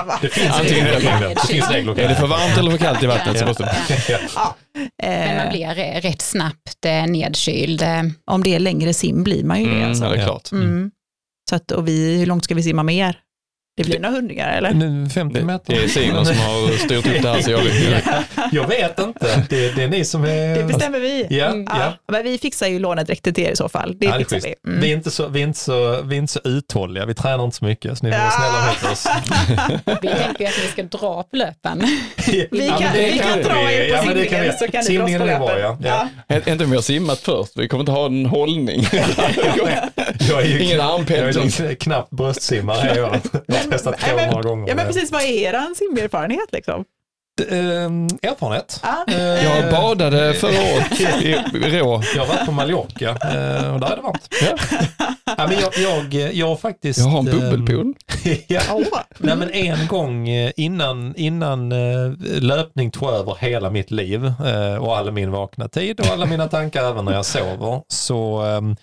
Ja, 0.06 0.20
det 0.22 0.30
finns 0.30 0.60
regler. 0.60 1.30
Det 1.30 1.48
finns 1.48 1.72
regler. 1.72 2.00
Är 2.00 2.10
det 2.10 2.16
för 2.16 2.28
varmt 2.28 2.58
eller 2.58 2.72
för 2.72 2.78
kallt 2.78 3.04
i 3.04 3.06
vattnet 3.06 3.40
så 3.40 3.46
måste 3.46 3.76
ja. 4.10 4.56
Men 5.04 5.38
man 5.38 5.50
blir 5.50 6.02
rätt 6.02 6.22
snabbt 6.22 6.86
eh, 6.86 7.06
nedkyld. 7.08 7.84
Om 8.26 8.44
det 8.44 8.56
är 8.56 8.60
längre 8.60 8.94
sim 8.94 9.24
blir 9.24 9.44
man 9.44 9.60
ju 9.60 9.66
det. 9.66 9.76
Mm, 9.76 9.90
alltså. 9.90 10.04
Ja, 10.04 10.10
det 10.10 10.18
är 10.18 10.26
klart. 10.26 10.52
Mm. 10.52 10.92
Så 11.50 11.56
att, 11.56 11.72
och 11.72 11.88
vi, 11.88 12.18
hur 12.18 12.26
långt 12.26 12.44
ska 12.44 12.56
vi 12.56 12.64
simma 12.64 12.84
mer? 12.84 13.20
Det 13.78 13.84
blir 13.84 14.00
några 14.00 14.16
hundringar 14.16 14.58
eller? 14.58 15.10
50 15.10 15.44
meter. 15.44 15.74
Det 15.74 15.84
är 15.84 15.88
Simon 15.88 16.26
som 16.26 16.38
har 16.38 16.78
styrt 16.78 17.08
upp 17.08 17.22
det 17.22 17.30
här 17.30 17.42
så 17.42 17.52
jag 17.52 17.64
vet 17.64 17.76
inte. 17.76 18.24
jag 18.52 18.68
vet 18.68 19.00
inte. 19.00 19.46
Det, 19.50 19.76
det, 19.76 19.84
är 19.84 19.88
ni 19.88 20.06
som 20.06 20.24
är... 20.24 20.56
Det 20.58 20.64
bestämmer 20.64 21.00
vi. 21.00 21.28
Ja, 21.30 21.46
mm. 21.46 21.68
ja. 21.70 21.94
Men 22.12 22.24
vi 22.24 22.38
fixar 22.38 22.68
ju 22.68 22.80
lånedräkter 22.80 23.32
till 23.32 23.44
er 23.44 23.52
i 23.52 23.56
så 23.56 23.70
fall. 23.70 23.98
Det 24.00 24.06
ja, 24.06 24.18
fixar 24.18 24.40
vi. 24.40 24.56
Mm. 24.68 24.82
Vi, 24.82 24.92
är 24.92 24.96
inte 24.96 25.12
så, 25.12 25.28
vi, 25.28 25.40
är 25.40 25.44
inte 25.44 25.60
så, 25.60 26.02
vi 26.02 26.16
är 26.16 26.20
inte 26.20 26.34
så 26.34 26.40
uthålliga. 26.44 27.06
Vi 27.06 27.14
tränar 27.14 27.44
inte 27.44 27.58
så 27.58 27.66
mycket 27.66 27.98
så 27.98 28.06
ni 28.06 28.12
får 28.12 28.22
ja. 28.22 28.32
snälla 28.32 28.66
med 28.66 28.92
oss. 28.92 29.08
vi 30.02 30.08
tänker 30.08 30.48
att 30.48 30.58
ni 30.64 30.68
ska 30.72 30.84
dra 30.84 31.24
på 31.24 31.36
löpen. 31.36 31.84
vi 32.52 32.70
kan, 32.80 32.94
vi 32.94 33.22
kan 33.24 33.42
dra 33.42 33.72
er 33.72 33.90
på 33.90 33.96
ja, 33.96 34.02
simningen 34.02 34.48
kan 34.48 34.58
så 34.58 34.68
kan 34.72 34.84
simningen 34.84 35.22
ni 35.22 35.28
dra 35.28 35.38
på 35.38 35.46
löpen. 35.46 35.86
Ja. 35.88 36.08
Ja. 36.28 36.36
Inte 36.48 36.64
om 36.64 36.70
vi 36.70 36.76
har 36.76 36.84
simmat 36.84 37.20
först. 37.20 37.52
Vi 37.56 37.68
kommer 37.68 37.82
inte 37.82 37.92
ha 37.92 38.06
en 38.06 38.26
hållning. 38.26 38.88
jag 40.30 40.42
är 40.42 40.46
ju 40.46 40.60
Ingen 40.60 40.82
armpendling. 40.82 41.52
Jag 41.60 41.72
är 41.72 41.76
knappt 41.76 42.10
bröstsimmare. 42.10 43.22
Testat 43.72 44.00
två 44.00 44.16
många 44.16 44.42
gånger. 44.42 44.68
Ja 44.68 44.76
men 44.76 44.88
precis, 44.88 45.12
vad 45.12 45.22
är 45.22 45.26
er 45.26 45.76
simerfarenhet 45.76 46.52
liksom? 46.52 46.86
Um, 47.42 48.08
erfarenhet. 48.22 48.82
Ah. 48.84 49.12
Jag 49.44 49.72
badade 49.72 50.34
förra 50.34 50.76
året 50.76 51.00
i 51.22 51.80
Rå. 51.80 52.02
Jag 52.16 52.26
har 52.26 52.28
varit 52.28 52.46
på 52.46 52.52
Mallorca 52.52 53.10
uh, 53.10 53.74
och 53.74 53.80
där 53.80 53.92
är 53.92 53.96
det 53.96 54.02
varmt. 54.02 54.28
Ja. 54.42 54.58
ja, 55.38 55.48
men 55.48 55.60
jag, 55.60 55.74
jag, 55.78 56.34
jag 56.34 56.60
faktiskt... 56.60 57.00
Jag 57.00 57.06
har 57.06 57.20
en 57.20 57.26
bubbelpool. 57.26 57.94
ja. 58.48 58.62
Nej, 59.18 59.36
men 59.36 59.52
en 59.52 59.88
gång 59.88 60.28
innan, 60.56 61.16
innan 61.16 61.70
löpning 62.40 62.92
tog 62.92 63.10
över 63.10 63.38
hela 63.40 63.70
mitt 63.70 63.92
liv 63.92 64.34
och 64.80 64.98
alla 64.98 65.12
min 65.12 65.32
vakna 65.32 65.68
tid 65.68 66.00
och 66.00 66.08
alla 66.08 66.26
mina 66.26 66.48
tankar 66.48 66.90
även 66.90 67.06
när 67.06 67.14
jag 67.14 67.26
sover 67.26 67.82
så 67.88 68.42
um, 68.42 68.76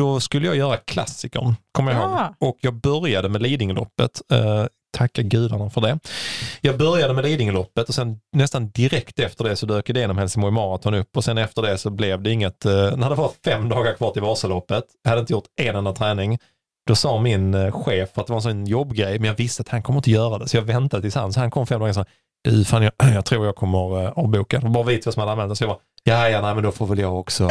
då 0.00 0.20
skulle 0.20 0.46
jag 0.46 0.56
göra 0.56 0.76
klassikern, 0.76 1.54
kommer 1.72 1.92
jag 1.92 2.02
ja. 2.02 2.24
ihåg. 2.24 2.50
Och 2.50 2.58
jag 2.60 2.74
började 2.74 3.28
med 3.28 3.42
Lidingöloppet. 3.42 4.22
Eh, 4.32 4.64
tacka 4.96 5.22
gudarna 5.22 5.70
för 5.70 5.80
det. 5.80 5.98
Jag 6.60 6.78
började 6.78 7.14
med 7.14 7.24
Lidingöloppet 7.24 7.88
och 7.88 7.94
sen 7.94 8.20
nästan 8.32 8.70
direkt 8.70 9.18
efter 9.18 9.44
det 9.44 9.56
så 9.56 9.66
dök 9.66 9.90
idén 9.90 10.10
om 10.10 10.18
Helsingborg 10.18 10.52
Marathon 10.52 10.94
upp 10.94 11.16
och 11.16 11.24
sen 11.24 11.38
efter 11.38 11.62
det 11.62 11.78
så 11.78 11.90
blev 11.90 12.22
det 12.22 12.30
inget, 12.30 12.64
eh, 12.64 12.96
när 12.96 13.10
det 13.10 13.14
var 13.14 13.30
fem 13.44 13.68
dagar 13.68 13.94
kvar 13.94 14.10
till 14.10 14.22
Vasaloppet, 14.22 14.84
jag 15.02 15.10
hade 15.10 15.20
inte 15.20 15.32
gjort 15.32 15.46
en 15.60 15.76
enda 15.76 15.92
träning, 15.92 16.38
då 16.86 16.94
sa 16.94 17.20
min 17.20 17.54
eh, 17.54 17.72
chef 17.72 18.18
att 18.18 18.26
det 18.26 18.32
var 18.32 18.38
en 18.38 18.42
sån 18.42 18.66
jobbgrej, 18.66 19.18
men 19.18 19.28
jag 19.28 19.34
visste 19.34 19.60
att 19.60 19.68
han 19.68 19.82
kommer 19.82 19.98
inte 19.98 20.10
göra 20.10 20.38
det, 20.38 20.48
så 20.48 20.56
jag 20.56 20.62
väntade 20.62 21.02
tills 21.02 21.14
han, 21.14 21.32
så 21.32 21.40
han 21.40 21.50
kom 21.50 21.66
fem 21.66 21.80
dagar 21.80 21.92
sa, 21.92 22.04
du 22.44 22.64
fan 22.64 22.82
jag, 22.82 22.92
jag 23.14 23.24
tror 23.24 23.46
jag 23.46 23.56
kommer 23.56 24.02
uh, 24.02 24.12
avboka. 24.18 24.60
Bara 24.60 24.84
vit 24.84 25.06
vad 25.06 25.14
som 25.14 25.20
hade 25.20 25.32
använt. 25.32 25.58
Så 25.58 25.64
jag 25.64 25.70
bara, 25.70 25.80
ja 26.04 26.28
ja 26.28 26.40
nej 26.40 26.54
men 26.54 26.64
då 26.64 26.72
får 26.72 26.86
väl 26.86 26.98
jag 26.98 27.18
också. 27.18 27.44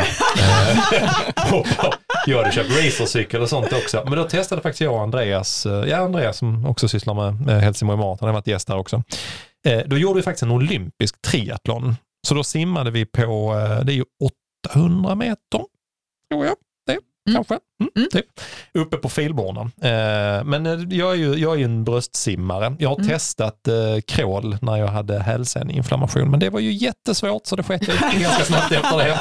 jag 2.26 2.38
hade 2.38 2.52
köpt 2.52 2.70
racercykel 2.70 3.42
och 3.42 3.50
sånt 3.50 3.74
också. 3.74 4.04
Men 4.06 4.18
då 4.18 4.24
testade 4.24 4.62
faktiskt 4.62 4.82
jag 4.82 4.94
och 4.94 5.02
Andreas, 5.02 5.68
ja 5.88 5.98
Andreas 5.98 6.38
som 6.38 6.66
också 6.66 6.88
sysslar 6.88 7.14
med 7.14 7.62
Helsingborg 7.62 8.00
Marathon, 8.00 8.18
han 8.20 8.30
har 8.30 8.34
varit 8.34 8.48
gäst 8.48 8.68
där 8.68 8.78
också. 8.78 9.04
Då 9.86 9.98
gjorde 9.98 10.16
vi 10.16 10.24
faktiskt 10.24 10.44
en 10.44 10.52
olympisk 10.52 11.22
triathlon. 11.22 11.96
Så 12.28 12.34
då 12.34 12.44
simmade 12.44 12.92
vi 12.92 13.06
på, 13.06 13.54
det 13.84 13.94
är 13.94 13.96
ju 13.96 14.06
800 14.70 15.16
meter, 15.16 15.66
tror 16.32 16.46
jag 16.46 16.56
mm. 17.30 17.36
kanske. 17.36 17.60
Mm, 17.80 17.92
mm. 17.96 18.10
Typ. 18.12 18.26
Uppe 18.74 18.98
på 18.98 19.10
filborna. 19.10 19.62
Eh, 19.62 20.44
men 20.44 20.66
eh, 20.66 20.98
jag 20.98 21.12
är 21.12 21.16
ju 21.16 21.36
jag 21.36 21.60
är 21.60 21.66
en 21.66 21.84
bröstsimmare. 21.84 22.76
Jag 22.80 22.90
har 22.90 22.96
mm. 22.96 23.10
testat 23.10 23.68
eh, 23.68 24.02
krål 24.08 24.58
när 24.62 24.78
jag 24.78 24.88
hade 24.88 25.20
hälseninflammation, 25.20 26.32
men 26.32 26.40
det 26.40 26.50
var 26.50 26.60
ju 26.60 26.72
jättesvårt 26.72 27.46
så 27.46 27.56
det 27.56 27.64
jag 27.70 27.80
ganska 28.22 28.44
snabbt 28.44 28.72
efter 28.72 28.98
det. 28.98 29.20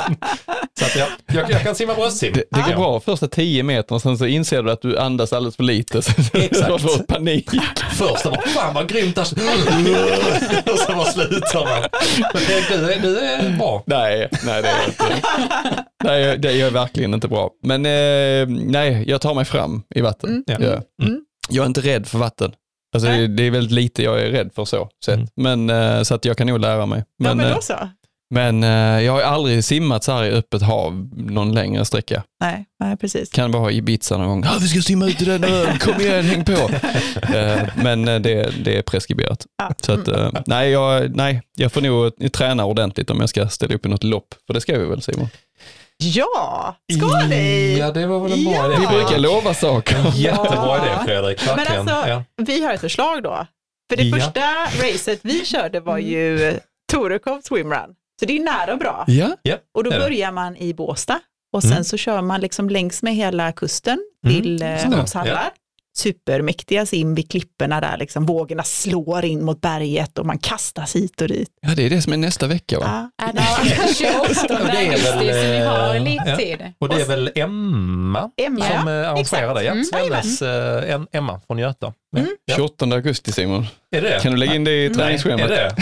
Så 0.79 0.85
att 0.85 0.97
jag, 0.97 1.09
jag, 1.27 1.51
jag 1.51 1.63
kan 1.63 1.75
simma 1.75 1.95
bröstsim. 1.95 2.33
Det, 2.33 2.45
det 2.51 2.61
går 2.61 2.71
ja. 2.71 2.77
bra 2.77 3.01
första 3.01 3.29
tio 3.29 3.63
meter 3.63 3.95
och 3.95 4.03
sen 4.03 4.19
så 4.19 4.27
inser 4.27 4.63
du 4.63 4.71
att 4.71 4.83
du 4.83 4.99
andas 4.99 5.33
alldeles 5.33 5.57
för 5.57 5.63
lite. 5.63 6.03
Så 6.03 6.13
Exakt. 6.33 6.73
du 6.73 6.79
får 6.79 7.03
panik. 7.03 7.51
Första 7.93 8.31
var 8.31 8.47
fan 8.47 8.75
vad 8.75 8.89
grymt 8.89 9.19
och 10.73 10.79
så 10.79 10.93
bara 10.93 11.05
slutar 11.05 11.65
man. 11.65 11.89
Men 12.35 12.43
du, 12.47 12.93
är, 12.93 13.01
du 13.01 13.19
är 13.19 13.59
bra. 13.59 13.83
Nej, 13.87 14.29
nej 14.45 14.63
det 14.63 14.69
är 14.69 14.77
jag 14.79 14.89
inte. 14.89 15.85
Nej, 16.05 16.39
det 16.39 16.49
är 16.49 16.57
jag 16.57 16.71
verkligen 16.71 17.15
inte 17.15 17.29
bra. 17.29 17.51
Men 17.63 17.87
eh, 17.87 18.48
nej, 18.49 19.05
jag 19.07 19.21
tar 19.21 19.35
mig 19.35 19.45
fram 19.45 19.83
i 19.95 20.01
vatten. 20.01 20.31
Mm. 20.31 20.45
Ja. 20.47 20.57
Jag, 20.61 21.09
mm. 21.09 21.21
jag 21.49 21.63
är 21.63 21.67
inte 21.67 21.81
rädd 21.81 22.07
för 22.07 22.19
vatten. 22.19 22.53
Alltså, 22.95 23.09
det, 23.09 23.27
det, 23.27 23.43
är 23.43 23.51
väldigt 23.51 23.73
lite 23.73 24.03
jag 24.03 24.21
är 24.21 24.31
rädd 24.31 24.51
för 24.55 24.65
så 24.65 24.89
sett. 25.05 25.15
Mm. 25.15 25.67
Men, 25.67 25.71
eh, 25.71 26.03
så 26.03 26.15
att 26.15 26.25
jag 26.25 26.37
kan 26.37 26.47
nog 26.47 26.61
lära 26.61 26.87
mig. 26.87 27.05
Men, 27.19 27.29
ja, 27.29 27.35
men 27.35 27.47
då 27.47 27.55
eh, 27.55 27.61
så. 27.61 27.89
Men 28.31 28.65
eh, 28.65 29.03
jag 29.05 29.13
har 29.13 29.21
aldrig 29.21 29.65
simmat 29.65 30.05
så 30.05 30.13
här 30.13 30.25
i 30.25 30.31
öppet 30.31 30.63
hav 30.63 31.11
någon 31.17 31.55
längre 31.55 31.85
sträcka. 31.85 32.23
Nej, 32.41 32.65
nej 32.81 32.97
precis. 32.97 33.31
Kan 33.31 33.53
vara 33.53 33.71
i 33.71 33.77
Ibiza 33.77 34.19
någon 34.19 34.41
gång. 34.41 34.51
vi 34.61 34.69
ska 34.69 34.81
simma 34.81 35.07
ut 35.07 35.23
i 35.23 35.25
den 35.25 35.45
ön, 35.45 35.79
kom 35.79 36.01
igen, 36.01 36.25
häng 36.25 36.45
på. 36.45 36.71
men 37.83 38.05
det, 38.05 38.55
det 38.65 38.79
är 38.79 38.83
preskriberat. 38.83 39.47
Ja. 39.59 39.73
Så 39.83 39.93
att, 39.93 40.09
eh, 40.09 40.31
nej, 40.47 40.71
jag, 40.71 41.17
nej, 41.17 41.43
jag 41.57 41.73
får 41.73 41.81
nog 41.81 42.33
träna 42.33 42.65
ordentligt 42.65 43.11
om 43.11 43.21
jag 43.21 43.29
ska 43.29 43.49
ställa 43.49 43.75
upp 43.75 43.87
i 43.87 43.89
något 43.89 44.05
lopp. 44.05 44.35
För 44.47 44.55
det 44.55 44.61
ska 44.61 44.79
vi 44.79 44.87
väl 44.87 45.03
Simon? 45.03 45.29
Ja, 46.01 46.77
ska 46.93 47.27
ni? 47.27 47.77
Ja, 47.79 47.91
det 47.91 48.07
var 48.07 48.21
väl 48.21 48.33
en 48.33 48.45
bra 48.45 48.55
ja. 48.55 48.67
idé. 48.67 48.81
Vi 48.81 48.87
brukar 48.87 49.19
lova 49.19 49.55
saker. 49.55 49.97
Jättebra 50.15 50.77
idé 50.77 50.99
Fredrik, 51.05 51.41
Men 51.47 51.79
alltså, 51.79 52.09
ja. 52.09 52.25
vi 52.37 52.65
har 52.65 52.73
ett 52.73 52.81
förslag 52.81 53.23
då. 53.23 53.47
För 53.91 53.97
det 53.97 54.03
ja. 54.03 54.17
första 54.17 54.41
racet 54.83 55.21
vi 55.23 55.45
körde 55.45 55.81
var 55.81 55.99
ju 55.99 56.59
Torekov 56.93 57.41
Swimrun. 57.41 57.95
Så 58.21 58.27
det 58.27 58.37
är 58.37 58.41
nära 58.41 58.73
och 58.73 58.79
bra. 58.79 59.05
Ja. 59.07 59.37
Och 59.75 59.85
då 59.85 59.91
börjar 59.91 60.33
man 60.33 60.57
i 60.57 60.75
Båsta 60.75 61.21
och 61.53 61.63
sen 61.63 61.73
mm. 61.73 61.85
så 61.85 61.97
kör 61.97 62.23
man 62.23 62.41
liksom 62.41 62.71
längs 62.71 63.03
med 63.03 63.15
hela 63.15 63.53
kusten 63.53 63.99
till 64.27 64.63
mm. 64.63 64.93
eh, 64.93 65.05
Åshallar 65.05 65.51
supermäktiga 65.99 66.87
sim 66.87 67.15
vid 67.15 67.31
klipporna 67.31 67.81
där 67.81 67.97
liksom 67.97 68.27
vågorna 68.27 68.63
slår 68.63 69.25
in 69.25 69.45
mot 69.45 69.61
berget 69.61 70.19
och 70.19 70.27
man 70.27 70.39
kastas 70.39 70.97
hit 70.97 71.21
och 71.21 71.29
dit. 71.29 71.49
Ja, 71.61 71.75
det 71.75 71.87
är 71.87 71.91
det 71.91 72.03
som 72.03 72.13
är 72.13 72.17
nästa 72.17 72.47
vecka 72.47 72.79
va? 72.79 73.11
Ja, 73.17 73.33
ja 73.35 73.45
28 73.95 74.57
augusti, 74.79 75.09
så 75.09 75.19
vi 75.19 75.59
har 75.59 75.95
eh, 75.95 76.37
tid. 76.37 76.73
Och 76.79 76.89
det 76.89 77.01
är 77.01 77.07
väl 77.07 77.31
Emma, 77.35 78.31
Emma 78.37 78.65
som 78.65 78.89
ja. 78.89 79.07
arrangerar 79.07 79.55
det, 79.55 79.63
ja. 79.63 79.73
Mm. 79.73 79.85
Svelles, 79.85 80.43
äh, 80.43 81.01
Emma 81.13 81.41
från 81.47 81.59
Göta. 81.59 81.93
Mm. 82.17 82.31
28 82.57 82.85
augusti 82.85 83.33
Simon. 83.33 83.67
Är 83.97 84.03
det? 84.03 84.23
Kan 84.23 84.33
du 84.33 84.39
lägga 84.39 84.55
in 84.55 84.65
det 84.65 84.85
i 84.85 84.91
träningsschemat? 84.91 85.41
Är 85.41 85.49
det? 85.49 85.75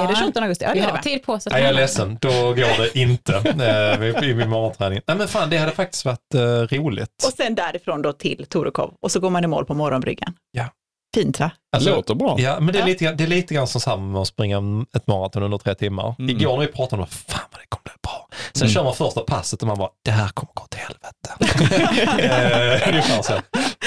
Är 0.00 0.08
det 0.08 0.16
28 0.16 0.40
augusti? 0.40 0.64
Ja, 0.64 0.74
det 0.74 0.80
vi 0.80 0.86
har 0.86 0.98
tid 0.98 1.22
på 1.22 1.32
oss. 1.32 1.46
Nej, 1.50 1.60
jag 1.60 1.68
är 1.68 1.74
ledsen, 1.74 2.18
då 2.20 2.28
går 2.28 2.82
det 2.82 2.98
inte 2.98 3.32
i 4.26 4.34
min 4.34 4.48
morgonträning. 4.48 5.00
Nej 5.06 5.16
men 5.16 5.28
fan, 5.28 5.50
det 5.50 5.58
hade 5.58 5.72
faktiskt 5.72 6.04
varit 6.04 6.34
uh, 6.34 6.40
roligt. 6.40 7.24
Och 7.26 7.32
sen 7.32 7.54
därifrån 7.54 8.02
då 8.02 8.12
till 8.12 8.46
Torekov 8.48 8.94
och 9.00 9.12
så 9.12 9.20
går 9.20 9.30
man 9.30 9.44
i 9.44 9.46
mål 9.46 9.64
på 9.64 9.74
morgonbryggan. 9.74 10.34
Ja. 10.50 10.64
Fint 11.14 11.40
va? 11.40 11.50
Alltså, 11.76 11.90
det 11.90 11.96
låter 11.96 12.14
bra. 12.14 12.36
Ja, 12.38 12.60
men 12.60 12.72
det 12.72 12.78
är, 12.78 12.80
ja. 12.80 12.86
lite, 12.86 13.12
det 13.12 13.24
är 13.24 13.28
lite 13.28 13.54
grann 13.54 13.66
som 13.66 13.80
samma 13.80 14.12
med 14.12 14.20
att 14.20 14.28
springa 14.28 14.86
ett 14.96 15.06
maraton 15.06 15.42
under 15.42 15.58
tre 15.58 15.74
timmar. 15.74 16.14
Mm. 16.18 16.36
Igår 16.36 16.58
när 16.58 16.66
vi 16.66 16.72
pratade 16.72 17.02
om 17.02 17.08
det, 17.10 17.32
fan 17.32 17.40
vad 17.52 17.60
det 17.60 17.66
bli 17.84 17.92
bra. 18.02 18.05
Sen 18.56 18.66
mm. 18.66 18.74
kör 18.74 18.84
man 18.84 18.94
första 18.94 19.20
passet 19.20 19.62
och 19.62 19.68
man 19.68 19.78
bara, 19.78 19.90
det 20.04 20.10
här 20.10 20.28
kommer 20.28 20.52
gå 20.54 20.66
till 20.66 20.80
helvete. 20.80 21.56
Ungefär 22.88 23.22
så. 23.22 23.32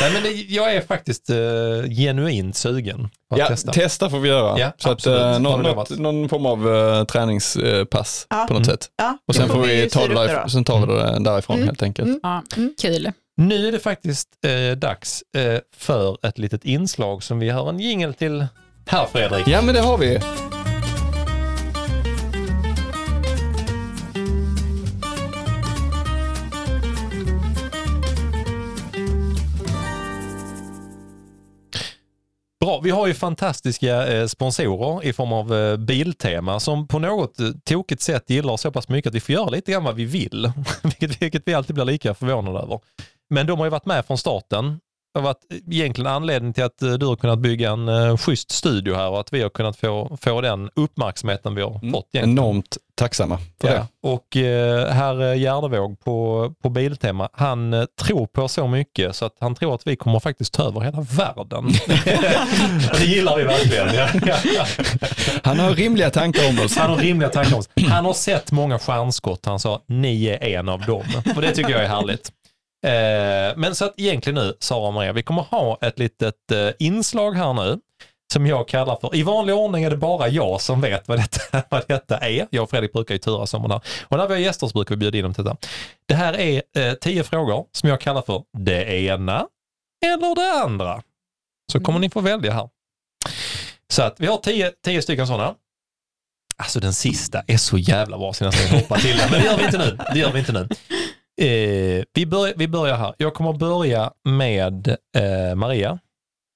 Nej, 0.02 0.14
men 0.14 0.24
det, 0.24 0.30
jag 0.30 0.74
är 0.74 0.82
faktiskt 0.82 1.30
uh, 1.30 1.84
genuint 1.90 2.56
sugen 2.56 3.10
på 3.30 3.36
att 3.36 3.40
ja, 3.40 3.48
testa. 3.48 3.72
Testa 3.72 4.10
får 4.10 4.20
vi 4.20 4.30
göra. 4.30 4.60
Ja, 4.60 4.72
så 4.78 4.92
att, 4.92 5.08
uh, 5.08 5.40
någon, 5.40 5.64
något, 5.64 5.90
någon 5.90 6.30
form 6.30 6.46
av 6.46 6.68
uh, 6.68 7.04
träningspass 7.04 8.28
ja. 8.30 8.46
på 8.48 8.54
något 8.54 8.66
mm. 8.68 8.78
sätt. 8.78 8.88
Ja, 8.98 9.18
och 9.28 9.36
sen 9.36 9.50
får 9.50 9.60
vi 9.60 9.90
ta 9.90 10.08
det, 10.08 10.14
därifrån, 10.14 10.50
sen 10.50 10.64
tar 10.64 10.80
vi 10.80 10.94
det 10.94 11.20
därifrån 11.20 11.56
mm. 11.56 11.68
helt 11.68 11.84
enkelt. 11.84 12.08
Mm. 12.08 12.20
Ja, 12.24 12.44
mm. 12.58 12.74
kul. 12.82 13.12
Nu 13.38 13.68
är 13.68 13.72
det 13.72 13.80
faktiskt 13.80 14.30
eh, 14.46 14.78
dags 14.78 15.24
eh, 15.38 15.60
för 15.78 16.18
ett 16.28 16.38
litet 16.38 16.66
inslag 16.66 17.24
som 17.24 17.40
vi 17.40 17.50
har 17.50 17.70
en 17.70 17.80
jingel 17.80 18.14
till 18.14 18.48
här 18.88 19.06
Fredrik. 19.06 19.48
Ja 19.48 19.62
men 19.62 19.76
det 19.76 19.82
har 19.82 19.98
vi. 19.98 20.20
Bra, 32.60 32.80
vi 32.80 32.90
har 32.90 33.08
ju 33.08 33.14
fantastiska 33.14 34.08
eh, 34.08 34.28
sponsorer 34.28 35.04
i 35.04 35.14
form 35.14 35.34
av 35.34 35.54
eh, 35.54 35.78
Biltema 35.78 36.60
som 36.60 36.88
på 36.88 37.00
något 37.00 37.40
eh, 37.40 37.50
tokigt 37.64 38.02
sätt 38.02 38.30
gillar 38.30 38.58
så 38.58 38.72
pass 38.72 38.90
mycket 38.90 39.10
att 39.10 39.16
vi 39.16 39.20
får 39.20 39.34
göra 39.36 39.50
lite 39.50 39.72
grann 39.72 39.84
vad 39.84 39.96
vi 39.96 40.06
vill. 40.06 40.52
vilket, 40.84 41.22
vilket 41.22 41.44
vi 41.46 41.54
alltid 41.54 41.76
blir 41.76 41.86
lika 41.86 42.14
förvånade 42.14 42.60
över. 42.60 42.80
Men 43.30 43.48
de 43.48 43.60
har 43.60 43.66
ju 43.66 43.70
varit 43.70 43.86
med 43.86 44.06
från 44.06 44.18
starten. 44.18 44.80
Det 45.14 45.20
har 45.20 45.24
varit 45.24 45.46
egentligen 45.72 46.12
anledningen 46.12 46.54
till 46.54 46.64
att 46.64 46.78
du 46.78 47.06
har 47.06 47.16
kunnat 47.16 47.40
bygga 47.40 47.72
en 47.72 47.90
uh, 47.90 48.18
schysst 48.18 48.52
studio 48.52 48.96
här 48.96 49.10
och 49.10 49.20
att 49.20 49.34
vi 49.34 49.42
har 49.42 49.50
kunnat 49.50 49.78
få, 49.78 50.18
få 50.22 50.42
den 50.42 50.70
uppmärksamheten 50.76 51.56
vi 51.56 51.62
har 51.62 51.80
mm. 51.80 51.92
fått. 51.92 52.10
Egentligen. 52.14 52.40
Enormt 52.40 52.78
tacksamma 53.00 53.40
för 53.62 53.68
ja. 53.68 53.74
det. 53.74 53.88
Och 54.10 54.36
uh, 54.36 54.86
herr 54.86 55.34
Gärdevåg 55.34 56.00
på, 56.00 56.54
på 56.64 56.70
Biltema, 56.70 57.30
han 57.34 57.74
uh, 57.74 57.86
tror 58.02 58.28
på 58.28 58.48
så 58.48 58.68
mycket 58.68 59.16
så 59.16 59.26
att 59.26 59.36
han 59.40 59.56
tror 59.56 59.76
att 59.76 59.88
vi 59.88 59.96
kommer 59.96 60.20
faktiskt 60.20 60.54
ta 60.54 60.64
över 60.64 60.82
hela 60.82 61.02
världen. 61.02 61.68
det 63.00 63.06
gillar 63.06 63.38
vi 63.38 63.44
verkligen. 63.44 64.10
Ja. 64.26 64.66
han 65.44 65.60
har 65.60 65.72
rimliga 65.72 66.10
tankar 66.10 66.50
om 66.50 66.66
oss. 66.66 66.78
Han 66.78 66.90
har 66.90 66.98
rimliga 66.98 67.30
tankar 67.30 67.54
om 67.54 67.60
oss. 67.60 67.70
Han 67.90 68.06
har 68.06 68.14
sett 68.14 68.52
många 68.52 68.80
stjärnskott. 68.80 69.46
Han 69.46 69.60
sa, 69.60 69.82
ni 69.88 70.26
är 70.26 70.44
en 70.44 70.70
av 70.70 70.82
dem. 70.82 71.06
Och 71.36 71.42
det 71.42 71.52
tycker 71.52 71.70
jag 71.70 71.84
är 71.84 71.88
härligt. 71.88 72.32
Eh, 72.86 73.58
men 73.58 73.76
så 73.76 73.86
att 73.86 73.94
egentligen 73.98 74.36
nu, 74.36 74.54
Sara 74.60 74.88
och 74.88 74.94
Maria, 74.94 75.14
vi 75.14 75.24
kommer 75.24 75.42
ha 75.42 75.78
ett 75.82 76.00
litet 76.00 76.52
eh, 76.52 76.70
inslag 76.80 77.32
här 77.32 77.54
nu 77.54 77.80
som 78.34 78.48
jag 78.48 78.68
kallar 78.68 78.98
för, 79.02 79.16
i 79.16 79.24
vanlig 79.24 79.56
ordning 79.56 79.84
är 79.84 79.90
det 79.90 79.98
bara 79.98 80.28
jag 80.28 80.62
som 80.62 80.82
vet 80.82 81.08
vad 81.08 81.20
detta, 81.20 81.64
vad 81.70 81.88
detta 81.88 82.18
är. 82.18 82.48
Jag 82.50 82.64
och 82.64 82.70
Fredrik 82.70 82.94
brukar 82.94 83.16
ju 83.16 83.20
turas 83.20 83.54
om 83.54 83.64
det 83.64 83.74
här. 83.74 83.82
Och 84.08 84.18
när 84.18 84.28
vi 84.28 84.34
har 84.34 84.40
gäster 84.42 84.68
så 84.68 84.74
brukar 84.74 84.96
vi 84.96 84.98
bjuda 84.98 85.18
in 85.18 85.24
dem 85.24 85.34
till 85.34 85.44
detta. 85.44 85.58
Det 86.06 86.14
här 86.14 86.34
är 86.34 86.62
eh, 86.78 86.94
tio 86.94 87.24
frågor 87.24 87.66
som 87.72 87.90
jag 87.90 88.02
kallar 88.02 88.22
för 88.22 88.44
det 88.58 89.04
ena 89.04 89.48
eller 90.06 90.36
det 90.36 90.64
andra. 90.64 91.02
Så 91.72 91.80
kommer 91.80 92.00
ni 92.00 92.10
få 92.10 92.22
välja 92.22 92.54
här. 92.54 92.70
Så 93.92 94.04
att 94.04 94.20
vi 94.20 94.28
har 94.28 94.38
tio, 94.38 94.72
tio 94.86 95.02
stycken 95.02 95.28
sådana. 95.28 95.56
Alltså 96.58 96.80
den 96.80 96.94
sista 96.94 97.44
är 97.48 97.58
så 97.58 97.78
jävla 97.78 98.18
bra 98.18 98.34
så 98.34 98.44
jag 98.44 98.54
nästan 98.54 98.80
hoppa 98.80 98.98
till 98.98 99.18
den. 99.18 99.32
Men 99.32 99.40
det 99.40 99.46
gör 99.46 99.58
vi 99.58 99.66
inte 99.66 99.78
nu. 99.78 99.98
Det 100.14 100.20
gör 100.20 100.32
vi 100.32 100.40
inte 100.40 100.52
nu. 100.52 100.68
Eh, 101.42 102.04
vi, 102.14 102.26
börjar, 102.26 102.54
vi 102.58 102.68
börjar 102.68 102.98
här. 102.98 103.14
Jag 103.18 103.34
kommer 103.34 103.54
börja 103.54 104.12
med 104.24 104.88
eh, 105.18 105.56
Maria. 105.56 106.00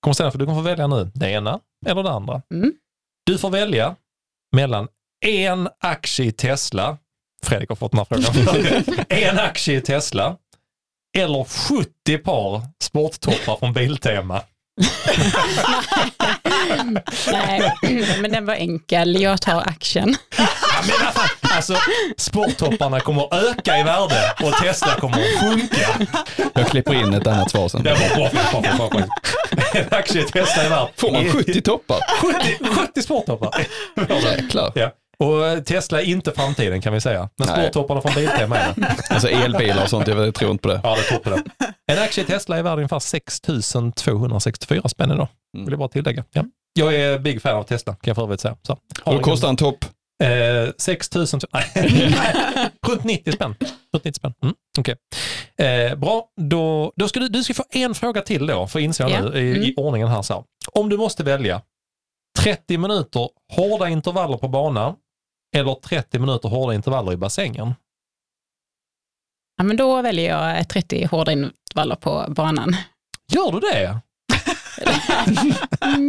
Kommer 0.04 0.14
ställa 0.14 0.32
för 0.32 0.40
du 0.40 0.46
kommer 0.46 0.58
få 0.58 0.64
välja 0.64 0.88
nu 0.88 1.12
det 1.14 1.30
ena 1.30 1.60
eller 1.86 2.04
det 2.04 2.12
andra. 2.12 2.42
Mm. 2.54 2.74
Du 3.26 3.38
får 3.38 3.50
välja 3.50 3.96
mellan 4.56 4.88
en 5.26 5.70
aktie 5.80 6.26
i 6.26 6.32
Tesla, 6.32 6.98
Fredrik 7.46 7.70
har 7.70 7.76
fått 7.76 7.92
den 7.92 8.00
här 8.00 8.06
frågan, 8.06 9.06
en 9.10 9.40
aktie 9.40 9.78
i 9.78 9.82
Tesla 9.82 10.38
eller 11.18 11.44
70 11.44 12.18
par 12.18 12.62
sporttoppar 12.84 13.58
från 13.58 13.74
Biltema. 13.74 14.42
Nej, 17.32 17.74
men 18.22 18.32
den 18.32 18.46
var 18.46 18.54
enkel. 18.54 19.22
Jag 19.22 19.42
tar 19.42 19.62
action. 19.62 20.16
Men 20.88 21.12
fan, 21.14 21.30
alltså, 21.42 21.76
sporttopparna 22.18 23.00
kommer 23.00 23.24
att 23.24 23.34
öka 23.44 23.78
i 23.80 23.84
värde 23.84 24.34
och 24.44 24.54
Tesla 24.54 24.88
kommer 25.00 25.18
att 25.18 25.40
sjunka. 25.42 26.08
Jag 26.54 26.68
klipper 26.68 26.94
in 26.94 27.14
ett 27.14 27.28
annat 27.28 27.52
svar 27.52 27.68
sen. 27.68 27.84
Det 27.84 27.90
var 27.94 28.16
bra, 28.16 28.30
bra, 28.62 28.62
bra, 28.78 28.90
bra. 28.90 29.02
En 29.74 29.86
aktie 29.92 30.22
i 30.22 30.26
Tesla 30.26 30.64
är 30.64 30.70
värd. 30.70 30.88
Får 30.98 31.12
man 31.12 31.26
70 31.30 31.62
toppar? 31.62 32.00
70, 32.22 32.58
70 32.88 33.02
sporttoppar. 33.02 33.68
Jäklar. 34.24 34.72
Ja. 34.76 34.92
Och 35.20 35.66
Tesla 35.66 36.02
är 36.02 36.06
inte 36.06 36.32
framtiden 36.32 36.82
kan 36.82 36.94
vi 36.94 37.02
säga. 37.02 37.30
Men 37.38 37.48
sporttopparna 37.48 38.02
från 38.02 38.14
Biltema 38.14 38.58
är 38.58 38.74
det. 38.76 38.96
Alltså 39.10 39.30
elbilar 39.30 39.84
och 39.84 39.90
sånt, 39.90 40.08
jag 40.08 40.36
tror 40.36 40.52
inte 40.52 40.62
på 40.62 40.68
det. 40.68 40.80
Ja, 40.84 40.96
det 40.96 41.02
tror 41.02 41.20
på 41.20 41.30
det. 41.30 41.44
En 41.92 42.00
aktie 42.04 42.24
i 42.24 42.28
Tesla 42.28 42.58
är 42.58 42.64
värd 42.64 42.78
ungefär 42.78 43.00
6 43.00 43.42
264 43.96 44.90
spänn 44.90 45.12
idag. 45.12 45.28
Vill 45.58 45.70
jag 45.70 45.80
bara 45.80 45.90
tillägga. 45.90 46.24
Ja. 46.32 46.44
Jag 46.74 46.96
är 46.96 47.20
big 47.20 47.42
fan 47.42 47.56
av 47.56 47.64
Tesla, 47.64 47.94
kan 47.94 48.00
jag 48.04 48.16
för 48.16 48.24
övrigt 48.24 48.42
säga. 48.42 48.56
Så, 48.68 48.78
Vad 49.06 49.22
kostar 49.22 49.50
en 49.50 49.58
topp? 49.58 49.86
Eh, 50.24 50.70
6 50.78 51.16
000, 51.16 51.26
nej, 51.54 51.72
runt 52.88 53.04
90 53.04 53.32
spänn. 53.32 53.56
Runt 53.94 54.04
90 54.04 54.14
spänn. 54.14 54.34
Mm, 54.44 54.56
okay. 54.80 54.96
eh, 55.68 55.96
bra, 55.96 56.28
då, 56.42 56.94
då 56.96 57.08
ska 57.08 57.20
du, 57.20 57.28
du 57.30 57.44
ska 57.44 57.54
få 57.54 57.64
en 57.70 57.96
fråga 57.96 58.22
till 58.22 58.48
då, 58.48 58.68
för 58.68 58.80
inser 58.80 59.04
jag 59.10 59.12
Ja. 59.12 59.30
nu 59.30 59.40
i, 59.40 59.42
i 59.52 59.56
Mm. 59.58 59.74
ordningen 59.78 60.08
här. 60.08 60.22
Så 60.22 60.34
här. 60.34 60.44
Om 60.72 60.90
du 60.90 60.98
måste 60.98 61.24
välja 61.24 61.62
30 62.40 62.78
minuter 62.78 63.30
hårda 63.54 63.90
intervaller 63.90 64.38
på 64.38 64.48
banan 64.48 64.96
eller 65.56 65.74
30 65.76 66.20
minuter 66.20 66.50
hårda 66.50 66.74
intervaller 66.74 67.14
i 67.14 67.18
bassängen. 67.18 67.74
Ja, 69.58 69.64
men 69.64 69.78
då 69.78 70.02
väljer 70.02 70.30
jag 70.56 70.70
30 70.70 71.06
hårda 71.06 71.32
intervaller 71.32 71.96
på 71.96 72.26
banan. 72.30 72.76
Gör 73.34 73.52
du 73.52 73.60
det? 73.60 74.00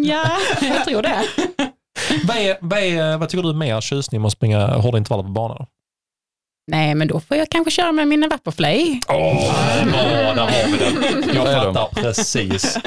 Ja, 0.05 0.39
jag 0.62 0.85
tror 0.85 1.03
det. 1.03 1.23
Vad, 2.25 2.37
är, 2.37 2.57
vad, 2.61 2.79
är, 2.79 3.16
vad 3.19 3.29
tycker 3.29 3.43
du 3.43 3.49
är 3.51 3.55
mer 3.55 3.81
tjusning 3.81 4.21
med 4.21 4.27
att 4.27 4.33
springa 4.33 4.66
hårda 4.66 4.99
intervaller 4.99 5.25
på 5.25 5.31
banan? 5.31 5.66
Nej, 6.71 6.95
men 6.95 7.09
då 7.09 7.21
får 7.21 7.37
jag 7.37 7.51
kanske 7.51 7.71
köra 7.71 7.93
med 7.93 8.09
min 8.09 8.29
Vaporfly. 8.29 9.01
Åh, 9.09 9.53
bra, 9.85 10.35
där 10.35 10.43
har 10.43 10.71
vi 10.73 10.79
den. 10.79 11.35
Jag 11.35 11.75
fattar 11.75 12.03
precis. 12.03 12.79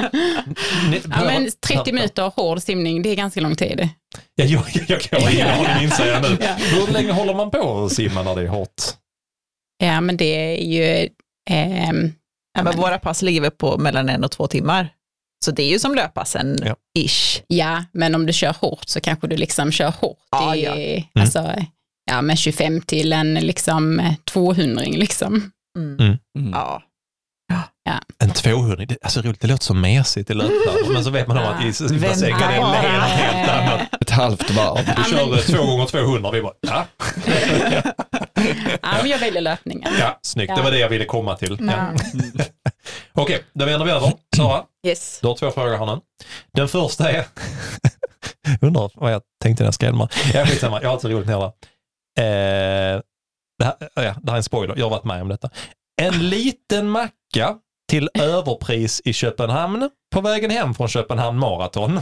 Ja, 1.10 1.24
men 1.26 1.50
30 1.68 1.94
minuter 1.94 2.32
hård 2.36 2.62
simning, 2.62 3.02
det 3.02 3.10
är 3.10 3.16
ganska 3.16 3.42
lång 3.42 3.56
tid. 3.56 3.90
Ja, 4.36 4.46
jag, 4.46 4.64
jag, 4.74 4.86
jag 4.88 5.02
kan 5.02 5.22
ha 5.22 5.32
ingen 5.32 5.48
aning 5.48 5.84
inser 5.84 6.08
jag 6.08 6.22
nu. 6.22 6.38
Ja. 6.42 6.54
Hur 6.58 6.94
länge 6.94 7.12
håller 7.12 7.34
man 7.34 7.52
på 7.52 7.86
att 7.86 7.92
simma 7.92 8.24
när 8.24 8.36
det 8.36 8.42
är 8.42 8.48
hårt? 8.48 8.82
Ja, 9.84 10.02
men 10.02 10.18
det 10.18 10.36
är 10.36 10.64
ju... 10.64 11.10
Ja, 12.54 12.64
men 12.64 12.78
våra 12.78 13.00
pass 13.00 13.22
ligger 13.22 13.50
på 13.50 13.78
mellan 13.78 14.10
en 14.10 14.24
och 14.24 14.32
två 14.32 14.48
timmar. 14.48 14.90
Så 15.46 15.52
det 15.52 15.64
är 15.64 15.70
ju 15.70 15.80
som 15.80 15.96
löppassen, 15.96 16.58
Ja. 16.66 16.76
ish. 17.00 17.42
ja, 17.48 17.86
men 17.92 18.16
om 18.16 18.26
du 18.26 18.34
kör 18.34 18.54
hårt 18.62 18.84
så 18.90 19.02
kanske 19.02 19.28
du 19.28 19.38
liksom 19.38 19.72
kör 19.72 19.90
hårt 19.92 20.18
Ja, 20.32 20.56
i, 20.56 20.64
ja. 20.64 20.74
Mm. 20.76 21.04
alltså, 21.16 21.54
ja, 22.12 22.22
med 22.22 22.38
25 22.38 22.82
till 22.82 23.14
en 23.14 23.34
liksom 23.34 24.16
200 24.26 24.84
liksom. 24.86 25.52
Mm. 25.78 25.98
Mm. 26.00 26.18
Mm. 26.40 26.54
Ja. 27.88 28.00
En 28.20 28.30
200, 28.32 28.86
det, 28.86 28.98
alltså 29.02 29.22
roligt, 29.22 29.42
det 29.42 29.48
låter 29.48 29.64
så 29.64 29.74
mesigt 29.74 30.30
i 30.30 30.34
löpplan. 30.34 30.94
Men 30.94 31.04
så 31.04 31.10
vet 31.10 31.28
man 31.28 31.38
om 31.38 31.44
att 31.44 31.64
i 31.64 32.00
bassängen 32.00 32.42
är 32.42 32.52
det 32.54 32.60
något 32.62 32.76
helt 32.76 33.50
annat. 33.50 34.02
Ett 34.02 34.10
halvt 34.10 34.50
varv. 34.52 34.86
Du 34.98 35.04
kör 35.04 35.58
två 35.58 35.66
gånger 35.66 35.86
200 35.86 36.30
och 36.30 36.36
vi 36.36 36.42
bara, 36.42 36.54
ja, 36.62 36.86
Ja, 38.82 38.90
men 39.02 39.10
jag 39.10 39.20
väljer 39.20 39.42
löpningen. 39.42 39.92
ja 40.00 40.20
snyggt. 40.22 40.56
Det 40.56 40.62
var 40.62 40.72
det 40.72 40.80
jag 40.80 40.90
ville 40.90 41.06
komma 41.06 41.36
till. 41.36 41.58
Ja. 41.62 41.94
Ja. 42.36 42.44
Okej, 43.14 43.44
då 43.54 43.66
vänder 43.66 43.86
vi 43.86 43.92
över. 43.92 44.14
Sara, 44.36 44.64
Yes. 44.88 45.20
du 45.22 45.28
har 45.28 45.36
två 45.36 45.52
frågor 45.52 45.78
här 45.78 45.86
nu. 45.86 46.02
Den 46.54 46.68
första 46.68 47.12
är, 47.12 47.26
undrar 48.62 48.92
vad 48.96 49.14
jag 49.14 49.22
tänkte 49.44 49.64
när 49.64 49.68
jag 49.68 49.74
skrev 49.74 49.92
dem 49.92 50.08
här. 50.34 50.46
Skitsamma, 50.46 50.82
jag 50.82 50.90
har 50.90 51.00
så 51.00 51.10
roligt 51.10 51.28
nere 51.28 51.40
där. 51.40 51.46
Eh, 52.96 53.02
det, 53.60 53.66
här, 53.66 53.76
ja, 53.96 54.02
det 54.02 54.32
här 54.32 54.34
är 54.34 54.38
en 54.38 54.44
spoiler, 54.44 54.76
jag 54.78 54.86
har 54.86 54.90
varit 54.90 55.04
med 55.04 55.22
om 55.22 55.28
detta. 55.28 55.50
En 56.02 56.30
liten 56.30 56.90
macka 56.90 57.56
till 57.90 58.10
överpris 58.20 59.02
i 59.06 59.14
Köpenhamn 59.14 59.90
på 60.14 60.22
vägen 60.22 60.52
hem 60.52 60.74
från 60.74 60.88
Köpenhamn 60.88 61.40
Marathon. 61.40 62.00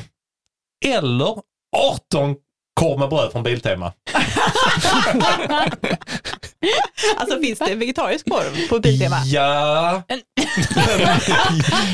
Eller 0.85 1.35
18 1.77 2.35
korv 2.79 2.99
med 2.99 3.09
bröd 3.09 3.31
från 3.31 3.43
Biltema. 3.43 3.93
Alltså 7.17 7.39
finns 7.39 7.59
det 7.59 7.75
vegetarisk 7.75 8.29
korv 8.29 8.67
på 8.69 8.79
Biltema? 8.79 9.15
Ja, 9.25 10.03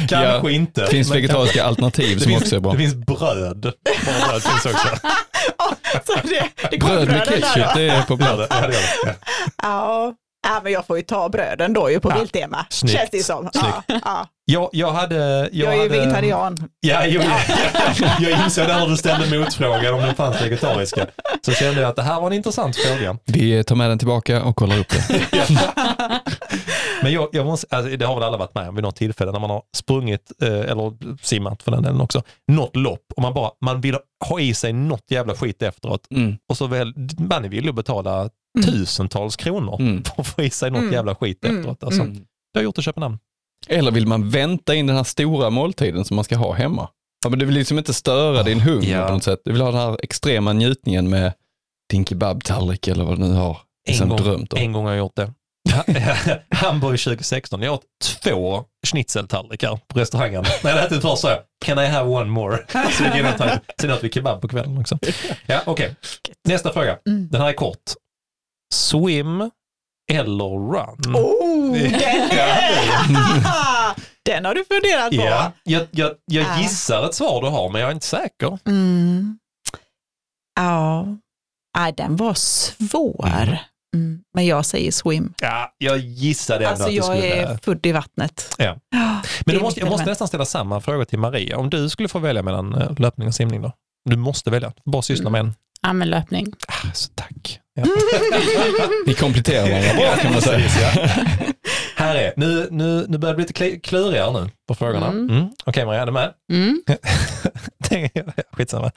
kanske 0.10 0.16
Ja, 0.16 0.50
inte. 0.50 0.82
Det 0.82 0.88
finns 0.88 1.12
vegetariska 1.12 1.64
alternativ 1.64 2.16
det 2.18 2.22
som 2.24 2.30
finns, 2.30 2.42
också 2.44 2.56
är 2.56 2.60
bra. 2.60 2.72
Det 2.72 2.78
finns 2.78 2.96
bröd. 2.96 3.62
Bröd 3.62 4.44
finns 4.44 4.66
också. 4.66 4.88
Så 6.06 6.14
det, 6.24 6.50
det 6.72 6.78
Bröd 6.78 7.08
med 7.08 7.18
där 7.18 7.26
ketchup, 7.26 7.74
det 7.76 7.82
är 7.82 7.86
Ja, 7.98 8.04
populärt. 8.08 8.38
det, 8.38 8.48
ja, 8.50 8.68
det 8.68 8.74
gör 8.74 9.06
det. 9.06 9.16
Ja. 9.62 10.14
Ja, 10.44 10.62
men 10.64 10.72
jag 10.72 10.88
får 10.88 10.98
ju 10.98 11.04
ta 11.04 11.30
bröden 11.30 11.74
då 11.74 11.92
ju 11.92 12.00
på 12.00 12.10
Ja, 12.10 12.16
Biltema. 12.20 12.66
snyggt, 12.70 12.98
Känns 12.98 13.10
det 13.12 13.24
som. 13.24 13.50
Ja, 13.54 13.84
ja. 13.88 14.28
Jag, 14.46 14.70
jag 14.72 14.92
hade... 14.92 15.16
Jag, 15.16 15.50
Jag 15.52 15.70
är 15.74 15.76
ju 15.76 15.80
hade, 15.90 16.00
vegetarian. 16.00 16.70
Ja, 16.80 17.06
jo, 17.06 17.22
ja, 17.24 17.40
ja, 18.00 18.08
jag 18.30 18.44
insåg 18.44 18.68
det 18.68 18.74
när 18.80 18.88
du 18.88 18.98
ställde 18.98 19.40
motfrågan 19.40 19.94
om 19.94 20.02
den 20.02 20.16
fanns 20.16 20.42
vegetariska. 20.42 21.06
Så 21.46 21.52
kände 21.52 21.82
jag 21.82 21.90
att 21.90 21.96
det 21.96 22.02
här 22.04 22.20
var 22.22 22.28
en 22.28 22.34
intressant 22.34 22.76
fråga. 22.76 23.18
Vi 23.26 23.64
tar 23.64 23.76
med 23.76 23.90
den 23.90 23.98
tillbaka 24.00 24.44
och 24.44 24.56
kollar 24.56 24.80
upp 24.80 24.90
det. 24.90 25.28
Men 27.04 27.12
jag, 27.14 27.30
jag 27.32 27.46
måste, 27.46 27.76
alltså, 27.76 27.98
det 27.98 28.06
har 28.06 28.16
väl 28.16 28.24
alla 28.24 28.38
varit 28.38 28.56
med 28.56 28.70
om 28.70 28.76
vid 28.76 28.84
något 28.84 28.96
tillfälle 28.96 29.32
när 29.32 29.40
man 29.40 29.50
har 29.50 29.62
sprungit, 29.78 30.32
eh, 30.42 30.48
eller 30.50 31.18
simmat 31.26 31.64
för 31.64 31.72
den 31.72 31.84
delen 31.84 32.02
också, 32.02 32.22
något 32.52 32.76
lopp 32.76 33.06
och 33.16 33.22
man 33.22 33.34
bara, 33.34 33.52
man 33.62 33.82
vill 33.82 33.98
ha 34.30 34.40
i 34.40 34.54
sig 34.54 34.74
något 34.74 35.06
jävla 35.12 35.36
skit 35.36 35.62
efteråt 35.62 36.02
Mm. 36.12 36.38
och 36.50 36.58
så 36.58 36.68
väl, 36.68 36.94
man 37.18 37.46
är 37.46 37.50
villig 37.50 37.70
att 37.70 37.76
betala 37.76 38.30
tusentals 38.66 39.36
kronor 39.36 39.76
Mm. 39.82 40.04
för 40.16 40.22
att 40.22 40.28
få 40.28 40.42
i 40.42 40.50
sig 40.50 40.72
något 40.72 40.82
Mm. 40.82 40.94
jävla 40.94 41.16
skit 41.16 41.46
Mm. 41.46 41.58
efteråt. 41.58 41.84
Alltså, 41.84 42.02
Mm. 42.02 42.16
Det 42.54 42.60
har 42.60 42.64
gjort 42.64 42.78
i 42.78 42.82
Köpenhamn. 42.82 43.18
Eller 43.68 43.92
vill 43.92 44.08
man 44.08 44.30
vänta 44.30 44.76
in 44.76 44.88
den 44.88 44.96
här 44.96 45.04
stora 45.04 45.50
måltiden 45.50 46.06
som 46.06 46.16
man 46.16 46.24
ska 46.26 46.36
ha 46.38 46.54
hemma? 46.54 46.90
Ja, 47.24 47.30
men 47.30 47.40
du 47.40 47.46
vill 47.46 47.56
liksom 47.56 47.78
inte 47.78 47.94
störa 47.94 48.44
din 48.44 48.60
hunger 48.60 48.98
ja. 48.98 49.08
på 49.08 49.14
något 49.14 49.24
sätt. 49.24 49.42
Du 49.46 49.52
vill 49.52 49.62
ha 49.62 49.72
den 49.72 49.80
här 49.82 49.98
extrema 50.04 50.54
njutningen 50.54 51.10
med 51.10 51.34
din 51.90 52.06
kebabtallrik 52.06 52.88
eller 52.88 53.04
vad 53.04 53.18
du 53.20 53.22
nu 53.28 53.34
har 53.34 53.58
liksom 53.88 54.10
gång, 54.10 54.18
drömt 54.18 54.54
om. 54.54 54.60
en 54.60 54.72
gång 54.72 54.86
har 54.86 54.92
jag 54.92 55.00
gjort 55.00 55.16
det. 55.16 55.34
Hamburg 56.50 57.00
2016. 57.00 57.62
Jag 57.62 57.74
åt 57.74 57.84
två 58.24 58.64
schnitzeltallrikar 58.88 59.80
på 59.88 60.00
restaurangen. 60.00 60.46
När 60.64 60.72
jag 60.72 60.86
ätit 60.86 61.02
först 61.02 61.22
sa 61.22 61.30
jag, 61.30 61.40
can 61.66 61.80
I 61.80 61.88
have 61.88 62.10
one 62.10 62.26
more? 62.32 62.58
Så 62.72 63.04
Sen 63.82 63.92
åt 63.92 64.04
vi 64.04 64.10
kebab 64.10 64.42
på 64.42 64.48
kvällen 64.48 64.78
också. 64.78 64.98
Ja, 65.46 65.62
okej. 65.66 65.96
Nästa 66.48 66.74
fråga. 66.74 66.98
Mm. 67.08 67.28
Den 67.32 67.42
här 67.42 67.50
är 67.50 67.54
kort. 67.54 67.78
Swim 68.74 69.52
eller 70.12 70.72
run? 70.74 71.16
Oh, 71.16 71.72
den, 71.74 72.30
Ja, 73.44 73.96
den 74.26 74.46
har 74.46 74.56
du 74.56 74.66
funderat 74.66 75.10
på. 75.10 75.16
Ja, 75.16 75.52
jag, 75.64 75.88
jag, 75.92 76.12
jag 76.26 76.46
Ja. 76.46 76.62
gissar 76.62 77.06
ett 77.06 77.16
svar 77.16 77.42
du 77.42 77.48
har, 77.48 77.70
men 77.70 77.82
jag 77.82 77.90
är 77.90 77.94
inte 77.94 78.06
säker. 78.06 78.60
Mm. 78.66 79.40
Ja, 80.56 81.08
Nej, 81.78 81.94
den 81.98 82.16
var 82.16 82.34
svår. 82.34 83.58
Mm. 83.96 84.22
Men 84.34 84.46
jag 84.46 84.66
säger 84.66 84.92
swim. 84.92 85.34
Ja, 85.42 85.74
jag 85.78 85.98
gissade 85.98 86.66
ändå 86.66 86.70
Alltså 86.70 86.84
att 86.84 86.90
du 86.90 86.96
jag 86.96 87.06
skulle... 87.06 87.34
är 87.34 87.58
född 87.64 87.86
i 87.86 87.92
vattnet. 87.92 88.56
Ja. 88.58 88.78
Men 89.46 89.56
du 89.56 89.62
måste, 89.62 89.80
jag 89.80 89.90
måste 89.90 90.06
nästan 90.06 90.28
ställa 90.28 90.46
samma 90.46 90.82
fråga 90.82 91.06
till 91.06 91.20
Maria. 91.20 91.58
Om 91.58 91.70
du 91.70 91.90
skulle 91.90 92.08
få 92.10 92.20
välja 92.20 92.42
mellan 92.44 92.76
eh, 92.76 92.92
löpning 93.00 93.28
och 93.28 93.36
simning 93.36 93.62
då? 93.62 93.72
Du 94.10 94.16
måste 94.18 94.50
välja. 94.50 94.74
Bara 94.86 95.02
syssla 95.02 95.30
med 95.30 95.40
en. 95.40 95.54
Ja, 95.82 95.94
men 95.94 96.10
löpning. 96.10 96.54
Ah, 96.68 96.92
så 96.94 97.10
tack. 97.16 97.60
Ja. 97.74 97.84
Vi 99.06 99.14
kompletterar 99.14 99.70
varandra 99.70 99.94
bra 99.94 100.16
kan 100.16 100.32
man 100.32 100.42
säga. 100.42 100.60
Precis, 100.60 100.82
ja. 100.82 101.08
Här 101.96 102.16
är, 102.16 102.34
nu, 102.38 102.68
nu, 102.72 103.06
nu 103.10 103.18
börjar 103.18 103.36
det 103.36 103.46
bli 103.46 103.66
lite 103.66 103.80
klurigare 103.80 104.32
nu 104.42 104.50
på 104.68 104.76
frågorna. 104.76 105.08
Mm. 105.08 105.30
Mm. 105.30 105.50
Okej 105.66 105.86
Maria, 105.86 106.02
är 106.02 106.06
du 106.06 106.12
med? 106.12 106.34
Mm. 106.52 106.84
Skitsamma. 108.52 108.92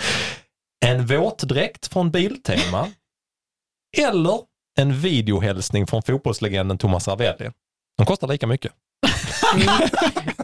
En 0.84 1.06
våtdräkt 1.06 1.86
från 1.86 2.10
Biltema 2.10 2.88
eller 3.96 4.38
en 4.78 5.00
videohälsning 5.00 5.86
från 5.86 6.02
fotbollslegenden 6.02 6.78
Thomas 6.78 7.08
Ravelli. 7.08 7.50
De 7.98 8.06
kostar 8.06 8.28
lika 8.28 8.46
mycket. 8.46 8.72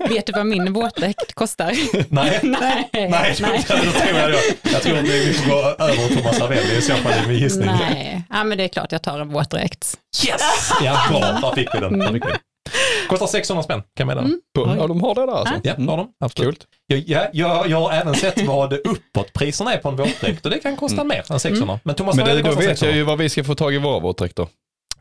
Vet 0.09 0.27
du 0.27 0.32
vad 0.32 0.47
min 0.47 0.73
våtdräkt 0.73 1.35
kostar? 1.35 1.73
Nej, 2.09 2.41
nej, 2.43 2.89
nej, 2.93 3.37
då, 3.39 3.47
då 3.77 3.93
tror 3.93 4.19
jag, 4.62 4.82
tror 4.82 4.99
att 4.99 5.05
vi 5.05 5.32
får 5.35 5.51
gå 5.51 5.85
över 5.85 6.16
Thomas 6.16 6.41
Ravelli 6.41 6.77
i 6.77 6.82
så 6.82 6.95
fall 6.95 7.24
i 7.24 7.28
min 7.28 7.39
gissning. 7.39 7.66
Nej, 7.66 8.23
ja, 8.31 8.45
men 8.45 8.59
det 8.59 8.65
är 8.65 8.69
klart 8.69 8.93
jag 8.93 9.03
tar 9.03 9.20
en 9.20 9.28
våtdräkt. 9.28 9.99
Yes! 10.27 10.73
Ja, 10.85 10.99
bra, 11.11 11.20
där 11.20 11.55
fick 11.55 11.74
vi 11.74 11.81
den. 11.81 11.99
Där 11.99 12.12
fick 12.12 12.24
vi. 12.24 12.28
den. 12.28 12.39
Kostar 13.09 13.27
600 13.27 13.62
spänn 13.62 13.81
kan 13.81 13.89
jag 13.97 14.07
meddela. 14.07 14.27
Mm. 14.27 14.78
Ja, 14.78 14.87
de 14.87 15.01
har 15.03 15.15
det 15.15 15.27
där 15.27 15.32
alltså. 15.32 15.55
Ja, 15.62 15.74
det 15.77 15.91
har 15.91 15.97
de. 15.97 16.09
Absolut. 16.24 16.59
Kul. 16.59 16.66
Jag, 16.87 16.99
ja, 17.07 17.28
jag, 17.32 17.69
jag 17.70 17.81
har 17.81 17.93
även 17.93 18.15
sett 18.15 18.47
vad 18.47 18.73
uppåtpriserna 18.73 19.73
är 19.74 19.78
på 19.78 19.89
en 19.89 19.97
våtdräkt 19.97 20.45
och 20.45 20.51
det 20.51 20.59
kan 20.59 20.77
kosta 20.77 21.05
mer 21.05 21.32
än 21.32 21.41
600. 21.41 21.81
Men 21.85 21.95
Thomas 21.95 22.16
Men 22.16 22.27
det, 22.27 22.43
då 22.43 22.55
vet 22.55 22.65
600. 22.65 22.87
jag 22.87 22.97
ju 22.97 23.03
vad 23.03 23.19
vi 23.19 23.28
ska 23.28 23.45
få 23.45 23.55
tag 23.55 23.74
i 23.74 23.78
våra 23.78 23.99
våtdräkter. 23.99 24.47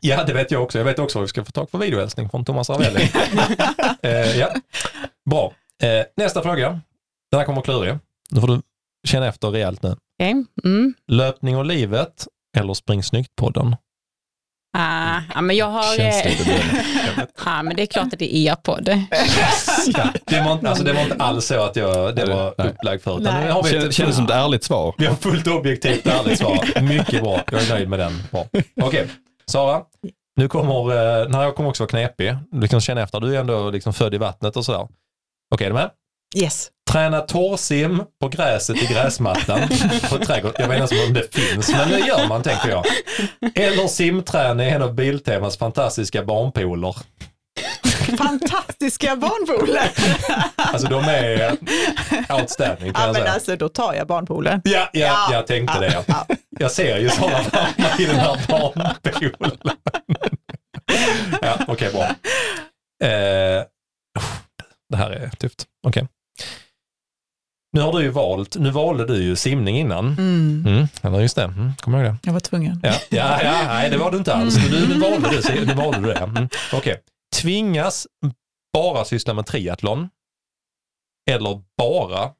Ja, 0.00 0.24
det 0.24 0.32
vet 0.32 0.50
jag 0.50 0.62
också. 0.62 0.78
Jag 0.78 0.84
vet 0.84 0.98
också 0.98 1.18
vad 1.18 1.22
vi 1.24 1.28
ska 1.28 1.44
få 1.44 1.52
tag 1.52 1.70
på 1.70 1.78
videohälsning 1.78 2.30
från 2.30 2.44
Thomas 2.44 2.70
Ravelli. 2.70 3.00
eh, 4.02 4.36
ja. 4.38 4.48
Bra. 5.30 5.52
Eh, 5.82 6.04
nästa 6.16 6.42
fråga. 6.42 6.80
Den 7.30 7.38
här 7.40 7.44
kommer 7.46 7.62
klurig. 7.62 7.98
Nu 8.30 8.40
får 8.40 8.48
du 8.48 8.62
känna 9.08 9.26
efter 9.26 9.48
rejält 9.50 9.82
nu. 9.82 9.96
Okej. 10.18 10.44
Mm. 10.64 10.94
Löpning 11.08 11.56
och 11.56 11.64
livet 11.64 12.26
eller 12.56 12.74
Spring 12.74 13.02
snyggt-podden? 13.02 13.76
Ah, 14.78 15.20
ja, 15.34 15.40
men 15.40 15.56
jag 15.56 15.66
har... 15.66 15.96
Känns 15.96 16.24
eh, 16.24 16.30
lite 16.30 16.44
dåligt. 16.44 17.32
ja, 17.44 17.62
men 17.62 17.76
det 17.76 17.82
är 17.82 17.86
klart 17.86 18.12
att 18.12 18.18
det 18.18 18.36
är 18.36 18.50
er 18.52 18.54
podd. 18.54 18.88
Ja, 19.94 20.08
det, 20.26 20.40
var, 20.40 20.52
inte- 20.52 20.68
alltså, 20.68 20.84
det 20.84 20.92
var 20.92 21.02
inte 21.02 21.14
alls 21.16 21.46
så 21.46 21.62
att 21.62 21.76
jag, 21.76 22.16
det 22.16 22.24
var 22.24 22.54
upplagd 22.66 23.02
för. 23.02 23.20
Utan 23.20 23.34
har 23.50 23.62
vi, 23.62 23.70
Känns, 23.70 23.84
ett, 23.84 23.94
känns 23.94 24.16
som 24.16 24.24
ett 24.24 24.30
ärligt 24.30 24.64
svar. 24.64 24.94
vi 24.98 25.06
har 25.06 25.14
fullt 25.14 25.46
objektivt 25.46 26.06
ärligt 26.06 26.38
svar. 26.38 26.80
Mycket 26.82 27.22
bra. 27.22 27.40
Jag 27.52 27.62
är 27.62 27.68
nöjd 27.68 27.88
med 27.88 27.98
den. 27.98 28.22
Okej, 28.82 29.08
Sara. 29.50 29.82
Nu 30.36 30.48
kommer, 30.48 30.90
eh, 30.90 31.22
den 31.24 31.34
här 31.34 31.50
kommer 31.50 31.68
också 31.68 31.82
vara 31.82 31.90
knepig. 31.90 32.36
Du 32.52 32.68
kan 32.68 32.80
känna 32.80 33.00
efter. 33.02 33.20
Du 33.20 33.36
är 33.36 33.40
ändå 33.40 33.70
liksom 33.70 33.92
född 33.92 34.14
i 34.14 34.18
vattnet 34.18 34.56
och 34.56 34.64
sådär. 34.64 34.88
Okej, 35.54 35.64
är 35.64 35.70
du 35.70 35.74
med? 35.74 35.90
Yes. 36.36 36.68
Träna 36.90 37.20
torrsim 37.20 38.02
på 38.20 38.28
gräset 38.28 38.76
i 38.82 38.86
gräsmattan 38.86 39.60
på 40.10 40.18
trädgård. 40.18 40.52
Jag 40.58 40.68
vet 40.68 40.82
inte 40.92 41.06
om 41.06 41.14
det 41.14 41.34
finns, 41.34 41.72
men 41.72 41.88
det 41.88 41.98
gör 41.98 42.28
man 42.28 42.42
tänker 42.42 42.68
jag. 42.68 42.84
Eller 43.54 43.86
simträna 43.86 44.64
i 44.64 44.70
en 44.70 44.82
av 44.82 44.94
Biltemas 44.94 45.56
fantastiska 45.56 46.24
barnpooler. 46.24 46.96
Fantastiska 48.00 49.16
barnpooler. 49.16 49.90
Alltså 50.56 50.88
de 50.88 51.04
är 51.04 51.50
outstanding 52.40 52.92
kan 52.92 53.02
ja, 53.02 53.06
jag 53.06 53.12
men 53.12 53.22
säga. 53.22 53.32
alltså 53.32 53.56
då 53.56 53.68
tar 53.68 53.94
jag 53.94 54.06
barnpoolen. 54.06 54.60
Ja, 54.64 54.88
ja, 54.92 55.00
Ja. 55.06 55.28
jag 55.32 55.46
tänkte 55.46 55.74
Ja, 55.74 55.80
det. 55.80 56.04
ja. 56.08 56.26
Jag 56.58 56.70
ser 56.70 56.98
ju 56.98 57.08
sådana 57.10 57.38
framför 57.38 58.02
i 58.02 58.04
den 58.06 58.16
här 58.16 58.38
barnpoolen. 58.48 58.94
ja, 61.42 61.58
okej, 61.68 61.92
bra. 61.92 62.02
Eh, 63.08 63.64
det 64.90 64.96
här 64.96 65.10
är 65.10 65.28
tufft. 65.30 65.64
Okej. 65.86 66.06
Nu 67.72 67.80
har 67.80 67.92
du 67.92 68.02
ju 68.02 68.08
valt, 68.10 68.56
nu 68.56 68.70
valde 68.70 69.06
du 69.06 69.22
ju 69.22 69.36
simning 69.36 69.78
innan. 69.78 70.06
Mm. 70.06 70.64
Mm, 70.66 70.88
eller 71.02 71.20
just 71.20 71.36
det, 71.36 71.42
mm, 71.44 71.72
kommer 71.80 71.98
du 71.98 72.04
ihåg 72.04 72.14
det? 72.14 72.18
Jag 72.22 72.32
var 72.32 72.40
tvungen. 72.40 72.80
Ja, 72.82 72.92
ja, 73.08 73.42
ja, 73.42 73.62
nej 73.68 73.90
det 73.90 73.96
var 73.96 74.10
du 74.10 74.18
inte 74.18 74.34
alls. 74.34 74.56
Men 74.56 74.70
nu, 74.80 74.88
nu 74.88 75.00
valde 75.00 75.28
du, 75.30 75.64
nu 75.66 75.74
valde 75.74 75.98
du 76.00 76.06
det. 76.14 76.20
Mm. 76.20 76.48
Okej. 76.72 77.00
Tvingas 77.36 78.06
bara 78.72 79.04
syssla 79.04 79.34
med 79.34 79.46
triathlon 79.46 80.08
eller 81.30 81.62
bara 81.76 82.30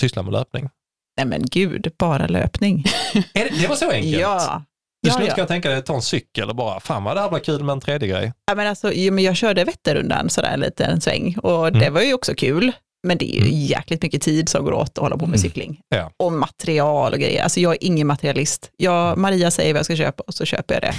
syssla 0.00 0.22
med 0.22 0.32
löpning? 0.32 0.68
Nej 1.16 1.26
men 1.26 1.42
gud, 1.46 1.92
bara 1.98 2.26
löpning. 2.26 2.84
Det, 3.34 3.48
det 3.60 3.66
var 3.68 3.76
så 3.76 3.90
enkelt? 3.90 4.20
Ja. 4.22 4.62
Du 5.02 5.08
Ja, 5.08 5.12
skulle 5.12 5.26
ja. 5.26 5.30
inte 5.30 5.34
kunna 5.34 5.46
tänka 5.46 5.68
dig 5.68 5.78
att 5.78 5.86
ta 5.86 5.94
en 5.94 6.02
cykel 6.02 6.48
och 6.50 6.56
bara, 6.56 6.80
fan 6.80 7.04
vad 7.04 7.16
det 7.16 7.20
här 7.20 7.28
blir 7.30 7.38
kul 7.40 7.64
med 7.64 7.72
en 7.72 7.80
tredje 7.80 8.08
grej. 8.08 8.32
Ja, 8.46 8.54
men 8.54 8.66
alltså, 8.66 8.86
men 9.12 9.18
jag 9.24 9.36
körde 9.36 9.64
Vätternrundan 9.64 10.30
sådär 10.30 10.56
lite 10.56 10.84
en 10.84 11.00
sväng 11.00 11.36
och 11.38 11.72
det 11.72 11.78
Mm. 11.78 11.94
var 11.94 12.00
ju 12.00 12.14
också 12.14 12.34
kul. 12.34 12.72
Men 13.06 13.18
det 13.18 13.36
är 13.36 13.40
ju 13.44 13.50
jäkligt 13.66 14.02
mycket 14.02 14.22
tid 14.22 14.48
som 14.48 14.64
går 14.64 14.72
åt 14.72 14.88
att 14.88 14.98
hålla 14.98 15.16
på 15.16 15.26
med 15.26 15.28
Mm. 15.28 15.38
cykling. 15.38 15.80
Ja. 15.88 16.10
Och 16.16 16.32
material 16.32 17.12
och 17.12 17.18
grejer. 17.18 17.42
Alltså 17.42 17.60
jag 17.60 17.72
är 17.72 17.84
ingen 17.84 18.06
materialist. 18.06 18.70
Jag, 18.76 19.18
Maria 19.18 19.50
säger 19.50 19.72
vad 19.72 19.78
jag 19.78 19.84
ska 19.84 19.96
köpa 19.96 20.22
och 20.26 20.34
så 20.34 20.44
köper 20.44 20.74
jag 20.74 20.82
det. 20.82 20.94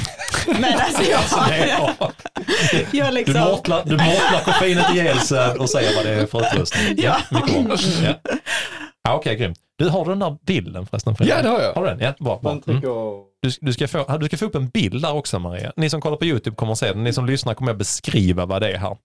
Men 0.62 0.80
alltså 0.80 1.04
jag, 1.12 1.18
Alltså, 1.20 1.44
det 1.50 1.56
är, 1.56 1.68
ja. 1.68 2.12
jag 2.92 3.08
Du 3.08 3.12
liksom... 3.12 3.34
du 3.86 3.92
mortlar 3.98 4.44
koffeinet 4.46 4.94
ihjäl 4.96 5.20
sig 5.20 5.50
och 5.50 5.70
säger 5.70 5.96
vad 5.96 6.06
det 6.06 6.12
är 6.12 6.26
för 6.26 6.40
utrustning. 6.48 6.96
Ja, 7.04 7.18
mycket 7.32 7.66
bra. 7.66 7.78
Ja. 8.04 8.14
Ja, 9.04 9.16
Okej, 9.16 9.36
grymt. 9.36 9.58
Du, 9.78 9.90
har 9.90 10.06
du 10.06 10.10
den 10.12 10.20
där 10.20 10.38
bilden 10.46 10.86
förresten? 10.88 11.16
Fredrik? 11.16 11.36
Ja, 11.38 11.42
det 11.42 11.50
har 11.50 11.62
jag. 11.62 11.74
Har 11.74 11.82
du 11.84 11.90
den? 11.90 12.00
Ja, 12.00 12.14
bra. 12.20 12.40
bra. 12.44 12.52
Mm. 12.68 12.82
Du, 13.42 13.50
du, 13.62 13.74
ska 13.74 13.88
få, 13.88 14.18
du 14.18 14.26
ska 14.26 14.38
få 14.38 14.46
upp 14.46 14.56
en 14.56 14.70
bild 14.70 15.02
där 15.02 15.14
också 15.14 15.40
Maria. 15.40 15.72
Ni 15.76 15.90
som 15.90 16.02
kollar 16.02 16.18
på 16.18 16.26
YouTube 16.26 16.56
kommer 16.56 16.72
att 16.72 16.78
se 16.80 16.88
den. 16.94 17.04
Ni 17.04 17.14
som 17.14 17.26
lyssnar 17.26 17.54
kommer 17.54 17.72
att 17.72 17.78
beskriva 17.78 18.46
vad 18.46 18.62
det 18.62 18.72
är 18.72 18.78
här. 18.78 18.98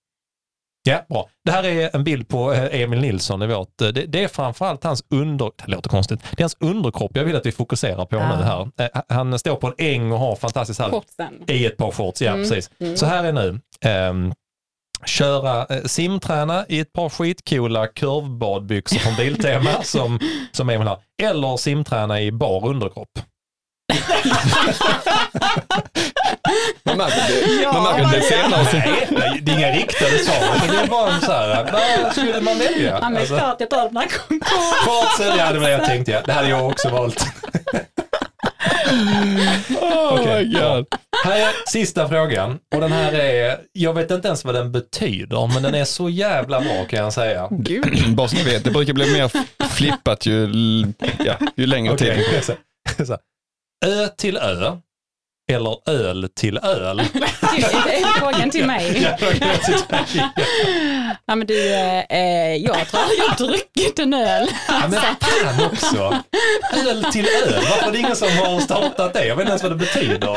Ja, 0.86 1.02
bra. 1.09 1.28
Det 1.44 1.51
här 1.51 1.65
är 1.65 1.97
en 1.97 2.05
bild 2.05 2.28
på 2.28 2.52
eh, 2.52 2.81
Emil 2.81 3.01
Nilsson 3.01 3.43
i 3.43 3.47
vårt. 3.47 3.81
eh, 3.81 3.89
Det, 3.89 4.06
det 4.06 4.24
är 4.24 4.28
framförallt 4.28 4.85
hans 4.85 5.05
under... 5.11 5.51
Det 5.56 5.70
låter 5.70 5.90
konstigt. 5.90 6.20
Det 6.31 6.40
är 6.40 6.44
hans 6.44 6.56
underkropp 6.61 7.11
jag 7.16 7.24
vill 7.24 7.36
att 7.36 7.47
vi 7.47 7.52
fokuserar 7.52 8.05
på 8.06 8.16
Ah. 8.16 8.36
nu 8.36 8.43
här. 8.43 8.69
Eh, 8.78 9.02
Han 9.09 9.39
står 9.39 9.56
på 9.56 9.66
en 9.66 9.74
äng 9.78 10.12
och 10.12 10.19
har 10.19 10.36
fantastiskt 10.36 10.81
här 10.81 10.90
i 11.47 11.66
ett 11.66 11.77
par 11.77 11.90
shorts. 11.90 12.23
Ja, 12.23 12.32
Mm, 12.32 12.43
precis. 12.48 12.70
mm. 12.81 12.97
Så 12.97 13.06
här 13.06 13.24
är 13.24 13.32
nu. 13.32 13.61
ehm, 13.81 14.32
köra 15.06 15.66
eh, 15.66 15.82
simträna 15.85 16.65
i 16.69 16.81
ett 16.81 16.93
par 16.93 17.09
skitcoola 17.09 17.86
kurvbadbyxor 17.86 18.98
från 18.98 19.16
Biltema 19.16 19.70
som, 19.82 20.19
som 20.52 20.70
Emil 20.70 20.89
har. 20.89 20.98
Eller 21.23 21.56
simträna 21.56 22.20
i 22.20 22.32
bar 22.32 22.66
underkropp. 22.69 23.09
Man 26.85 26.97
märker 26.97 27.16
det, 27.28 27.62
Ja, 27.62 27.73
man 27.73 27.82
märker 27.82 28.16
det 28.16 28.23
senare. 28.23 28.66
Nej, 28.73 29.09
nej, 29.11 29.40
det 29.43 29.52
är 29.52 29.56
inga 29.56 29.70
riktade 29.70 30.19
svar. 30.19 30.69
Det 30.69 30.77
är 30.82 30.86
bara 30.86 31.12
en 31.12 31.20
så 31.20 31.32
här, 31.32 31.73
vad 31.73 32.12
skulle 32.12 32.40
man 32.40 32.59
välja? 32.59 32.98
Ja, 33.01 33.11
men 33.11 33.16
Alltså, 33.20 33.36
klart 33.36 33.56
jag 33.59 33.70
tar 33.70 33.85
den 33.85 33.97
här 33.97 34.09
Shortsen, 34.09 35.39
ja 35.39 35.52
det 35.52 35.59
var 35.59 35.66
det 35.66 35.73
jag 35.73 35.85
tänkte. 35.85 36.12
Ja. 36.12 36.20
Det 36.27 36.32
hade 36.32 36.48
jag 36.48 36.66
också 36.66 36.89
valt. 36.89 37.27
Oh 39.81 40.12
Okej, 40.20 40.47
my 40.47 40.52
god. 40.52 40.86
Här 41.24 41.40
är 41.40 41.48
sista 41.66 42.09
frågan 42.09 42.59
och 42.74 42.81
den 42.81 42.93
här 42.93 43.12
är, 43.12 43.59
jag 43.73 43.94
vet 43.94 44.11
inte 44.11 44.28
ens 44.28 44.44
vad 44.44 44.55
den 44.55 44.73
betyder 44.73 45.47
men 45.55 45.62
den 45.62 45.74
är 45.74 45.85
så 45.85 46.09
jävla 46.09 46.61
bra 46.61 46.85
kan 46.89 46.98
jag 46.98 47.12
säga. 47.12 47.48
Gud. 47.51 48.05
Bara 48.16 48.28
så 48.28 48.36
ni 48.36 48.43
vet, 48.43 48.65
det 48.65 48.70
brukar 48.70 48.93
bli 48.93 49.12
mer 49.12 49.31
flippat 49.69 50.27
ju, 50.27 50.52
ja, 51.24 51.35
ju 51.56 51.66
längre 51.66 51.97
tid 51.97 52.12
ö 53.84 54.09
till 54.09 54.36
ö 54.36 54.76
eller 55.52 55.90
öl 55.90 56.28
till 56.36 56.58
öl? 56.58 56.96
Det 57.86 57.96
är 57.96 58.18
frågan 58.18 58.50
till 58.50 58.66
mig. 58.66 59.16
Ja, 61.26 61.34
men 61.34 61.46
du, 61.46 61.74
eh, 61.74 62.56
jag 62.56 62.88
tror 62.88 63.02
jag 63.18 63.24
har 63.28 63.36
druckit 63.46 63.98
en 63.98 64.14
öl. 64.14 64.48
Ja, 64.68 64.80
men 64.88 65.00
fan 65.00 65.66
också. 65.72 66.16
Öl 66.88 67.04
till 67.12 67.26
öl, 67.26 67.54
varför 67.54 67.88
är 67.88 67.92
det 67.92 67.98
ingen 67.98 68.16
som 68.16 68.28
har 68.28 68.60
startat 68.60 69.14
det? 69.14 69.26
Jag 69.26 69.36
vet 69.36 69.42
inte 69.42 69.50
ens 69.50 69.62
vad 69.62 69.72
det 69.72 69.76
betyder. 69.76 70.36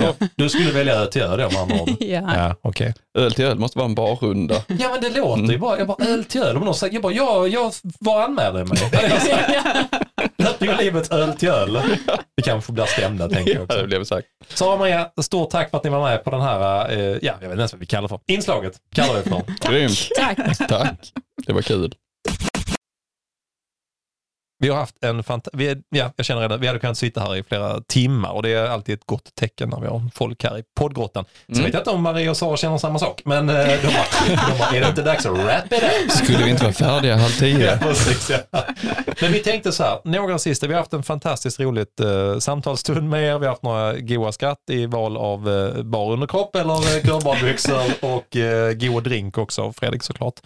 Ja. 0.00 0.14
Du 0.36 0.48
skulle 0.48 0.70
välja 0.72 0.94
öl 0.94 1.06
till 1.06 1.22
öl 1.22 1.38
då 1.38 1.50
med 1.50 1.56
andra 1.62 1.80
ord? 1.82 1.90
Ja. 2.00 2.22
Ja, 2.36 2.56
okej. 2.62 2.94
Öl 3.18 3.32
till 3.32 3.44
öl 3.44 3.58
måste 3.58 3.78
vara 3.78 3.88
en 3.88 3.94
barrunda. 3.94 4.54
Ja 4.66 4.88
men 4.90 5.00
det 5.00 5.20
låter 5.20 5.52
ju 5.52 5.58
bara, 5.58 5.78
jag 5.78 5.86
bara 5.86 6.04
öl 6.06 6.24
till 6.24 6.42
öl. 6.42 6.56
Och 6.56 6.62
någon 6.64 6.74
säger, 6.74 6.94
jag 6.94 7.02
bara, 7.02 7.12
jag, 7.12 7.48
jag 7.48 7.72
var 8.00 8.22
anmälde 8.22 8.64
mig. 8.64 8.78
Löper 10.38 10.66
ju 10.66 10.76
livet 10.76 11.12
öl 11.12 11.32
till 11.32 11.48
öl. 11.48 11.80
Vi 12.36 12.42
kanske 12.42 12.72
blir 12.72 12.84
stämda 12.84 13.28
tänker 13.28 13.54
jag 13.54 13.66
Ja, 13.68 13.86
det 13.86 13.98
också. 13.98 14.15
Sagt. 14.16 14.28
Sara 14.58 14.72
och 14.72 14.78
Maria, 14.78 15.10
stort 15.22 15.50
tack 15.50 15.70
för 15.70 15.76
att 15.78 15.84
ni 15.84 15.90
var 15.90 16.02
med 16.10 16.24
på 16.24 16.30
den 16.30 16.40
här, 16.40 16.90
eh, 16.92 16.98
ja 16.98 17.16
jag 17.22 17.34
vet 17.38 17.42
inte 17.42 17.56
ens 17.56 17.72
vad 17.72 17.80
vi 17.80 17.86
kallar 17.86 18.02
det 18.02 18.08
för. 18.08 18.20
Inslaget 18.26 18.72
kallar 18.94 19.14
vi 19.14 19.22
det 19.22 19.30
för. 19.30 19.70
Grymt. 19.70 20.08
Tack. 20.16 20.58
Tack. 20.68 21.12
Det 21.46 21.52
var 21.52 21.62
kul. 21.62 21.94
Vi 24.58 24.68
har 24.68 24.76
haft 24.76 24.94
en 25.04 25.22
fant- 25.22 25.48
vi, 25.52 25.76
ja, 25.88 26.12
jag 26.16 26.26
känner 26.26 26.40
redan, 26.42 26.60
vi 26.60 26.66
hade 26.66 26.78
kunnat 26.78 26.98
sitta 26.98 27.20
här 27.20 27.36
i 27.36 27.42
flera 27.42 27.80
timmar 27.80 28.30
och 28.30 28.42
det 28.42 28.50
är 28.50 28.66
alltid 28.68 28.94
ett 28.94 29.06
gott 29.06 29.34
tecken 29.40 29.68
när 29.68 29.80
vi 29.80 29.86
har 29.86 30.10
folk 30.14 30.44
här 30.44 30.58
i 30.58 30.62
poddgrottan. 30.78 31.24
Så 31.46 31.52
Mm. 31.52 31.64
vet 31.64 31.72
jag 31.74 31.80
inte 31.80 31.90
om 31.90 32.02
Maria 32.02 32.30
och 32.30 32.36
Sara 32.36 32.56
känner 32.56 32.78
samma 32.78 32.98
sak, 32.98 33.22
men 33.24 33.48
eh, 33.48 33.54
de 33.56 33.66
bara, 33.86 34.36
de 34.50 34.58
bara, 34.58 34.68
är 34.76 34.80
det 34.80 34.88
inte 34.88 35.02
dags 35.02 35.26
att 35.26 35.32
wrap 35.38 35.72
it 35.72 35.82
up? 35.82 36.10
Skulle 36.12 36.44
vi 36.44 36.50
inte 36.50 36.62
vara 36.62 36.72
färdiga 36.72 37.16
halv 37.16 37.32
Ja, 37.32 37.38
tio? 37.40 37.78
precis, 37.78 38.30
ja. 38.30 38.64
Men 39.20 39.32
vi 39.32 39.38
tänkte 39.38 39.72
så 39.72 39.82
här, 39.82 39.98
några 40.04 40.38
sista, 40.38 40.66
vi 40.66 40.72
har 40.74 40.80
haft 40.80 40.92
en 40.92 41.02
fantastiskt 41.02 41.60
roligt 41.60 42.00
eh, 42.00 42.38
samtalsstund 42.38 43.08
med 43.10 43.22
er, 43.24 43.38
vi 43.38 43.46
har 43.46 43.52
haft 43.52 43.62
några 43.62 43.92
goa 43.98 44.32
skratt 44.32 44.58
i 44.70 44.86
val 44.86 45.16
av 45.16 45.48
eh, 45.50 45.82
bar 45.82 46.12
underkropp 46.12 46.56
eller 46.56 46.74
eh, 46.96 47.02
kurbadbyxor 47.02 47.82
och 48.00 48.36
eh, 48.36 48.72
god 48.72 49.02
drink 49.04 49.38
också 49.38 49.62
av 49.62 49.72
Fredrik 49.72 50.02
såklart. 50.02 50.40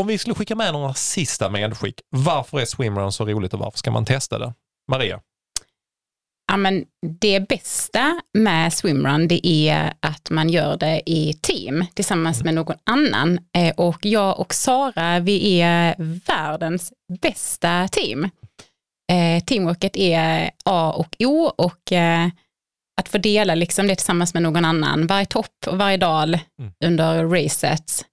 Om 0.00 0.06
vi 0.06 0.18
skulle 0.18 0.34
skicka 0.34 0.54
med 0.54 0.72
några 0.72 0.94
sista 0.94 1.50
medskick, 1.50 2.00
varför 2.10 2.60
är 2.60 2.64
swimrun 2.64 3.12
så 3.12 3.24
roligt 3.26 3.52
och 3.54 3.58
varför 3.60 3.78
ska 3.78 3.90
man 3.90 4.04
testa 4.04 4.38
det? 4.38 4.54
Maria? 4.90 5.20
Ja, 6.52 6.56
men 6.56 6.84
det 7.20 7.40
bästa 7.48 8.20
med 8.34 8.72
swimrun 8.72 9.28
det 9.28 9.46
är 9.46 9.92
att 10.00 10.30
man 10.30 10.48
gör 10.48 10.76
det 10.76 11.02
i 11.06 11.34
team 11.42 11.84
tillsammans 11.94 12.44
med 12.44 12.54
någon 12.54 12.76
annan. 12.84 13.38
Eh, 13.56 13.74
Och 13.76 14.06
jag 14.06 14.40
och 14.40 14.54
Sara, 14.54 15.18
vi 15.20 15.60
är 15.60 15.94
världens 15.98 16.92
bästa 17.22 17.88
team. 17.88 18.24
Eh, 19.12 19.44
Teamworket 19.44 19.96
är 19.96 20.50
A 20.64 20.92
och 20.96 21.16
O 21.18 21.44
och 21.56 21.92
eh, 21.92 22.28
att 23.00 23.08
få 23.08 23.18
dela 23.18 23.54
liksom 23.54 23.86
det 23.86 23.96
tillsammans 23.96 24.34
med 24.34 24.42
någon 24.42 24.64
annan, 24.64 25.06
varje 25.06 25.26
topp 25.26 25.54
och 25.66 25.78
varje 25.78 25.96
dal 25.96 26.38
Mm. 26.60 26.72
under 26.84 27.24
racet, 27.28 28.04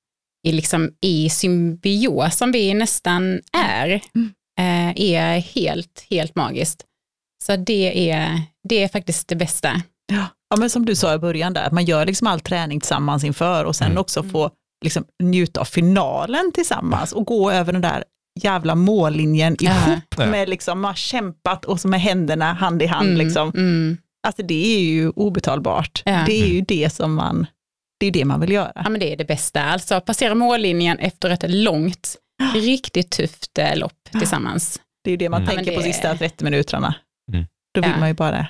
i, 0.48 0.52
liksom, 0.52 0.92
i 1.02 1.30
symbios 1.30 2.38
som 2.38 2.52
vi 2.52 2.74
nästan 2.74 3.40
är, 3.58 3.90
eh, 4.60 4.90
är 5.02 5.40
helt, 5.40 6.06
helt 6.10 6.36
magiskt. 6.36 6.84
Så 7.46 7.56
det 7.56 8.12
är, 8.12 8.42
det 8.70 8.84
är 8.84 8.88
faktiskt 8.88 9.28
det 9.28 9.36
bästa. 9.36 9.82
Ja. 10.12 10.26
ja, 10.50 10.58
men 10.58 10.70
som 10.70 10.86
du 10.86 10.96
sa 10.96 11.14
i 11.14 11.18
början 11.18 11.54
där, 11.54 11.64
att 11.64 11.72
man 11.74 11.86
gör 11.86 12.06
liksom 12.06 12.28
all 12.28 12.40
träning 12.40 12.80
tillsammans 12.80 13.24
inför 13.24 13.66
och 13.66 13.76
sen 13.76 13.88
Mm. 13.88 13.98
också 13.98 14.24
få 14.24 14.52
liksom 14.86 15.04
njuta 15.24 15.60
av 15.62 15.66
finalen 15.66 16.52
tillsammans 16.54 17.12
och 17.12 17.26
gå 17.26 17.52
över 17.52 17.74
den 17.74 17.82
där 17.82 18.04
jävla 18.42 18.76
mållinjen 18.76 19.54
ihop 19.64 20.16
Ja. 20.18 20.26
med 20.26 20.50
liksom, 20.50 20.82
man 20.82 20.90
har 20.90 20.96
kämpat 20.96 21.66
och 21.66 21.80
så 21.80 21.88
med 21.88 22.02
händerna 22.02 22.54
hand 22.54 22.82
i 22.82 22.86
hand. 22.86 23.08
Mm, 23.10 23.18
Liksom. 23.26 23.50
mm. 23.56 23.98
Alltså 24.28 24.44
det 24.44 24.76
är 24.76 24.80
ju 24.80 25.10
obetalbart. 25.10 26.02
Ja. 26.06 26.24
Det 26.26 26.42
är 26.42 26.48
ju 26.48 26.62
det 26.62 26.94
som 26.94 27.14
man, 27.14 27.46
det 28.00 28.06
är 28.08 28.12
det 28.12 28.26
man 28.26 28.40
vill 28.40 28.52
göra. 28.52 28.72
Ja, 28.76 28.90
men 28.90 29.00
det 29.00 29.14
är 29.14 29.18
det 29.18 29.26
bästa. 29.26 29.62
Alltså 29.64 30.02
passera 30.02 30.36
mållinjen 30.36 31.00
efter 31.00 31.30
ett 31.30 31.44
långt, 31.48 32.16
riktigt 32.54 33.12
tufft 33.12 33.58
eh, 33.58 33.76
lopp 33.78 33.94
tillsammans. 34.12 34.82
Det 35.04 35.10
är 35.10 35.12
ju 35.12 35.18
det 35.18 35.30
man 35.30 35.42
Mm. 35.44 35.56
tänker 35.56 35.72
Ja, 35.72 35.78
på 35.80 35.86
det- 35.86 35.94
sista 35.94 36.18
30 36.18 36.44
minuterna. 36.44 36.96
Mm. 37.34 37.46
Då 37.74 37.82
vill 37.82 37.92
Ja. 37.92 38.00
man 38.00 38.08
ju 38.10 38.14
bara, 38.16 38.48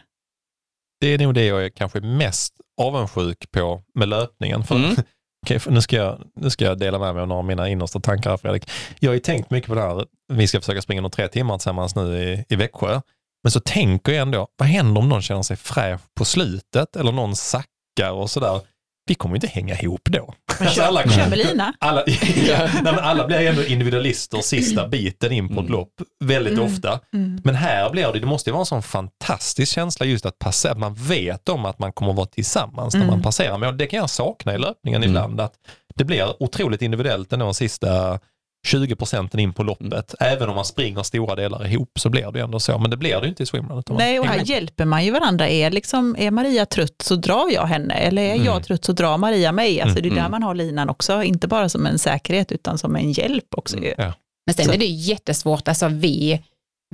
Det 1.02 1.08
är 1.08 1.18
nog 1.18 1.34
det 1.34 1.46
jag 1.46 1.66
är 1.66 1.70
kanske 1.70 2.02
mest 2.02 2.54
avundsjuk 2.82 3.52
på 3.52 3.84
med 3.96 4.10
löpningen. 4.10 4.64
För, 4.64 4.76
Mm. 4.76 4.96
Okej, 5.46 5.60
för 5.60 5.72
nu, 5.72 5.82
ska 5.82 5.96
jag, 5.96 6.22
nu 6.36 6.50
ska 6.50 6.66
jag 6.66 6.80
dela 6.80 7.00
med 7.00 7.14
mig 7.14 7.22
av 7.22 7.28
några 7.28 7.40
av 7.40 7.46
mina 7.46 7.70
innersta 7.70 8.00
tankar 8.00 8.30
här, 8.30 8.38
Fredrik. 8.38 8.70
Jag 9.00 9.10
har 9.10 9.14
ju 9.14 9.20
tänkt 9.20 9.50
mycket 9.50 9.68
på 9.70 9.76
det 9.76 9.82
här, 9.82 10.06
vi 10.34 10.48
ska 10.48 10.60
försöka 10.60 10.82
springa 10.82 11.02
några 11.02 11.10
tre 11.12 11.28
timmar 11.28 11.58
tillsammans 11.58 11.96
nu 11.96 12.18
i, 12.24 12.46
i 12.50 12.56
Växjö. 12.56 13.02
Men 13.44 13.52
så 13.52 13.60
tänker 13.60 14.12
jag 14.12 14.22
ändå, 14.22 14.48
vad 14.58 14.68
händer 14.68 15.02
om 15.02 15.10
någon 15.10 15.22
känner 15.22 15.42
sig 15.42 15.58
fräsch 15.58 16.02
på 16.16 16.26
slutet 16.26 16.96
eller 16.96 17.12
någon 17.12 17.36
sackar 17.36 18.12
och 18.12 18.30
sådär? 18.30 18.62
Vi 19.06 19.16
kommer 19.16 19.36
inte 19.36 19.48
hänga 19.48 19.80
ihop 19.80 20.02
då. 20.04 20.34
alltså 20.60 20.82
alla, 20.82 21.04
Kör 21.10 21.30
med 21.30 21.38
lina. 21.38 21.74
alla, 21.80 22.04
ja, 22.48 22.58
nej, 22.74 22.84
men 22.84 23.00
alla 23.00 23.28
blir 23.28 23.50
ändå 23.50 23.64
individualister 23.66 24.38
sista 24.42 24.88
biten 24.88 25.32
in 25.32 25.48
på 25.48 25.54
ett 25.54 25.60
Mm. 25.60 25.72
lopp, 25.72 25.90
väldigt 26.24 26.54
Mm. 26.54 26.66
ofta. 26.66 27.00
Mm. 27.14 27.42
Men 27.44 27.56
här 27.56 27.90
blir 27.90 28.12
det, 28.14 28.20
det 28.20 28.26
måste 28.26 28.50
ju 28.50 28.52
vara 28.52 28.62
en 28.62 28.66
sån 28.66 28.82
fantastisk 28.84 29.74
känsla 29.74 30.06
just 30.06 30.26
att 30.26 30.40
passera, 30.40 30.72
att 30.72 30.78
man 30.78 30.94
vet 30.94 31.50
om 31.50 31.66
att 31.66 31.80
man 31.80 31.94
kommer 31.94 32.12
att 32.12 32.18
vara 32.18 32.28
tillsammans 32.28 32.94
när 32.94 33.02
Mm. 33.02 33.14
man 33.14 33.22
passerar. 33.24 33.58
Men 33.58 33.78
det 33.78 33.88
kan 33.88 34.00
jag 34.00 34.10
sakna 34.10 34.54
i 34.56 34.58
löpningen 34.58 35.04
Mm. 35.04 35.10
ibland, 35.10 35.42
att 35.42 35.54
det 35.96 36.04
blir 36.06 36.44
otroligt 36.44 36.82
individuellt 36.82 37.34
ändå 37.34 37.46
de 37.46 37.54
sista 37.54 38.20
20 38.66 38.96
procenten 38.96 39.40
in 39.40 39.54
på 39.54 39.64
loppet. 39.64 40.16
Även 40.20 40.50
om 40.50 40.56
man 40.56 40.66
springer 40.66 41.04
stora 41.04 41.36
delar 41.36 41.68
ihop 41.68 42.00
så 42.00 42.10
blir 42.10 42.32
det 42.32 42.40
ändå 42.42 42.60
så. 42.60 42.78
Men 42.78 42.92
det 42.92 42.98
blir 42.98 43.16
det 43.16 43.22
ju 43.24 43.30
inte 43.30 43.44
i 43.44 43.46
swimrun. 43.46 43.84
Nej, 43.90 44.20
och 44.20 44.26
här 44.26 44.38
med. 44.38 44.46
hjälper 44.50 44.86
man 44.86 45.06
ju 45.06 45.12
varandra. 45.12 45.48
Är, 45.50 45.72
liksom, 45.72 46.16
är 46.20 46.32
Maria 46.32 46.66
trött 46.66 47.02
så 47.02 47.16
drar 47.16 47.52
jag 47.54 47.66
henne, 47.66 47.94
eller 47.94 48.22
är 48.22 48.34
Mm. 48.34 48.46
jag 48.46 48.64
trött 48.64 48.86
så 48.86 48.92
drar 48.94 49.18
Maria 49.18 49.52
mig. 49.52 49.82
Alltså, 49.82 50.02
det 50.02 50.08
är 50.08 50.12
där 50.12 50.18
Mm. 50.20 50.32
man 50.32 50.44
har 50.44 50.56
linan 50.56 50.90
också, 50.90 51.24
inte 51.24 51.48
bara 51.48 51.70
som 51.70 51.86
en 51.86 52.00
säkerhet 52.00 52.52
utan 52.52 52.78
som 52.78 52.96
en 52.96 53.12
hjälp 53.12 53.48
också. 53.58 53.78
Ja. 53.98 54.14
Men 54.46 54.56
sen 54.56 54.66
Så- 54.66 54.72
är 54.74 54.78
det 54.78 54.86
jättesvårt, 54.86 55.68
alltså 55.68 55.88
vi, 55.88 56.42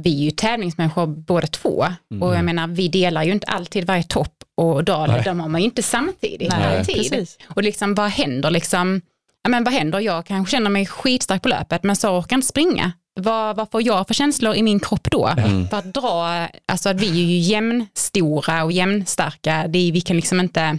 vi 0.01 0.19
är 0.19 0.23
ju 0.23 0.31
tävlingsmänniskor 0.31 1.05
båda 1.07 1.47
två 1.47 1.85
Mm. 2.11 2.23
och 2.23 2.35
jag 2.35 2.45
menar 2.45 2.67
vi 2.67 2.87
delar 2.87 3.23
ju 3.23 3.31
inte 3.31 3.47
alltid 3.47 3.87
varje 3.87 4.03
topp 4.03 4.33
och 4.57 4.83
dal, 4.83 5.21
de 5.25 5.39
har 5.39 5.47
man 5.47 5.61
ju 5.61 5.65
inte 5.65 5.83
samtidigt 5.83 6.49
Nej, 6.49 6.77
alltid. 6.77 6.95
precis. 6.95 7.37
Och 7.55 7.63
liksom 7.63 7.95
vad 7.95 8.09
händer 8.09 8.51
liksom, 8.51 9.01
men 9.47 9.63
vad 9.63 9.73
händer, 9.73 9.99
jag 9.99 10.25
kanske 10.25 10.51
känner 10.51 10.69
mig 10.69 10.85
skitstark 10.85 11.41
på 11.41 11.49
löpet 11.49 11.83
men 11.83 11.95
så 11.95 12.09
orkar 12.17 12.33
jag 12.33 12.37
inte 12.37 12.47
springa. 12.47 12.91
Vad, 13.19 13.55
vad 13.55 13.71
får 13.71 13.81
jag 13.81 14.07
för 14.07 14.13
känslor 14.13 14.55
i 14.55 14.63
min 14.63 14.79
kropp 14.79 15.11
då? 15.11 15.27
Mm. 15.27 15.67
För 15.67 15.77
att 15.77 15.93
dra, 15.93 16.47
alltså 16.65 16.89
att 16.89 17.01
vi 17.01 17.07
är 17.09 17.25
ju 17.25 17.37
jämnstora 17.37 18.63
och 18.63 18.71
jämnstarka, 18.71 19.65
det 19.67 19.79
är, 19.79 19.91
vi 19.91 20.01
kan 20.01 20.15
liksom 20.15 20.39
inte, 20.39 20.77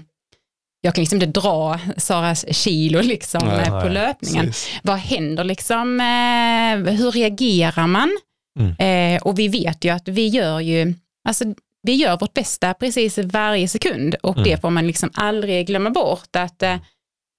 jag 0.80 0.94
kan 0.94 1.02
liksom 1.02 1.16
inte 1.22 1.40
dra 1.40 1.78
Saras 1.96 2.54
kilo 2.56 3.00
liksom 3.02 3.40
Nej, 3.48 3.60
eh, 3.60 3.80
på 3.80 3.84
nej, 3.88 3.94
löpningen 3.94 4.46
precis. 4.46 4.68
vad 4.82 4.96
händer 4.98 5.44
liksom, 5.44 6.00
eh, 6.00 6.92
hur 6.94 7.10
reagerar 7.10 7.86
man? 7.86 8.18
Mm. 8.60 9.16
Eh, 9.16 9.22
och 9.22 9.38
vi 9.38 9.48
vet 9.48 9.84
ju 9.84 9.90
att 9.90 10.08
vi 10.08 10.28
gör 10.28 10.60
ju, 10.60 10.94
alltså 11.28 11.44
vi 11.82 11.94
gör 11.94 12.18
vårt 12.18 12.34
bästa 12.34 12.74
precis 12.74 13.18
varje 13.18 13.68
sekund 13.68 14.14
och 14.14 14.36
Mm. 14.36 14.48
det 14.48 14.60
får 14.60 14.70
man 14.70 14.86
liksom 14.86 15.10
aldrig 15.14 15.66
glömma 15.66 15.90
bort 15.90 16.36
att, 16.36 16.62
eh, 16.62 16.76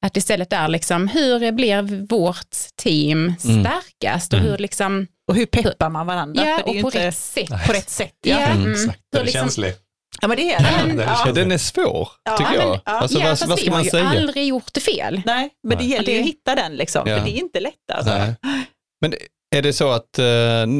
att 0.05 0.17
istället 0.17 0.53
är 0.53 0.67
liksom 0.67 1.07
hur 1.07 1.51
blir 1.51 2.07
vårt 2.07 2.55
team 2.75 3.35
Mm. 3.43 3.63
starkast 3.65 4.33
och 4.33 4.39
Mm. 4.39 4.51
hur 4.51 4.57
liksom, 4.57 5.07
Och 5.27 5.35
hur 5.35 5.45
peppar 5.45 5.89
man 5.89 6.07
varandra? 6.07 6.45
ja 6.45 6.57
det 6.57 6.63
och 6.63 6.75
ju 6.75 6.81
på 6.81 6.87
inte 6.87 7.07
rätt 7.07 7.17
sätt. 7.17 7.49
på 7.67 7.73
rätt 7.73 7.89
sätt. 7.89 8.15
Ja, 8.21 8.39
Ja, 8.39 8.45
Mm. 8.45 8.57
mm. 8.61 8.71
Exakt, 8.73 8.87
Hur 9.11 9.19
den 9.19 9.21
är 9.21 9.25
liksom- 9.25 9.41
känslig. 9.41 9.73
ja 10.21 10.27
men 10.27 10.37
det 10.37 10.53
är 10.53 10.59
det. 10.59 10.87
den 10.87 10.99
är 10.99 11.03
Ja. 11.03 11.23
Ja, 11.25 11.31
den 11.31 11.51
är 11.51 11.57
svår, 11.57 12.09
Ja, 12.23 12.37
tycker 12.37 12.51
men- 12.51 12.59
jag. 12.67 12.75
ja. 12.75 12.91
Alltså, 12.91 13.19
ja, 13.19 13.25
vad, 13.25 13.39
vad 13.49 13.57
vi 13.57 13.61
ska 13.61 13.71
har 13.71 13.77
man 13.77 13.83
ju 13.83 13.89
säga? 13.89 14.09
aldrig 14.09 14.47
gjort 14.47 14.73
det 14.73 14.79
fel. 14.81 15.21
Nej, 15.25 15.49
men 15.63 15.77
det 15.77 15.83
Nej. 15.83 15.91
gäller 15.93 16.11
ju 16.13 16.19
att 16.19 16.23
Det- 16.25 16.29
hitta 16.29 16.55
den 16.55 16.75
liksom, 16.75 17.07
Ja. 17.07 17.17
för 17.17 17.25
det 17.25 17.31
är 17.31 17.39
inte 17.39 17.59
lätt 17.59 17.91
alltså. 17.93 18.11
Nej. 18.17 18.35
Men 19.01 19.13
är 19.55 19.61
det 19.61 19.73
så 19.73 19.89
att, 19.91 20.19
eh, 20.19 20.25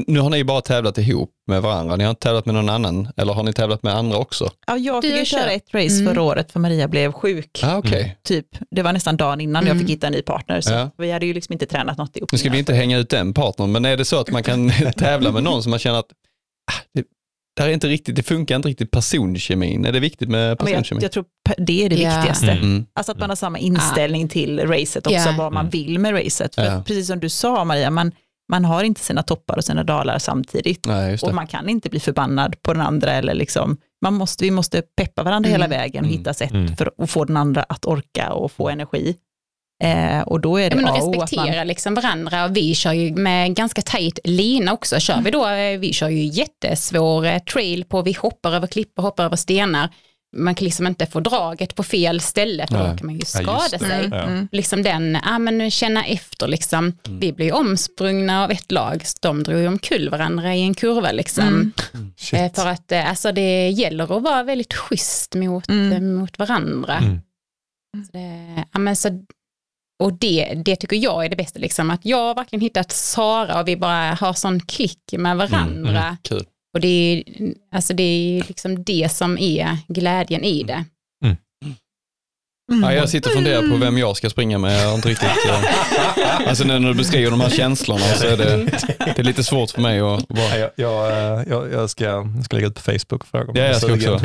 nu 0.08 0.20
har 0.20 0.30
ni 0.30 0.44
bara 0.44 0.62
tävlat 0.62 0.98
ihop 0.98 1.30
med 1.48 1.62
varandra, 1.62 1.96
ni 1.96 2.04
har 2.04 2.10
inte 2.10 2.20
tävlat 2.22 2.46
med 2.46 2.56
någon 2.56 2.70
annan, 2.70 3.08
eller 3.18 3.34
har 3.34 3.44
ni 3.44 3.54
tävlat 3.54 3.84
med 3.84 3.96
andra 3.96 4.18
också? 4.18 4.50
Ja, 4.68 4.78
jag 4.78 5.04
fick 5.04 5.18
ju 5.18 5.26
köra 5.26 5.52
ett 5.52 5.74
race 5.74 5.96
Mm. 6.02 6.06
förra 6.14 6.22
året 6.22 6.52
för 6.52 6.60
Maria 6.60 6.88
blev 6.88 7.12
sjuk. 7.12 7.60
Ah, 7.64 7.78
Okej, 7.78 8.02
Mm. 8.02 8.16
Typ, 8.24 8.48
det 8.72 8.82
var 8.82 8.94
nästan 8.94 9.18
dagen 9.18 9.42
innan 9.42 9.66
jag 9.66 9.72
Mm. 9.72 9.80
fick 9.86 9.96
hitta 9.96 10.08
en 10.08 10.14
ny 10.14 10.22
partner. 10.22 10.62
Så 10.62 10.72
Ja. 10.74 10.90
Vi 10.98 11.12
hade 11.12 11.26
ju 11.26 11.34
liksom 11.34 11.54
inte 11.54 11.66
tränat 11.66 11.98
något 11.98 12.18
ihop. 12.18 12.32
nu 12.32 12.38
ska 12.38 12.50
vi 12.50 12.60
inte 12.60 12.74
hänga 12.74 12.98
ut 12.98 13.10
den 13.10 13.34
partnern, 13.34 13.72
men 13.72 13.86
är 13.86 13.98
det 13.98 14.06
så 14.06 14.20
att 14.20 14.32
man 14.32 14.44
kan 14.44 14.70
tävla 14.98 15.32
med 15.32 15.44
någon 15.44 15.64
som 15.64 15.70
man 15.70 15.80
känner 15.80 16.00
att 16.00 16.12
ah, 16.72 16.82
det, 16.94 17.04
där 17.58 17.68
är 17.68 17.74
inte 17.74 17.88
riktigt, 17.88 18.16
det 18.16 18.24
funkar 18.24 18.56
inte 18.56 18.68
riktigt 18.70 18.92
personkemin, 18.92 19.86
är 19.86 19.92
det 19.92 20.00
viktigt 20.00 20.30
med 20.30 20.60
personkemin? 20.60 20.86
jag, 21.02 21.04
jag 21.04 21.12
tror 21.12 21.26
det 21.58 21.86
är 21.86 21.90
det 21.90 21.96
Ja. 21.96 22.10
viktigaste. 22.16 22.52
Mm. 22.52 22.64
Mm. 22.64 22.86
Alltså 22.94 23.12
att 23.12 23.20
man 23.20 23.30
har 23.30 23.36
samma 23.36 23.60
inställning 23.60 24.28
till 24.30 24.60
racet 24.60 25.08
också, 25.08 25.18
Ja. 25.20 25.36
vad 25.38 25.54
man 25.54 25.66
Mm. 25.66 25.70
vill 25.70 26.00
med 26.00 26.14
racet. 26.26 26.56
För 26.56 26.82
precis 26.82 27.08
som 27.08 27.20
du 27.20 27.30
sa 27.30 27.64
Maria, 27.66 27.90
man, 27.90 28.12
man 28.52 28.66
har 28.66 28.84
inte 28.84 29.02
sina 29.02 29.24
toppar 29.24 29.58
och 29.58 29.64
sina 29.64 29.84
dalar 29.84 30.20
samtidigt. 30.20 30.86
Nej, 30.86 31.18
Och 31.22 31.34
man 31.34 31.48
kan 31.48 31.70
inte 31.70 31.90
bli 31.90 32.00
förbannad 32.00 32.62
på 32.62 32.74
den 32.74 32.82
andra 32.82 33.12
eller 33.14 33.34
liksom, 33.34 33.78
man 34.02 34.14
måste, 34.14 34.44
vi 34.44 34.52
måste 34.52 34.82
peppa 34.82 35.24
varandra 35.24 35.48
Mm. 35.50 35.62
hela 35.62 35.68
vägen 35.68 36.04
och 36.04 36.10
Mm. 36.10 36.18
hitta 36.20 36.34
sätt 36.34 36.52
Mm. 36.52 36.76
för 36.76 36.92
att 36.98 37.10
få 37.12 37.26
den 37.26 37.38
andra 37.38 37.64
att 37.70 37.86
orka 37.86 38.34
och 38.34 38.52
få 38.52 38.70
energi. 38.70 39.16
Eh, 39.84 40.20
och 40.22 40.40
då 40.42 40.58
är 40.58 40.64
Ja, 40.64 40.70
det 40.70 40.76
men 40.76 40.86
A 40.86 40.90
att 40.92 41.02
och 41.02 41.08
O 41.08 41.12
att 41.22 41.32
respektera 41.34 41.58
man, 41.58 41.68
liksom 41.68 41.94
varandra 41.96 42.46
och 42.46 42.58
vi 42.58 42.76
kör 42.76 42.94
ju 42.94 43.16
med 43.16 43.56
ganska 43.56 43.82
tajt 43.82 44.20
lina 44.24 44.74
också. 44.74 45.00
Kör 45.00 45.22
vi 45.22 45.32
då, 45.32 45.48
eh, 45.48 45.80
vi 45.80 45.94
kör 45.94 46.10
ju 46.10 46.24
jättesvår 46.26 47.26
eh, 47.26 47.40
trail 47.40 47.84
på, 47.86 48.02
vi 48.02 48.14
hoppar 48.14 48.52
över 48.56 48.68
klippor, 48.68 49.04
hoppar 49.04 49.24
över 49.26 49.36
stenar. 49.36 49.90
Man 50.38 50.56
kan 50.56 50.66
liksom 50.66 50.88
inte 50.88 51.06
få 51.06 51.20
draget 51.20 51.76
på 51.76 51.84
fel 51.84 52.20
ställe 52.22 52.68
för 52.68 52.78
då 52.92 52.98
kan 52.98 53.06
man 53.06 53.16
ju 53.16 53.20
Ja, 53.22 53.26
skada 53.26 53.68
det. 53.72 53.80
sig. 53.80 54.06
Mm, 54.06 54.18
Ja. 54.20 54.24
mm. 54.24 54.48
Liksom 54.52 54.84
den, 54.84 55.18
ja 55.26 55.40
men 55.40 55.72
känna 55.72 56.06
efter 56.06 56.48
liksom. 56.48 56.94
Mm. 57.08 57.20
Vi 57.20 57.34
blir 57.34 57.46
ju 57.46 57.52
omsprungna 57.52 58.44
av 58.44 58.52
ett 58.52 58.72
lag, 58.72 59.04
de 59.22 59.44
drog 59.44 59.60
ju 59.60 59.68
omkull 59.68 60.10
varandra 60.10 60.56
i 60.56 60.62
en 60.62 60.74
kurva 60.74 61.12
liksom. 61.12 61.44
Mm. 61.48 61.72
Shit. 62.18 62.40
Eh, 62.40 62.64
För 62.64 62.68
att 62.70 62.92
eh, 62.92 63.10
alltså, 63.10 63.32
det 63.32 63.70
gäller 63.70 64.04
att 64.18 64.24
vara 64.24 64.44
väldigt 64.44 64.74
schysst 64.74 65.36
mot, 65.36 65.70
Mm. 65.70 65.92
eh, 65.94 66.02
mot 66.20 66.40
varandra. 66.40 66.98
Mm. 66.98 67.20
Så 68.06 68.12
det, 68.18 68.64
ja, 68.74 68.80
men 68.80 68.96
så, 68.96 69.26
och 70.04 70.14
det, 70.14 70.54
det 70.66 70.76
tycker 70.76 70.96
jag 70.96 71.26
är 71.26 71.30
det 71.30 71.36
bästa, 71.36 71.60
liksom, 71.60 71.92
att 71.92 72.06
jag 72.06 72.18
har 72.18 72.36
verkligen 72.36 72.62
hittat 72.62 72.92
Sara 72.92 73.60
och 73.62 73.68
vi 73.68 73.78
bara 73.78 74.14
har 74.14 74.34
sån 74.34 74.60
klick 74.60 75.14
med 75.18 75.38
varandra. 75.38 76.18
Mm. 76.74 76.78
Och 76.78 76.82
det 76.82 76.88
är, 76.88 77.24
alltså 77.76 77.94
det 77.94 78.04
är 78.04 78.44
liksom 78.48 78.84
det 78.84 79.12
som 79.12 79.38
är 79.38 79.78
glädjen 79.88 80.44
i 80.44 80.64
det. 80.64 80.86
Mm. 81.26 82.84
Ja, 82.84 82.94
jag 82.94 83.10
sitter 83.10 83.30
och 83.30 83.34
funderar 83.36 83.70
på 83.70 83.76
vem 83.76 83.98
jag 83.98 84.18
ska 84.18 84.30
springa 84.30 84.58
med. 84.58 84.84
Jag 84.84 84.88
har 84.88 84.96
inte 84.96 85.10
riktigt, 85.10 85.30
eh, 85.50 86.48
alltså 86.48 86.64
när 86.64 86.80
du 86.80 86.94
beskriver 86.94 87.32
de 87.32 87.42
här 87.42 87.50
känslorna 87.50 88.02
så 88.02 88.28
är 88.28 88.38
det, 88.38 88.66
det 89.00 89.20
är 89.20 89.24
lite 89.24 89.44
svårt 89.44 89.70
för 89.72 89.82
mig 89.82 90.00
att 90.00 90.28
bara... 90.28 90.58
Ja, 90.58 90.58
jag, 90.58 90.72
jag, 90.76 91.12
eh, 91.40 91.44
jag, 91.50 91.72
jag, 91.72 91.90
ska, 91.90 92.04
jag 92.04 92.46
ska 92.46 92.56
lägga 92.56 92.68
ut 92.68 92.76
på 92.76 92.82
Facebook 92.82 93.22
och 93.22 93.28
fråga 93.28 93.62
Ja, 93.62 93.68
jag 93.68 93.76
ska 93.82 93.94
också. 93.94 94.20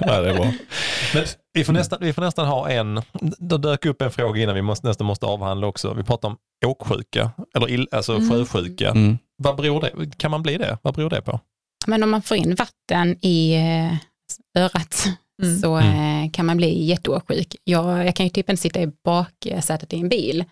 Ja, 0.00 0.20
det 0.20 0.30
är 0.30 0.34
bra. 0.34 0.52
Men 1.14 1.24
vi 1.52 1.64
får, 1.64 1.72
nästan, 1.72 1.98
vi 2.02 2.12
får 2.12 2.22
nästan 2.22 2.46
ha 2.46 2.68
en, 2.70 3.02
då 3.38 3.58
dök 3.58 3.86
upp 3.86 4.02
en 4.02 4.10
fråga 4.10 4.42
innan 4.42 4.54
vi 4.54 4.62
måste, 4.62 4.86
nästan 4.86 5.06
måste 5.06 5.26
avhandla 5.26 5.66
också. 5.66 5.94
Vi 5.94 6.02
pratar 6.02 6.28
om 6.28 6.36
åksjuka, 6.66 7.30
eller 7.56 7.70
ill, 7.70 7.88
alltså 7.92 8.14
Mm. 8.14 8.30
sjösjuka. 8.30 8.90
Mm. 8.90 9.18
Vad 9.42 9.56
beror 9.56 9.80
det, 9.80 10.16
kan 10.18 10.30
man 10.30 10.42
bli 10.42 10.58
det? 10.58 10.78
Vad 10.82 10.94
beror 10.94 11.10
det 11.10 11.22
på? 11.22 11.40
Men 11.86 12.02
om 12.02 12.10
man 12.10 12.22
får 12.22 12.36
in 12.36 12.54
vatten 12.54 13.16
i 13.24 13.54
eh, 13.54 14.62
örat 14.62 15.04
Mm. 15.42 15.58
så 15.60 15.78
eh, 15.78 16.30
kan 16.32 16.46
man 16.46 16.56
bli 16.56 16.84
jätteåksjuk. 16.84 17.56
Jag, 17.64 18.06
jag 18.06 18.14
kan 18.16 18.26
ju 18.26 18.30
typ 18.30 18.50
inte 18.50 18.62
sitta 18.62 18.80
i 18.80 18.88
baksätet 19.04 19.92
i 19.92 20.00
en 20.00 20.08
bil. 20.08 20.44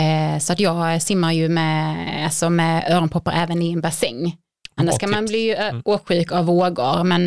Eh, 0.00 0.38
så 0.40 0.52
att 0.52 0.60
jag 0.60 1.02
simmar 1.02 1.32
ju 1.32 1.48
med, 1.48 1.96
alltså 2.24 2.50
med 2.50 2.84
öronproppar 2.90 3.32
även 3.32 3.62
i 3.62 3.72
en 3.72 3.80
bassäng. 3.80 4.36
Annars 4.76 4.98
kan 4.98 5.10
man 5.10 5.24
bli 5.26 5.54
Mm. 5.54 5.82
åksjuk 5.84 6.32
av 6.32 6.44
vågor, 6.46 7.04
men 7.04 7.26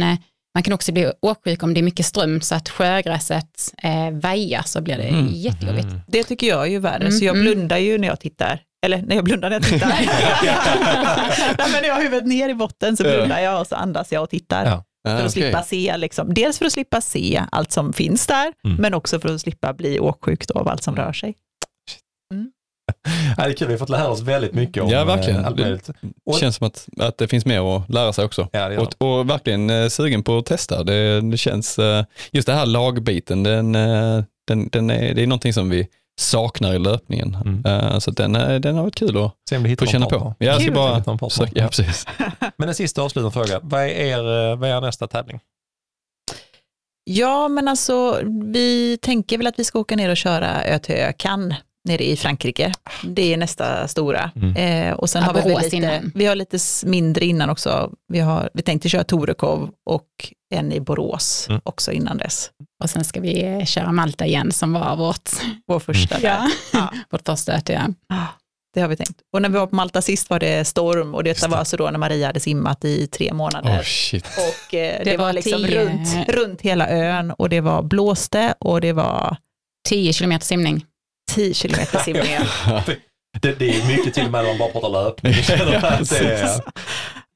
man 0.56 0.64
kan 0.64 0.74
också 0.74 0.92
bli 0.92 1.12
åksjuk 1.22 1.64
om 1.64 1.74
det 1.74 1.80
är 1.80 1.84
mycket 1.84 2.06
ström 2.06 2.42
så 2.42 2.56
att 2.56 2.70
sjögräset 2.70 3.74
eh, 3.84 4.12
vajar 4.12 4.64
så 4.66 4.82
blir 4.82 4.98
det 4.98 5.04
Mm. 5.04 5.28
jättejobbigt. 5.34 5.86
Mm. 5.88 6.00
Det 6.08 6.24
tycker 6.24 6.48
jag 6.48 6.62
är 6.62 6.70
ju 6.72 6.80
värre, 6.80 7.02
Mm, 7.06 7.12
så 7.12 7.26
jag 7.26 7.36
mm. 7.36 7.46
blundar 7.46 7.78
ju 7.78 7.98
när 7.98 8.08
jag 8.08 8.20
tittar. 8.20 8.62
Eller 8.86 9.02
när 9.02 9.16
jag 9.16 9.24
blundar 9.26 9.50
när 9.50 9.56
jag 9.56 9.64
tittar. 9.64 9.88
Nej, 9.88 10.10
men 11.72 11.72
när 11.82 11.88
jag 11.88 11.96
har 11.96 12.02
huvudet 12.02 12.28
ner 12.28 12.50
i 12.50 12.54
botten 12.54 12.98
så 12.98 13.04
blundar 13.04 13.40
jag 13.40 13.60
och 13.62 13.68
så 13.68 13.76
andas 13.76 14.12
jag 14.12 14.24
och 14.24 14.30
tittar. 14.30 14.66
Ja. 14.66 14.84
För 15.08 15.14
att 15.16 15.20
okej. 15.20 15.32
slippa 15.32 15.64
se, 15.64 15.98
liksom. 15.98 16.34
dels 16.34 16.58
för 16.58 16.66
att 16.66 16.72
slippa 16.72 17.02
se 17.02 17.42
allt 17.52 17.72
som 17.72 17.94
finns 17.94 18.28
där, 18.28 18.54
Mm. 18.66 18.78
men 18.82 18.94
också 18.94 19.20
för 19.20 19.30
att 19.36 19.42
slippa 19.42 19.74
bli 19.74 20.00
åksjuk 20.00 20.44
av 20.56 20.68
allt 20.68 20.84
som 20.84 20.94
Mm. 20.94 21.06
rör 21.06 21.14
sig. 21.14 21.36
Ja, 23.38 23.44
det 23.44 23.50
är 23.50 23.54
kul, 23.54 23.68
vi 23.68 23.74
har 23.74 23.78
fått 23.80 23.90
lära 23.90 24.08
oss 24.08 24.22
väldigt 24.22 24.54
mycket 24.54 24.84
om 24.84 24.90
Ja, 24.90 25.04
verkligen. 25.06 25.40
eh, 25.40 25.48
allt 25.48 25.60
möjligt. 25.60 25.90
Det 26.26 26.40
känns 26.40 26.56
som 26.56 26.68
att, 26.68 26.88
att 27.00 27.18
det 27.18 27.28
finns 27.28 27.46
mer 27.46 27.78
att 27.78 27.90
lära 27.90 28.14
sig 28.14 28.26
också. 28.26 28.48
Ja. 28.52 28.80
Och, 28.80 28.94
och 29.20 29.30
verkligen 29.30 29.70
eh, 29.70 29.88
sugen 29.88 30.24
på 30.24 30.38
att 30.38 30.46
testa. 30.46 30.84
Det, 30.84 31.22
det 31.22 31.38
känns, 31.38 31.80
eh, 31.80 32.06
just 32.32 32.46
det 32.48 32.54
här 32.54 32.66
lagbiten, 32.66 33.44
den, 33.44 33.76
eh, 33.76 34.24
den, 34.48 34.70
den 34.72 34.90
är, 34.90 35.14
det 35.14 35.24
är 35.24 35.28
någonting 35.28 35.54
som 35.54 35.70
vi 35.70 35.88
saknar 36.20 36.74
i 36.74 36.80
löpningen. 36.80 37.36
Mm. 37.36 37.66
Eh, 37.66 38.00
så 38.00 38.12
den, 38.12 38.36
eh, 38.36 38.56
den 38.60 38.76
har 38.76 38.82
varit 38.84 38.96
kul 38.96 39.18
att 39.26 39.32
Se 39.50 39.58
om 39.58 39.64
vi 39.64 39.70
hittar 39.70 39.86
få 39.86 39.92
känna 39.92 40.06
på. 40.06 40.20
partner. 40.20 40.36
Jag 40.48 40.62
ska 40.62 40.72
bara 40.72 40.96
Hittar 40.96 41.12
någon 41.12 41.18
partner. 41.18 41.46
söka, 41.46 41.60
ja, 41.62 41.68
precis. 41.68 42.06
Men 42.58 42.70
en 42.70 42.76
sista 42.76 43.02
avslutande 43.02 43.32
fråga. 43.34 43.60
Vad 43.64 43.82
är, 43.82 43.88
er, 43.88 44.52
eh, 44.52 44.56
vad 44.58 44.70
är 44.70 44.78
er 44.78 44.82
nästa 44.82 45.08
tävling? 45.08 45.40
Ja, 47.04 47.48
men 47.48 47.68
alltså 47.68 48.22
vi 48.54 48.98
tänker 49.02 49.38
väl 49.38 49.48
att 49.48 49.60
vi 49.60 49.64
ska 49.64 49.80
åka 49.80 49.96
ner 49.96 50.10
och 50.10 50.18
köra 50.18 50.64
Ö 50.64 50.80
till 50.80 50.96
Ö 50.96 51.14
Cannes 51.18 51.58
nere 51.86 52.04
i 52.04 52.16
Frankrike. 52.18 52.72
Det 53.04 53.34
är 53.34 53.38
nästa 53.38 53.88
stora. 53.88 54.32
Mm. 54.36 54.56
Eh, 54.56 54.94
och 54.94 55.10
sen 55.10 55.22
Ja, 55.22 55.28
har 55.28 55.34
vi 55.62 55.64
lite, 55.72 56.04
vi 56.16 56.26
har 56.26 56.36
lite 56.36 56.58
mindre 56.86 57.26
innan 57.26 57.50
också. 57.50 57.92
Vi, 58.14 58.20
har, 58.20 58.50
vi 58.54 58.62
tänkte 58.62 58.90
köra 58.90 59.04
Torekov 59.04 59.70
och 59.90 60.08
en 60.56 60.72
i 60.72 60.80
Borås 60.80 61.46
Mm. 61.50 61.62
också 61.66 61.92
innan 61.92 62.18
dess. 62.18 62.50
Och 62.84 62.90
sen 62.90 63.04
ska 63.04 63.20
vi 63.22 63.44
eh, 63.44 63.66
köra 63.66 63.92
Malta 63.92 64.26
igen 64.26 64.52
som 64.52 64.74
var 64.74 64.96
vårt, 64.96 65.30
Vår 65.68 65.80
första 65.80 66.20
där. 66.20 66.28
ja. 66.28 66.50
Ja. 66.74 66.90
vårt 67.12 67.26
första 67.26 67.54
öte. 67.54 67.74
Ja. 67.74 68.16
Ah, 68.18 68.28
Det 68.74 68.82
har 68.82 68.88
vi 68.88 68.96
tänkt. 68.96 69.20
Och 69.34 69.42
när 69.42 69.50
vi 69.50 69.58
var 69.58 69.68
på 69.68 69.76
Malta 69.76 70.02
sist 70.02 70.30
var 70.30 70.40
det 70.40 70.66
storm 70.68 71.16
och 71.16 71.28
Just 71.28 71.42
det. 71.42 71.48
var 71.48 71.58
alltså 71.58 71.78
då 71.78 71.90
när 71.90 72.00
Maria 72.00 72.28
hade 72.28 72.40
simmat 72.40 72.86
i 72.86 73.08
tre 73.08 73.34
månader. 73.34 73.70
Oh, 73.80 73.82
shit. 73.84 74.26
Och 74.26 74.74
eh, 74.74 74.98
det, 75.04 75.12
Det 75.12 75.18
var, 75.18 75.26
var 75.26 75.34
liksom 75.34 75.64
tio- 75.66 75.86
runt, 75.86 76.30
runt 76.30 76.62
hela 76.62 76.90
ön 76.90 77.32
och 77.32 77.50
det 77.50 77.62
var 77.62 77.82
blåste 77.84 78.54
och 78.60 78.82
det 78.82 78.94
var 78.94 79.38
10 79.90 80.14
kilometer 80.14 80.46
simning. 80.46 80.86
10 81.36 81.54
kilometer 81.54 82.00
simning. 82.04 82.32
det, 83.42 83.60
det, 83.60 83.70
är 83.70 83.88
mycket 83.88 84.14
till 84.14 84.26
och 84.26 84.32
med 84.32 84.42
om 84.42 84.48
man 84.48 84.58
bara 84.58 84.70
pratar 84.70 84.90
löpning. 84.90 85.34
det 86.10 86.62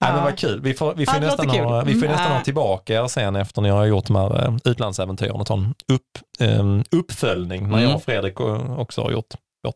Ja, 0.01 0.13
men 0.13 0.23
vad 0.23 0.37
kul. 0.37 0.61
Vi 0.61 0.73
får, 0.73 0.95
vi 0.95 1.05
får 1.05 1.15
ja, 1.15 1.21
nästan, 1.21 1.49
ha, 1.49 1.83
vi 1.83 1.93
får 1.93 2.05
mm. 2.05 2.11
nästan 2.11 2.31
ha 2.31 2.41
tillbaka 2.41 2.93
er 2.93 3.07
sen 3.07 3.35
efter 3.35 3.61
ni 3.61 3.69
har 3.69 3.85
gjort 3.85 4.05
de 4.05 4.15
här 4.15 4.45
eh, 4.45 4.55
utlandsäventyren 4.63 5.35
och 5.35 5.47
ta 5.47 5.53
en 5.53 5.73
upp, 5.93 6.39
um, 6.59 6.83
uppföljning 6.91 7.61
när 7.61 7.77
mm. 7.77 7.83
jag 7.83 7.95
och 7.95 8.03
Fredrik 8.03 8.39
också 8.39 9.01
har 9.01 9.11
gjort 9.11 9.33
vårt. 9.63 9.75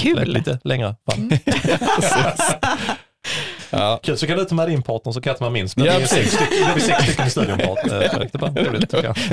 Kul! 0.00 0.28
Lite 0.28 0.58
längre 0.64 0.96
fram. 1.10 1.30
Ja. 3.70 4.00
Kul, 4.02 4.18
så 4.18 4.26
kan 4.26 4.38
du 4.38 4.44
ta 4.44 4.54
med 4.54 4.68
din 4.68 4.82
partner 4.82 5.12
så 5.12 5.20
kan 5.20 5.30
jag 5.30 5.38
ta 5.38 5.50
med 5.50 5.52
min. 5.52 5.68
Ja, 5.86 5.96
blir 5.96 6.06
sex 6.06 6.32
stycken, 6.32 7.26
i 7.26 7.30
studion. 7.30 7.58
Det, 7.84 8.28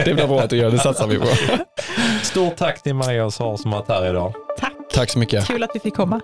det 0.05 0.13
blir 0.13 0.27
bra 0.27 0.41
att 0.41 0.49
du 0.49 0.57
gör, 0.57 0.71
det 0.71 0.79
satsar 0.79 1.07
vi 1.07 1.17
på. 1.17 1.27
Stort 2.31 2.55
tack 2.55 2.83
till 2.83 2.95
Maria 2.95 3.25
och 3.25 3.33
Sara 3.33 3.57
som 3.57 3.71
har 3.71 3.79
varit 3.79 3.89
här 3.89 4.09
idag. 4.09 4.33
Tack. 4.57 4.73
Tack 4.93 5.09
så 5.09 5.19
mycket. 5.19 5.47
Kul 5.47 5.63
att 5.63 5.71
vi 5.73 5.79
fick 5.79 5.95
komma. 5.95 6.21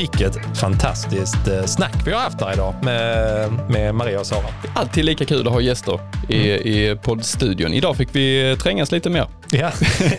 Vilket 0.00 0.58
fantastiskt 0.58 1.48
eh, 1.48 1.64
snack 1.64 1.94
vi 2.06 2.12
har 2.12 2.20
haft 2.20 2.40
här 2.40 2.52
idag 2.52 2.74
med, 2.82 3.50
med 3.68 3.94
Maria 3.94 4.20
och 4.20 4.26
Sara. 4.26 4.46
Alltid 4.74 5.04
lika 5.04 5.24
kul 5.24 5.46
att 5.46 5.52
ha 5.52 5.60
gäster 5.60 6.00
i, 6.28 6.50
mm. 6.50 6.66
i 6.66 6.96
poddstudion. 7.02 7.72
Idag 7.72 7.96
fick 7.96 8.08
vi 8.12 8.56
trängas 8.62 8.92
lite 8.92 9.10
mer. 9.10 9.26
Ja, 9.50 9.58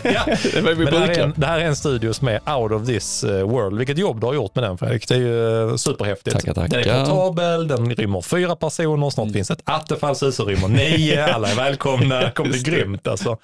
ja. 0.02 0.20
det 0.54 0.60
var 0.60 0.72
vi 0.72 0.84
Men 0.84 0.94
det, 0.94 0.98
här 0.98 1.18
en, 1.18 1.34
det 1.36 1.46
här 1.46 1.60
är 1.60 1.64
en 1.64 1.76
studio 1.76 2.12
som 2.12 2.28
är 2.28 2.56
out 2.56 2.72
of 2.72 2.86
this 2.86 3.24
eh, 3.24 3.48
world. 3.48 3.78
Vilket 3.78 3.98
jobb 3.98 4.20
du 4.20 4.26
har 4.26 4.34
gjort 4.34 4.54
med 4.54 4.64
den 4.64 4.78
Fredrik. 4.78 5.08
Det 5.08 5.14
är 5.14 5.18
ju 5.18 5.68
eh, 5.70 5.76
superhäftigt. 5.76 6.36
Tackar, 6.36 6.54
tackar. 6.54 6.78
Den 6.78 6.96
är 6.96 7.04
portabel, 7.04 7.68
den 7.68 7.94
rymmer 7.94 8.20
fyra 8.20 8.56
personer, 8.56 9.10
snart 9.10 9.24
mm. 9.24 9.34
finns 9.34 9.50
ett 9.50 9.62
attefallshus 9.64 10.36
som 10.36 10.46
rymmer 10.46 10.68
nio. 10.68 11.24
Alla 11.34 11.48
är 11.48 11.56
välkomna. 11.56 12.20
Det 12.20 12.30
kommer 12.30 12.50
bli 12.50 12.62
grymt 12.62 13.06
alltså. 13.06 13.38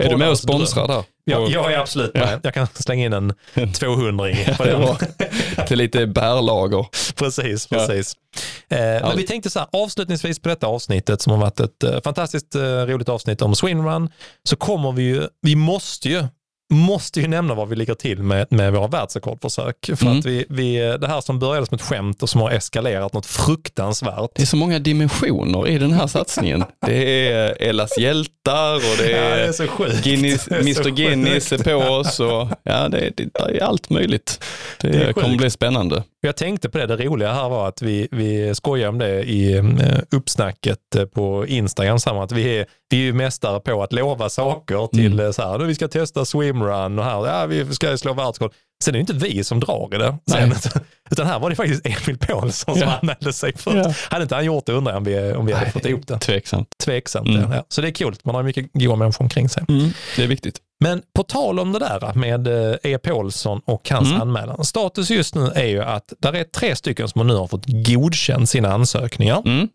Är 0.00 0.08
du 0.08 0.16
med 0.16 0.30
och 0.30 0.38
sponsrar 0.38 0.88
där? 0.88 1.04
Ja, 1.24 1.48
jag 1.50 1.72
är 1.72 1.78
absolut 1.78 2.14
med. 2.14 2.22
Ja. 2.32 2.40
Jag 2.42 2.54
kan 2.54 2.66
slänga 2.74 3.06
in 3.06 3.12
en 3.12 3.34
200 3.72 4.34
på 4.56 4.64
den. 4.64 5.66
Till 5.66 5.78
lite 5.78 6.06
bärlager. 6.06 6.86
precis, 7.14 7.66
precis. 7.66 8.16
Ja. 8.68 8.76
Eh, 8.76 9.08
men 9.08 9.16
vi 9.16 9.26
tänkte 9.26 9.50
så 9.50 9.58
här, 9.58 9.68
avslutningsvis 9.72 10.38
på 10.38 10.48
detta 10.48 10.66
avsnittet 10.66 11.22
som 11.22 11.32
har 11.32 11.40
varit 11.40 11.60
ett 11.60 11.82
eh, 11.82 12.00
fantastiskt 12.04 12.54
eh, 12.54 12.60
roligt 12.62 13.08
avsnitt 13.08 13.42
om 13.42 13.54
swimrun, 13.54 14.10
så 14.44 14.56
kommer 14.56 14.92
vi 14.92 15.02
ju, 15.02 15.28
vi 15.42 15.56
måste 15.56 16.08
ju 16.08 16.24
måste 16.70 17.20
ju 17.20 17.28
nämna 17.28 17.54
vad 17.54 17.68
vi 17.68 17.76
ligger 17.76 17.94
till 17.94 18.22
med, 18.22 18.46
med 18.50 18.72
våra 18.72 18.88
världsrekordförsök. 18.88 19.90
För 19.96 20.06
mm. 20.06 20.18
att 20.18 20.26
vi, 20.26 20.44
vi, 20.48 20.96
det 21.00 21.06
här 21.06 21.20
som 21.20 21.38
började 21.38 21.66
som 21.66 21.74
ett 21.74 21.82
skämt 21.82 22.22
och 22.22 22.28
som 22.28 22.40
har 22.40 22.50
eskalerat 22.50 23.12
något 23.12 23.26
fruktansvärt. 23.26 24.30
Det 24.34 24.42
är 24.42 24.46
så 24.46 24.56
många 24.56 24.78
dimensioner 24.78 25.68
i 25.68 25.78
den 25.78 25.92
här 25.92 26.06
satsningen. 26.06 26.64
Det 26.86 27.28
är 27.28 27.56
Ellas 27.62 27.98
hjältar 27.98 28.74
och 28.74 28.96
det 28.98 29.12
är, 29.12 29.38
ja, 29.38 29.52
det 29.58 29.60
är 29.60 30.02
Guinness, 30.02 30.44
det 30.44 30.54
är 30.54 30.60
Mr 30.60 30.90
Guinness 30.90 31.52
är 31.52 31.58
på 31.58 31.74
oss 31.74 32.20
och 32.20 32.48
ja, 32.62 32.88
det, 32.88 33.12
det, 33.16 33.28
det 33.34 33.58
är 33.58 33.64
allt 33.64 33.90
möjligt. 33.90 34.44
Det, 34.80 34.88
det 34.88 35.12
kommer 35.12 35.36
bli 35.36 35.50
spännande. 35.50 36.02
Jag 36.22 36.36
tänkte 36.36 36.68
på 36.70 36.78
det, 36.78 36.86
det 36.86 36.96
roliga 36.96 37.32
här 37.32 37.48
var 37.48 37.68
att 37.68 37.82
vi, 37.82 38.08
vi 38.10 38.54
skojar 38.54 38.88
om 38.88 38.98
det 38.98 39.22
i 39.22 39.56
eh, 39.56 39.64
uppsnacket 40.10 40.96
eh, 40.96 41.04
på 41.04 41.46
Instagram, 41.46 41.98
samma 41.98 42.24
att 42.24 42.32
vi 42.32 42.58
är, 42.58 42.66
vi 42.90 42.96
är 42.96 43.00
ju 43.02 43.12
mästare 43.12 43.60
på 43.60 43.82
att 43.82 43.92
lova 43.92 44.28
saker 44.28 44.86
till 44.86 45.12
mm. 45.12 45.26
Eh, 45.26 45.32
så 45.32 45.42
här, 45.42 45.58
vi 45.58 45.74
ska 45.74 45.88
testa 45.88 46.24
swimrun 46.24 46.98
och 46.98 47.04
här, 47.04 47.26
ja, 47.26 47.46
vi 47.46 47.74
ska 47.74 47.96
slå 47.96 48.12
världsrekord. 48.12 48.52
Sen 48.84 48.94
är 48.94 48.98
det 48.98 49.00
inte 49.00 49.12
vi 49.12 49.44
som 49.44 49.60
drar 49.60 49.94
i 49.94 49.98
det. 49.98 50.18
Sen, 50.30 50.54
utan 51.10 51.26
här 51.26 51.38
var 51.38 51.50
det 51.50 51.56
faktiskt 51.56 51.86
Emil 51.86 52.18
Paulsson 52.18 52.74
som 52.74 52.88
ja. 52.88 52.98
anmälde 53.02 53.32
sig 53.32 53.52
först. 53.56 53.76
Ja. 53.76 53.94
Hade 54.10 54.22
inte 54.22 54.34
han 54.34 54.44
gjort 54.44 54.66
det 54.66 54.72
undrar 54.72 54.92
jag 54.92 54.98
om 54.98 55.04
vi, 55.04 55.32
om 55.32 55.46
vi 55.46 55.52
hade 55.52 55.70
fått 55.70 55.86
ihop 55.86 56.06
det. 56.06 56.18
Tveksamt. 56.18 56.68
Tveksamt, 56.84 57.28
mm. 57.28 57.52
ja. 57.52 57.64
Så 57.68 57.80
det 57.80 57.88
är 57.88 57.92
kul, 57.92 58.14
man 58.22 58.34
har 58.34 58.42
mycket 58.42 58.72
goda 58.72 58.96
människor 58.96 59.24
omkring 59.24 59.48
sig. 59.48 59.64
Mm. 59.68 59.90
Det 60.16 60.22
är 60.22 60.26
viktigt. 60.26 60.58
Men 60.84 61.02
på 61.14 61.22
tal 61.22 61.60
om 61.60 61.72
det 61.72 61.78
där 61.78 62.14
med 62.14 62.48
E. 62.82 62.98
Paulsson 62.98 63.60
och 63.64 63.90
hans 63.90 64.08
mm. 64.08 64.20
anmälan. 64.20 64.64
Status 64.64 65.10
just 65.10 65.34
nu 65.34 65.50
är 65.54 65.66
ju 65.66 65.82
att 65.82 66.12
det 66.18 66.28
är 66.28 66.44
tre 66.44 66.76
stycken 66.76 67.08
som 67.08 67.26
nu 67.26 67.34
har 67.34 67.46
fått 67.46 67.64
godkänt 67.66 68.50
sina 68.50 68.72
ansökningar. 68.72 69.42
Mm. 69.46 69.68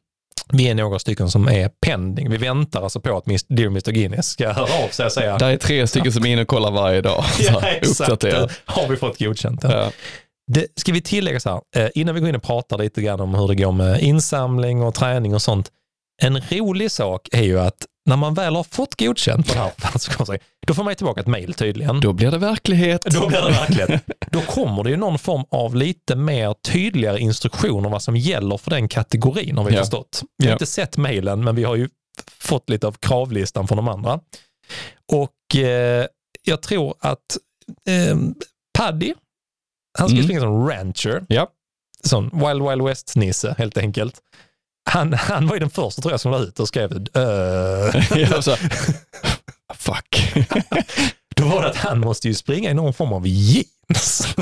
Vi 0.53 0.70
är 0.70 0.76
några 0.76 0.99
stycken 0.99 1.30
som 1.30 1.48
är 1.48 1.70
pending. 1.70 2.30
Vi 2.30 2.38
väntar 2.38 2.84
alltså 2.84 2.99
på 2.99 3.18
att 3.18 3.26
Dear 3.48 3.68
Mr 3.68 3.91
Guinness 3.91 4.28
ska 4.28 4.52
höra 4.52 4.84
av 4.86 4.90
sig 4.90 5.06
och 5.06 5.12
säga. 5.12 5.38
Det 5.38 5.45
är 5.45 5.57
tre 5.57 5.88
stycken 5.88 6.12
som 6.12 6.26
är 6.26 6.32
inne 6.32 6.41
och 6.41 6.48
kollar 6.48 6.72
varje 6.72 7.02
dag. 7.02 7.24
ja, 7.40 7.62
exakt. 7.68 8.24
Har 8.66 8.88
vi 8.88 8.98
fått 8.98 9.20
godkänt. 9.20 9.64
Ja. 9.64 9.91
Det 10.52 10.68
ska 10.76 10.91
vi 10.91 11.02
tillägga 11.02 11.40
så 11.40 11.49
här, 11.49 11.84
eh, 11.84 11.90
innan 11.95 12.16
vi 12.16 12.22
går 12.22 12.30
in 12.30 12.36
och 12.36 12.44
pratar 12.44 12.78
lite 12.78 13.02
grann 13.02 13.20
om 13.20 13.36
hur 13.36 13.48
det 13.48 13.56
går 13.56 13.72
med 13.72 14.02
insamling 14.02 14.82
och 14.82 14.94
träning 14.94 15.34
och 15.34 15.41
sånt. 15.41 15.72
En 16.22 16.41
rolig 16.49 16.91
sak 16.91 17.28
är 17.32 17.44
ju 17.44 17.60
att 17.60 17.86
när 18.06 18.15
man 18.15 18.34
väl 18.34 18.56
har 18.56 18.64
fått 18.64 18.99
godkänt 18.99 19.48
på 19.48 19.53
det 19.53 19.60
här 19.60 20.40
då 20.68 20.73
får 20.73 20.84
man 20.84 20.95
tillbaka 20.95 21.22
ett 21.22 21.27
mejl 21.27 21.53
tydligen. 21.53 21.99
Då 21.99 22.14
blir 22.14 22.32
det 22.32 22.38
verklighet. 22.38 23.02
Då 23.02 23.27
blir 23.27 23.41
det 23.41 23.52
verklighet. 23.52 24.03
Då 24.32 24.41
kommer 24.41 24.84
det 24.84 24.90
ju 24.90 24.98
någon 24.98 25.19
form 25.19 25.45
av 25.49 25.76
lite 25.76 26.15
mer 26.15 26.53
tydligare 26.53 27.19
instruktioner 27.19 27.90
vad 27.90 28.02
som 28.02 28.15
gäller 28.15 28.57
för 28.57 28.72
den 28.72 28.88
kategorin 28.88 29.57
har 29.57 29.65
vi 29.65 29.73
ja. 29.73 29.80
förstått. 29.80 30.23
Vi 30.38 30.45
har 30.45 30.49
ja. 30.52 30.56
inte 30.56 30.65
sett 30.65 30.98
mejlen 30.98 31.44
men 31.44 31.56
vi 31.56 31.64
har 31.64 31.76
ju 31.76 31.90
fått 32.40 32.69
lite 32.69 32.88
av 32.88 32.91
kravlistan 32.91 33.68
från 33.68 33.76
de 33.76 33.88
andra. 33.88 34.19
Och 35.11 35.56
eh, 35.56 36.06
jag 36.44 36.61
tror 36.61 36.95
att 36.99 37.38
eh, 37.88 38.18
Paddy, 38.77 39.14
han 39.98 40.07
ska 40.07 40.15
mm. 40.15 40.23
springa 40.23 40.41
som 40.41 40.68
rancher. 40.69 41.26
Ja. 41.27 41.48
Sån 42.03 42.23
Wild 42.34 42.69
Wild 42.69 42.82
West-nisse 42.82 43.56
helt 43.57 43.77
enkelt 43.77 44.22
han, 44.90 45.14
han 45.14 45.48
var 45.48 45.56
ju 45.56 45.60
den 45.60 45.70
första 45.70 46.02
tror 46.02 46.14
jag 46.14 46.20
som 46.20 46.32
la 46.32 46.40
ut 46.40 46.60
och 46.60 46.68
skrev 46.68 46.94
uh. 46.94 48.40
så, 48.41 48.56
Fuck. 49.74 50.34
då 51.36 51.45
var 51.45 51.62
det 51.62 51.70
att 51.70 51.76
han 51.76 51.99
måste 51.99 52.28
ju 52.28 52.34
springa 52.34 52.72
i 52.72 52.74
någon 52.74 52.94
form 52.94 53.14
av 53.14 53.28
jeans. 53.28 54.36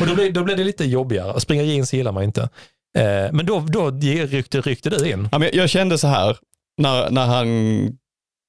och 0.00 0.06
då 0.06 0.14
blev, 0.14 0.32
då 0.32 0.44
blev 0.44 0.56
det 0.56 0.64
lite 0.64 0.84
jobbigare. 0.84 1.40
Springa 1.40 1.62
jeans 1.62 1.94
gillar 1.94 2.12
man 2.12 2.22
inte. 2.22 2.42
Eh, 2.98 3.32
men 3.32 3.46
då, 3.46 3.60
då 3.60 3.90
ryckte, 3.90 4.60
ryckte 4.60 4.90
du 4.90 5.10
in. 5.10 5.28
Ja, 5.32 5.38
men 5.38 5.50
jag 5.52 5.70
kände 5.70 5.98
så 5.98 6.06
här, 6.06 6.36
när, 6.76 7.10
när 7.10 7.26
han, 7.26 7.46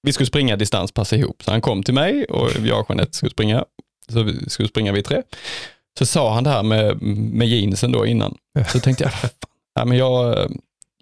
vi 0.03 0.13
skulle 0.13 0.27
springa 0.27 0.55
distanspass 0.55 1.13
ihop, 1.13 1.43
så 1.43 1.51
han 1.51 1.61
kom 1.61 1.83
till 1.83 1.93
mig 1.93 2.25
och 2.25 2.49
jag 2.65 2.79
och 2.79 2.85
Jeanette 2.89 3.17
skulle 3.17 3.31
springa, 3.31 3.65
så 4.09 4.23
vi 4.23 4.49
skulle 4.49 4.69
springa 4.69 4.91
vi 4.91 5.03
tre. 5.03 5.21
Så 5.99 6.05
sa 6.05 6.33
han 6.33 6.43
det 6.43 6.49
här 6.49 6.63
med, 6.63 7.01
med 7.01 7.47
jeansen 7.47 7.91
då 7.91 8.05
innan. 8.05 8.37
Så 8.67 8.79
tänkte 8.79 9.03
jag, 9.03 9.11
Ja, 9.79 9.85
men 9.85 9.97
jag, 9.97 10.35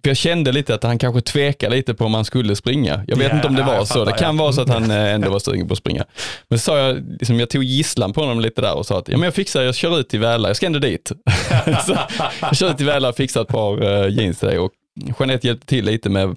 för 0.01 0.09
jag 0.09 0.17
kände 0.17 0.51
lite 0.51 0.75
att 0.75 0.83
han 0.83 0.97
kanske 0.97 1.21
tvekade 1.21 1.75
lite 1.75 1.93
på 1.93 2.05
om 2.05 2.13
han 2.13 2.25
skulle 2.25 2.55
springa. 2.55 3.03
Jag 3.07 3.17
vet 3.17 3.25
yeah, 3.25 3.35
inte 3.35 3.47
om 3.47 3.55
det 3.55 3.63
var 3.63 3.85
så. 3.85 4.05
Det 4.05 4.11
kan 4.11 4.35
ja. 4.35 4.43
vara 4.43 4.53
så 4.53 4.61
att 4.61 4.69
han 4.69 4.91
eh, 4.91 5.13
ändå 5.13 5.29
var 5.29 5.39
sugen 5.39 5.67
på 5.67 5.73
att 5.73 5.77
springa. 5.77 6.05
Men 6.47 6.59
så 6.59 6.63
sa 6.63 6.77
jag, 6.77 7.03
liksom, 7.19 7.39
jag 7.39 7.49
tog 7.49 7.63
gisslan 7.63 8.13
på 8.13 8.21
honom 8.21 8.39
lite 8.39 8.61
där 8.61 8.73
och 8.77 8.85
sa 8.85 8.99
att 8.99 9.09
ja, 9.09 9.17
men 9.17 9.25
jag 9.25 9.33
fixar, 9.33 9.61
jag 9.61 9.75
kör 9.75 9.99
ut 9.99 10.09
till 10.09 10.19
Väla, 10.19 10.49
jag 10.49 10.55
ska 10.55 10.65
ändå 10.65 10.79
dit. 10.79 11.11
så 11.85 11.97
jag 12.41 12.57
kör 12.57 12.69
ut 12.69 12.77
till 12.77 12.85
Väla 12.85 13.09
och 13.09 13.15
fixar 13.15 13.41
ett 13.41 13.47
par 13.47 13.83
uh, 13.83 14.09
jeans 14.09 14.39
till 14.39 14.47
dig 14.47 14.59
och 14.59 14.71
Jeanette 15.19 15.47
hjälpte 15.47 15.67
till 15.67 15.85
lite 15.85 16.09
med 16.09 16.35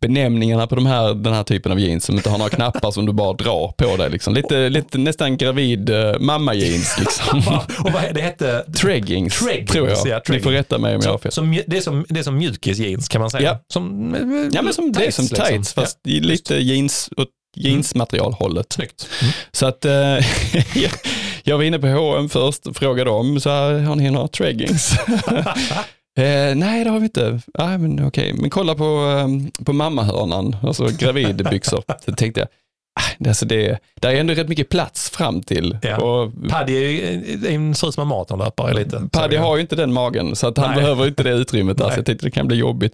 benämningarna 0.00 0.66
på 0.66 0.74
de 0.74 0.86
här, 0.86 1.14
den 1.14 1.32
här 1.34 1.42
typen 1.42 1.72
av 1.72 1.80
jeans 1.80 2.04
som 2.04 2.16
inte 2.16 2.30
har 2.30 2.38
några 2.38 2.50
knappar 2.50 2.90
som 2.90 3.06
du 3.06 3.12
bara 3.12 3.32
drar 3.32 3.74
på 3.76 3.96
dig. 3.96 4.10
Liksom. 4.10 4.34
Lite, 4.34 4.68
lite 4.68 4.98
nästan 4.98 5.36
gravid 5.36 5.90
uh, 5.90 6.18
mamma-jeans. 6.18 6.96
Liksom. 6.98 7.38
och 7.84 7.92
vad 7.92 8.14
det 8.14 8.20
hette? 8.20 8.64
Treggings, 8.80 9.38
Treggings 9.38 9.70
tror 9.70 9.88
jag. 9.88 10.06
Ja. 10.06 10.22
Ni 10.28 10.40
får 10.40 10.50
rätta 10.50 10.78
mig 10.78 10.96
om 10.96 11.00
jag 11.04 11.10
har 11.10 11.18
fel. 11.18 11.32
Som, 11.32 11.62
det, 11.66 11.76
är 11.76 11.80
som, 11.80 12.04
det 12.08 12.20
är 12.20 12.24
som 12.24 12.38
mjukis-jeans 12.38 13.08
kan 13.08 13.20
man 13.20 13.30
säga. 13.30 13.50
Ja, 13.50 13.60
som, 13.72 14.14
ja 14.52 14.62
men 14.62 14.74
som, 14.74 14.92
tights, 14.92 15.16
det 15.16 15.22
är 15.22 15.26
som 15.26 15.28
tights 15.28 15.50
liksom. 15.50 15.82
fast 15.82 15.98
ja. 16.02 16.20
lite 16.20 16.54
jeans 16.56 17.10
och 17.16 17.26
jeansmaterialhållet. 17.56 18.72
Snyggt. 18.72 19.08
Mm. 19.22 19.32
Så 19.52 19.66
att 19.66 19.84
uh, 19.84 20.26
jag 21.44 21.56
var 21.56 21.64
inne 21.64 21.78
på 21.78 21.86
H&M 21.86 22.28
först 22.28 22.66
och 22.66 22.76
frågade 22.76 23.10
dem, 23.10 23.40
så 23.40 23.50
här, 23.50 23.78
har 23.78 23.96
ni 23.96 24.10
några 24.10 24.28
treggings? 24.28 24.92
Eh, 26.18 26.54
nej, 26.56 26.84
det 26.84 26.90
har 26.90 26.98
vi 26.98 27.04
inte. 27.04 27.40
Ah, 27.54 27.78
men, 27.78 28.04
okay. 28.04 28.32
men 28.32 28.50
kolla 28.50 28.74
på, 28.74 28.84
um, 28.84 29.50
på 29.64 29.72
mammahörnan, 29.72 30.56
alltså 30.62 30.86
gravidbyxor. 30.98 31.82
Så 32.04 32.12
tänkte 32.12 32.40
jag, 32.40 32.48
ah, 33.00 33.28
alltså 33.28 33.46
det, 33.46 33.78
det 33.94 34.08
är 34.08 34.14
ändå 34.14 34.34
rätt 34.34 34.48
mycket 34.48 34.68
plats 34.68 35.10
fram 35.10 35.42
till. 35.42 35.78
Ja. 35.82 35.96
Och, 35.96 36.32
Paddy 36.48 37.74
ser 37.74 37.88
ut 37.88 37.94
som 37.94 38.02
en 38.02 38.08
maratonlöpare 38.08 38.74
lite. 38.74 39.08
Paddy 39.12 39.36
har 39.36 39.56
ju 39.56 39.62
inte 39.62 39.76
den 39.76 39.92
magen, 39.92 40.36
så 40.36 40.48
att 40.48 40.58
han 40.58 40.70
nej. 40.70 40.76
behöver 40.80 41.06
inte 41.06 41.22
det 41.22 41.30
utrymmet 41.30 41.78
där, 41.78 41.90
så 41.90 41.98
jag 41.98 42.06
tänkte 42.06 42.26
det 42.26 42.30
kan 42.30 42.46
bli 42.46 42.56
jobbigt. 42.56 42.92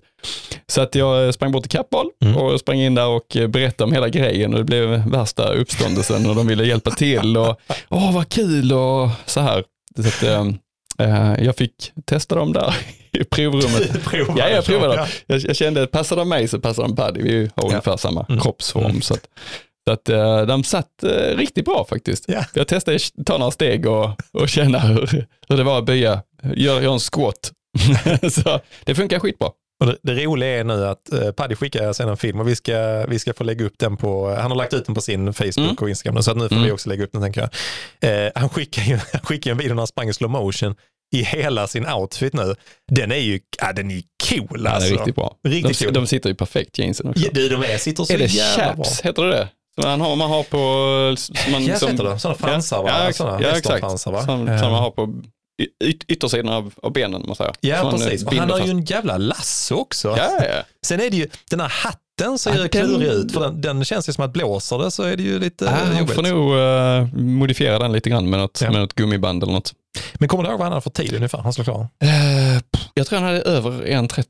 Så 0.67 0.81
att 0.81 0.95
jag 0.95 1.35
sprang 1.35 1.53
bort 1.53 1.63
till 1.63 1.71
Kappahl 1.71 2.11
mm. 2.25 2.37
och 2.37 2.61
sprang 2.61 2.79
in 2.79 2.95
där 2.95 3.07
och 3.07 3.37
berättade 3.49 3.85
om 3.85 3.93
hela 3.93 4.09
grejen 4.09 4.53
och 4.53 4.59
det 4.59 4.65
blev 4.65 4.89
värsta 5.11 5.53
uppståndelsen 5.53 6.27
och 6.27 6.35
de 6.35 6.47
ville 6.47 6.65
hjälpa 6.65 6.91
till 6.91 7.37
och 7.37 7.61
åh 7.89 8.15
vad 8.15 8.29
kul 8.29 8.73
och 8.73 9.11
så 9.27 9.41
här. 9.41 9.65
Så 9.97 10.09
att, 10.09 10.41
um, 10.41 10.59
Uh, 11.03 11.45
jag 11.45 11.57
fick 11.57 11.93
testa 12.05 12.35
dem 12.35 12.53
där 12.53 12.77
i 13.17 13.25
provrummet. 13.31 13.91
Ja, 14.37 14.49
jag 14.49 14.65
provade 14.65 14.95
ja. 14.95 15.07
Jag, 15.27 15.41
jag 15.41 15.57
kände, 15.57 15.87
passar 15.87 16.17
de 16.17 16.29
mig 16.29 16.49
så 16.49 16.61
passar 16.61 16.83
de 16.83 16.97
Paddy. 16.97 17.23
Vi 17.23 17.39
har 17.41 17.51
Ja. 17.55 17.63
ungefär 17.69 17.97
samma 17.97 18.27
Mm. 18.29 18.41
kroppsform. 18.41 18.85
Mm. 18.85 19.03
Så 19.03 19.15
att, 19.15 19.29
så 19.89 19.93
att 19.93 20.09
uh, 20.11 20.47
de 20.47 20.65
satt 20.65 20.89
uh, 21.05 21.37
riktigt 21.37 21.65
bra 21.65 21.87
faktiskt. 21.91 22.25
Ja. 22.29 22.45
Jag 22.55 22.69
testade 22.69 22.97
att 22.97 23.27
ta 23.27 23.39
några 23.39 23.51
steg 23.53 23.87
och, 23.87 24.11
och 24.33 24.49
känna 24.49 24.79
hur, 24.79 25.27
hur 25.49 25.57
det 25.57 25.63
var 25.65 25.79
att 25.79 25.85
böja, 25.87 26.23
göra 26.55 26.83
gör 26.83 26.93
en 26.93 26.99
squat. 27.01 27.53
så 28.33 28.61
det 28.85 28.95
funkar 28.95 29.19
skitbra. 29.19 29.49
Och 29.81 29.87
det, 29.87 29.97
det 30.03 30.13
roliga 30.25 30.49
är 30.61 30.65
nu 30.65 30.87
att 30.87 31.11
uh, 31.13 31.31
Paddy 31.31 31.55
skickar 31.55 31.93
sen 31.93 32.09
en 32.09 32.17
film 32.17 32.41
och 32.41 32.49
vi 32.49 32.57
ska, 32.57 33.07
vi 33.09 33.19
ska 33.19 33.35
få 33.35 33.45
lägga 33.45 33.65
upp 33.65 33.75
den 33.79 33.97
på, 33.97 34.29
han 34.35 34.51
har 34.51 34.59
lagt 34.59 34.75
ut 34.75 34.87
den 34.87 34.95
på 34.95 35.01
sin 35.01 35.33
Facebook 35.35 35.59
Mm. 35.59 35.77
och 35.81 35.89
Instagram 35.89 36.23
så 36.23 36.31
att 36.31 36.37
nu 36.37 36.49
får 36.49 36.55
Mm. 36.57 36.65
vi 36.67 36.73
också 36.73 36.89
lägga 36.89 37.05
upp 37.05 37.13
den 37.13 37.23
tänker 37.23 37.41
jag. 38.01 38.27
Eh, 38.27 38.33
han 38.35 38.49
skickar 38.49 38.83
ju 38.83 38.99
han 39.13 39.21
skickar 39.23 39.51
en 39.51 39.57
video 39.59 39.75
när 39.75 39.81
han 39.81 39.87
sprang 39.87 40.09
i 40.09 40.15
slow 40.15 40.31
motion 40.31 40.75
i 41.15 41.23
hela 41.23 41.67
sin 41.67 41.87
outfit 41.87 42.33
nu. 42.33 42.55
Den 42.93 43.13
är 43.13 43.17
ju 43.17 43.41
ja, 43.59 43.73
den 43.73 43.91
är 43.91 44.03
cool 44.29 44.67
alltså. 44.67 44.89
är 44.89 44.93
riktigt 44.93 45.15
bra. 45.15 45.37
Riktigt 45.49 45.79
de, 45.79 45.85
cool. 45.85 45.95
de 45.95 46.07
sitter 46.07 46.29
ju 46.29 46.35
perfekt 46.35 46.79
jeansen 46.79 47.09
också. 47.09 47.23
Ja, 47.25 47.31
du, 47.33 47.49
de 47.49 47.63
är, 47.63 47.79
sitter 47.79 48.05
så 48.05 48.13
är 48.13 48.19
det 48.19 48.25
jävla 48.25 48.75
bra. 48.75 48.85
chaps, 48.85 49.01
heter 49.01 49.23
det 49.23 49.31
det? 49.31 49.49
Man 49.83 50.01
har, 50.01 50.17
man 50.17 50.31
har 50.31 50.43
på... 50.43 50.57
Man, 51.51 51.67
Jag 51.67 51.79
som, 51.79 51.89
sätter 51.89 52.05
det. 52.05 52.19
Sådana 52.19 52.39
fransar 52.39 52.83
va? 52.83 53.05
Ja, 53.07 53.13
Sådana 53.13 53.43
ja, 53.43 53.49
exakt. 53.49 53.67
västernfransar, 53.67 54.13
va? 54.13 54.25
Som, 54.25 54.47
som 54.47 54.73
man 54.73 54.83
har 54.83 54.91
på 54.91 55.23
yt, 55.85 56.05
yttersidan 56.09 56.49
av, 56.49 56.75
av 56.83 56.93
benen, 56.93 57.23
man 57.27 57.37
säger. 57.37 57.55
Ja, 57.61 57.77
eh, 57.77 57.91
precis. 57.91 58.25
Han 58.27 58.51
har 58.51 58.61
ju 58.61 58.71
en 58.71 58.85
jävla 58.85 59.17
lasso 59.17 59.75
också. 59.75 60.09
Ja, 60.09 60.45
ja. 60.45 60.63
Sen 60.87 61.01
är 61.01 61.11
det 61.11 61.17
ju, 61.17 61.29
den 61.51 61.61
här 61.61 61.69
hatten 61.69 62.01
ser 62.39 62.51
Ja, 62.51 62.57
ju 62.57 62.63
den- 62.63 62.69
klurig 62.69 63.07
ut, 63.09 63.33
för 63.33 63.41
den, 63.41 63.61
den 63.61 63.85
känns 63.85 64.09
ju 64.09 64.13
som 64.13 64.25
att 64.25 64.33
blåser 64.33 64.79
det 64.79 64.91
så 64.91 65.03
är 65.03 65.17
det 65.17 65.23
ju 65.23 65.39
lite 65.39 65.69
han 65.69 65.99
jobbigt. 65.99 66.15
får 66.15 66.23
nog 66.23 66.55
uh, 67.15 67.21
modifiera 67.25 67.79
den 67.79 67.93
lite 67.93 68.11
grann 68.11 68.31
med 68.31 68.39
något, 68.41 68.61
Ja. 68.65 68.71
med 68.71 68.81
något 68.81 68.95
gummiband 68.95 69.43
eller 69.43 69.53
något. 69.53 69.73
Men 70.15 70.29
kommer 70.29 70.45
du 70.45 70.51
ihåg 70.51 70.59
vad 70.59 70.65
han 70.67 70.73
hade 70.73 70.83
för 70.83 70.91
tid 70.91 71.15
ungefär? 71.15 71.39
Han 71.39 71.53
slår 71.53 71.65
klar? 71.65 71.81
Uh, 72.05 72.61
jag 72.95 73.07
tror 73.07 73.19
han 73.19 73.29
hade 73.29 73.41
över 73.41 73.71
1,30. 73.71 74.25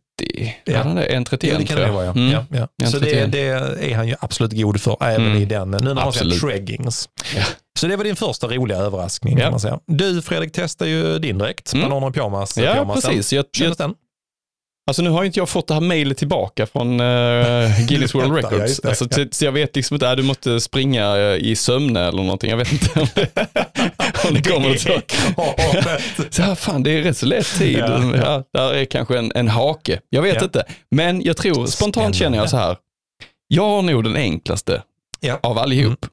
Ja. 0.65 0.77
Hade 0.77 0.89
han 0.89 0.97
det? 0.97 1.09
1,31 1.09 1.49
Ja, 1.53 1.59
det 1.59 1.65
kan 1.67 1.77
det 1.81 1.91
vara 1.91 2.05
ja. 2.05 2.11
Mm. 2.11 2.31
ja, 2.51 2.69
ja. 2.77 2.87
Så 2.91 2.99
det, 2.99 3.05
31. 3.11 3.33
det 3.33 3.41
är 3.91 3.95
han 3.97 4.09
ju 4.09 4.15
absolut 4.21 4.53
god 4.53 4.81
för 4.81 4.97
även 5.05 5.27
Mm. 5.27 5.43
i 5.43 5.45
den, 5.45 5.71
nu 5.71 5.79
när 5.79 5.87
han 5.87 5.97
har 5.99 6.13
sina 6.13 6.35
Absolut. 6.35 6.41
treggings. 6.41 7.09
Ja. 7.37 7.43
Så 7.79 7.87
det 7.87 7.97
var 7.97 8.05
din 8.05 8.17
första 8.17 8.47
roliga 8.49 8.79
överraskning 8.79 9.37
kan 9.37 9.51
man 9.51 9.61
säga. 9.61 9.79
Du 9.87 10.23
Fredrik 10.23 10.53
testade 10.53 10.91
ju 10.91 11.19
din 11.19 11.39
dräkt, 11.39 11.73
Mm. 11.73 11.89
bananer 11.89 12.07
och 12.07 12.15
pyjamas. 12.15 12.59
Ja, 12.59 12.73
pyjamasen. 12.73 13.11
precis. 13.11 13.33
Jag, 13.33 13.45
jag, 13.59 13.77
den? 13.77 13.95
Alltså 14.87 15.03
nu 15.03 15.11
har 15.11 15.23
ju 15.23 15.27
inte 15.27 15.39
jag 15.41 15.49
fått 15.49 15.69
det 15.69 15.75
här 15.75 15.81
mejlet 15.81 16.19
tillbaka 16.19 16.67
från 16.67 17.01
uh, 17.01 17.87
Guinness 17.89 18.15
World 18.15 18.33
Ja, 18.33 18.37
Records. 18.37 18.81
det. 18.81 18.89
alltså, 18.89 19.07
Ja. 19.11 19.27
så- 19.31 19.45
jag 19.45 19.53
vet 19.53 19.77
liksom 19.77 19.95
inte, 19.95 20.07
äh, 20.09 20.17
du 20.17 20.23
måste 20.23 20.61
springa 20.61 21.17
eh, 21.17 21.35
i 21.37 21.57
sömne 21.57 22.01
eller 22.09 22.23
någonting. 22.23 22.51
Jag 22.51 22.57
vet 22.57 22.73
inte 22.73 23.01
om 23.01 23.07
det, 23.15 23.49
om 24.29 24.35
det 24.35 24.43
kommer 24.51 24.77
så. 24.77 25.01
Så 26.31 26.43
här, 26.43 26.55
fan, 26.55 26.83
det 26.83 26.91
är 26.91 27.03
rätt 27.03 27.17
så 27.17 27.27
lätt 27.27 27.59
tid. 27.59 27.79
Ja, 27.79 28.03
Ja, 28.15 28.17
ja. 28.17 28.43
där 28.53 28.75
är 28.75 28.85
kanske 28.85 29.19
en, 29.19 29.33
en 29.35 29.49
hake. 29.49 30.01
Jag 30.11 30.23
vet 30.23 30.35
Ja. 30.37 30.45
inte. 30.45 30.65
Men 30.91 31.23
jag 31.23 31.37
tror, 31.37 31.67
spontant 31.67 31.95
Spännande. 31.95 32.19
känner 32.19 32.39
jag 32.39 32.51
så 32.51 32.57
här. 32.57 32.77
Jag 33.49 33.63
har 33.69 33.83
nog 33.83 34.05
den 34.05 34.17
enklaste 34.17 34.83
Ja. 35.21 35.39
av 35.43 35.59
allihop. 35.59 36.07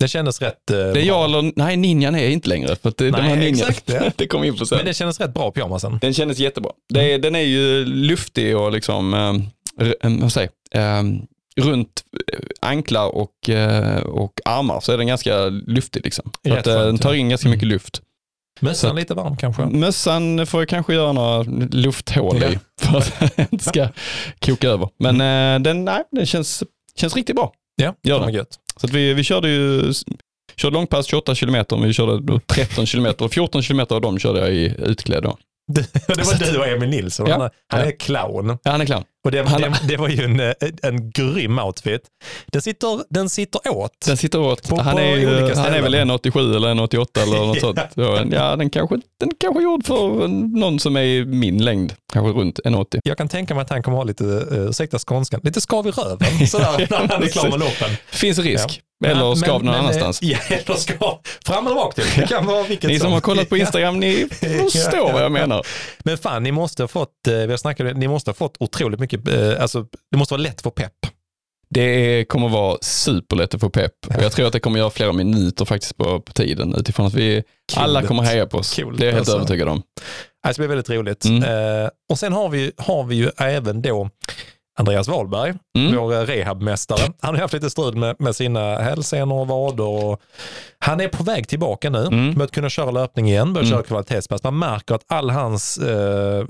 Det 0.00 0.08
kändes 0.08 0.42
rätt 0.42 0.70
eh, 0.70 0.76
Det 0.76 0.82
är 0.82 0.92
bra. 0.92 1.02
jag 1.02 1.24
eller, 1.24 1.52
nej 1.56 1.76
ninjan 1.76 2.14
är 2.14 2.28
inte 2.28 2.48
längre. 2.48 2.76
För 2.76 2.88
att 2.88 2.96
de 2.96 3.10
Nej, 3.10 3.22
här 3.22 3.36
ninjan, 3.36 3.68
exakt, 3.70 4.16
det 4.16 4.26
kommer 4.26 4.44
in 4.46 4.56
på 4.56 4.66
sen. 4.66 4.76
Men 4.76 4.86
det 4.86 4.94
kändes 4.94 5.20
rätt 5.20 5.34
bra 5.34 5.50
pyjamasen. 5.50 5.98
Den 6.00 6.14
kändes 6.14 6.38
jättebra. 6.38 6.72
Det 6.88 7.18
Den 7.18 7.34
är 7.34 7.40
ju 7.40 7.84
luftig 7.84 8.56
och 8.56 8.72
liksom, 8.72 9.14
eh, 9.14 10.10
vad 10.20 10.32
säger 10.32 10.50
jag, 10.70 10.98
eh, 10.98 11.04
runt 11.56 12.02
anklar 12.60 13.08
och, 13.16 13.48
eh, 13.48 14.00
och 14.02 14.32
armar 14.44 14.80
så 14.80 14.92
är 14.92 14.98
den 14.98 15.06
ganska 15.06 15.44
luftig. 15.48 16.04
Liksom. 16.04 16.30
Så 16.46 16.54
att, 16.54 16.66
eh, 16.66 16.74
den 16.74 16.98
tar 16.98 17.14
in 17.14 17.28
ganska 17.28 17.48
mycket 17.48 17.68
luft. 17.68 18.02
Mössan 18.60 18.96
lite 18.96 19.14
varm 19.14 19.36
kanske? 19.36 19.62
Mössan 19.66 20.46
får 20.46 20.60
jag 20.60 20.68
kanske 20.68 20.94
göra 20.94 21.12
några 21.12 21.42
lufthål 21.70 22.38
Ja. 22.42 22.48
i 22.48 22.58
för 22.86 22.98
att 22.98 23.36
den 23.36 23.46
inte 23.50 23.64
ska 23.64 23.88
koka 24.40 24.68
över. 24.68 24.88
Men 24.98 25.14
eh, 25.20 25.62
den, 25.62 25.84
nej, 25.84 26.02
den 26.10 26.26
känns, 26.26 26.62
känns 26.96 27.16
riktigt 27.16 27.36
bra. 27.36 27.52
Ja, 27.76 27.94
Gör 28.02 28.26
det. 28.26 28.32
gött. 28.32 28.58
Så 28.80 28.86
att 28.86 28.92
vi, 28.92 29.14
vi 29.14 29.24
körde 29.24 29.48
ju 29.48 29.92
körde 30.56 30.74
långpass 30.74 31.06
28 31.06 31.34
kilometer, 31.34 31.76
men 31.76 31.88
vi 31.88 31.94
körde 31.94 32.40
13 32.46 32.86
kilometer 32.86 33.28
14 33.28 33.62
kilometer 33.62 33.94
av 33.94 34.00
dem 34.00 34.18
körde 34.18 34.40
jag 34.40 34.54
i 34.54 34.74
utklädd. 34.78 35.22
Då. 35.22 35.38
Det, 36.06 36.24
var 36.24 36.52
du 36.52 36.58
och 36.58 36.66
Emil 36.66 36.88
Nilsson. 36.88 37.26
Ja. 37.28 37.32
Han, 37.32 37.42
är- 37.42 37.50
han 37.68 37.80
är 37.80 37.90
clown. 37.98 38.58
Ja, 38.62 38.70
han 38.70 38.80
är 38.80 38.84
clown. 38.86 39.04
Och 39.24 39.30
det, 39.30 39.42
det, 39.42 39.74
det 39.88 39.96
var 39.96 40.08
ju 40.08 40.24
en, 40.24 40.40
eh, 40.40 40.52
en 40.82 41.10
grym 41.10 41.58
outfit. 41.58 42.00
Den 42.46 42.62
sitter, 42.62 43.02
den 43.10 43.28
sitter 43.30 43.60
åt. 43.76 43.92
Den 44.06 44.16
sitter 44.16 44.40
åt. 44.40 44.68
På- 44.68 44.80
han 44.80 44.98
är, 44.98 45.16
ju, 45.16 45.54
han 45.54 45.74
är 45.74 45.82
väl 45.82 45.94
1,87 45.94 46.56
eller 46.56 46.68
1,88 46.74 47.22
eller 47.22 47.46
något 47.46 47.60
sånt. 47.60 47.78
Så, 47.94 48.26
ja, 48.32 48.56
den 48.56 48.70
kanske, 48.70 48.96
den 49.20 49.30
kanske 49.40 49.60
är 49.60 49.62
gjord 49.64 49.86
för 49.86 50.28
någon 50.58 50.78
som 50.80 50.96
är 50.96 51.02
i 51.02 51.24
min 51.24 51.64
längd, 51.64 51.92
kanske 52.12 52.40
runt 52.40 52.58
1,80. 52.64 53.00
Jag 53.04 53.18
kan 53.18 53.28
tänka 53.28 53.54
mig 53.54 53.62
att 53.62 53.70
han 53.70 53.82
kommer 53.82 53.96
ha 53.96 54.04
lite, 54.04 54.24
uh, 54.24 54.68
ursäkta 54.68 54.98
skånskan, 54.98 55.40
lite 55.44 55.60
skav 55.60 55.86
i 55.86 55.90
röven 55.90 56.46
sådär, 56.48 56.86
när 56.90 57.08
han 57.08 57.22
är 57.22 57.28
klar 57.28 57.50
med 57.50 57.58
loppen. 57.60 57.90
Finns 58.10 58.38
risk. 58.38 58.80
Ja. 59.04 59.10
Eller 59.10 59.28
Men- 59.28 59.36
skav 59.36 59.64
någon 59.64 59.64
men, 59.64 59.74
eh, 59.74 59.80
annanstans. 59.80 60.22
Ja, 60.22 60.38
eller 60.48 60.74
skav. 60.74 61.18
Fram 61.46 61.66
eller 61.66 61.76
bak 61.76 61.94
till. 61.94 62.04
Det 62.16 62.26
kan 62.26 62.46
vara 62.46 62.62
vilket 62.62 62.90
Ni 62.90 62.98
som 62.98 63.12
har 63.12 63.20
kollat 63.20 63.48
på 63.48 63.56
Ja. 63.56 63.60
Instagram, 63.60 64.00
ni 64.00 64.28
förstår 64.72 65.12
vad 65.12 65.22
jag 65.22 65.32
menar. 65.32 65.66
Men 66.04 66.18
fan, 66.18 66.42
ni 66.42 66.52
måste 66.52 66.82
ha 66.82 66.88
fått, 66.88 67.26
eh, 67.28 67.34
vi 67.34 67.46
har 67.50 67.56
snackat, 67.56 67.96
ni 67.96 68.08
måste 68.08 68.30
ha 68.30 68.34
fått 68.34 68.56
otroligt 68.60 69.00
mycket, 69.00 69.28
eh, 69.28 69.62
alltså 69.62 69.86
det 70.10 70.16
måste 70.16 70.34
vara 70.34 70.42
lätt 70.42 70.60
för 70.60 70.70
pepp. 70.70 70.92
Det 71.74 72.24
kommer 72.28 72.48
vara 72.48 72.78
superlätt 72.82 73.54
att 73.54 73.60
få 73.60 73.70
pepp. 73.70 73.92
Och 74.16 74.22
jag 74.22 74.32
tror 74.32 74.46
att 74.46 74.52
det 74.52 74.60
kommer 74.60 74.78
göra 74.78 74.90
flera 74.90 75.12
minuter 75.12 75.64
faktiskt 75.64 75.96
på, 75.96 76.20
på 76.20 76.32
tiden 76.32 76.74
utifrån 76.74 77.06
att 77.06 77.14
vi 77.14 77.42
alla 77.76 78.02
kommer 78.02 78.22
heja 78.22 78.46
på 78.46 78.58
oss. 78.58 78.74
Kul. 78.74 78.96
Det 78.96 79.04
är 79.04 79.06
jag 79.06 79.12
helt 79.12 79.20
Alltså. 79.20 79.36
övertygad 79.36 79.68
om. 79.68 79.82
Alltså 80.46 80.62
det 80.62 80.68
blir 80.68 80.76
väldigt 80.76 80.90
roligt. 80.96 81.24
Mm. 81.24 81.42
Eh, 81.84 81.88
och 82.10 82.18
sen 82.18 82.32
har 82.32 82.48
vi, 82.48 82.72
har 82.78 83.04
vi 83.04 83.16
ju 83.16 83.30
även 83.38 83.82
då 83.82 84.10
Andreas 84.80 85.08
Wahlberg, 85.08 85.54
Mm. 85.78 85.96
vår 85.96 86.12
eh, 86.14 86.20
rehabmästare. 86.20 87.12
Han 87.20 87.34
har 87.34 87.42
haft 87.42 87.54
lite 87.54 87.70
strul 87.70 87.96
med, 87.96 88.16
med 88.18 88.36
sina 88.36 88.76
hälsenor 88.76 89.40
och 89.40 89.48
vader. 89.48 90.16
Han 90.78 91.00
är 91.00 91.08
på 91.08 91.22
väg 91.22 91.48
tillbaka 91.48 91.90
nu 91.90 92.06
Mm. 92.06 92.30
med 92.30 92.42
att 92.44 92.50
kunna 92.50 92.68
köra 92.68 92.90
löpning 92.90 93.28
igen, 93.28 93.52
börja 93.52 93.66
Mm. 93.66 93.76
köra 93.76 93.82
kvalitetspass. 93.86 94.42
Man 94.42 94.58
märker 94.58 94.94
att 94.94 95.04
all 95.08 95.30
hans, 95.30 95.78
eh, 95.78 96.46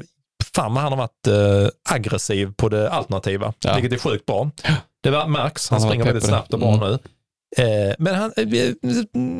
fan 0.55 0.75
vad 0.75 0.83
han 0.83 0.93
har 0.93 0.97
varit 0.99 1.27
eh, 1.27 1.95
aggressiv 1.95 2.53
på 2.57 2.69
det 2.69 2.91
alternativa, 2.91 3.53
Ja. 3.65 3.75
vilket 3.75 3.93
är 3.93 4.11
sjukt 4.11 4.27
bra. 4.27 4.51
Det 5.03 5.11
var- 5.11 5.27
märks, 5.27 5.71
han, 5.71 5.81
Han 5.81 5.89
springer 5.91 6.05
väldigt 6.05 6.25
snabbt 6.27 6.53
och 6.53 6.59
bra 6.61 6.69
Mm. 6.75 6.81
nu. 6.91 6.99
Eh, 7.57 7.95
men 7.99 8.15
han, 8.15 8.33
eh, 8.37 8.45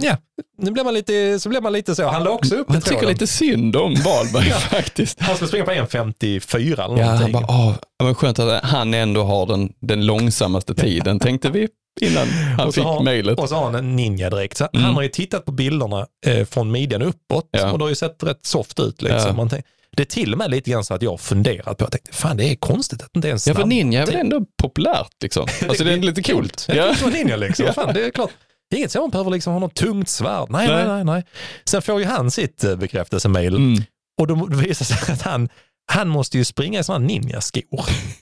ja, 0.03 0.17
nu 0.59 0.71
blir 0.71 0.85
man 0.85 0.95
lite 0.95 1.39
så. 1.41 1.49
Blir 1.49 1.61
man 1.61 1.73
lite 1.73 1.95
så. 1.95 2.09
Han 2.09 2.25
la 2.25 2.31
också 2.31 2.55
upp 2.55 2.69
Man 2.69 2.81
tycker 2.81 3.07
lite 3.07 3.27
synd 3.27 3.77
om 3.77 3.95
Wahlberg 3.95 4.49
Ja. 4.51 4.57
faktiskt. 4.57 5.21
Han 5.21 5.35
skulle 5.37 5.49
springa 5.49 5.65
på 5.65 5.71
1.54 5.71 6.73
eller 6.73 6.81
Ja, 6.81 6.87
någonting. 6.87 7.23
han 7.23 7.33
bara, 7.33 7.47
åh, 7.49 7.75
men 8.03 8.15
skönt 8.15 8.39
att 8.39 8.65
han 8.65 8.95
ändå 8.95 9.23
har 9.23 9.47
den, 9.47 9.73
den 9.81 10.07
långsammaste 10.07 10.75
tiden, 10.75 11.19
tänkte 11.19 11.51
vi 11.51 11.69
innan 12.01 12.29
han 12.59 12.73
fick 12.73 12.85
har- 12.85 13.03
mejlet. 13.03 13.39
Och 13.39 13.49
så 13.49 13.55
har 13.55 13.65
han 13.65 13.75
en 13.75 13.97
ninja-dräkt. 13.97 14.57
Så 14.57 14.69
Mm. 14.73 14.85
Han 14.85 14.95
har 14.95 15.03
ju 15.03 15.09
tittat 15.09 15.45
på 15.45 15.53
bilderna 15.53 16.07
eh, 16.27 16.45
från 16.45 16.71
midjan 16.71 17.03
uppåt 17.03 17.49
Ja. 17.51 17.73
och 17.73 17.79
det 17.79 17.85
har 17.85 17.89
ju 17.89 17.95
sett 17.95 18.23
rätt 18.23 18.47
soft 18.47 18.81
ut. 18.81 19.03
Liksom. 19.03 19.21
Ja. 19.27 19.33
Man 19.33 19.49
tänk, 19.49 19.65
det 19.97 20.03
är 20.03 20.07
till 20.07 20.33
och 20.33 20.39
med 20.39 20.51
lite 20.51 20.71
grann 20.71 20.85
så 20.85 20.95
att 20.95 21.03
jag 21.03 21.21
funderat 21.21 21.79
på, 21.79 21.85
jag 21.85 21.93
tänkte, 21.93 22.13
fan 22.13 22.37
det 22.37 22.45
är 22.45 22.57
konstigt 22.57 23.03
att 23.03 23.09
det 23.13 23.19
inte 23.19 23.29
är 23.29 23.31
en 23.31 23.35
Ja, 23.35 23.39
snabb. 23.39 23.57
för 23.57 23.67
ninja 23.67 24.03
är 24.03 24.07
väl 24.07 24.17
ändå 24.17 24.45
populärt 24.63 25.13
liksom. 25.23 25.47
Alltså 25.69 25.85
det 25.85 25.93
är 25.93 25.97
lite 25.97 26.23
coolt. 26.23 26.65
Det 26.67 26.73
är 26.73 26.77
Ja. 26.77 26.83
kul 26.85 26.93
att 26.93 27.03
vara 27.03 27.13
ninja 27.13 27.37
liksom. 27.37 27.65
Ja. 27.67 27.73
Fan, 27.73 27.95
det 27.95 28.05
är 28.07 28.11
klart. 28.11 28.31
Det 28.71 28.77
är 28.77 28.79
inget 28.79 28.93
så 28.93 29.01
man 29.01 29.11
behöver 29.11 29.31
liksom 29.31 29.53
ha 29.53 29.61
något 29.61 29.75
tungt 29.75 30.09
svärd. 30.09 30.47
Nej, 30.51 30.69
nej, 30.69 30.87
Nej. 30.89 31.05
nej. 31.05 31.25
Sen 31.65 31.83
får 31.83 32.01
ju 32.01 32.07
han 32.07 32.31
sitt 32.31 32.65
eh, 32.65 32.77
bekräftelsemail 32.77 33.55
Mm. 33.57 33.83
och 34.21 34.27
då 34.27 34.35
visar 34.51 34.87
det 34.97 35.01
sig 35.05 35.13
att 35.15 35.23
han, 35.23 35.49
han 35.93 36.09
måste 36.09 36.39
ju 36.39 36.45
springa 36.45 36.81
i 36.81 36.85
sådana 36.85 37.07
ninjaskor. 37.07 37.63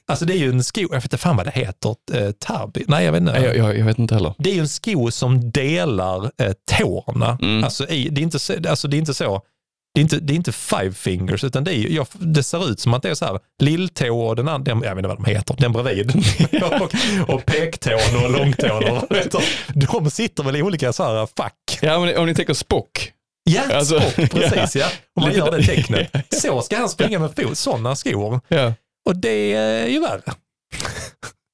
Alltså 0.06 0.24
det 0.24 0.32
är 0.34 0.38
ju 0.38 0.48
en 0.48 0.64
sko, 0.64 0.80
jag 0.80 0.88
vet 0.90 1.04
inte 1.04 1.16
fan 1.18 1.36
vad 1.36 1.46
det 1.46 1.50
heter, 1.50 1.94
eh, 2.12 2.30
Tarbi? 2.30 2.84
Nej, 2.88 3.04
jag 3.04 3.12
vet 3.12 3.20
inte. 3.20 3.32
Jag, 3.32 3.56
jag, 3.56 3.78
jag 3.78 3.84
vet 3.84 3.98
inte 3.98 4.14
heller. 4.14 4.34
Det 4.38 4.50
är 4.50 4.54
ju 4.54 4.60
en 4.60 4.68
sko 4.68 5.10
som 5.10 5.50
delar 5.50 6.30
eh, 6.38 6.52
tårna. 6.78 7.38
Mm. 7.42 7.64
Alltså, 7.64 7.88
i, 7.88 8.08
det, 8.08 8.20
är 8.20 8.22
inte 8.22 8.38
så, 8.38 8.54
alltså 8.68 8.88
det 8.88 8.96
är 8.96 8.98
inte 8.98 9.14
så, 9.14 9.42
det 9.94 10.00
är 10.00 10.02
inte, 10.02 10.16
det 10.20 10.32
är 10.32 10.36
inte 10.36 10.52
five 10.52 10.92
fingers 10.92 11.44
utan 11.44 11.64
det, 11.64 11.74
är, 11.74 11.88
jag, 11.88 12.06
det 12.12 12.42
ser 12.42 12.70
ut 12.70 12.80
som 12.80 12.94
att 12.94 13.02
det 13.02 13.10
är 13.10 13.14
så 13.14 13.24
här 13.24 13.38
lilltå 13.62 14.20
och 14.20 14.36
den 14.36 14.48
andra, 14.48 14.70
jag 14.72 14.80
vet 14.80 14.96
inte 14.98 15.08
vad 15.08 15.16
de 15.16 15.24
heter, 15.24 15.56
den 15.58 15.72
bredvid. 15.72 16.10
och, 16.62 17.34
och 17.34 17.46
pektån 17.46 18.24
och 18.24 18.30
långtån. 18.30 18.84
och- 18.84 19.04
De 20.02 20.10
sitter 20.10 20.42
väl 20.42 20.56
i 20.56 20.62
olika 20.62 20.92
så 20.92 21.02
här 21.04 21.28
fack. 21.36 21.78
Ja, 21.82 22.00
men 22.00 22.16
om 22.18 22.26
ni 22.26 22.34
tänker 22.34 22.54
Spock. 22.54 23.12
Ja, 23.50 23.62
Alltså, 23.74 24.00
spock, 24.00 24.30
precis 24.30 24.76
ja. 24.76 24.86
Om 25.16 25.22
man 25.22 25.34
gör 25.34 25.50
det 25.50 25.62
tecknet. 25.62 26.10
Så 26.42 26.62
ska 26.62 26.76
han 26.76 26.88
springa 26.88 27.18
med 27.18 27.30
fot, 27.36 27.58
sådana 27.58 27.96
skor. 27.96 28.40
Ja. 28.48 28.72
Och 29.08 29.16
det 29.16 29.52
är 29.52 29.86
ju 29.86 30.00
värre. 30.00 30.22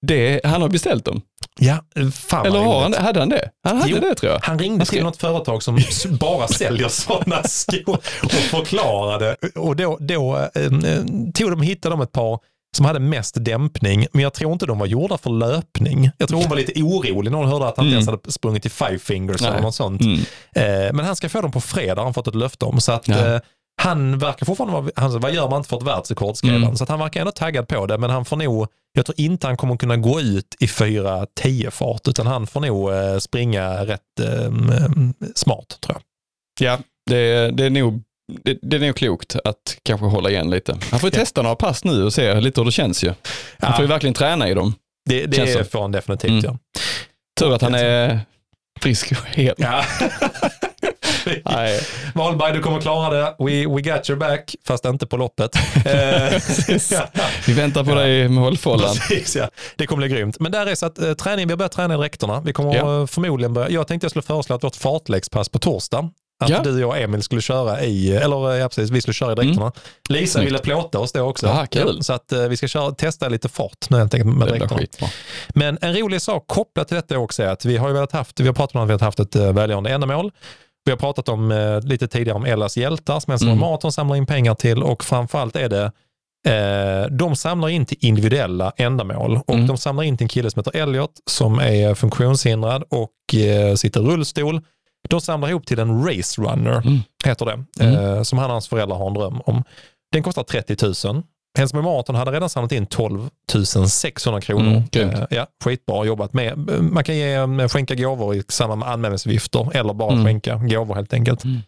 Det, 0.06 0.40
han 0.44 0.62
har 0.62 0.68
beställt 0.68 1.04
dem. 1.04 1.22
Ja, 1.60 1.78
fan 2.12 2.42
vad 2.42 2.46
Eller 2.46 2.58
har 2.58 2.82
han, 2.82 2.94
hade 2.94 3.20
han 3.20 3.28
det? 3.28 3.50
Han 3.64 3.76
hade 3.76 3.90
Jo. 3.92 4.00
det 4.00 4.14
tror 4.14 4.32
jag. 4.32 4.40
Han 4.42 4.58
ringde 4.58 4.78
Han 4.78 4.86
ska- 4.86 4.94
till 4.96 5.04
något 5.04 5.16
företag 5.16 5.62
som 5.62 5.78
bara 6.20 6.48
säljer 6.48 6.88
sådana 6.88 7.42
skor 7.42 7.98
och 8.22 8.30
förklarade. 8.30 9.36
Och 9.54 9.76
då, 9.76 9.98
då 10.00 10.36
eh, 10.36 10.62
eh, 10.64 11.04
tog 11.34 11.50
de, 11.50 11.62
hittade 11.62 11.92
de 11.92 12.00
ett 12.00 12.12
par 12.12 12.38
som 12.76 12.86
hade 12.86 12.98
mest 13.00 13.34
dämpning, 13.44 14.06
men 14.12 14.22
jag 14.22 14.34
tror 14.34 14.52
inte 14.52 14.66
de 14.66 14.78
var 14.78 14.86
gjorda 14.86 15.18
för 15.18 15.30
löpning. 15.30 16.10
Jag 16.18 16.28
tror 16.28 16.38
hon 16.40 16.48
var 16.48 16.56
lite 16.56 16.82
orolig 16.82 17.30
när 17.30 17.38
hon 17.38 17.48
hörde 17.48 17.66
att 17.68 17.76
han 17.76 17.86
inte 17.86 17.96
Mm. 17.96 18.08
ens 18.08 18.08
hade 18.22 18.32
sprungit 18.32 18.66
i 18.66 18.68
five 18.68 18.98
fingers 18.98 19.40
Nej. 19.40 19.50
eller 19.50 19.60
något 19.62 19.74
sånt. 19.74 20.02
Mm. 20.02 20.18
Eh, 20.56 20.92
men 20.92 21.04
han 21.04 21.16
ska 21.16 21.28
få 21.28 21.40
dem 21.40 21.52
på 21.52 21.60
fredag, 21.60 21.94
har 22.00 22.04
han 22.04 22.14
fått 22.14 22.28
ett 22.28 22.34
löfte 22.34 22.64
om. 22.64 22.80
Så 22.80 22.92
att, 22.92 23.08
eh, 23.08 23.16
han 23.84 24.18
verkar 24.18 24.46
fortfarande 24.46 24.80
vara, 24.80 24.90
han, 24.96 25.20
vad 25.20 25.34
gör 25.34 25.48
man 25.50 25.56
inte 25.58 25.68
för 25.68 25.76
ett 25.76 25.82
världsrekord 25.82 26.36
skrev 26.36 26.50
Mm. 26.50 26.62
han. 26.62 26.76
Så 26.76 26.84
han 26.88 26.98
verkar 26.98 27.20
ändå 27.20 27.32
taggad 27.32 27.68
på 27.68 27.86
det, 27.86 27.98
men 27.98 28.10
han 28.10 28.24
får 28.24 28.36
nog, 28.36 28.66
jag 28.92 29.06
tror 29.06 29.20
inte 29.20 29.46
han 29.46 29.56
kommer 29.56 29.76
kunna 29.76 29.96
gå 29.96 30.20
ut 30.20 30.56
i 30.60 30.66
4.10 30.66 31.70
fart, 31.70 32.08
utan 32.08 32.26
han 32.26 32.46
får 32.46 32.60
nog 32.60 32.92
eh, 32.92 33.18
springa 33.18 33.84
rätt 33.86 34.00
eh, 34.20 34.52
smart 35.34 35.78
tror 35.80 35.96
jag. 35.96 36.02
Ja, 36.72 36.78
det, 37.10 37.50
det, 37.50 37.64
är 37.64 37.70
nog, 37.70 38.02
det, 38.44 38.58
det 38.62 38.76
är 38.76 38.80
nog 38.80 38.96
klokt 38.96 39.36
att 39.44 39.76
kanske 39.82 40.06
hålla 40.06 40.30
igen 40.30 40.50
lite. 40.50 40.76
Han 40.90 41.00
får 41.00 41.10
ju 41.10 41.16
Ja. 41.16 41.20
testa 41.20 41.42
några 41.42 41.56
pass 41.56 41.84
nu 41.84 42.04
och 42.04 42.12
se 42.12 42.40
lite 42.40 42.60
hur 42.60 42.64
det 42.66 42.72
känns 42.72 43.04
ju. 43.04 43.12
Han 43.58 43.72
får 43.72 43.82
ju 43.82 43.88
verkligen 43.88 44.14
träna 44.14 44.48
i 44.48 44.54
dem. 44.54 44.74
Det, 45.08 45.26
det 45.26 45.52
så. 45.52 45.64
får 45.64 45.80
han 45.82 45.92
definitivt 45.92 46.30
Mm. 46.30 46.44
ja. 46.44 46.56
Tur 47.40 47.54
att 47.54 47.62
han 47.62 47.74
är 47.74 48.20
frisk 48.80 49.12
och 49.12 49.26
hel. 49.28 49.54
ja. 49.58 49.84
Nej. 51.44 51.80
Wahlberg, 52.14 52.52
du 52.52 52.60
kommer 52.62 52.80
klara 52.80 53.14
det. 53.14 53.34
We, 53.38 53.66
we 53.74 53.80
got 53.82 54.10
your 54.10 54.16
back, 54.16 54.54
fast 54.66 54.84
inte 54.84 55.06
på 55.06 55.16
loppet. 55.16 55.56
Eh, 55.86 56.40
ja. 56.90 57.08
Vi 57.46 57.52
väntar 57.52 57.84
på 57.84 57.94
dig 57.94 58.28
med 58.28 58.44
hållfållan. 58.44 58.94
Ja. 59.34 59.48
Det 59.76 59.86
kommer 59.86 60.06
bli 60.06 60.16
grymt. 60.16 60.36
Men 60.40 60.52
där 60.52 60.66
är 60.66 60.74
så 60.74 60.86
att 60.86 60.98
eh, 60.98 61.12
träning, 61.14 61.46
vi 61.46 61.52
har 61.52 61.56
börjat 61.58 61.72
träna 61.72 61.94
i 61.94 61.96
dräkterna. 61.96 62.40
Vi 62.40 62.52
kommer 62.52 62.74
Ja. 62.76 63.00
eh, 63.00 63.06
förmodligen 63.06 63.54
börja, 63.54 63.70
jag 63.70 63.86
tänkte 63.88 64.04
jag 64.04 64.10
skulle 64.10 64.22
föreslå 64.22 64.56
att 64.56 64.64
vårt 64.64 64.76
fartläggspass 64.76 65.48
på 65.48 65.58
torsdag, 65.58 66.10
att 66.44 66.50
Ja. 66.50 66.60
du 66.62 66.84
och 66.84 66.98
Emil 66.98 67.22
skulle 67.22 67.40
köra 67.40 67.82
i, 67.82 68.16
eller 68.16 68.52
eh, 68.52 68.58
ja, 68.58 68.68
precis, 68.68 68.90
vi 68.90 69.00
skulle 69.00 69.14
köra 69.14 69.32
i 69.32 69.34
dräkterna. 69.34 69.72
Lisa 70.08 70.32
Snyggt. 70.32 70.46
ville 70.46 70.58
plåta 70.58 70.98
oss 70.98 71.12
då 71.12 71.20
också. 71.20 71.46
Ah, 71.48 71.66
kul. 71.66 71.94
Ja, 71.96 72.02
Så 72.02 72.12
att 72.12 72.32
vi 72.48 72.56
ska 72.56 72.68
köra, 72.68 72.90
testa 72.90 73.28
lite 73.28 73.48
fart 73.48 73.90
nu 73.90 73.98
helt 73.98 74.14
enkelt 74.14 74.36
med 74.36 74.48
dräkterna. 74.48 75.10
Men 75.48 75.78
en 75.80 75.96
rolig 75.96 76.22
sak 76.22 76.44
kopplat 76.46 76.88
till 76.88 76.94
detta 76.94 77.18
också 77.18 77.42
är 77.42 77.46
att 77.48 77.64
vi 77.64 77.76
har 77.76 77.88
ju 77.88 77.94
velat 77.94 78.12
haft, 78.12 78.40
vi 78.40 78.46
har 78.46 78.54
pratat 78.54 78.74
om 78.74 78.82
att 78.82 78.88
vi 78.88 78.92
har 78.92 79.00
haft 79.00 79.20
ett 79.20 79.36
välgörande 79.36 79.90
ändamål. 79.90 80.30
Vi 80.84 80.90
har 80.90 80.96
pratat 80.98 81.28
om 81.28 81.52
eh, 81.52 81.80
lite 81.80 82.08
tidigare 82.08 82.36
om 82.36 82.44
Ellas 82.44 82.76
hjältar 82.76 83.20
som 83.20 83.32
Ensam 83.32 83.48
Mm. 83.48 83.60
Marathon 83.60 83.92
samlar 83.92 84.16
in 84.16 84.26
pengar 84.26 84.54
till 84.54 84.82
och 84.82 85.04
framförallt 85.04 85.56
är 85.56 85.68
det 85.68 85.92
eh, 86.46 87.10
de 87.10 87.36
samlar 87.36 87.68
in 87.68 87.86
till 87.86 87.96
individuella 88.00 88.72
ändamål 88.76 89.40
och 89.46 89.54
Mm. 89.54 89.66
de 89.66 89.76
samlar 89.78 90.02
in 90.04 90.16
till 90.16 90.24
en 90.24 90.28
kille 90.28 90.50
som 90.50 90.60
heter 90.60 90.76
Elliot 90.82 91.10
som 91.30 91.58
är 91.58 91.94
funktionshindrad 91.94 92.84
och 92.90 93.34
eh, 93.34 93.74
sitter 93.74 94.00
i 94.00 94.04
rullstol. 94.04 94.60
De 95.08 95.20
samlar 95.20 95.48
ihop 95.48 95.66
till 95.66 95.78
en 95.78 96.04
Race 96.06 96.42
Runner, 96.42 96.76
Mm. 96.86 96.98
heter 97.24 97.46
det, 97.46 97.64
Mm. 97.84 97.94
eh, 98.16 98.22
som 98.22 98.38
han 98.38 98.46
och 98.46 98.52
hans 98.52 98.68
föräldrar 98.68 98.96
har 98.96 99.06
en 99.06 99.14
dröm 99.14 99.40
om. 99.46 99.64
Den 100.12 100.22
kostar 100.22 100.42
30 100.42 101.06
000. 101.12 101.22
Hälsingborg 101.58 101.84
Marathon 101.84 102.16
hade 102.16 102.30
redan 102.30 102.48
samlat 102.48 102.72
in 102.72 102.86
12 102.86 103.30
600 103.88 104.40
kronor. 104.40 104.66
Mm, 104.70 104.82
grymt. 104.92 105.14
Eh, 105.14 105.24
ja, 105.30 105.46
skitbra 105.64 106.04
jobbat 106.04 106.32
med. 106.32 106.58
Man 106.82 107.04
kan 107.04 107.16
ge, 107.16 107.34
eh, 107.34 107.68
skänka 107.68 107.94
gåvor 107.94 108.34
i 108.34 108.42
samband 108.48 108.78
med 108.80 108.88
anmälningsavgifter 108.88 109.76
eller 109.76 109.94
bara 109.94 110.12
Mm. 110.12 110.24
skänka 110.24 110.54
gåvor 110.56 110.94
helt 110.94 111.12
enkelt. 111.12 111.44
Mm. 111.44 111.60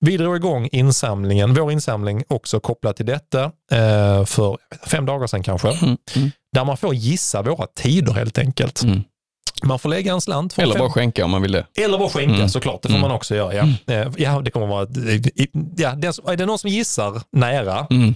Vi 0.00 0.16
drog 0.16 0.36
igång 0.36 0.68
insamlingen, 0.72 1.54
vår 1.54 1.72
insamling 1.72 2.22
också 2.28 2.60
kopplat 2.60 2.96
till 2.96 3.06
detta 3.06 3.44
eh, 3.72 4.24
för 4.24 4.58
fem 4.86 5.06
dagar 5.06 5.26
sedan 5.26 5.42
kanske. 5.42 5.68
Mm. 5.68 5.96
Mm. 6.16 6.30
Där 6.54 6.64
man 6.64 6.76
får 6.76 6.94
gissa 6.94 7.42
våra 7.42 7.66
tider 7.66 8.12
helt 8.12 8.38
enkelt. 8.38 8.82
Mm. 8.82 9.02
Man 9.64 9.78
får 9.78 9.88
lägga 9.88 10.12
en 10.12 10.20
slant. 10.20 10.58
Eller 10.58 10.72
fem- 10.72 10.80
bara 10.80 10.90
skänka 10.90 11.24
om 11.24 11.30
man 11.30 11.42
vill 11.42 11.52
det. 11.52 11.66
eller 11.84 11.98
bara 11.98 12.08
skänka 12.08 12.34
Mm. 12.34 12.48
såklart, 12.48 12.82
det 12.82 12.88
får 12.88 12.94
Mm. 12.96 13.00
man 13.08 13.10
också 13.16 13.34
göra. 13.34 13.54
Ja, 13.54 13.64
Eh, 13.94 14.08
ja 14.16 14.40
det 14.40 14.50
kommer 14.50 14.66
vara, 14.66 14.86
ja, 15.76 15.90
är 16.32 16.36
det 16.36 16.46
någon 16.46 16.58
som 16.58 16.70
gissar 16.70 17.22
nära, 17.32 17.86
Mm. 17.90 18.14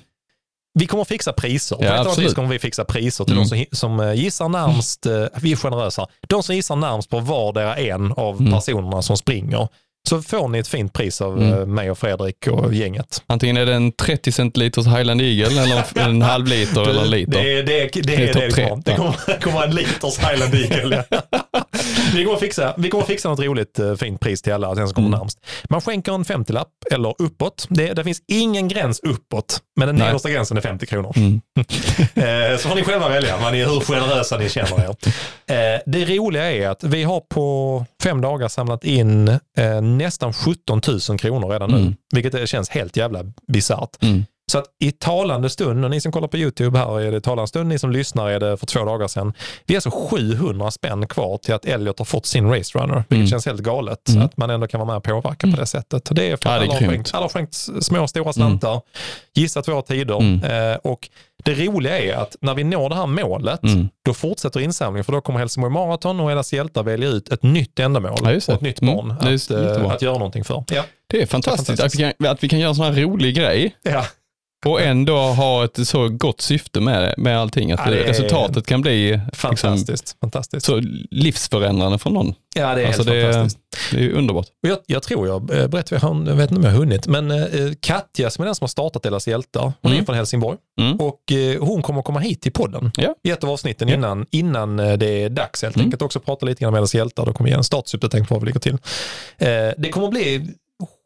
Vi 0.78 0.86
kommer 0.86 1.04
fixa 1.04 1.32
priser. 1.32 1.76
På 1.76 1.84
Ja, 1.84 1.94
ett 2.00 2.06
absolut. 2.06 2.28
vis 2.30 2.34
kommer 2.34 2.48
vi 2.48 2.58
fixa 2.58 2.84
priser 2.84 3.24
till 3.24 3.34
Mm. 3.36 3.48
de 3.48 3.48
som, 3.48 3.64
som 3.72 4.00
eh, 4.00 4.12
gissar 4.14 4.48
närmst, 4.48 5.06
eh, 5.06 5.24
vi 5.40 5.52
är 5.52 5.56
generösa, 5.56 6.06
de 6.28 6.42
som 6.42 6.54
gissar 6.54 6.76
närmst 6.76 7.10
på 7.10 7.20
vardera 7.20 7.76
en 7.76 8.12
av 8.12 8.40
Mm. 8.40 8.52
personerna 8.52 9.02
som 9.02 9.16
springer. 9.16 9.68
Så 10.08 10.22
får 10.22 10.48
ni 10.48 10.58
ett 10.58 10.68
fint 10.68 10.92
pris 10.92 11.20
av 11.20 11.38
Mm. 11.42 11.52
eh, 11.58 11.66
mig 11.66 11.90
och 11.90 11.98
Fredrik 11.98 12.46
och 12.46 12.74
gänget. 12.74 13.22
Antingen 13.26 13.56
är 13.56 13.66
det 13.66 13.74
en 13.74 13.92
30 13.92 14.32
centiliters 14.32 14.86
Highland 14.86 15.20
Eagle 15.22 15.62
eller 15.62 15.84
en 16.08 16.22
halv 16.22 16.46
liter 16.46 16.88
eller 16.88 17.02
en 17.02 17.10
liter. 17.10 17.32
Det, 17.32 17.58
är- 17.58 17.62
det, 17.62 17.80
är- 17.80 17.90
det, 17.92 18.00
Det 18.02 18.14
är 18.14 18.20
är 18.20 18.34
det 18.34 18.46
det 18.56 18.68
kommer. 18.68 18.82
Det 18.84 18.94
kommer, 18.94 19.40
kommer 19.40 19.62
en 19.64 19.74
liters 19.74 20.18
Highland 20.18 20.54
Eagle. 20.54 21.04
ja. 21.10 21.22
vi, 22.14 22.24
kommer 22.24 22.38
fixa, 22.38 22.74
vi 22.78 22.90
kommer 22.90 23.04
fixa 23.04 23.28
något 23.28 23.40
roligt 23.40 23.78
eh, 23.78 23.94
fint 23.94 24.20
pris 24.20 24.42
till 24.42 24.52
alla, 24.52 24.74
den 24.74 24.88
som 24.88 24.94
kommer 24.94 25.08
Mm. 25.08 25.18
närmst. 25.18 25.38
Man 25.70 25.80
skänker 25.80 26.12
en 26.12 26.24
50-lapp 26.24 26.68
eller 26.92 27.14
uppåt. 27.18 27.66
Det, 27.70 27.92
det 27.92 28.04
finns 28.04 28.22
ingen 28.28 28.68
gräns 28.68 29.00
uppåt, 29.00 29.58
men 29.76 29.86
den 29.88 29.96
nedersta 29.96 30.30
gränsen 30.30 30.56
är 30.56 30.60
50 30.60 30.86
kronor. 30.86 31.12
Mm. 31.16 31.40
Eh, 32.14 32.58
så 32.58 32.68
får 32.68 32.74
ni 32.76 32.82
själva 32.84 33.08
välja 33.08 33.36
vad 33.42 33.52
ni, 33.52 33.64
hur 33.64 33.80
generösa 33.80 34.38
ni 34.38 34.48
känner 34.48 34.96
er. 35.48 35.82
Det 35.86 36.04
roliga 36.04 36.52
är 36.52 36.68
att 36.68 36.84
vi 36.84 37.02
har 37.02 37.20
på 37.20 37.84
fem 38.06 38.20
dagar 38.20 38.48
samlat 38.48 38.84
in 38.84 39.28
eh, 39.28 39.80
nästan 39.82 40.32
17 40.32 40.80
000 41.08 41.18
kronor 41.18 41.48
redan 41.48 41.70
nu, 41.70 41.76
Mm. 41.78 41.94
vilket 42.14 42.48
känns 42.48 42.70
helt 42.70 42.96
jävla 42.96 43.20
bisarrt. 43.52 44.02
Mm. 44.02 44.24
Så 44.52 44.58
att 44.58 44.64
i 44.80 44.92
talande 44.92 45.50
stund, 45.50 45.84
och 45.84 45.90
ni 45.90 46.00
som 46.00 46.12
kollar 46.12 46.28
på 46.28 46.36
YouTube 46.36 46.78
här 46.78 47.00
är 47.00 47.12
det 47.12 47.20
talande 47.20 47.48
stund, 47.48 47.68
ni 47.68 47.78
som 47.78 47.90
lyssnar 47.90 48.28
är 48.30 48.40
det 48.40 48.56
för 48.56 48.66
två 48.66 48.84
dagar 48.84 49.08
sedan. 49.08 49.32
Vi 49.66 49.74
är 49.74 49.76
alltså 49.76 49.90
700 49.90 50.70
spänn 50.70 51.06
kvar 51.06 51.36
till 51.38 51.54
att 51.54 51.64
Elliot 51.64 51.98
har 51.98 52.04
fått 52.06 52.26
sin 52.26 52.50
Race 52.52 52.78
Runner, 52.78 52.94
vilket 52.94 53.12
Mm. 53.16 53.26
känns 53.26 53.46
helt 53.46 53.60
galet. 53.60 54.08
Mm. 54.08 54.22
Att 54.22 54.36
man 54.36 54.50
ändå 54.50 54.66
kan 54.66 54.80
vara 54.80 54.86
med 54.86 54.96
och 54.96 55.04
påverka 55.22 55.46
på 55.50 55.56
det 55.56 55.66
sättet. 55.66 56.08
Det 56.12 56.30
är 56.30 56.36
för 56.36 56.48
Ja, 56.50 56.54
att 56.54 56.60
det 56.60 56.66
är 56.66 56.70
alla, 56.70 56.72
har 56.86 56.88
skänkt, 56.92 57.10
alla 57.14 57.24
har 57.24 57.28
skänkt 57.28 57.54
små 57.80 58.02
och 58.02 58.10
stora 58.10 58.32
slantar, 58.32 58.80
gissat 59.34 59.68
våra 59.68 59.82
tider 59.82 60.16
Mm. 60.20 60.72
eh, 60.72 60.76
och 60.76 61.08
det 61.44 61.54
roliga 61.54 61.98
är 61.98 62.14
att 62.16 62.36
när 62.40 62.54
vi 62.54 62.64
når 62.64 62.88
det 62.88 62.94
här 62.94 63.06
målet, 63.06 63.62
Mm. 63.62 63.88
då 64.04 64.14
fortsätter 64.14 64.60
insamlingen 64.60 65.04
för 65.04 65.12
då 65.12 65.20
kommer 65.20 65.38
Helsingborg 65.38 65.72
Marathon 65.72 66.20
och 66.20 66.32
Ellas 66.32 66.52
hjältar 66.52 66.82
välja 66.82 67.08
ut 67.08 67.28
ett 67.32 67.42
nytt 67.42 67.78
ändamål 67.78 68.18
Ja, 68.22 68.28
det. 68.30 68.48
och 68.48 68.54
ett 68.54 68.60
nytt 68.60 68.82
Mm. 68.82 68.96
barn 68.96 69.08
Det 69.20 69.28
är 69.28 69.34
att, 69.34 69.50
jättebra. 69.50 69.84
eh, 69.84 69.90
att 69.90 70.02
göra 70.02 70.18
någonting 70.18 70.44
för. 70.44 70.64
Ja. 70.68 70.82
Det 71.06 71.22
är 71.22 71.26
fantastiskt, 71.26 71.66
fantastiskt. 71.66 71.94
Att, 72.04 72.08
vi 72.10 72.14
kan, 72.18 72.32
att 72.32 72.44
vi 72.44 72.48
kan 72.48 72.58
göra 72.58 72.68
en 72.68 72.74
sån 72.74 72.84
här 72.84 73.02
rolig 73.02 73.34
grej 73.36 73.76
Ja. 73.82 74.04
Och 74.66 74.80
ändå 74.82 75.16
ha 75.16 75.64
ett 75.64 75.88
så 75.88 76.08
gott 76.08 76.40
syfte 76.40 76.80
med, 76.80 77.14
med 77.18 77.38
allting. 77.40 77.72
Att 77.72 77.80
Ja, 77.86 77.92
är 77.94 78.04
resultatet 78.04 78.66
kan 78.66 78.80
bli 78.82 79.10
liksom, 79.10 79.56
Fantastiskt. 79.56 80.16
fantastiskt. 80.20 80.66
så 80.66 80.80
livsförändrande 81.10 81.98
för 81.98 82.10
någon. 82.10 82.34
Ja, 82.54 82.74
det 82.74 82.82
är 82.82 82.86
Alltså 82.86 83.02
helt 83.02 83.12
det, 83.12 83.16
är- 83.22 83.32
fantastiskt. 83.32 83.64
det 83.92 84.04
är 84.04 84.10
underbart. 84.10 84.46
Och 84.62 84.68
Jag, 84.68 84.78
jag 84.86 85.02
tror 85.02 85.26
jag 85.28 85.50
eh, 85.58 85.68
berättade, 85.68 86.00
jag 86.30 86.36
vet 86.36 86.50
inte 86.50 86.58
om 86.60 86.64
jag 86.64 86.70
har 86.70 86.78
hunnit, 86.78 87.06
men 87.06 87.30
eh, 87.30 87.46
Katja 87.80 88.30
som 88.30 88.42
är 88.42 88.46
den 88.46 88.54
som 88.54 88.64
har 88.64 88.68
startat 88.68 89.02
Deras 89.02 89.28
hjältar, 89.28 89.72
hon 89.82 89.90
är 89.92 89.94
Mm. 89.96 90.06
från 90.06 90.16
Helsingborg 90.16 90.58
Mm. 90.80 91.00
och 91.00 91.32
eh, 91.32 91.60
hon 91.64 91.82
kommer 91.82 92.02
komma 92.02 92.20
hit 92.20 92.42
till 92.42 92.52
podden 92.52 92.90
Ja. 92.96 93.14
i 93.24 93.30
ett 93.30 93.44
av 93.44 93.50
avsnitten 93.50 93.88
Ja. 93.88 93.94
innan, 93.94 94.26
innan 94.30 94.80
eh, 94.80 94.92
det 94.92 95.06
är 95.22 95.28
dags 95.28 95.62
helt 95.62 95.76
Mm. 95.76 95.86
enkelt. 95.86 96.02
Också 96.02 96.20
prata 96.20 96.46
lite 96.46 96.60
grann 96.60 96.68
om 96.68 96.74
Deras 96.74 96.94
hjältar, 96.94 97.26
då 97.26 97.32
kommer 97.32 97.48
vi 97.48 97.52
ge 97.52 97.56
en 97.58 97.64
statusuppdatering 97.64 98.26
på 98.26 98.34
var 98.34 98.40
vi 98.40 98.46
ligger 98.46 98.60
till. 98.60 98.72
Eh, 99.38 99.48
det 99.78 99.88
kommer 99.92 100.08
bli 100.08 100.50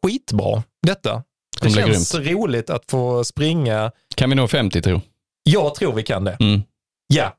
skitbra 0.05 0.63
detta. 0.87 1.23
Det, 1.61 1.69
känns 1.69 2.15
roligt 2.15 2.69
att 2.69 2.83
få 2.91 3.23
springa. 3.23 3.91
Kan 4.15 4.29
vi 4.29 4.35
nå 4.35 4.47
50 4.47 4.81
tro? 4.81 5.01
Jag 5.43 5.75
tror 5.75 5.93
vi 5.93 6.03
kan 6.03 6.23
det. 6.23 6.37
Mm. 6.39 6.61
Ja, 7.13 7.35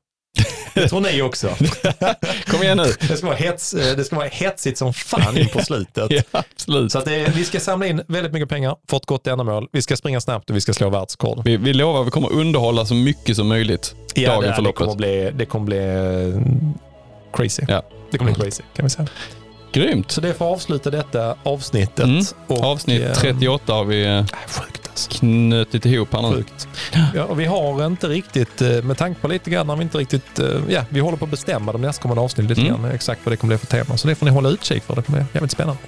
det 0.74 0.88
tror 0.88 1.00
ni 1.00 1.22
också. 1.22 1.48
Kom 2.46 2.62
igen 2.62 2.76
nu. 2.76 2.92
Det 3.08 3.16
ska 3.16 3.26
vara, 3.26 3.36
hets, 3.36 3.74
eh, 3.74 3.96
det 3.96 4.04
ska 4.04 4.16
vara 4.16 4.28
hetsigt 4.28 4.78
som 4.78 4.92
fan 4.94 5.38
in 5.38 5.48
på 5.48 5.58
slutet. 5.64 6.10
Ja, 6.10 6.22
absolut. 6.30 6.92
Så 6.92 6.98
att 6.98 7.04
det, 7.04 7.32
vi 7.36 7.44
ska 7.44 7.60
samla 7.60 7.86
in 7.86 8.02
väldigt 8.08 8.32
mycket 8.32 8.48
pengar 8.48 8.76
för 8.90 8.96
ett 8.96 9.06
gott 9.06 9.26
ändamål. 9.26 9.68
Vi 9.72 9.82
ska 9.82 9.96
springa 9.96 10.20
snabbt 10.20 10.50
och 10.50 10.56
vi 10.56 10.60
ska 10.60 10.72
slå 10.72 10.90
världsrekord. 10.90 11.42
Vi, 11.44 11.56
vi 11.56 11.72
lovar 11.72 12.00
att 12.00 12.06
vi 12.06 12.10
kommer 12.10 12.32
underhålla 12.32 12.86
så 12.86 12.94
mycket 12.94 13.36
som 13.36 13.48
möjligt 13.48 13.94
Ja, 14.14 14.30
dagen 14.30 14.42
det, 14.42 14.54
för 14.54 14.62
det 14.62 14.72
kommer 14.72 14.86
loppet. 14.90 14.98
bli, 14.98 15.30
det 15.34 15.44
kommer 15.46 15.66
bli 15.66 15.78
eh, 15.78 16.42
crazy. 17.32 17.62
Ja. 17.68 17.82
Det 18.10 18.18
kommer 18.18 18.32
bli 18.32 18.42
crazy 18.44 18.62
kan 18.76 18.84
vi 18.84 18.90
säga. 18.90 19.08
Grymt. 19.72 20.10
Så 20.10 20.20
det 20.20 20.34
får 20.34 20.44
avsluta 20.44 20.90
detta 20.90 21.34
avsnittet. 21.42 22.04
Mm. 22.04 22.24
Och, 22.46 22.64
Avsnitt 22.64 23.02
eh, 23.02 23.12
38 23.12 23.72
har 23.72 23.84
vi 23.84 24.04
eh, 24.04 24.10
äh, 24.18 24.24
Sjukt 24.46 24.88
alltså. 24.90 25.10
knutit 25.10 25.86
ihop 25.86 26.12
här 26.14 26.22
nu. 26.22 26.36
Sjukt. 26.36 26.68
Ja, 27.14 27.24
och 27.24 27.40
vi 27.40 27.44
har 27.44 27.86
inte 27.86 28.06
riktigt, 28.08 28.62
eh, 28.62 28.68
med 28.82 28.96
tanke 28.98 29.20
på 29.20 29.28
lite 29.28 29.50
grann, 29.50 29.68
har 29.68 29.76
vi 29.76 29.82
inte 29.82 29.98
riktigt, 29.98 30.38
eh, 30.38 30.46
ja, 30.68 30.84
vi 30.88 31.00
håller 31.00 31.16
på 31.18 31.24
att 31.24 31.30
bestämma 31.30 31.72
de 31.72 31.80
nästkommande 31.80 32.22
avsnitt 32.22 32.48
lite 32.48 32.60
Mm. 32.60 32.72
grann, 32.82 32.90
exakt 32.92 33.20
vad 33.24 33.32
det 33.32 33.36
kommer 33.36 33.54
bli 33.54 33.58
för 33.58 33.66
tema. 33.66 33.96
Så 33.96 34.08
det 34.08 34.14
får 34.14 34.26
ni 34.26 34.32
hålla 34.32 34.48
utkik 34.48 34.82
för, 34.84 34.94
det 34.96 35.02
kommer 35.02 35.18
bli 35.18 35.26
jävligt 35.34 35.52
spännande. 35.52 35.80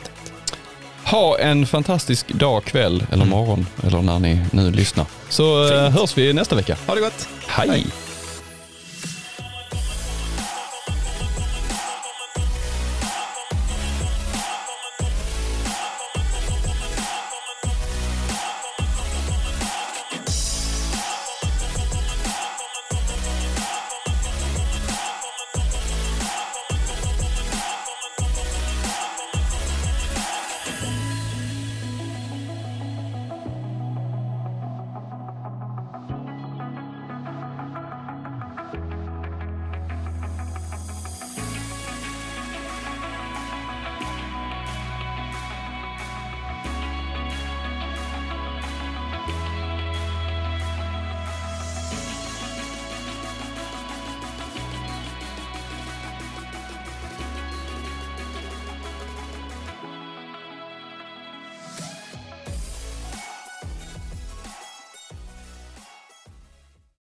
Ha 1.04 1.38
en 1.38 1.66
fantastisk 1.66 2.28
dag, 2.28 2.64
kväll 2.64 3.04
eller 3.10 3.14
Mm. 3.24 3.28
morgon 3.28 3.66
eller 3.86 4.02
när 4.02 4.18
ni 4.18 4.40
nu 4.50 4.70
lyssnar. 4.70 5.06
Så 5.28 5.64
eh, 5.64 5.84
Fint. 5.84 5.98
hörs 6.00 6.18
vi 6.18 6.32
nästa 6.32 6.56
vecka. 6.56 6.76
Ha 6.86 6.94
det 6.94 7.00
gott! 7.00 7.28
Hej. 7.46 7.86